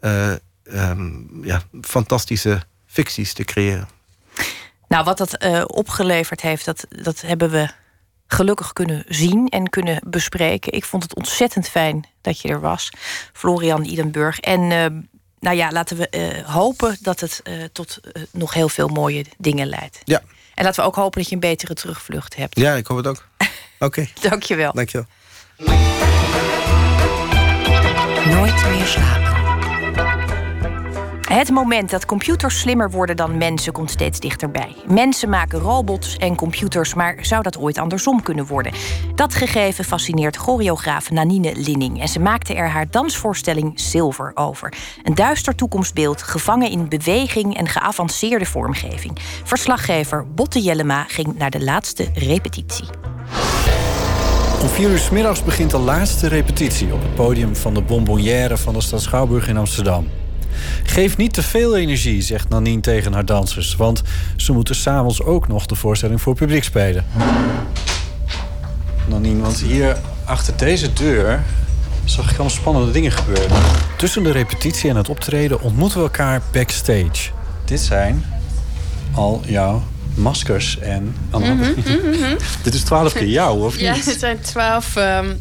uh, 0.00 0.32
um, 0.64 1.40
ja, 1.42 1.62
fantastische 1.82 2.62
ficties 2.86 3.32
te 3.32 3.44
creëren. 3.44 3.88
Nou, 4.88 5.04
wat 5.04 5.18
dat 5.18 5.66
opgeleverd 5.66 6.40
heeft, 6.40 6.64
dat, 6.64 6.86
dat 6.88 7.20
hebben 7.20 7.50
we 7.50 7.68
gelukkig 8.26 8.72
kunnen 8.72 9.04
zien 9.08 9.48
en 9.48 9.68
kunnen 9.70 10.00
bespreken. 10.06 10.72
Ik 10.72 10.84
vond 10.84 11.02
het 11.02 11.14
ontzettend 11.14 11.68
fijn 11.68 12.08
dat 12.20 12.40
je 12.40 12.48
er 12.48 12.60
was, 12.60 12.90
Florian 13.32 13.84
Idenburg. 13.84 14.40
En 14.40 14.60
uh, 14.60 14.86
nou 15.40 15.56
ja, 15.56 15.70
laten 15.70 15.96
we 15.96 16.08
uh, 16.10 16.48
hopen 16.54 16.96
dat 17.00 17.20
het 17.20 17.40
uh, 17.44 17.64
tot 17.72 18.00
nog 18.30 18.54
heel 18.54 18.68
veel 18.68 18.88
mooie 18.88 19.24
dingen 19.38 19.66
leidt. 19.66 20.00
Ja. 20.04 20.22
En 20.54 20.64
laten 20.64 20.80
we 20.80 20.88
ook 20.88 20.94
hopen 20.94 21.20
dat 21.20 21.28
je 21.28 21.34
een 21.34 21.40
betere 21.40 21.74
terugvlucht 21.74 22.36
hebt. 22.36 22.58
Ja, 22.58 22.74
ik 22.74 22.86
hoop 22.86 22.96
het 22.96 23.06
ook. 23.06 23.16
Oké. 23.78 23.84
Okay. 23.84 24.10
Dank 24.20 24.42
je 24.42 24.54
wel. 24.54 24.72
Dank 24.72 24.88
je 24.88 25.04
wel. 25.56 25.76
Nooit 28.26 28.66
meer 28.70 28.86
slapen. 28.86 29.33
Het 31.34 31.50
moment 31.50 31.90
dat 31.90 32.06
computers 32.06 32.58
slimmer 32.58 32.90
worden 32.90 33.16
dan 33.16 33.38
mensen 33.38 33.72
komt 33.72 33.90
steeds 33.90 34.20
dichterbij. 34.20 34.74
Mensen 34.86 35.28
maken 35.28 35.58
robots 35.58 36.16
en 36.16 36.36
computers, 36.36 36.94
maar 36.94 37.18
zou 37.20 37.42
dat 37.42 37.58
ooit 37.58 37.78
andersom 37.78 38.22
kunnen 38.22 38.46
worden? 38.46 38.72
Dat 39.14 39.34
gegeven 39.34 39.84
fascineert 39.84 40.36
choreograaf 40.36 41.10
Nanine 41.10 41.52
Linning 41.56 42.00
en 42.00 42.08
ze 42.08 42.20
maakte 42.20 42.54
er 42.54 42.68
haar 42.68 42.90
dansvoorstelling 42.90 43.72
Silver 43.74 44.30
over. 44.34 44.72
Een 45.02 45.14
duister 45.14 45.54
toekomstbeeld, 45.54 46.22
gevangen 46.22 46.70
in 46.70 46.88
beweging 46.88 47.56
en 47.56 47.68
geavanceerde 47.68 48.46
vormgeving. 48.46 49.18
Verslaggever 49.44 50.26
Botte 50.34 50.60
Jellema 50.60 51.04
ging 51.08 51.38
naar 51.38 51.50
de 51.50 51.64
laatste 51.64 52.08
repetitie. 52.14 52.88
Om 54.60 54.68
vier 54.68 54.90
uur 54.90 55.08
middags 55.12 55.42
begint 55.42 55.70
de 55.70 55.78
laatste 55.78 56.28
repetitie 56.28 56.92
op 56.92 57.02
het 57.02 57.14
podium 57.14 57.56
van 57.56 57.74
de 57.74 57.82
Bonbonnière 57.82 58.56
van 58.56 58.74
de 58.74 58.80
stad 58.80 59.02
Schouwburg 59.02 59.48
in 59.48 59.56
Amsterdam. 59.56 60.23
Geef 60.82 61.16
niet 61.16 61.32
te 61.32 61.42
veel 61.42 61.76
energie, 61.76 62.22
zegt 62.22 62.48
Nanine 62.48 62.80
tegen 62.80 63.12
haar 63.12 63.24
dansers. 63.24 63.76
Want 63.76 64.02
ze 64.36 64.52
moeten 64.52 64.74
s'avonds 64.74 65.22
ook 65.22 65.48
nog 65.48 65.66
de 65.66 65.74
voorstelling 65.74 66.20
voor 66.20 66.34
publiek 66.34 66.64
spelen. 66.64 67.04
Nanine, 69.08 69.42
want 69.42 69.60
hier 69.60 69.96
achter 70.24 70.56
deze 70.56 70.92
deur 70.92 71.42
zag 72.04 72.24
ik 72.24 72.30
allemaal 72.30 72.50
spannende 72.50 72.92
dingen 72.92 73.12
gebeuren. 73.12 73.56
Tussen 73.96 74.22
de 74.22 74.30
repetitie 74.30 74.90
en 74.90 74.96
het 74.96 75.08
optreden 75.08 75.60
ontmoeten 75.60 75.98
we 75.98 76.04
elkaar 76.04 76.42
backstage. 76.52 77.30
Dit 77.64 77.80
zijn 77.80 78.24
al 79.14 79.42
jouw 79.46 79.82
maskers 80.14 80.78
en... 80.78 81.14
Mm 81.32 81.40
-hmm, 81.84 82.36
Dit 82.62 82.74
is 82.74 82.82
twaalf 82.82 83.12
keer 83.12 83.28
jou, 83.28 83.64
of 83.64 83.72
niet? 83.72 83.80
Ja, 83.80 83.94
dit 83.94 84.18
zijn 84.18 84.40
twaalf... 84.40 84.96
Um 84.96 85.40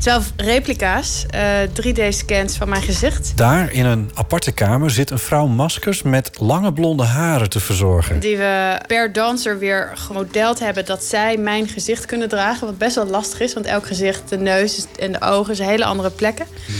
12 0.00 0.32
replica's, 0.36 1.24
uh, 1.34 1.62
eh, 1.62 1.70
3D-scans 1.70 2.56
van 2.56 2.68
mijn 2.68 2.82
gezicht. 2.82 3.32
Daar 3.36 3.72
in 3.72 3.84
een 3.84 4.10
aparte 4.14 4.52
kamer 4.52 4.90
zit 4.90 5.10
een 5.10 5.18
vrouw 5.18 5.46
maskers 5.46 6.02
met 6.02 6.30
lange 6.40 6.72
blonde 6.72 7.02
haren 7.02 7.50
te 7.50 7.60
verzorgen. 7.60 8.20
Die 8.20 8.36
we 8.36 8.80
per 8.86 9.12
danser 9.12 9.58
weer 9.58 9.90
gemodeld 9.94 10.58
hebben 10.58 10.84
dat 10.84 11.04
zij 11.04 11.36
mijn 11.36 11.68
gezicht 11.68 12.06
kunnen 12.06 12.28
dragen. 12.28 12.66
Wat 12.66 12.78
best 12.78 12.94
wel 12.94 13.06
lastig 13.06 13.40
is, 13.40 13.54
want 13.54 13.66
elk 13.66 13.86
gezicht, 13.86 14.28
de 14.28 14.38
neus 14.38 14.86
en 14.98 15.12
de 15.12 15.20
ogen 15.20 15.56
zijn 15.56 15.68
hele 15.68 15.84
andere 15.84 16.10
plekken. 16.10 16.46
Mhm. 16.66 16.76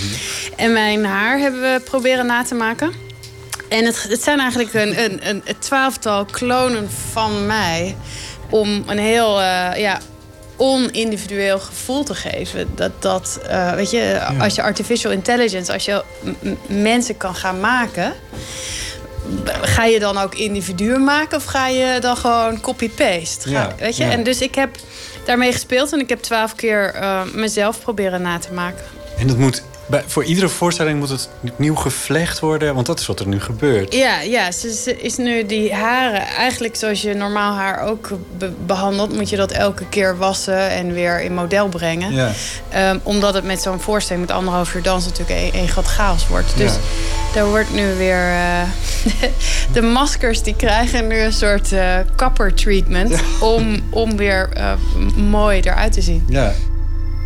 En 0.57 0.73
mijn 0.73 1.05
haar 1.05 1.39
hebben 1.39 1.61
we 1.61 1.81
proberen 1.85 2.27
na 2.27 2.43
te 2.43 2.55
maken. 2.55 2.93
En 3.69 3.85
het, 3.85 4.03
het 4.09 4.23
zijn 4.23 4.41
eigenlijk 4.41 4.75
een, 4.75 5.05
een, 5.05 5.21
een, 5.29 5.43
twaalftal 5.59 6.25
klonen 6.25 6.91
van 6.91 7.47
mij. 7.47 7.97
Om 8.51 8.83
een 8.87 8.99
heel 8.99 9.41
uh, 9.41 9.71
ja, 9.77 9.99
onindividueel 10.59 11.59
gevoel 11.59 12.05
te 12.05 12.15
geven. 12.15 12.69
Dat, 12.75 13.03
dat 13.03 13.41
uh, 13.51 13.73
weet 13.73 13.91
je, 13.91 14.21
als 14.41 14.55
je 14.55 14.63
artificial 14.63 15.13
intelligence, 15.13 15.73
als 15.73 15.85
je 15.85 16.05
mensen 16.67 17.17
kan 17.17 17.35
gaan 17.35 17.61
maken. 17.61 18.13
Ga 19.45 19.85
je 19.85 19.99
dan 19.99 20.19
ook 20.19 20.35
individuen 20.35 21.05
maken 21.05 21.37
of 21.37 21.45
ga 21.45 21.69
je 21.69 22.01
dan 22.01 22.17
gewoon 22.17 22.61
copy-paste? 22.61 23.51
Ja, 23.51 23.75
weet 23.79 23.97
je? 23.97 24.05
En 24.05 24.23
dus 24.23 24.41
ik 24.41 24.55
heb 24.55 24.77
daarmee 25.25 25.53
gespeeld 25.53 25.93
en 25.93 26.01
ik 26.01 26.09
heb 26.09 26.23
twaalf 26.23 26.55
keer 26.55 26.95
uh, 26.95 27.23
mezelf 27.33 27.81
proberen 27.81 28.23
na 28.23 28.39
te 28.39 28.53
maken. 28.53 28.85
En 29.19 29.27
dat 29.27 29.37
moet 29.37 29.63
bij, 29.89 30.05
voor 30.07 30.25
iedere 30.25 30.49
voorstelling 30.49 30.99
moet 30.99 31.09
het 31.09 31.29
nieuw 31.57 31.75
gevlecht 31.75 32.39
worden, 32.39 32.75
want 32.75 32.87
dat 32.87 33.01
is 33.01 33.07
wat 33.07 33.21
er 33.21 33.29
nu 33.29 33.41
gebeurt. 33.41 33.95
Ja, 33.95 34.21
ja 34.21 34.53
ze, 34.53 34.97
is 35.01 35.17
nu 35.17 35.47
die 35.47 35.75
haren, 35.75 36.21
eigenlijk 36.21 36.77
zoals 36.77 37.03
je 37.03 37.15
normaal 37.15 37.55
haar 37.55 37.81
ook 37.81 38.11
behandelt, 38.67 39.15
moet 39.15 39.31
je 39.31 39.37
dat 39.37 39.51
elke 39.51 39.85
keer 39.89 40.17
wassen 40.17 40.71
en 40.71 40.93
weer 40.93 41.21
in 41.21 41.35
model 41.35 41.69
brengen. 41.69 42.13
Ja. 42.13 42.33
Um, 42.91 43.01
omdat 43.03 43.35
het 43.35 43.45
met 43.45 43.63
zo'n 43.63 43.81
voorstelling 43.81 44.27
met 44.27 44.37
anderhalf 44.37 44.75
uur 44.75 44.83
dans 44.83 45.05
natuurlijk 45.05 45.55
één 45.55 45.69
groot 45.69 45.87
chaos 45.87 46.29
wordt. 46.29 46.57
Dus 46.57 46.73
ja. 46.73 46.79
daar 47.35 47.47
wordt 47.47 47.75
nu 47.75 47.95
weer. 47.95 48.31
Uh, 48.31 48.63
de 49.73 49.83
maskers 49.83 50.43
die 50.43 50.57
krijgen 50.57 51.07
nu 51.07 51.19
een 51.21 51.33
soort 51.33 51.73
uh, 51.73 51.97
kapper 52.17 52.55
treatment 52.55 53.15
om, 53.41 53.83
om 53.91 54.17
weer 54.17 54.49
uh, 54.57 54.73
mooi 55.17 55.61
eruit 55.61 55.93
te 55.93 56.03
zien. 56.03 56.25
Ja. 56.29 56.53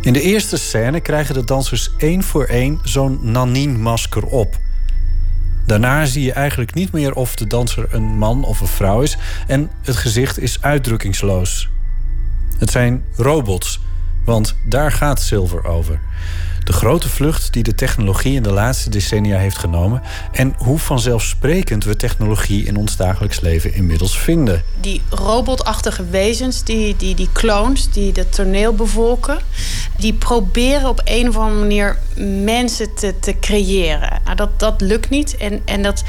In 0.03 0.13
de 0.13 0.21
eerste 0.21 0.57
scène 0.57 0.99
krijgen 0.99 1.33
de 1.33 1.43
dansers 1.43 1.89
één 1.97 2.23
voor 2.23 2.45
één 2.45 2.79
zo'n 2.83 3.19
Nanine-masker 3.21 4.25
op. 4.25 4.57
Daarna 5.65 6.05
zie 6.05 6.23
je 6.23 6.31
eigenlijk 6.31 6.73
niet 6.73 6.91
meer 6.91 7.13
of 7.13 7.35
de 7.35 7.47
danser 7.47 7.85
een 7.89 8.03
man 8.03 8.43
of 8.43 8.59
een 8.59 8.67
vrouw 8.67 9.01
is 9.01 9.17
en 9.47 9.69
het 9.81 9.95
gezicht 9.95 10.39
is 10.39 10.61
uitdrukkingsloos. 10.61 11.69
Het 12.57 12.71
zijn 12.71 13.03
robots, 13.15 13.79
want 14.25 14.55
daar 14.65 14.91
gaat 14.91 15.21
Silver 15.21 15.65
over. 15.65 15.99
De 16.63 16.73
grote 16.73 17.09
vlucht 17.09 17.53
die 17.53 17.63
de 17.63 17.75
technologie 17.75 18.35
in 18.35 18.43
de 18.43 18.51
laatste 18.51 18.89
decennia 18.89 19.37
heeft 19.37 19.57
genomen 19.57 20.01
en 20.31 20.53
hoe 20.57 20.79
vanzelfsprekend 20.79 21.83
we 21.83 21.95
technologie 21.95 22.65
in 22.65 22.77
ons 22.77 22.95
dagelijks 22.95 23.39
leven 23.39 23.73
inmiddels 23.73 24.17
vinden. 24.17 24.63
Die 24.81 25.01
robotachtige 25.09 26.05
wezens, 26.09 26.63
die, 26.63 26.95
die, 26.97 27.15
die 27.15 27.29
clones 27.33 27.91
die 27.91 28.11
het 28.13 28.33
toneel 28.33 28.73
bevolken, 28.73 29.37
die 29.97 30.13
proberen 30.13 30.89
op 30.89 31.01
een 31.03 31.27
of 31.27 31.37
andere 31.37 31.59
manier 31.59 31.97
mensen 32.43 32.93
te, 32.95 33.13
te 33.19 33.39
creëren. 33.39 34.21
Nou, 34.23 34.35
dat, 34.35 34.59
dat 34.59 34.81
lukt 34.81 35.09
niet 35.09 35.37
en, 35.37 35.61
en 35.65 35.81
dat 35.83 36.03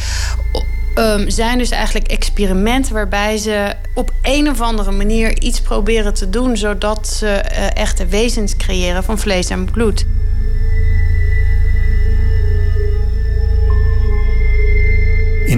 Um, 0.98 1.30
zijn 1.30 1.58
dus 1.58 1.70
eigenlijk 1.70 2.06
experimenten 2.06 2.94
waarbij 2.94 3.36
ze 3.36 3.74
op 3.94 4.12
een 4.22 4.48
of 4.48 4.60
andere 4.60 4.90
manier 4.90 5.42
iets 5.42 5.60
proberen 5.60 6.14
te 6.14 6.30
doen 6.30 6.56
zodat 6.56 7.08
ze 7.08 7.26
uh, 7.26 7.76
echte 7.76 8.06
wezens 8.06 8.56
creëren 8.56 9.04
van 9.04 9.18
vlees 9.18 9.48
en 9.48 9.64
bloed. 9.64 10.06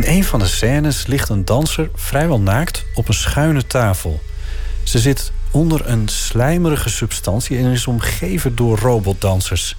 In 0.07 0.13
een 0.13 0.25
van 0.25 0.39
de 0.39 0.47
scènes 0.47 1.07
ligt 1.07 1.29
een 1.29 1.45
danser 1.45 1.91
vrijwel 1.95 2.41
naakt 2.41 2.85
op 2.95 3.09
een 3.09 3.15
schuine 3.15 3.67
tafel. 3.67 4.21
Ze 4.83 4.99
zit 4.99 5.33
onder 5.51 5.89
een 5.89 6.09
slijmerige 6.09 6.89
substantie 6.89 7.59
en 7.59 7.71
is 7.71 7.87
omgeven 7.87 8.57
door 8.57 8.79
robotdansers. 8.79 9.77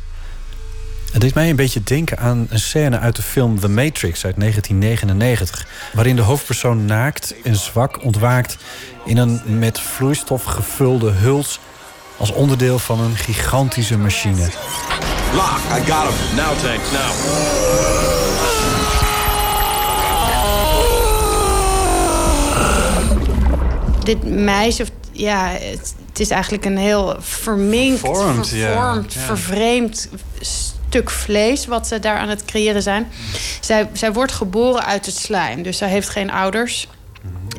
Het 1.11 1.21
deed 1.21 1.34
mij 1.34 1.49
een 1.49 1.55
beetje 1.55 1.84
denken 1.84 2.17
aan 2.17 2.47
een 2.49 2.59
scène 2.59 2.99
uit 2.99 3.15
de 3.15 3.21
film 3.21 3.59
The 3.59 3.67
Matrix 3.67 4.25
uit 4.25 4.39
1999, 4.39 5.67
waarin 5.93 6.15
de 6.15 6.21
hoofdpersoon 6.21 6.86
naakt 6.86 7.36
en 7.43 7.55
zwak 7.55 8.03
ontwaakt 8.03 8.57
in 9.05 9.17
een 9.17 9.41
met 9.59 9.80
vloeistof 9.80 10.43
gevulde 10.43 11.11
huls 11.11 11.59
als 12.17 12.32
onderdeel 12.32 12.80
van 12.80 12.99
een 12.99 13.15
gigantische 13.15 13.97
machine. 13.97 14.49
Lock, 15.34 15.59
I 15.71 15.91
got 15.91 16.13
him. 16.13 16.36
Now 16.36 16.57
tank, 16.59 16.82
now. 16.91 18.46
Dit 24.07 24.23
meisje, 24.23 24.85
ja, 25.11 25.49
het, 25.49 26.19
is 26.19 26.29
eigenlijk 26.29 26.65
een 26.65 26.77
heel 26.77 27.15
verminkt, 27.19 27.99
vervormd, 27.99 28.47
vervormd 28.47 29.13
vervreemd 29.13 30.09
stuk 30.39 31.09
vlees 31.09 31.65
wat 31.65 31.87
ze 31.87 31.99
daar 31.99 32.17
aan 32.17 32.29
het 32.29 32.45
creëren 32.45 32.81
zijn. 32.81 33.07
Zij, 33.59 33.89
zij 33.93 34.13
wordt 34.13 34.31
geboren 34.31 34.85
uit 34.85 35.05
het 35.05 35.15
slijm, 35.15 35.63
dus 35.63 35.77
zij 35.77 35.89
heeft 35.89 36.09
geen 36.09 36.31
ouders. 36.31 36.87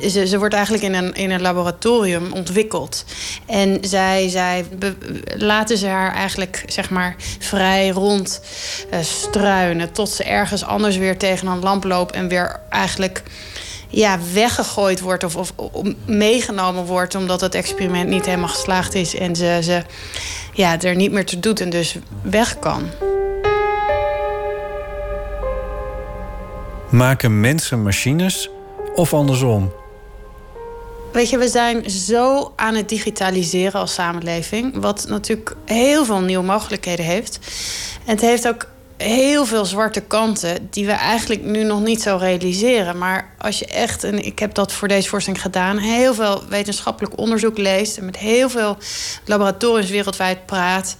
Ze, 0.07 0.27
ze, 0.27 0.37
wordt 0.37 0.53
eigenlijk 0.53 0.83
in 0.83 0.93
een, 0.93 1.13
in 1.13 1.31
een 1.31 1.41
laboratorium 1.41 2.31
ontwikkeld. 2.31 3.05
En 3.45 3.77
zij, 3.81 4.29
zij 4.29 4.65
laten 5.37 5.77
ze 5.77 5.87
haar 5.87 6.13
eigenlijk 6.13 6.63
zeg 6.67 6.89
maar, 6.89 7.15
vrij 7.39 7.89
rond 7.89 8.41
uh, 8.93 8.99
struinen. 9.01 9.91
Tot 9.91 10.09
ze 10.09 10.23
ergens 10.23 10.63
anders 10.63 10.97
weer 10.97 11.17
tegen 11.17 11.47
een 11.47 11.59
lamp 11.59 11.83
loopt 11.83 12.13
en 12.13 12.27
weer 12.27 12.59
eigenlijk 12.69 13.23
ja, 13.89 14.19
weggegooid 14.33 14.99
wordt 14.99 15.23
of, 15.23 15.35
of, 15.35 15.53
meegenomen 16.05 16.85
wordt 16.85 17.15
omdat 17.15 17.41
het 17.41 17.55
experiment 17.55 18.09
niet 18.09 18.25
helemaal 18.25 18.47
geslaagd 18.47 18.93
is 18.93 19.15
en 19.15 19.35
ze, 19.35 19.59
ze 19.63 19.83
ja, 20.53 20.79
er 20.79 20.95
niet 20.95 21.11
meer 21.11 21.25
te 21.25 21.39
doet 21.39 21.61
en 21.61 21.69
dus 21.69 21.95
weg 22.21 22.59
kan. 22.59 22.83
Maken 26.89 27.39
mensen 27.39 27.83
machines 27.83 28.49
of 28.95 29.13
andersom? 29.13 29.71
Weet 31.11 31.29
je, 31.29 31.37
we 31.37 31.47
zijn 31.47 31.89
zo 31.89 32.53
aan 32.55 32.75
het 32.75 32.89
digitaliseren 32.89 33.79
als 33.79 33.93
samenleving, 33.93 34.81
wat 34.81 35.05
natuurlijk 35.07 35.55
heel 35.65 36.05
veel 36.05 36.21
nieuwe 36.21 36.45
mogelijkheden 36.45 37.05
heeft. 37.05 37.39
En 38.05 38.11
het 38.11 38.21
heeft 38.21 38.47
ook 38.47 38.67
heel 39.03 39.45
veel 39.45 39.65
zwarte 39.65 40.01
kanten 40.01 40.67
die 40.69 40.85
we 40.85 40.91
eigenlijk 40.91 41.43
nu 41.43 41.63
nog 41.63 41.81
niet 41.81 42.01
zo 42.01 42.17
realiseren. 42.17 42.97
Maar 42.97 43.33
als 43.37 43.59
je 43.59 43.65
echt, 43.65 44.03
en 44.03 44.25
ik 44.25 44.39
heb 44.39 44.53
dat 44.53 44.73
voor 44.73 44.87
deze 44.87 45.09
voorstelling 45.09 45.41
gedaan, 45.41 45.77
heel 45.77 46.13
veel 46.13 46.43
wetenschappelijk 46.49 47.17
onderzoek 47.17 47.57
leest 47.57 47.97
en 47.97 48.05
met 48.05 48.17
heel 48.17 48.49
veel 48.49 48.77
laboratoriums 49.25 49.89
wereldwijd 49.89 50.45
praat, 50.45 50.95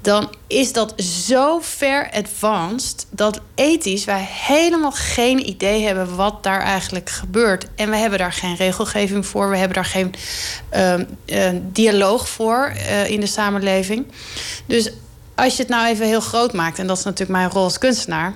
dan 0.00 0.30
is 0.46 0.72
dat 0.72 0.94
zo 1.02 1.58
ver 1.62 2.10
advanced 2.10 3.06
dat 3.10 3.40
ethisch 3.54 4.04
wij 4.04 4.28
helemaal 4.28 4.92
geen 4.92 5.48
idee 5.48 5.84
hebben 5.84 6.16
wat 6.16 6.42
daar 6.42 6.60
eigenlijk 6.60 7.10
gebeurt. 7.10 7.66
En 7.74 7.90
we 7.90 7.96
hebben 7.96 8.18
daar 8.18 8.32
geen 8.32 8.56
regelgeving 8.56 9.26
voor, 9.26 9.50
we 9.50 9.56
hebben 9.56 9.74
daar 9.74 9.84
geen 9.84 10.14
uh, 11.26 11.48
dialoog 11.72 12.28
voor 12.28 12.72
uh, 12.76 13.10
in 13.10 13.20
de 13.20 13.26
samenleving. 13.26 14.06
Dus 14.66 14.90
als 15.44 15.56
je 15.56 15.62
het 15.62 15.70
nou 15.70 15.86
even 15.86 16.06
heel 16.06 16.20
groot 16.20 16.52
maakt, 16.52 16.78
en 16.78 16.86
dat 16.86 16.98
is 16.98 17.04
natuurlijk 17.04 17.38
mijn 17.38 17.50
rol 17.50 17.62
als 17.62 17.78
kunstenaar, 17.78 18.34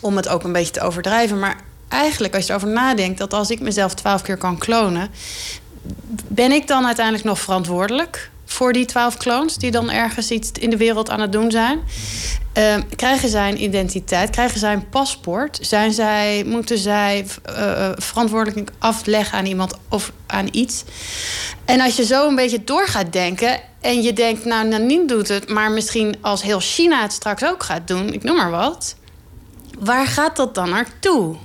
om 0.00 0.16
het 0.16 0.28
ook 0.28 0.44
een 0.44 0.52
beetje 0.52 0.72
te 0.72 0.80
overdrijven. 0.80 1.38
Maar 1.38 1.56
eigenlijk, 1.88 2.34
als 2.34 2.44
je 2.46 2.50
erover 2.50 2.68
nadenkt, 2.68 3.18
dat 3.18 3.34
als 3.34 3.50
ik 3.50 3.60
mezelf 3.60 3.94
twaalf 3.94 4.22
keer 4.22 4.36
kan 4.36 4.58
klonen, 4.58 5.10
ben 6.28 6.52
ik 6.52 6.66
dan 6.66 6.86
uiteindelijk 6.86 7.24
nog 7.24 7.38
verantwoordelijk 7.38 8.30
voor 8.48 8.72
die 8.72 8.84
twaalf 8.84 9.16
clones 9.16 9.56
die 9.56 9.70
dan 9.70 9.90
ergens 9.90 10.30
iets 10.30 10.50
in 10.52 10.70
de 10.70 10.76
wereld 10.76 11.10
aan 11.10 11.20
het 11.20 11.32
doen 11.32 11.50
zijn? 11.50 11.80
Uh, 12.58 12.76
krijgen 12.96 13.28
zij 13.28 13.48
een 13.48 13.62
identiteit? 13.62 14.30
Krijgen 14.30 14.58
zij 14.58 14.72
een 14.72 14.88
paspoort? 14.88 15.58
Zijn 15.60 15.92
zij, 15.92 16.44
moeten 16.46 16.78
zij 16.78 17.26
uh, 17.48 17.90
verantwoordelijk 17.94 18.70
afleggen 18.78 19.38
aan 19.38 19.46
iemand 19.46 19.74
of 19.88 20.12
aan 20.26 20.48
iets? 20.50 20.84
En 21.64 21.80
als 21.80 21.96
je 21.96 22.04
zo 22.04 22.28
een 22.28 22.34
beetje 22.34 22.64
door 22.64 22.86
gaat 22.86 23.12
denken 23.12 23.60
en 23.80 24.02
je 24.02 24.12
denkt, 24.12 24.44
nou, 24.44 24.68
Nanine 24.68 25.06
doet 25.06 25.28
het, 25.28 25.48
maar 25.48 25.70
misschien 25.70 26.16
als 26.20 26.42
heel 26.42 26.60
China 26.60 27.02
het 27.02 27.12
straks 27.12 27.44
ook 27.44 27.62
gaat 27.62 27.88
doen, 27.88 28.12
ik 28.12 28.22
noem 28.22 28.36
maar 28.36 28.50
wat. 28.50 28.96
Waar 29.78 30.06
gaat 30.06 30.36
dat 30.36 30.54
dan 30.54 30.70
naartoe? 30.70 31.36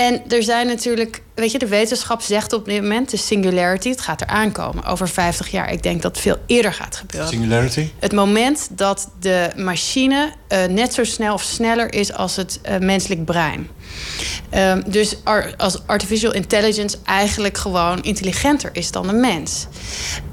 En 0.00 0.22
er 0.28 0.42
zijn 0.42 0.66
natuurlijk, 0.66 1.22
weet 1.34 1.52
je, 1.52 1.58
de 1.58 1.66
wetenschap 1.66 2.20
zegt 2.22 2.52
op 2.52 2.64
dit 2.64 2.82
moment 2.82 3.10
de 3.10 3.16
singularity, 3.16 3.88
het 3.88 4.00
gaat 4.00 4.20
er 4.20 4.26
aankomen 4.26 4.84
over 4.84 5.08
50 5.08 5.50
jaar. 5.50 5.72
Ik 5.72 5.82
denk 5.82 6.02
dat 6.02 6.10
het 6.10 6.20
veel 6.20 6.36
eerder 6.46 6.72
gaat 6.72 6.96
gebeuren. 6.96 7.28
Singularity? 7.28 7.88
Het 7.98 8.12
moment 8.12 8.68
dat 8.70 9.08
de 9.18 9.50
machine 9.56 10.32
uh, 10.48 10.64
net 10.64 10.94
zo 10.94 11.04
snel 11.04 11.34
of 11.34 11.42
sneller 11.42 11.92
is 11.92 12.12
als 12.12 12.36
het 12.36 12.60
uh, 12.68 12.78
menselijk 12.78 13.24
brein. 13.24 13.68
Um, 14.54 14.82
dus 14.86 15.16
ar 15.24 15.54
als 15.56 15.86
artificial 15.86 16.32
intelligence 16.32 16.96
eigenlijk 17.04 17.58
gewoon 17.58 18.02
intelligenter 18.02 18.70
is 18.72 18.90
dan 18.90 19.06
de 19.06 19.12
mens. 19.12 19.66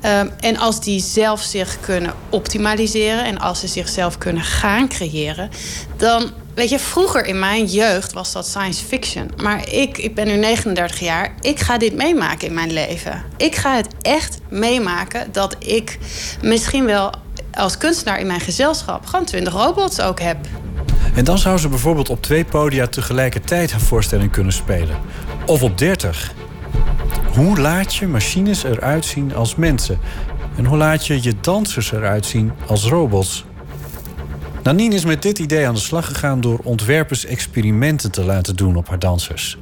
Um, 0.06 0.32
en 0.40 0.58
als 0.58 0.82
die 0.82 1.02
zelf 1.02 1.42
zich 1.42 1.80
kunnen 1.80 2.14
optimaliseren 2.30 3.26
en 3.26 3.38
als 3.38 3.60
ze 3.60 3.68
zichzelf 3.68 4.18
kunnen 4.18 4.44
gaan 4.44 4.88
creëren, 4.88 5.50
dan 5.98 6.32
Weet 6.58 6.70
je, 6.70 6.80
vroeger 6.80 7.26
in 7.26 7.40
mijn 7.40 7.66
jeugd 7.66 8.14
was 8.14 8.32
dat 8.32 8.48
science 8.48 8.86
fiction. 8.86 9.32
Maar 9.44 9.70
ik, 9.74 9.98
ik 9.98 10.16
ben 10.16 10.28
nu 10.28 10.36
39 10.36 11.00
jaar. 11.00 11.34
Ik 11.42 11.60
ga 11.60 11.78
dit 11.78 11.96
meemaken 11.96 12.48
in 12.48 12.54
mijn 12.54 12.74
leven. 12.74 13.24
Ik 13.38 13.56
ga 13.56 13.76
het 13.76 13.88
echt 14.02 14.40
meemaken 14.50 15.32
dat 15.32 15.56
ik 15.60 15.98
misschien 16.42 16.86
wel 16.86 17.14
als 17.52 17.78
kunstenaar 17.78 18.20
in 18.20 18.28
mijn 18.28 18.40
gezelschap 18.40 19.06
gewoon 19.06 19.26
20 19.26 19.54
robots 19.54 20.02
ook 20.02 20.20
heb. 20.20 20.38
En 21.16 21.24
dan 21.24 21.38
zou 21.38 21.58
ze 21.58 21.70
bijvoorbeeld 21.70 22.10
op 22.10 22.22
twee 22.22 22.46
podia 22.46 22.88
tegelijkertijd 22.88 23.72
een 23.72 23.80
voorstelling 23.80 24.32
kunnen 24.32 24.54
spelen. 24.54 24.98
Of 25.46 25.64
op 25.64 25.78
30. 25.78 26.34
Hoe 27.34 27.60
laat 27.60 27.96
je 27.96 28.08
machines 28.08 28.64
eruit 28.64 29.06
zien 29.06 29.36
als 29.36 29.56
mensen? 29.56 30.00
En 30.56 30.66
hoe 30.66 30.78
laat 30.78 31.08
je 31.08 31.24
je 31.24 31.34
dansers 31.42 31.92
eruit 31.92 32.26
zien 32.26 32.52
als 32.68 32.86
robots? 32.86 33.46
Nanine 34.68 34.96
is 34.96 35.06
met 35.06 35.22
dit 35.22 35.40
idee 35.40 35.68
aan 35.68 35.74
de 35.74 35.80
slag 35.80 36.06
gegaan 36.06 36.42
door 36.42 36.60
ontwerpers 36.64 37.26
experimenten 37.26 38.12
te 38.12 38.24
laten 38.24 38.56
doen 38.56 38.76
op 38.76 38.88
haar 38.88 39.00
dansers. 39.00 39.58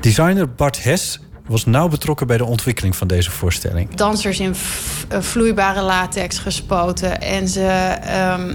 Designer 0.00 0.50
Bart 0.50 0.82
Hess 0.82 1.20
was 1.46 1.64
nauw 1.64 1.88
betrokken 1.88 2.26
bij 2.26 2.36
de 2.36 2.44
ontwikkeling 2.44 2.96
van 2.96 3.06
deze 3.06 3.30
voorstelling. 3.30 3.94
Dansers 3.94 4.40
in 4.40 4.54
eh, 5.08 5.20
vloeibare 5.20 5.82
latex 5.82 6.38
gespoten. 6.38 7.20
En 7.20 7.48
ze. 7.48 7.96
Um, 8.38 8.54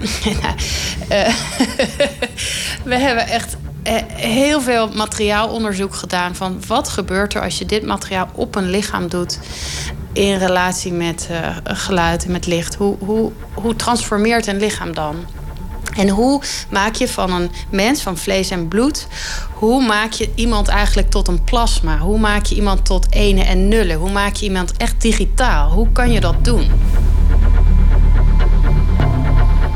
we 2.90 2.98
hebben 2.98 3.26
echt 3.26 3.56
eh, 3.82 3.94
heel 4.14 4.60
veel 4.60 4.88
materiaalonderzoek 4.88 5.94
gedaan 5.94 6.34
van 6.34 6.60
wat 6.66 6.88
gebeurt 6.88 7.34
er 7.34 7.42
als 7.42 7.58
je 7.58 7.66
dit 7.66 7.82
materiaal 7.86 8.28
op 8.34 8.54
een 8.54 8.70
lichaam 8.70 9.08
doet 9.08 9.38
in 10.12 10.36
relatie 10.36 10.92
met 10.92 11.28
geluid 11.64 12.24
en 12.24 12.32
met 12.32 12.46
licht. 12.46 12.74
Hoe, 12.74 12.96
hoe, 12.98 13.32
hoe 13.54 13.76
transformeert 13.76 14.46
een 14.46 14.58
lichaam 14.58 14.94
dan? 14.94 15.16
En 15.96 16.08
hoe 16.08 16.42
maak 16.70 16.94
je 16.94 17.08
van 17.08 17.32
een 17.32 17.50
mens, 17.70 18.02
van 18.02 18.16
vlees 18.16 18.50
en 18.50 18.68
bloed, 18.68 19.06
hoe 19.52 19.86
maak 19.86 20.12
je 20.12 20.30
iemand 20.34 20.68
eigenlijk 20.68 21.10
tot 21.10 21.28
een 21.28 21.44
plasma? 21.44 21.98
Hoe 21.98 22.18
maak 22.18 22.44
je 22.44 22.54
iemand 22.54 22.84
tot 22.84 23.12
ene 23.12 23.42
en 23.42 23.68
nullen? 23.68 23.96
Hoe 23.96 24.12
maak 24.12 24.34
je 24.34 24.44
iemand 24.44 24.76
echt 24.76 25.00
digitaal? 25.00 25.70
Hoe 25.70 25.92
kan 25.92 26.12
je 26.12 26.20
dat 26.20 26.44
doen? 26.44 26.70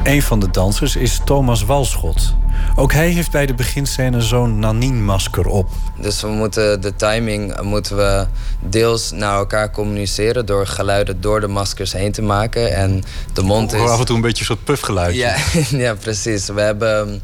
Een 0.03 0.23
van 0.23 0.41
de 0.41 0.51
dansers 0.51 0.97
is 0.97 1.21
Thomas 1.25 1.65
Walschot. 1.65 2.35
Ook 2.79 2.93
hij 2.93 3.09
heeft 3.09 3.31
bij 3.31 3.47
de 3.47 3.55
beginscène 3.55 4.21
zo'n 4.21 4.59
Nanine-masker 4.59 5.47
op. 5.47 5.69
Dus 6.01 6.21
we 6.21 6.29
moeten 6.29 6.81
de 6.81 6.97
timing 6.97 7.61
moeten 7.61 7.97
we 7.97 8.27
deels 8.61 9.11
naar 9.11 9.37
elkaar 9.37 9.71
communiceren 9.71 10.47
door 10.47 10.67
geluiden 10.67 11.21
door 11.21 11.41
de 11.41 11.47
maskers 11.47 11.93
heen 11.93 12.13
te 12.13 12.23
maken. 12.23 12.75
En 12.75 13.05
de 13.33 13.43
mond 13.43 13.73
is. 13.73 13.81
af 13.81 13.99
en 13.99 14.05
toe 14.07 14.17
een 14.17 14.23
beetje 14.23 14.41
een 14.41 14.47
soort 14.47 14.65
puffgeluid. 14.65 15.15
Ja, 15.15 15.37
ja, 15.85 15.95
precies. 15.95 16.47
We 16.47 16.61
hebben. 16.61 17.23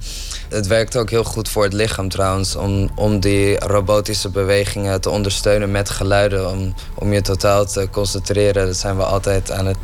Het 0.49 0.67
werkt 0.67 0.97
ook 0.97 1.11
heel 1.11 1.25
goed 1.25 1.49
voor 1.49 1.65
het 1.65 1.73
lichaam 1.73 2.09
trouwens, 2.09 2.57
om, 2.57 2.91
om 2.95 3.21
die 3.21 3.59
robotische 3.59 4.29
bewegingen 4.29 5.01
te 5.01 5.11
ondersteunen 5.11 5.71
met 5.71 5.91
geluiden. 5.91 6.51
Om, 6.51 6.75
om 6.95 7.13
je 7.13 7.21
totaal 7.21 7.65
te 7.65 7.89
concentreren. 7.91 8.67
Dat 8.67 8.77
zijn 8.77 8.97
we 8.97 9.03
altijd 9.03 9.51
aan 9.51 9.67
het. 9.67 9.77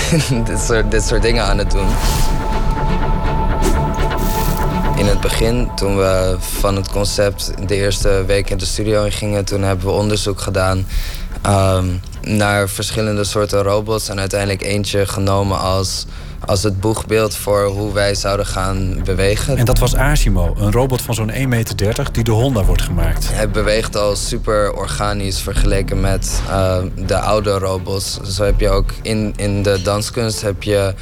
dit, 0.48 0.60
soort, 0.60 0.90
dit 0.90 1.02
soort 1.02 1.22
dingen 1.22 1.44
aan 1.44 1.58
het 1.58 1.70
doen. 1.70 1.88
In 4.96 5.06
het 5.06 5.20
begin, 5.20 5.70
toen 5.74 5.96
we 5.96 6.36
van 6.38 6.76
het 6.76 6.90
concept 6.90 7.52
de 7.66 7.74
eerste 7.74 8.24
week 8.26 8.50
in 8.50 8.58
de 8.58 8.64
studio 8.64 9.06
gingen, 9.10 9.44
toen 9.44 9.62
hebben 9.62 9.86
we 9.86 9.92
onderzoek 9.92 10.40
gedaan 10.40 10.86
ehm, 11.42 11.86
naar 12.22 12.68
verschillende 12.68 13.24
soorten 13.24 13.62
robots. 13.62 14.08
En 14.08 14.18
uiteindelijk 14.18 14.62
eentje 14.62 15.06
genomen 15.06 15.58
als 15.58 16.06
als 16.46 16.62
het 16.62 16.80
boegbeeld 16.80 17.34
voor 17.36 17.64
hoe 17.64 17.92
wij 17.92 18.14
zouden 18.14 18.46
gaan 18.46 19.00
bewegen. 19.04 19.56
En 19.56 19.64
dat 19.64 19.78
was 19.78 19.96
Asimo, 19.96 20.54
een 20.58 20.72
robot 20.72 21.02
van 21.02 21.14
zo'n 21.14 21.30
1,30 21.30 21.48
meter 21.48 22.12
die 22.12 22.24
de 22.24 22.30
Honda 22.30 22.64
wordt 22.64 22.82
gemaakt. 22.82 23.28
Hij 23.32 23.50
beweegt 23.50 23.96
al 23.96 24.16
super 24.16 24.72
organisch 24.72 25.40
vergeleken 25.40 26.00
met 26.00 26.42
uh, 26.48 26.76
de 27.06 27.18
oude 27.18 27.58
robots. 27.58 28.20
Zo 28.20 28.44
heb 28.44 28.60
je 28.60 28.68
ook 28.68 28.90
in, 29.02 29.32
in 29.36 29.62
de 29.62 29.82
danskunst 29.82 30.40
heb 30.40 30.62
je 30.62 30.94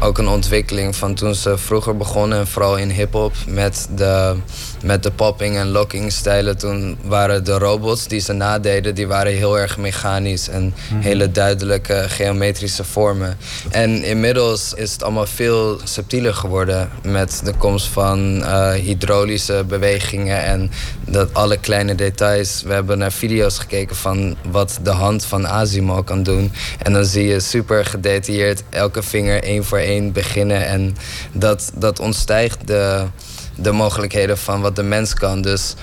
ook 0.00 0.18
een 0.18 0.28
ontwikkeling 0.28 0.96
van 0.96 1.14
toen 1.14 1.34
ze 1.34 1.58
vroeger 1.58 1.96
begonnen, 1.96 2.38
en 2.38 2.46
vooral 2.46 2.76
in 2.76 2.90
hip-hop, 2.90 3.32
met 3.46 3.88
de, 3.94 4.36
met 4.82 5.02
de 5.02 5.10
popping 5.10 5.56
en 5.56 5.68
locking 5.68 6.12
stijlen. 6.12 6.58
Toen 6.58 6.98
waren 7.02 7.44
de 7.44 7.58
robots 7.58 8.06
die 8.06 8.20
ze 8.20 8.32
nadeden, 8.32 8.94
die 8.94 9.06
waren 9.06 9.32
heel 9.32 9.58
erg 9.58 9.78
mechanisch 9.78 10.48
en 10.48 10.74
mhm. 10.90 11.00
hele 11.00 11.30
duidelijke 11.30 12.04
geometrische 12.08 12.84
vormen. 12.84 13.38
En 13.70 14.04
inmiddels 14.04 14.74
is 14.74 14.92
het 14.92 15.02
allemaal 15.02 15.26
veel 15.26 15.80
subtieler 15.84 16.34
geworden 16.34 16.90
met 17.02 17.40
de 17.44 17.52
komst 17.52 17.86
van 17.86 18.36
uh, 18.38 18.70
hydraulische 18.70 19.64
bewegingen 19.68 20.44
en 20.44 20.70
dat 21.06 21.34
alle 21.34 21.56
kleine 21.56 21.94
details. 21.94 22.62
We 22.62 22.72
hebben 22.72 22.98
naar 22.98 23.12
video's 23.12 23.58
gekeken 23.58 23.96
van 23.96 24.36
wat 24.50 24.78
de 24.82 24.90
hand 24.90 25.24
van 25.24 25.46
Asimo 25.46 26.02
kan 26.02 26.22
doen. 26.22 26.52
En 26.82 26.92
dan 26.92 27.04
zie 27.04 27.26
je 27.26 27.40
super 27.40 27.84
gedetailleerd 27.84 28.62
elke 28.70 29.02
vinger 29.02 29.42
één 29.42 29.64
voor 29.64 29.78
één 29.78 29.87
beginnen. 30.12 30.66
En 30.66 30.96
dat, 31.32 31.72
dat 31.74 32.00
ontstijgt 32.00 32.66
de, 32.66 33.04
de 33.56 33.72
mogelijkheden 33.72 34.38
van 34.38 34.60
wat 34.60 34.76
de 34.76 34.82
mens 34.82 35.14
kan. 35.14 35.42
Dus 35.42 35.74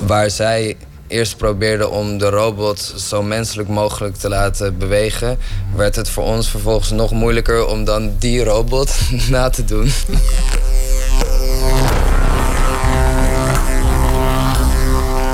waar 0.00 0.30
zij 0.30 0.76
eerst 1.08 1.36
probeerden 1.36 1.90
om 1.90 2.18
de 2.18 2.28
robot 2.28 2.94
zo 2.96 3.22
menselijk 3.22 3.68
mogelijk 3.68 4.16
te 4.16 4.28
laten 4.28 4.78
bewegen, 4.78 5.38
werd 5.74 5.96
het 5.96 6.10
voor 6.10 6.24
ons 6.24 6.50
vervolgens 6.50 6.90
nog 6.90 7.10
moeilijker 7.10 7.66
om 7.66 7.84
dan 7.84 8.14
die 8.18 8.44
robot 8.44 8.98
na 9.30 9.50
te 9.50 9.64
doen. 9.64 9.90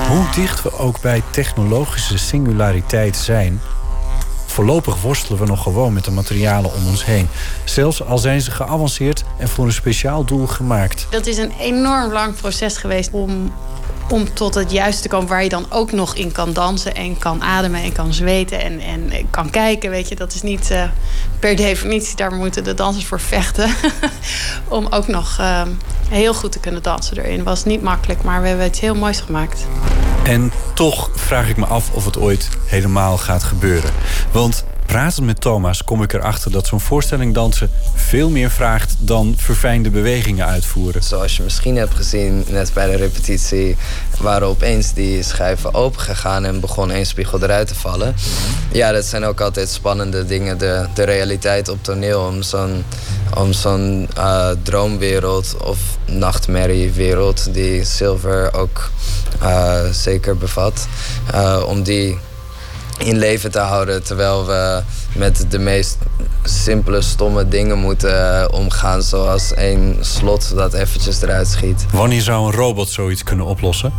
Hoe 0.09 0.27
dicht 0.35 0.63
we 0.63 0.79
ook 0.79 1.01
bij 1.01 1.23
technologische 1.31 2.19
singulariteit 2.19 3.17
zijn, 3.17 3.61
Voorlopig 4.55 5.01
worstelen 5.01 5.41
we 5.41 5.47
nog 5.47 5.63
gewoon 5.63 5.93
met 5.93 6.05
de 6.05 6.11
materialen 6.11 6.75
om 6.75 6.89
ons 6.89 7.05
heen. 7.05 7.29
Zelfs 7.65 8.05
al 8.05 8.19
zijn 8.19 8.41
ze 8.41 8.51
geavanceerd 8.51 9.25
en 9.39 9.49
voor 9.49 9.65
een 9.65 9.73
speciaal 9.73 10.25
doel 10.25 10.47
gemaakt. 10.47 11.07
Dat 11.11 11.27
is 11.27 11.37
een 11.37 11.53
enorm 11.59 12.13
lang 12.13 12.35
proces 12.35 12.77
geweest 12.77 13.11
om, 13.13 13.53
om 14.09 14.35
tot 14.35 14.55
het 14.55 14.71
juiste 14.71 15.03
te 15.03 15.09
komen 15.09 15.29
waar 15.29 15.43
je 15.43 15.49
dan 15.49 15.67
ook 15.69 15.93
nog 15.93 16.15
in 16.15 16.33
kan 16.33 16.53
dansen 16.53 16.95
en 16.95 17.19
kan 17.19 17.43
ademen 17.43 17.83
en 17.83 17.93
kan 17.93 18.13
zweten 18.13 18.61
en, 18.61 18.81
en 18.81 19.11
kan 19.31 19.51
kijken. 19.51 19.91
Weet 19.91 20.09
je, 20.09 20.15
dat 20.15 20.35
is 20.35 20.43
niet 20.43 20.71
uh, 20.71 20.85
per 21.39 21.57
definitie, 21.57 22.17
daar 22.17 22.33
moeten 22.33 22.65
de 22.65 22.75
dansers 22.75 23.07
voor 23.07 23.21
vechten. 23.21 23.71
om 24.69 24.87
ook 24.91 25.07
nog 25.07 25.39
uh, 25.41 25.63
heel 26.09 26.35
goed 26.35 26.53
te 26.53 26.59
kunnen 26.59 26.83
dansen 26.83 27.19
erin. 27.19 27.43
Was 27.43 27.65
niet 27.65 27.83
makkelijk, 27.83 28.23
maar 28.23 28.41
we 28.41 28.49
hebben 28.49 28.67
het 28.67 28.79
heel 28.79 28.95
moois 28.95 29.21
gemaakt. 29.21 29.67
En 30.23 30.53
toch 30.75 31.11
vraag 31.15 31.49
ik 31.49 31.57
me 31.57 31.67
af 31.67 31.91
of 31.91 32.05
het 32.05 32.19
ooit 32.19 32.49
helemaal 32.65 33.19
gaat 33.19 33.43
gebeuren. 33.43 33.91
Want 34.33 34.65
pratend 34.87 35.27
met 35.27 35.41
Thomas 35.41 35.85
kom 35.85 36.03
ik 36.03 36.13
erachter 36.13 36.51
dat 36.51 36.67
zo'n 36.67 36.81
voorstelling 36.81 37.35
dansen 37.35 37.71
veel 37.95 38.31
meer 38.31 38.51
vraagt 38.51 38.97
dan 38.99 39.35
verfijnde 39.37 39.91
bewegingen 39.91 40.47
uitvoeren. 40.47 41.03
Zoals 41.03 41.37
je 41.37 41.43
misschien 41.43 41.77
hebt 41.77 41.95
gezien 41.95 42.45
net 42.49 42.73
bij 42.73 42.91
de 42.91 42.97
repetitie, 42.97 43.77
waren 44.21 44.49
opeens 44.49 44.93
die 44.93 45.23
schijven 45.23 45.75
open 45.75 46.01
gegaan 46.01 46.45
en 46.45 46.61
begon 46.61 46.91
één 46.91 47.07
spiegel 47.07 47.43
eruit 47.43 47.69
te 47.69 47.75
vallen. 47.75 48.15
Ja, 48.73 48.93
dat 48.93 49.05
zijn 49.05 49.25
ook 49.25 49.41
altijd 49.41 49.69
spannende 49.69 50.25
dingen, 50.27 50.59
de, 50.59 50.87
de 50.95 51.03
realiteit 51.03 51.69
op 51.69 51.79
toneel 51.83 52.21
om 52.21 52.43
zo'n 52.43 52.85
om 53.35 53.53
zo'n 53.53 54.09
uh, 54.19 54.49
droomwereld 54.63 55.57
of 55.65 55.79
nachtmerriewereld 56.07 57.55
die 57.55 57.85
Silver 57.85 58.55
ook 58.55 58.91
uh, 59.43 59.85
zeker 59.91 60.37
bevat, 60.37 60.87
uh, 61.35 61.63
om 61.67 61.83
die 61.83 62.19
in 62.99 63.19
leven 63.19 63.51
te 63.51 63.59
houden 63.59 64.03
terwijl 64.03 64.47
we 64.47 64.83
met 65.15 65.47
de 65.49 65.59
meest 65.59 65.97
simpele, 66.43 67.03
stomme 67.03 67.49
dingen 67.49 67.79
moeten 67.79 68.53
omgaan, 68.53 69.03
zoals 69.03 69.53
een 69.55 69.97
slot 70.01 70.55
dat 70.55 70.75
eventjes 70.75 71.23
eruit 71.23 71.49
schiet. 71.49 71.87
Wanneer 71.93 72.21
zou 72.21 72.47
een 72.47 72.53
robot 72.53 72.89
zoiets 72.89 73.23
kunnen 73.23 73.47
oplossen? 73.47 73.93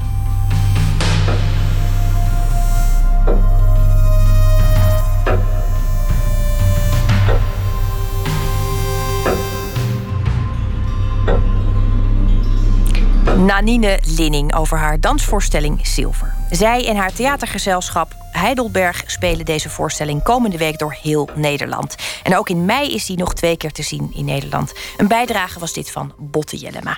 Nanine 13.37 13.99
Linning 14.17 14.55
over 14.55 14.77
haar 14.77 14.99
dansvoorstelling 14.99 15.87
Silver. 15.87 16.33
Zij 16.49 16.87
en 16.87 16.95
haar 16.95 17.13
theatergezelschap 17.13 18.15
Heidelberg 18.31 19.03
spelen 19.05 19.45
deze 19.45 19.69
voorstelling 19.69 20.23
komende 20.23 20.57
week 20.57 20.79
door 20.79 20.97
heel 21.01 21.29
Nederland. 21.35 21.95
En 22.23 22.37
ook 22.37 22.49
in 22.49 22.65
mei 22.65 22.93
is 22.93 23.05
die 23.05 23.17
nog 23.17 23.33
twee 23.33 23.57
keer 23.57 23.71
te 23.71 23.83
zien 23.83 24.11
in 24.13 24.25
Nederland. 24.25 24.73
Een 24.97 25.07
bijdrage 25.07 25.59
was 25.59 25.73
dit 25.73 25.91
van 25.91 26.13
Botte 26.17 26.57
Jellema. 26.57 26.97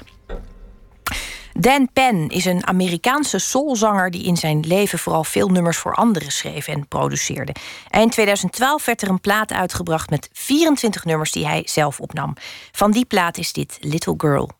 Dan 1.53 1.89
Penn 1.93 2.29
is 2.29 2.45
een 2.45 2.67
Amerikaanse 2.67 3.39
soulzanger 3.39 4.11
die 4.11 4.23
in 4.23 4.37
zijn 4.37 4.59
leven 4.59 4.99
vooral 4.99 5.23
veel 5.23 5.47
nummers 5.47 5.77
voor 5.77 5.93
anderen 5.93 6.31
schreef 6.31 6.67
en 6.67 6.87
produceerde. 6.87 7.55
Eind 7.89 8.11
2012 8.11 8.85
werd 8.85 9.01
er 9.01 9.09
een 9.09 9.21
plaat 9.21 9.53
uitgebracht 9.53 10.09
met 10.09 10.29
24 10.33 11.05
nummers 11.05 11.31
die 11.31 11.47
hij 11.47 11.61
zelf 11.65 11.99
opnam. 11.99 12.33
Van 12.71 12.91
die 12.91 13.05
plaat 13.05 13.37
is 13.37 13.53
dit 13.53 13.77
Little 13.81 14.13
Girl. 14.17 14.51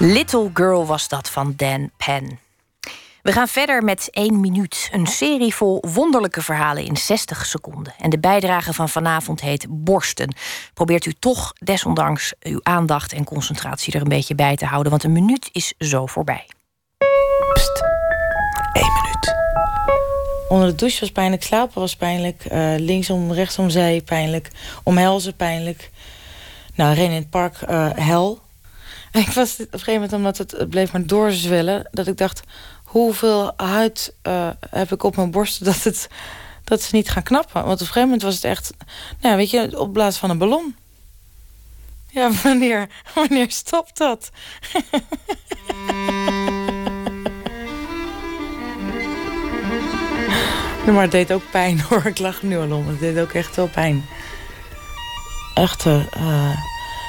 Little 0.00 0.50
Girl 0.54 0.86
was 0.86 1.08
dat 1.08 1.30
van 1.30 1.52
Dan 1.56 1.90
Penn. 1.96 2.38
We 3.22 3.32
gaan 3.32 3.48
verder 3.48 3.82
met 3.84 4.08
1 4.10 4.40
minuut. 4.40 4.88
Een 4.92 5.06
serie 5.06 5.54
vol 5.54 5.84
wonderlijke 5.94 6.42
verhalen 6.42 6.84
in 6.84 6.96
60 6.96 7.46
seconden. 7.46 7.94
En 7.98 8.10
de 8.10 8.18
bijdrage 8.18 8.72
van 8.72 8.88
vanavond 8.88 9.40
heet 9.40 9.66
Borsten. 9.68 10.34
Probeert 10.74 11.06
u 11.06 11.12
toch 11.12 11.52
desondanks 11.58 12.32
uw 12.40 12.60
aandacht 12.62 13.12
en 13.12 13.24
concentratie 13.24 13.94
er 13.94 14.00
een 14.00 14.08
beetje 14.08 14.34
bij 14.34 14.56
te 14.56 14.66
houden, 14.66 14.90
want 14.90 15.04
een 15.04 15.12
minuut 15.12 15.48
is 15.52 15.74
zo 15.78 16.06
voorbij. 16.06 16.46
Pst. 17.52 17.82
Eén 18.72 18.92
minuut. 19.02 19.34
Onder 20.48 20.68
de 20.68 20.74
douche 20.74 21.00
was 21.00 21.12
pijnlijk, 21.12 21.42
slapen 21.42 21.80
was 21.80 21.96
pijnlijk, 21.96 22.44
eh, 22.44 22.74
linksom, 22.76 23.32
rechtsom 23.32 23.70
zij 23.70 24.02
pijnlijk, 24.04 24.50
omhelzen 24.82 25.36
pijnlijk. 25.36 25.90
Nou, 26.74 26.94
rennen 26.94 27.16
in 27.16 27.22
het 27.22 27.30
park, 27.30 27.62
eh, 27.62 27.90
hel. 27.94 28.46
Ik 29.12 29.28
was 29.28 29.52
op 29.52 29.58
een 29.60 29.66
gegeven 29.70 29.92
moment, 29.92 30.12
omdat 30.12 30.38
het, 30.38 30.50
het 30.50 30.70
bleef 30.70 30.92
maar 30.92 31.06
doorzwellen, 31.06 31.88
dat 31.90 32.06
ik 32.06 32.16
dacht, 32.16 32.42
hoeveel 32.84 33.52
huid 33.56 34.14
eh, 34.22 34.48
heb 34.70 34.92
ik 34.92 35.02
op 35.02 35.16
mijn 35.16 35.30
borsten 35.30 35.64
dat, 35.72 35.82
het, 35.82 36.08
dat 36.64 36.82
ze 36.82 36.94
niet 36.94 37.10
gaan 37.10 37.22
knappen. 37.22 37.64
Want 37.64 37.74
op 37.74 37.80
een 37.80 37.86
gegeven 37.86 38.02
moment 38.02 38.22
was 38.22 38.34
het 38.34 38.44
echt, 38.44 38.70
nou, 39.20 39.36
weet 39.36 39.50
je, 39.50 39.80
opblaas 39.80 40.16
van 40.16 40.30
een 40.30 40.38
ballon. 40.38 40.76
Ja, 42.10 42.30
wanneer, 42.42 42.88
wanneer 43.14 43.50
stopt 43.50 43.98
dat? 43.98 44.30
Maar 50.92 51.02
het 51.02 51.12
deed 51.12 51.32
ook 51.32 51.50
pijn 51.50 51.80
hoor. 51.80 52.06
Ik 52.06 52.18
er 52.18 52.38
nu 52.42 52.58
al 52.58 52.72
om. 52.72 52.88
Het 52.88 52.98
deed 52.98 53.18
ook 53.18 53.32
echt 53.32 53.56
wel 53.56 53.68
pijn. 53.68 54.04
Echt, 55.54 55.86
eh, 55.86 56.00
eh, 56.12 56.58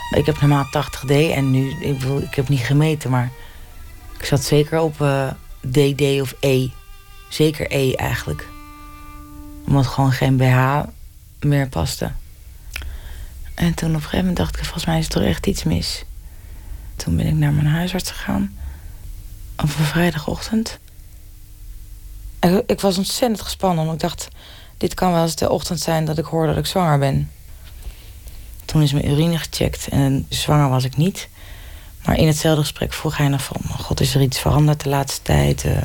ik 0.09 0.25
heb 0.25 0.39
normaal 0.39 0.65
80D 0.65 1.11
en 1.11 1.51
nu, 1.51 1.71
ik, 1.79 2.03
ik 2.03 2.35
heb 2.35 2.49
niet 2.49 2.59
gemeten, 2.59 3.09
maar 3.09 3.31
ik 4.17 4.25
zat 4.25 4.43
zeker 4.43 4.79
op 4.79 5.01
eh, 5.01 5.27
DD 5.59 6.21
of 6.21 6.35
E. 6.39 6.67
Zeker 7.29 7.71
E 7.71 7.93
eigenlijk. 7.93 8.47
Omdat 9.65 9.87
gewoon 9.87 10.11
geen 10.11 10.37
BH 10.37 10.79
meer 11.39 11.69
paste. 11.69 12.11
En 13.55 13.73
toen 13.73 13.89
op 13.89 13.95
een 13.95 14.01
gegeven 14.01 14.19
moment 14.19 14.37
dacht 14.37 14.57
ik, 14.57 14.63
volgens 14.63 14.85
mij 14.85 14.99
is 14.99 15.05
er 15.05 15.11
toch 15.11 15.23
echt 15.23 15.47
iets 15.47 15.63
mis. 15.63 16.03
Toen 16.95 17.15
ben 17.15 17.25
ik 17.25 17.33
naar 17.33 17.53
mijn 17.53 17.67
huisarts 17.67 18.11
gegaan. 18.11 18.57
Op 19.55 19.63
een 19.63 19.69
vrijdagochtend. 19.85 20.79
Ik, 22.39 22.63
ik 22.65 22.81
was 22.81 22.97
ontzettend 22.97 23.41
gespannen, 23.41 23.85
want 23.85 23.95
ik 23.95 24.09
dacht... 24.09 24.27
dit 24.77 24.93
kan 24.93 25.11
wel 25.11 25.23
eens 25.23 25.35
de 25.35 25.49
ochtend 25.49 25.79
zijn 25.79 26.05
dat 26.05 26.17
ik 26.17 26.25
hoor 26.25 26.47
dat 26.47 26.57
ik 26.57 26.65
zwanger 26.65 26.99
ben. 26.99 27.29
Toen 28.69 28.81
is 28.81 28.93
mijn 28.93 29.09
urine 29.09 29.37
gecheckt 29.37 29.87
en 29.87 30.25
zwanger 30.29 30.69
was 30.69 30.83
ik 30.83 30.97
niet. 30.97 31.29
Maar 32.05 32.17
in 32.17 32.27
hetzelfde 32.27 32.61
gesprek 32.61 32.93
vroeg 32.93 33.17
hij 33.17 33.27
nog 33.27 33.43
van... 33.43 33.61
God, 33.79 33.99
is 33.99 34.15
er 34.15 34.21
iets 34.21 34.39
veranderd 34.39 34.83
de 34.83 34.89
laatste 34.89 35.21
tijd? 35.21 35.63
Eh, 35.63 35.77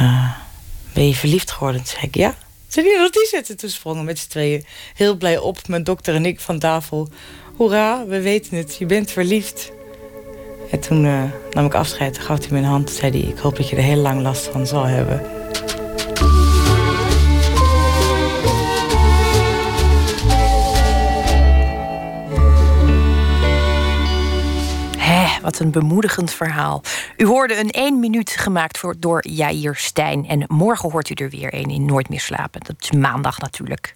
eh, 0.00 0.30
ben 0.92 1.06
je 1.06 1.14
verliefd 1.14 1.50
geworden? 1.50 1.80
Toen 1.80 1.90
zei 1.90 2.06
ik, 2.06 2.14
ja. 2.14 2.34
Toen 2.66 2.84
die 2.84 2.98
nog 2.98 3.10
die 3.10 3.26
zitten. 3.26 3.56
Toen 3.56 3.70
sprongen 3.70 4.04
met 4.04 4.18
z'n 4.18 4.28
tweeën 4.28 4.64
heel 4.94 5.16
blij 5.16 5.38
op. 5.38 5.68
Mijn 5.68 5.84
dokter 5.84 6.14
en 6.14 6.26
ik 6.26 6.40
van 6.40 6.58
tafel. 6.58 7.08
Hoera, 7.56 8.06
we 8.06 8.20
weten 8.20 8.56
het, 8.56 8.76
je 8.76 8.86
bent 8.86 9.10
verliefd. 9.10 9.72
En 10.70 10.80
toen 10.80 11.04
eh, 11.04 11.22
nam 11.50 11.66
ik 11.66 11.74
afscheid, 11.74 12.18
gaf 12.18 12.38
hij 12.38 12.48
mijn 12.50 12.64
hand. 12.64 12.90
zei 12.90 13.10
hij, 13.10 13.30
ik 13.30 13.38
hoop 13.38 13.56
dat 13.56 13.68
je 13.68 13.76
er 13.76 13.82
heel 13.82 13.96
lang 13.96 14.22
last 14.22 14.46
van 14.46 14.66
zal 14.66 14.84
hebben. 14.84 15.37
Wat 25.48 25.58
een 25.58 25.70
bemoedigend 25.70 26.30
verhaal. 26.30 26.82
U 27.16 27.26
hoorde 27.26 27.58
een 27.58 27.70
1 27.70 28.00
minuut 28.00 28.30
gemaakt 28.30 28.78
voor, 28.78 28.94
door 28.98 29.28
Jair 29.28 29.76
Stijn. 29.76 30.26
En 30.26 30.44
morgen 30.48 30.90
hoort 30.90 31.10
u 31.10 31.14
er 31.14 31.30
weer 31.30 31.54
een 31.54 31.70
in 31.70 31.84
Nooit 31.84 32.08
meer 32.08 32.20
slapen. 32.20 32.60
Dat 32.60 32.76
is 32.78 32.90
maandag 32.90 33.38
natuurlijk. 33.38 33.94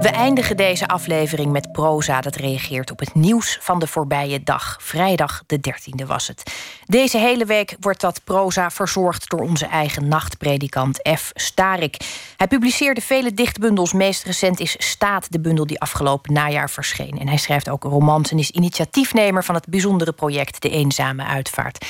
We 0.00 0.08
eindigen 0.08 0.56
deze 0.56 0.88
aflevering 0.88 1.52
met 1.52 1.72
proza 1.72 2.20
dat 2.20 2.36
reageert 2.36 2.90
op 2.90 2.98
het 2.98 3.14
nieuws 3.14 3.58
van 3.60 3.78
de 3.78 3.86
voorbije 3.86 4.42
dag. 4.42 4.76
Vrijdag 4.80 5.42
de 5.46 5.58
13e 5.68 6.06
was 6.06 6.28
het. 6.28 6.42
Deze 6.86 7.18
hele 7.18 7.44
week 7.44 7.76
wordt 7.80 8.00
dat 8.00 8.22
proza 8.24 8.70
verzorgd 8.70 9.30
door 9.30 9.40
onze 9.40 9.66
eigen 9.66 10.08
nachtpredikant 10.08 11.08
F. 11.18 11.30
Starik. 11.34 11.96
Hij 12.36 12.46
publiceerde 12.46 13.00
vele 13.00 13.34
dichtbundels. 13.34 13.92
Meest 13.92 14.24
recent 14.24 14.60
is 14.60 14.76
Staat, 14.78 15.32
de 15.32 15.40
bundel 15.40 15.66
die 15.66 15.80
afgelopen 15.80 16.32
najaar 16.32 16.70
verscheen. 16.70 17.18
En 17.20 17.28
hij 17.28 17.38
schrijft 17.38 17.70
ook 17.70 17.82
romans 17.82 18.30
en 18.30 18.38
is 18.38 18.50
initiatiefnemer 18.50 19.44
van 19.44 19.54
het 19.54 19.68
bijzondere 19.68 20.12
project 20.12 20.62
De 20.62 20.70
Eenzame 20.70 21.24
Uitvaart. 21.24 21.84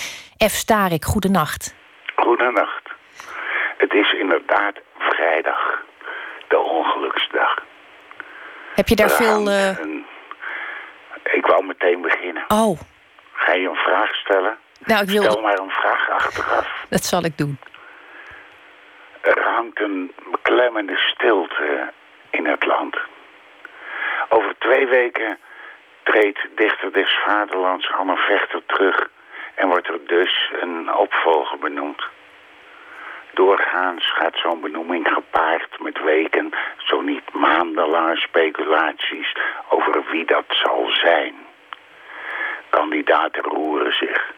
F. 0.49 0.53
Starik, 0.53 1.05
goedenacht. 1.05 1.75
Goedenacht. 2.17 2.85
Het 3.79 3.93
is 3.93 4.13
inderdaad 4.13 4.75
vrijdag, 4.99 5.83
de 6.49 6.59
ongeluksdag. 6.59 7.66
Heb 8.77 8.89
je 8.89 8.97
daar 8.97 9.11
veel. 9.11 9.49
eh, 9.51 9.79
een- 9.79 10.07
Ik 11.33 11.47
wou 11.47 11.65
meteen 11.67 12.01
beginnen. 12.01 12.45
Oh, 12.49 12.79
Ga 13.33 13.53
je 13.53 13.69
een 13.69 13.75
vraag 13.77 14.15
stellen? 14.15 14.59
nou, 14.79 15.03
ik 15.03 15.09
Stel 15.09 15.23
wil. 15.23 15.41
maar 15.43 15.59
een 15.59 15.71
vraag 15.71 16.11
achteraf. 16.11 16.85
Dat 16.95 17.05
zal 17.05 17.25
ik 17.25 17.39
doen. 17.39 17.59
Er 19.21 19.43
hangt 19.45 19.81
een 19.81 20.13
beklemmende 20.31 20.97
stilte 20.97 21.93
in 22.31 22.47
het 22.47 22.65
land. 22.67 22.97
Over 24.29 24.55
twee 24.59 24.87
weken 24.87 25.39
treedt 26.03 26.39
dichter 26.57 26.93
des 26.93 27.19
vaderlands 27.27 27.93
Anne 27.93 28.17
Vechter 28.17 28.63
terug 28.67 29.09
en 29.55 29.69
wordt 29.69 29.89
er 29.89 29.99
dus 30.07 30.51
een 30.61 30.95
opvolger 30.95 31.59
benoemd. 31.59 32.03
Doorgaans 33.37 34.13
gaat 34.13 34.37
zo'n 34.37 34.61
benoeming 34.61 35.09
gepaard 35.09 35.81
met 35.81 36.03
weken, 36.03 36.53
zo 36.77 37.01
niet 37.01 37.33
maandenlange 37.33 38.17
speculaties 38.17 39.37
over 39.69 40.05
wie 40.11 40.25
dat 40.25 40.45
zal 40.49 40.87
zijn. 40.91 41.35
Kandidaten 42.71 43.43
roeren 43.43 43.95
zich, 43.95 44.33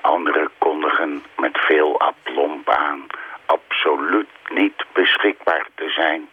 anderen 0.00 0.50
kondigen 0.58 1.24
met 1.36 1.58
veel 1.58 2.00
aplomb 2.00 2.68
aan 2.68 3.06
absoluut 3.46 4.28
niet 4.48 4.84
beschikbaar 4.92 5.66
te 5.74 5.90
zijn. 5.90 6.28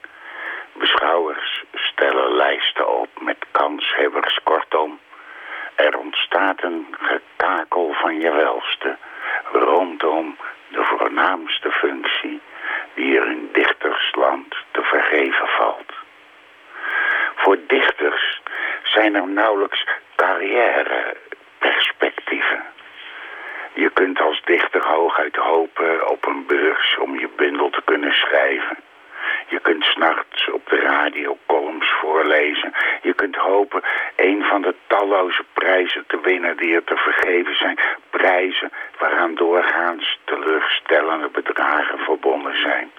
Beschouwers 0.74 1.64
stellen 1.74 2.36
lijsten 2.36 3.00
op 3.00 3.10
met 3.22 3.46
kanshebbers. 3.52 4.40
Kortom, 4.44 5.00
er 5.76 5.98
ontstaat 5.98 6.64
een 6.64 6.96
gekakel 7.00 7.94
van 7.94 8.20
je 8.20 8.32
welste 8.32 8.98
rondom 9.52 10.38
de 10.70 10.84
voornaamste 10.84 11.72
functie 11.72 12.42
die 12.94 13.20
er 13.20 13.28
in 13.28 13.50
dichtersland 13.54 14.56
te 14.72 14.82
vergeven 14.82 15.48
valt. 15.48 15.94
Voor 17.36 17.58
dichters 17.68 18.42
zijn 18.84 19.16
er 19.16 19.28
nauwelijks 19.28 19.86
carrièreperspectieven. 20.16 22.64
Je 23.74 23.90
kunt 23.90 24.22
als 24.22 24.42
dichter 24.46 24.88
hooguit 24.88 25.36
hopen 25.36 26.10
op 26.10 26.26
een 26.26 26.46
beurs 26.46 26.98
om 26.98 27.20
je 27.20 27.30
bundel 27.36 27.70
te 27.70 27.82
kunnen 27.86 28.14
schrijven. 28.14 28.78
Je 29.48 29.60
kunt 29.60 29.84
s'nachts 29.84 30.50
op 30.52 30.70
de 30.70 30.80
radio 30.80 31.38
columns 31.46 31.90
voorlezen. 32.02 32.74
Je 33.02 33.14
kunt 33.14 33.36
hopen 33.36 33.82
een 34.16 34.44
van 34.44 34.62
de 34.62 34.76
talloze 34.88 35.44
prijzen 35.54 36.04
te 36.08 36.20
winnen 36.22 36.58
die 36.58 36.76
er 36.76 36.84
te 36.84 36.96
vergeven 36.96 37.56
zijn. 37.56 37.80
Prijzen 38.10 38.72
waaraan 39.00 39.36
doorgaans 39.36 40.20
teleurstellende 40.24 41.30
bedragen 41.30 42.00
verbonden 42.00 42.60
zijn. 42.62 42.92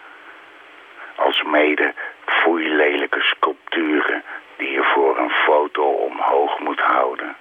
Als 1.14 1.42
mede 1.42 1.94
foeilelijke 2.24 3.20
sculpturen 3.20 4.22
die 4.56 4.70
je 4.70 4.82
voor 4.82 5.18
een 5.18 5.30
foto 5.30 5.82
omhoog 5.82 6.58
moet 6.58 6.80
houden. 6.80 7.36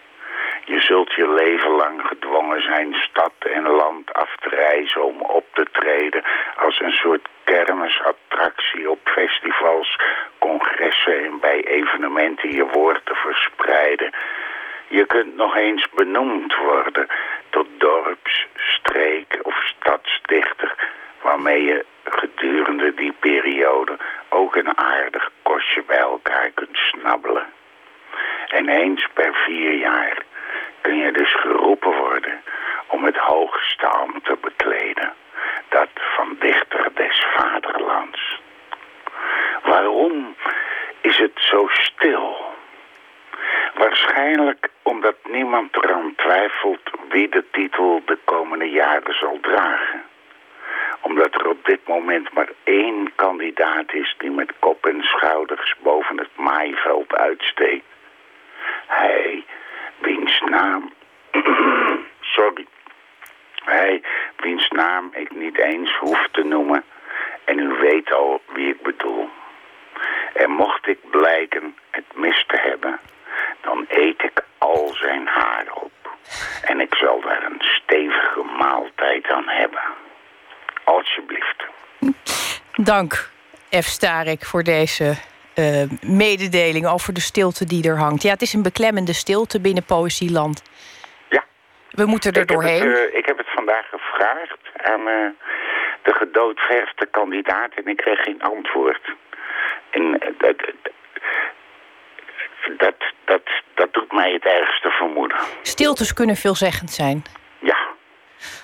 Je 0.65 0.80
zult 0.80 1.14
je 1.14 1.30
leven 1.30 1.69
lang 1.72 2.02
gedwongen 2.07 2.61
zijn 2.61 2.94
stad 2.94 3.34
en 3.40 3.69
land 3.69 4.14
af 4.14 4.36
te 4.36 4.49
reizen 4.49 5.03
om 5.03 5.22
op 5.22 5.45
te 5.53 5.65
treden 5.72 6.23
als 6.56 6.80
een 6.80 6.91
soort 6.91 7.27
kermisattractie 7.44 8.90
op 8.90 8.99
festivals, 9.03 9.99
congressen 10.40 11.23
en 11.23 11.40
bij 11.40 11.64
evenementen 11.64 12.52
je 12.52 12.65
woord 12.65 13.06
te 13.06 13.15
verspreiden. 13.15 14.14
Je 14.88 15.06
kunt 15.06 15.36
nog 15.36 15.56
eens 15.56 15.90
benoemd 15.90 16.56
worden 16.56 17.07
tot 17.49 17.68
dorps, 17.77 18.48
streek 18.56 19.40
of 19.41 19.56
stadsdichter, 19.64 20.76
waarmee 21.22 21.64
je 21.64 21.86
gedurende 22.03 22.94
die 22.94 23.14
periode 23.19 23.98
ook 24.30 24.56
een 24.56 24.77
aardig 24.77 25.31
kostje 25.44 25.84
bij 25.88 25.98
elkaar 25.98 26.49
kunt 26.53 26.77
snabbelen. 26.77 27.48
En 28.48 28.69
eens 28.69 29.07
per 29.14 29.34
vier 29.34 29.73
jaar 29.73 30.18
kun 30.81 30.98
je 30.98 31.11
dus 31.11 31.34
geroepen 31.34 31.98
worden 31.98 32.41
om 32.88 33.03
het 33.03 33.18
hoogste 33.18 33.88
ambt 33.88 34.26
te 34.26 34.38
bekleden, 34.41 35.14
dat 35.69 35.90
van 35.94 36.36
dichter 36.40 36.91
des 36.94 37.26
vaderlands. 37.36 38.41
Waarom 39.64 40.36
is 41.02 41.18
het 41.18 41.31
zo 41.36 41.68
stil? 41.72 42.38
Waarschijnlijk 43.73 44.69
omdat 44.84 45.15
niemand 45.30 45.76
eraan 45.76 46.14
twijfelt 46.15 46.90
wie 47.10 47.30
de 47.30 47.44
titel 47.52 48.02
de 48.06 48.18
komende 48.23 48.69
jaren 48.69 49.14
zal 49.14 49.38
dragen. 49.41 50.03
Omdat 51.02 51.34
er 51.34 51.48
op 51.49 51.65
dit 51.65 51.88
moment 51.88 52.34
maar 52.34 52.49
één 52.64 53.11
kandidaat 53.15 53.94
is 53.94 54.15
die 54.18 54.31
met 54.31 54.53
kop 54.60 54.86
en 54.86 55.03
schouders 55.03 55.76
boven 55.80 56.18
het 56.18 56.36
maaiveld 56.36 57.14
uitsteekt. 57.14 57.86
Hij, 58.90 59.45
wiens 59.98 60.41
naam... 60.45 60.94
Sorry. 62.36 62.68
Hij, 63.66 64.02
wiens 64.38 64.68
naam 64.68 65.10
ik 65.14 65.36
niet 65.36 65.57
eens 65.57 65.98
hoef 65.98 66.28
te 66.32 66.44
noemen. 66.44 66.84
En 67.45 67.60
u 67.60 67.68
weet 67.68 68.14
al 68.14 68.41
wie 68.53 68.70
ik 68.70 68.82
bedoel. 68.82 69.30
En 70.34 70.52
mocht 70.52 70.88
ik 70.88 71.10
blijken 71.10 71.76
het 71.91 72.06
mis 72.16 72.45
te 72.48 72.57
hebben, 72.57 72.99
dan 73.61 73.86
eet 73.88 74.24
ik 74.24 74.44
al 74.57 74.91
zijn 74.94 75.28
haar 75.28 75.66
op. 75.74 76.18
En 76.64 76.80
ik 76.80 76.95
zal 76.95 77.22
daar 77.22 77.44
een 77.44 77.61
stevige 77.61 78.44
maaltijd 78.57 79.28
aan 79.28 79.48
hebben. 79.48 79.84
Alsjeblieft. 80.84 81.66
Dank, 82.76 83.30
F. 83.70 83.86
Starik, 83.86 84.45
voor 84.45 84.64
deze 84.64 85.18
eh, 85.60 86.10
mededeling 86.10 86.88
over 86.88 87.14
de 87.14 87.19
stilte 87.22 87.65
die 87.65 87.88
er 87.90 87.98
hangt. 87.98 88.22
Ja, 88.23 88.31
het 88.31 88.41
is 88.41 88.53
een 88.53 88.61
beklemmende 88.61 89.14
stilte 89.14 89.61
binnen 89.61 89.84
Poëzieland. 89.84 90.64
Ja. 91.30 91.44
We 91.91 92.06
moeten 92.06 92.31
er 92.34 92.41
Ik 92.41 92.49
heb, 92.49 92.60
het, 92.60 92.68
doorheen. 92.68 92.95
eh, 92.95 93.18
ik 93.18 93.26
heb 93.26 93.38
het 93.38 93.48
vandaag 93.56 93.86
gevraagd 93.90 94.60
aan 94.91 94.99
eh, 95.07 95.30
de 96.03 96.14
gedoodverfde 96.14 97.06
kandidaat 97.11 97.72
en 97.76 97.86
ik 97.86 97.98
kreeg 97.98 98.19
geen 98.19 98.41
antwoord. 98.41 99.15
En 99.91 100.19
dat, 100.38 100.56
dat, 102.77 102.95
dat, 103.26 103.41
dat 103.76 103.94
doet 103.94 104.11
mij 104.11 104.31
het 104.34 104.45
ergste 104.45 104.90
vermoeden. 104.90 105.38
Stiltes 105.61 106.14
kunnen 106.14 106.36
veelzeggend 106.36 106.91
zijn. 106.91 107.23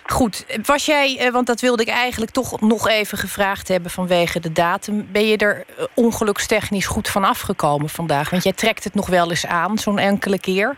Goed, 0.08 0.60
was 0.66 0.86
jij, 0.86 1.18
eh, 1.20 1.32
want 1.32 1.48
dat 1.48 1.62
wilde 1.62 1.82
ik 1.82 1.90
eigenlijk 1.90 2.32
toch 2.32 2.62
nog 2.62 2.88
even 2.88 3.18
gevraagd 3.18 3.68
hebben 3.68 3.92
vanwege 3.92 4.40
de 4.40 4.52
datum. 4.52 5.08
Ben 5.12 5.28
je 5.28 5.38
er 5.38 5.56
eh, 5.56 5.86
ongelukstechnisch 5.96 6.88
goed 6.88 7.10
van 7.10 7.24
afgekomen 7.24 7.90
vandaag? 7.90 8.30
Want 8.30 8.44
jij 8.44 8.54
trekt 8.54 8.84
het 8.84 8.96
nog 8.96 9.10
wel 9.10 9.30
eens 9.30 9.48
aan, 9.48 9.78
zo'n 9.78 10.00
enkele 10.00 10.40
keer. 10.40 10.76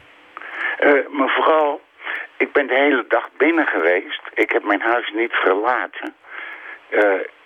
Eh, 0.80 0.92
mevrouw, 1.10 1.82
ik 2.38 2.52
ben 2.52 2.68
de 2.68 2.76
hele 2.76 3.06
dag 3.08 3.30
binnen 3.38 3.66
geweest. 3.66 4.22
Ik 4.34 4.52
heb 4.52 4.64
mijn 4.64 4.82
huis 4.82 5.12
niet 5.16 5.34
verlaten. 5.34 6.16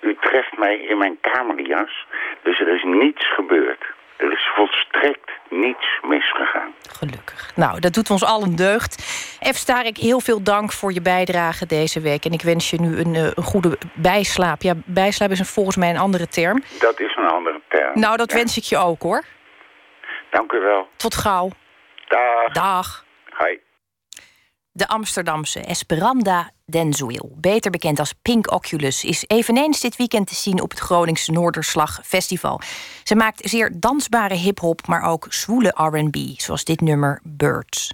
U 0.01 0.17
treft 0.21 0.57
mij 0.57 0.77
in 0.77 0.97
mijn 0.97 1.17
kamerjas. 1.21 2.07
Dus 2.43 2.59
er 2.59 2.75
is 2.75 2.83
niets 2.83 3.33
gebeurd. 3.33 3.85
Er 4.21 4.31
is 4.31 4.49
volstrekt 4.55 5.31
niets 5.49 5.99
misgegaan. 6.01 6.73
Nou, 7.55 7.79
dat 7.79 7.93
doet 7.93 8.09
ons 8.09 8.23
allen 8.23 8.55
deugd. 8.55 8.93
F. 9.53 9.55
Starik, 9.55 9.97
heel 9.97 10.19
veel 10.19 10.43
dank 10.43 10.71
voor 10.71 10.93
je 10.93 11.01
bijdrage 11.01 11.65
deze 11.65 11.99
week. 11.99 12.25
En 12.25 12.31
ik 12.31 12.41
wens 12.41 12.69
je 12.69 12.81
nu 12.81 12.99
een, 12.99 13.15
eh, 13.15 13.23
een 13.23 13.43
goede 13.43 13.77
bijslaap. 13.93 14.61
Ja, 14.61 14.73
bijslaap 14.85 15.29
is 15.29 15.39
een, 15.39 15.45
volgens 15.45 15.75
mij 15.75 15.89
een 15.89 15.97
andere 15.97 16.27
term. 16.27 16.63
Dat 16.79 16.99
is 16.99 17.15
een 17.15 17.27
andere 17.27 17.61
term. 17.67 17.99
Nou, 17.99 18.17
dat 18.17 18.31
wens 18.31 18.57
ik 18.57 18.63
je 18.63 18.77
ook, 18.77 19.01
hoor. 19.01 19.23
Dank 20.29 20.51
u 20.51 20.59
wel. 20.59 20.87
Tot 20.95 21.15
gauw. 21.15 21.49
Dag. 22.07 22.51
Dag. 22.51 23.05
Hoi. 23.29 23.59
De 24.81 24.87
Amsterdamse 24.87 25.59
Esperanda 25.59 26.51
Denzuil, 26.65 27.31
beter 27.35 27.71
bekend 27.71 27.99
als 27.99 28.13
Pink 28.21 28.51
Oculus, 28.51 29.03
is 29.03 29.23
eveneens 29.27 29.79
dit 29.79 29.95
weekend 29.95 30.27
te 30.27 30.35
zien 30.35 30.61
op 30.61 30.69
het 30.69 30.79
Groningse 30.79 31.31
Noorderslag 31.31 31.99
Festival. 32.03 32.61
Ze 33.03 33.15
maakt 33.15 33.49
zeer 33.49 33.79
dansbare 33.79 34.35
hip-hop, 34.35 34.87
maar 34.87 35.03
ook 35.03 35.25
zwoele 35.29 35.73
RB, 35.75 36.15
zoals 36.37 36.63
dit 36.63 36.81
nummer 36.81 37.19
Birds. 37.23 37.93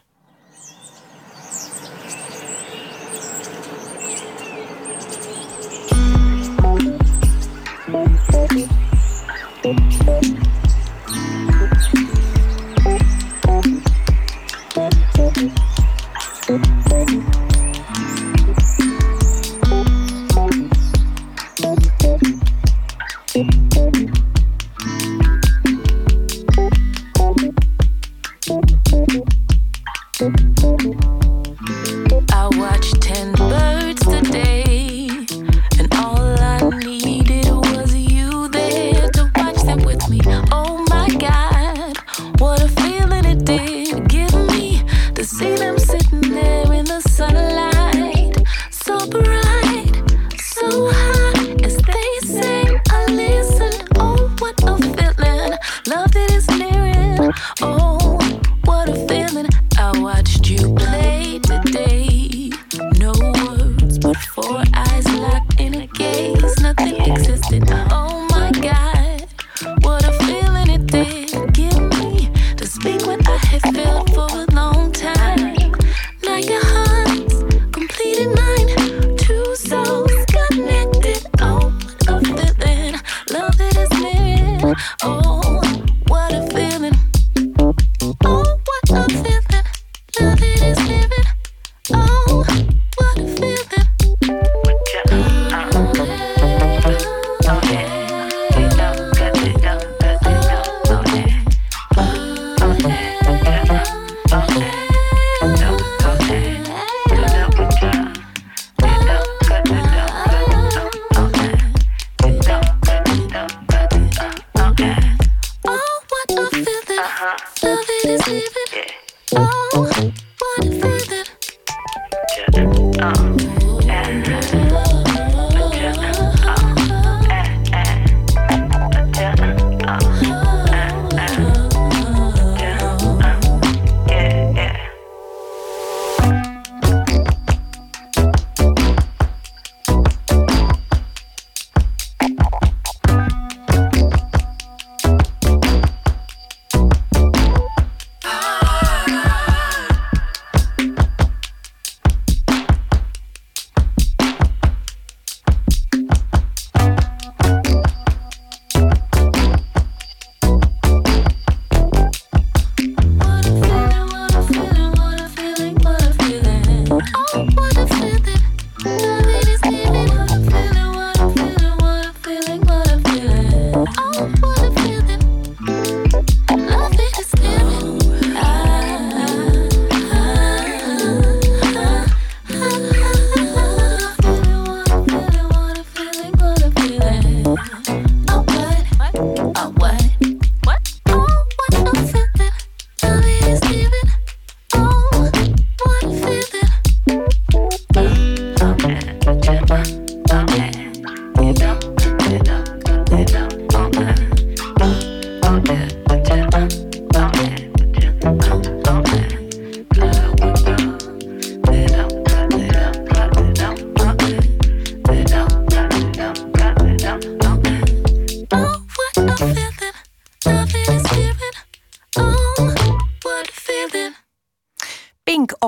I 30.20 30.47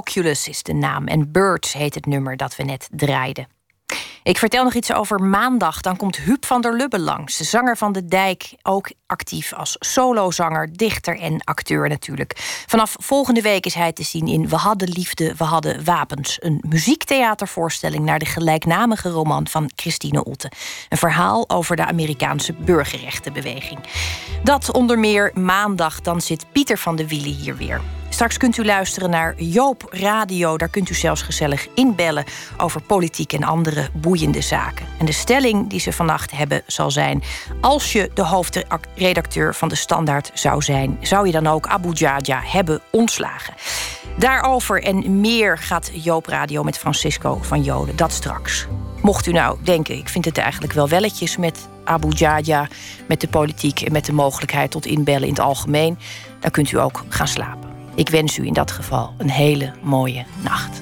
Oculus 0.10 0.48
is 0.48 0.64
de 0.64 0.73
naam 0.73 1.07
en 1.07 1.31
Birds 1.31 1.73
heet 1.73 1.95
het 1.95 2.06
nummer 2.06 2.38
dat 2.38 2.56
we 2.56 2.64
net 2.64 2.90
draaiden. 2.91 3.48
Ik 4.23 4.38
vertel 4.38 4.64
nog 4.64 4.73
iets 4.73 4.94
over 4.94 5.22
maandag. 5.22 5.81
Dan 5.81 5.98
komt 5.98 6.18
Huub 6.18 6.45
van 6.45 6.61
der 6.61 6.76
Lubbe 6.76 6.99
langs. 6.99 7.38
de 7.38 7.44
Zanger 7.44 7.77
van 7.77 7.91
de 7.91 8.06
Dijk, 8.06 8.53
ook 8.61 8.91
actief 9.06 9.53
als 9.53 9.76
solozanger, 9.80 10.73
dichter 10.73 11.19
en 11.19 11.44
acteur 11.44 11.90
natuurlijk. 11.90 12.34
Vanaf 12.68 12.95
volgende 12.99 13.41
week 13.41 13.65
is 13.65 13.73
hij 13.73 13.94
te 13.94 14.03
zien 14.03 14.27
in 14.27 14.49
We 14.49 14.56
hadden 14.56 14.90
liefde, 14.90 15.36
we 15.38 15.44
hadden 15.44 15.84
wapens. 15.84 16.38
Een 16.40 16.64
muziektheatervoorstelling 16.68 18.06
naar 18.06 18.19
de 18.19 18.26
gelijknamige 18.26 19.10
roman 19.10 19.48
van 19.48 19.72
Christine 19.76 20.23
Otte. 20.23 20.52
Een 20.90 20.98
verhaal 20.98 21.49
over 21.49 21.76
de 21.76 21.86
Amerikaanse 21.86 22.53
burgerrechtenbeweging. 22.53 23.80
Dat 24.44 24.72
onder 24.72 24.99
meer 24.99 25.31
maandag, 25.34 26.02
dan 26.02 26.22
zit 26.22 26.45
Pieter 26.52 26.77
van 26.77 26.95
de 26.95 27.07
Wielen 27.07 27.34
hier 27.34 27.57
weer. 27.57 27.98
Straks 28.20 28.38
kunt 28.38 28.58
u 28.58 28.66
luisteren 28.66 29.10
naar 29.10 29.34
Joop 29.38 29.88
Radio. 29.90 30.58
Daar 30.58 30.70
kunt 30.70 30.90
u 30.90 30.94
zelfs 30.94 31.22
gezellig 31.22 31.68
inbellen 31.76 32.24
over 32.58 32.82
politiek 32.82 33.34
en 33.34 33.44
andere 33.44 33.90
boeiende 33.94 34.41
zaken. 34.41 34.86
En 34.98 35.06
de 35.06 35.12
stelling 35.12 35.70
die 35.70 35.80
ze 35.80 35.91
vannacht 35.91 36.32
hebben 36.32 36.62
zal 36.68 36.91
zijn: 36.91 37.24
als 37.62 37.91
je 37.91 38.12
de 38.14 38.24
hoofdredacteur 38.24 39.56
van 39.56 39.70
de 39.70 39.76
Standaard 39.76 40.32
zou 40.34 40.62
zijn, 40.62 40.98
zou 41.02 41.26
je 41.26 41.32
dan 41.32 41.48
ook 41.48 41.68
Abu 41.68 41.91
Jaja 41.91 42.41
hebben 42.44 42.82
ontslagen? 42.91 43.54
Daarover 44.18 44.84
en 44.84 45.22
meer 45.22 45.58
gaat 45.58 45.91
Joop 45.94 46.26
Radio 46.26 46.64
met 46.64 46.78
Francisco 46.78 47.40
van 47.41 47.64
Joden. 47.64 47.96
Dat 47.96 48.12
straks. 48.12 48.68
Mocht 49.02 49.26
u 49.26 49.32
nou 49.32 49.58
denken, 49.64 49.98
ik 49.98 50.10
vind 50.10 50.26
het 50.26 50.38
eigenlijk 50.38 50.74
wel 50.74 50.90
welletjes 50.90 51.38
met 51.38 51.70
Abu 51.84 52.10
Jaja, 52.10 52.68
met 53.08 53.22
de 53.22 53.28
politiek 53.28 53.82
en 53.82 53.91
met 53.91 54.06
de 54.06 54.14
mogelijkheid 54.14 54.72
tot 54.72 54.86
inbellen 54.86 55.28
in 55.28 55.34
het 55.34 55.40
algemeen, 55.40 55.98
dan 56.40 56.52
kunt 56.52 56.72
u 56.72 56.80
ook 56.80 57.04
gaan 57.10 57.28
slapen. 57.28 57.69
Ik 57.99 58.09
wens 58.09 58.38
u 58.38 58.45
in 58.45 58.53
dat 58.53 58.71
geval 58.71 59.13
een 59.17 59.30
hele 59.30 59.73
mooie 59.81 60.26
nacht. 60.43 60.81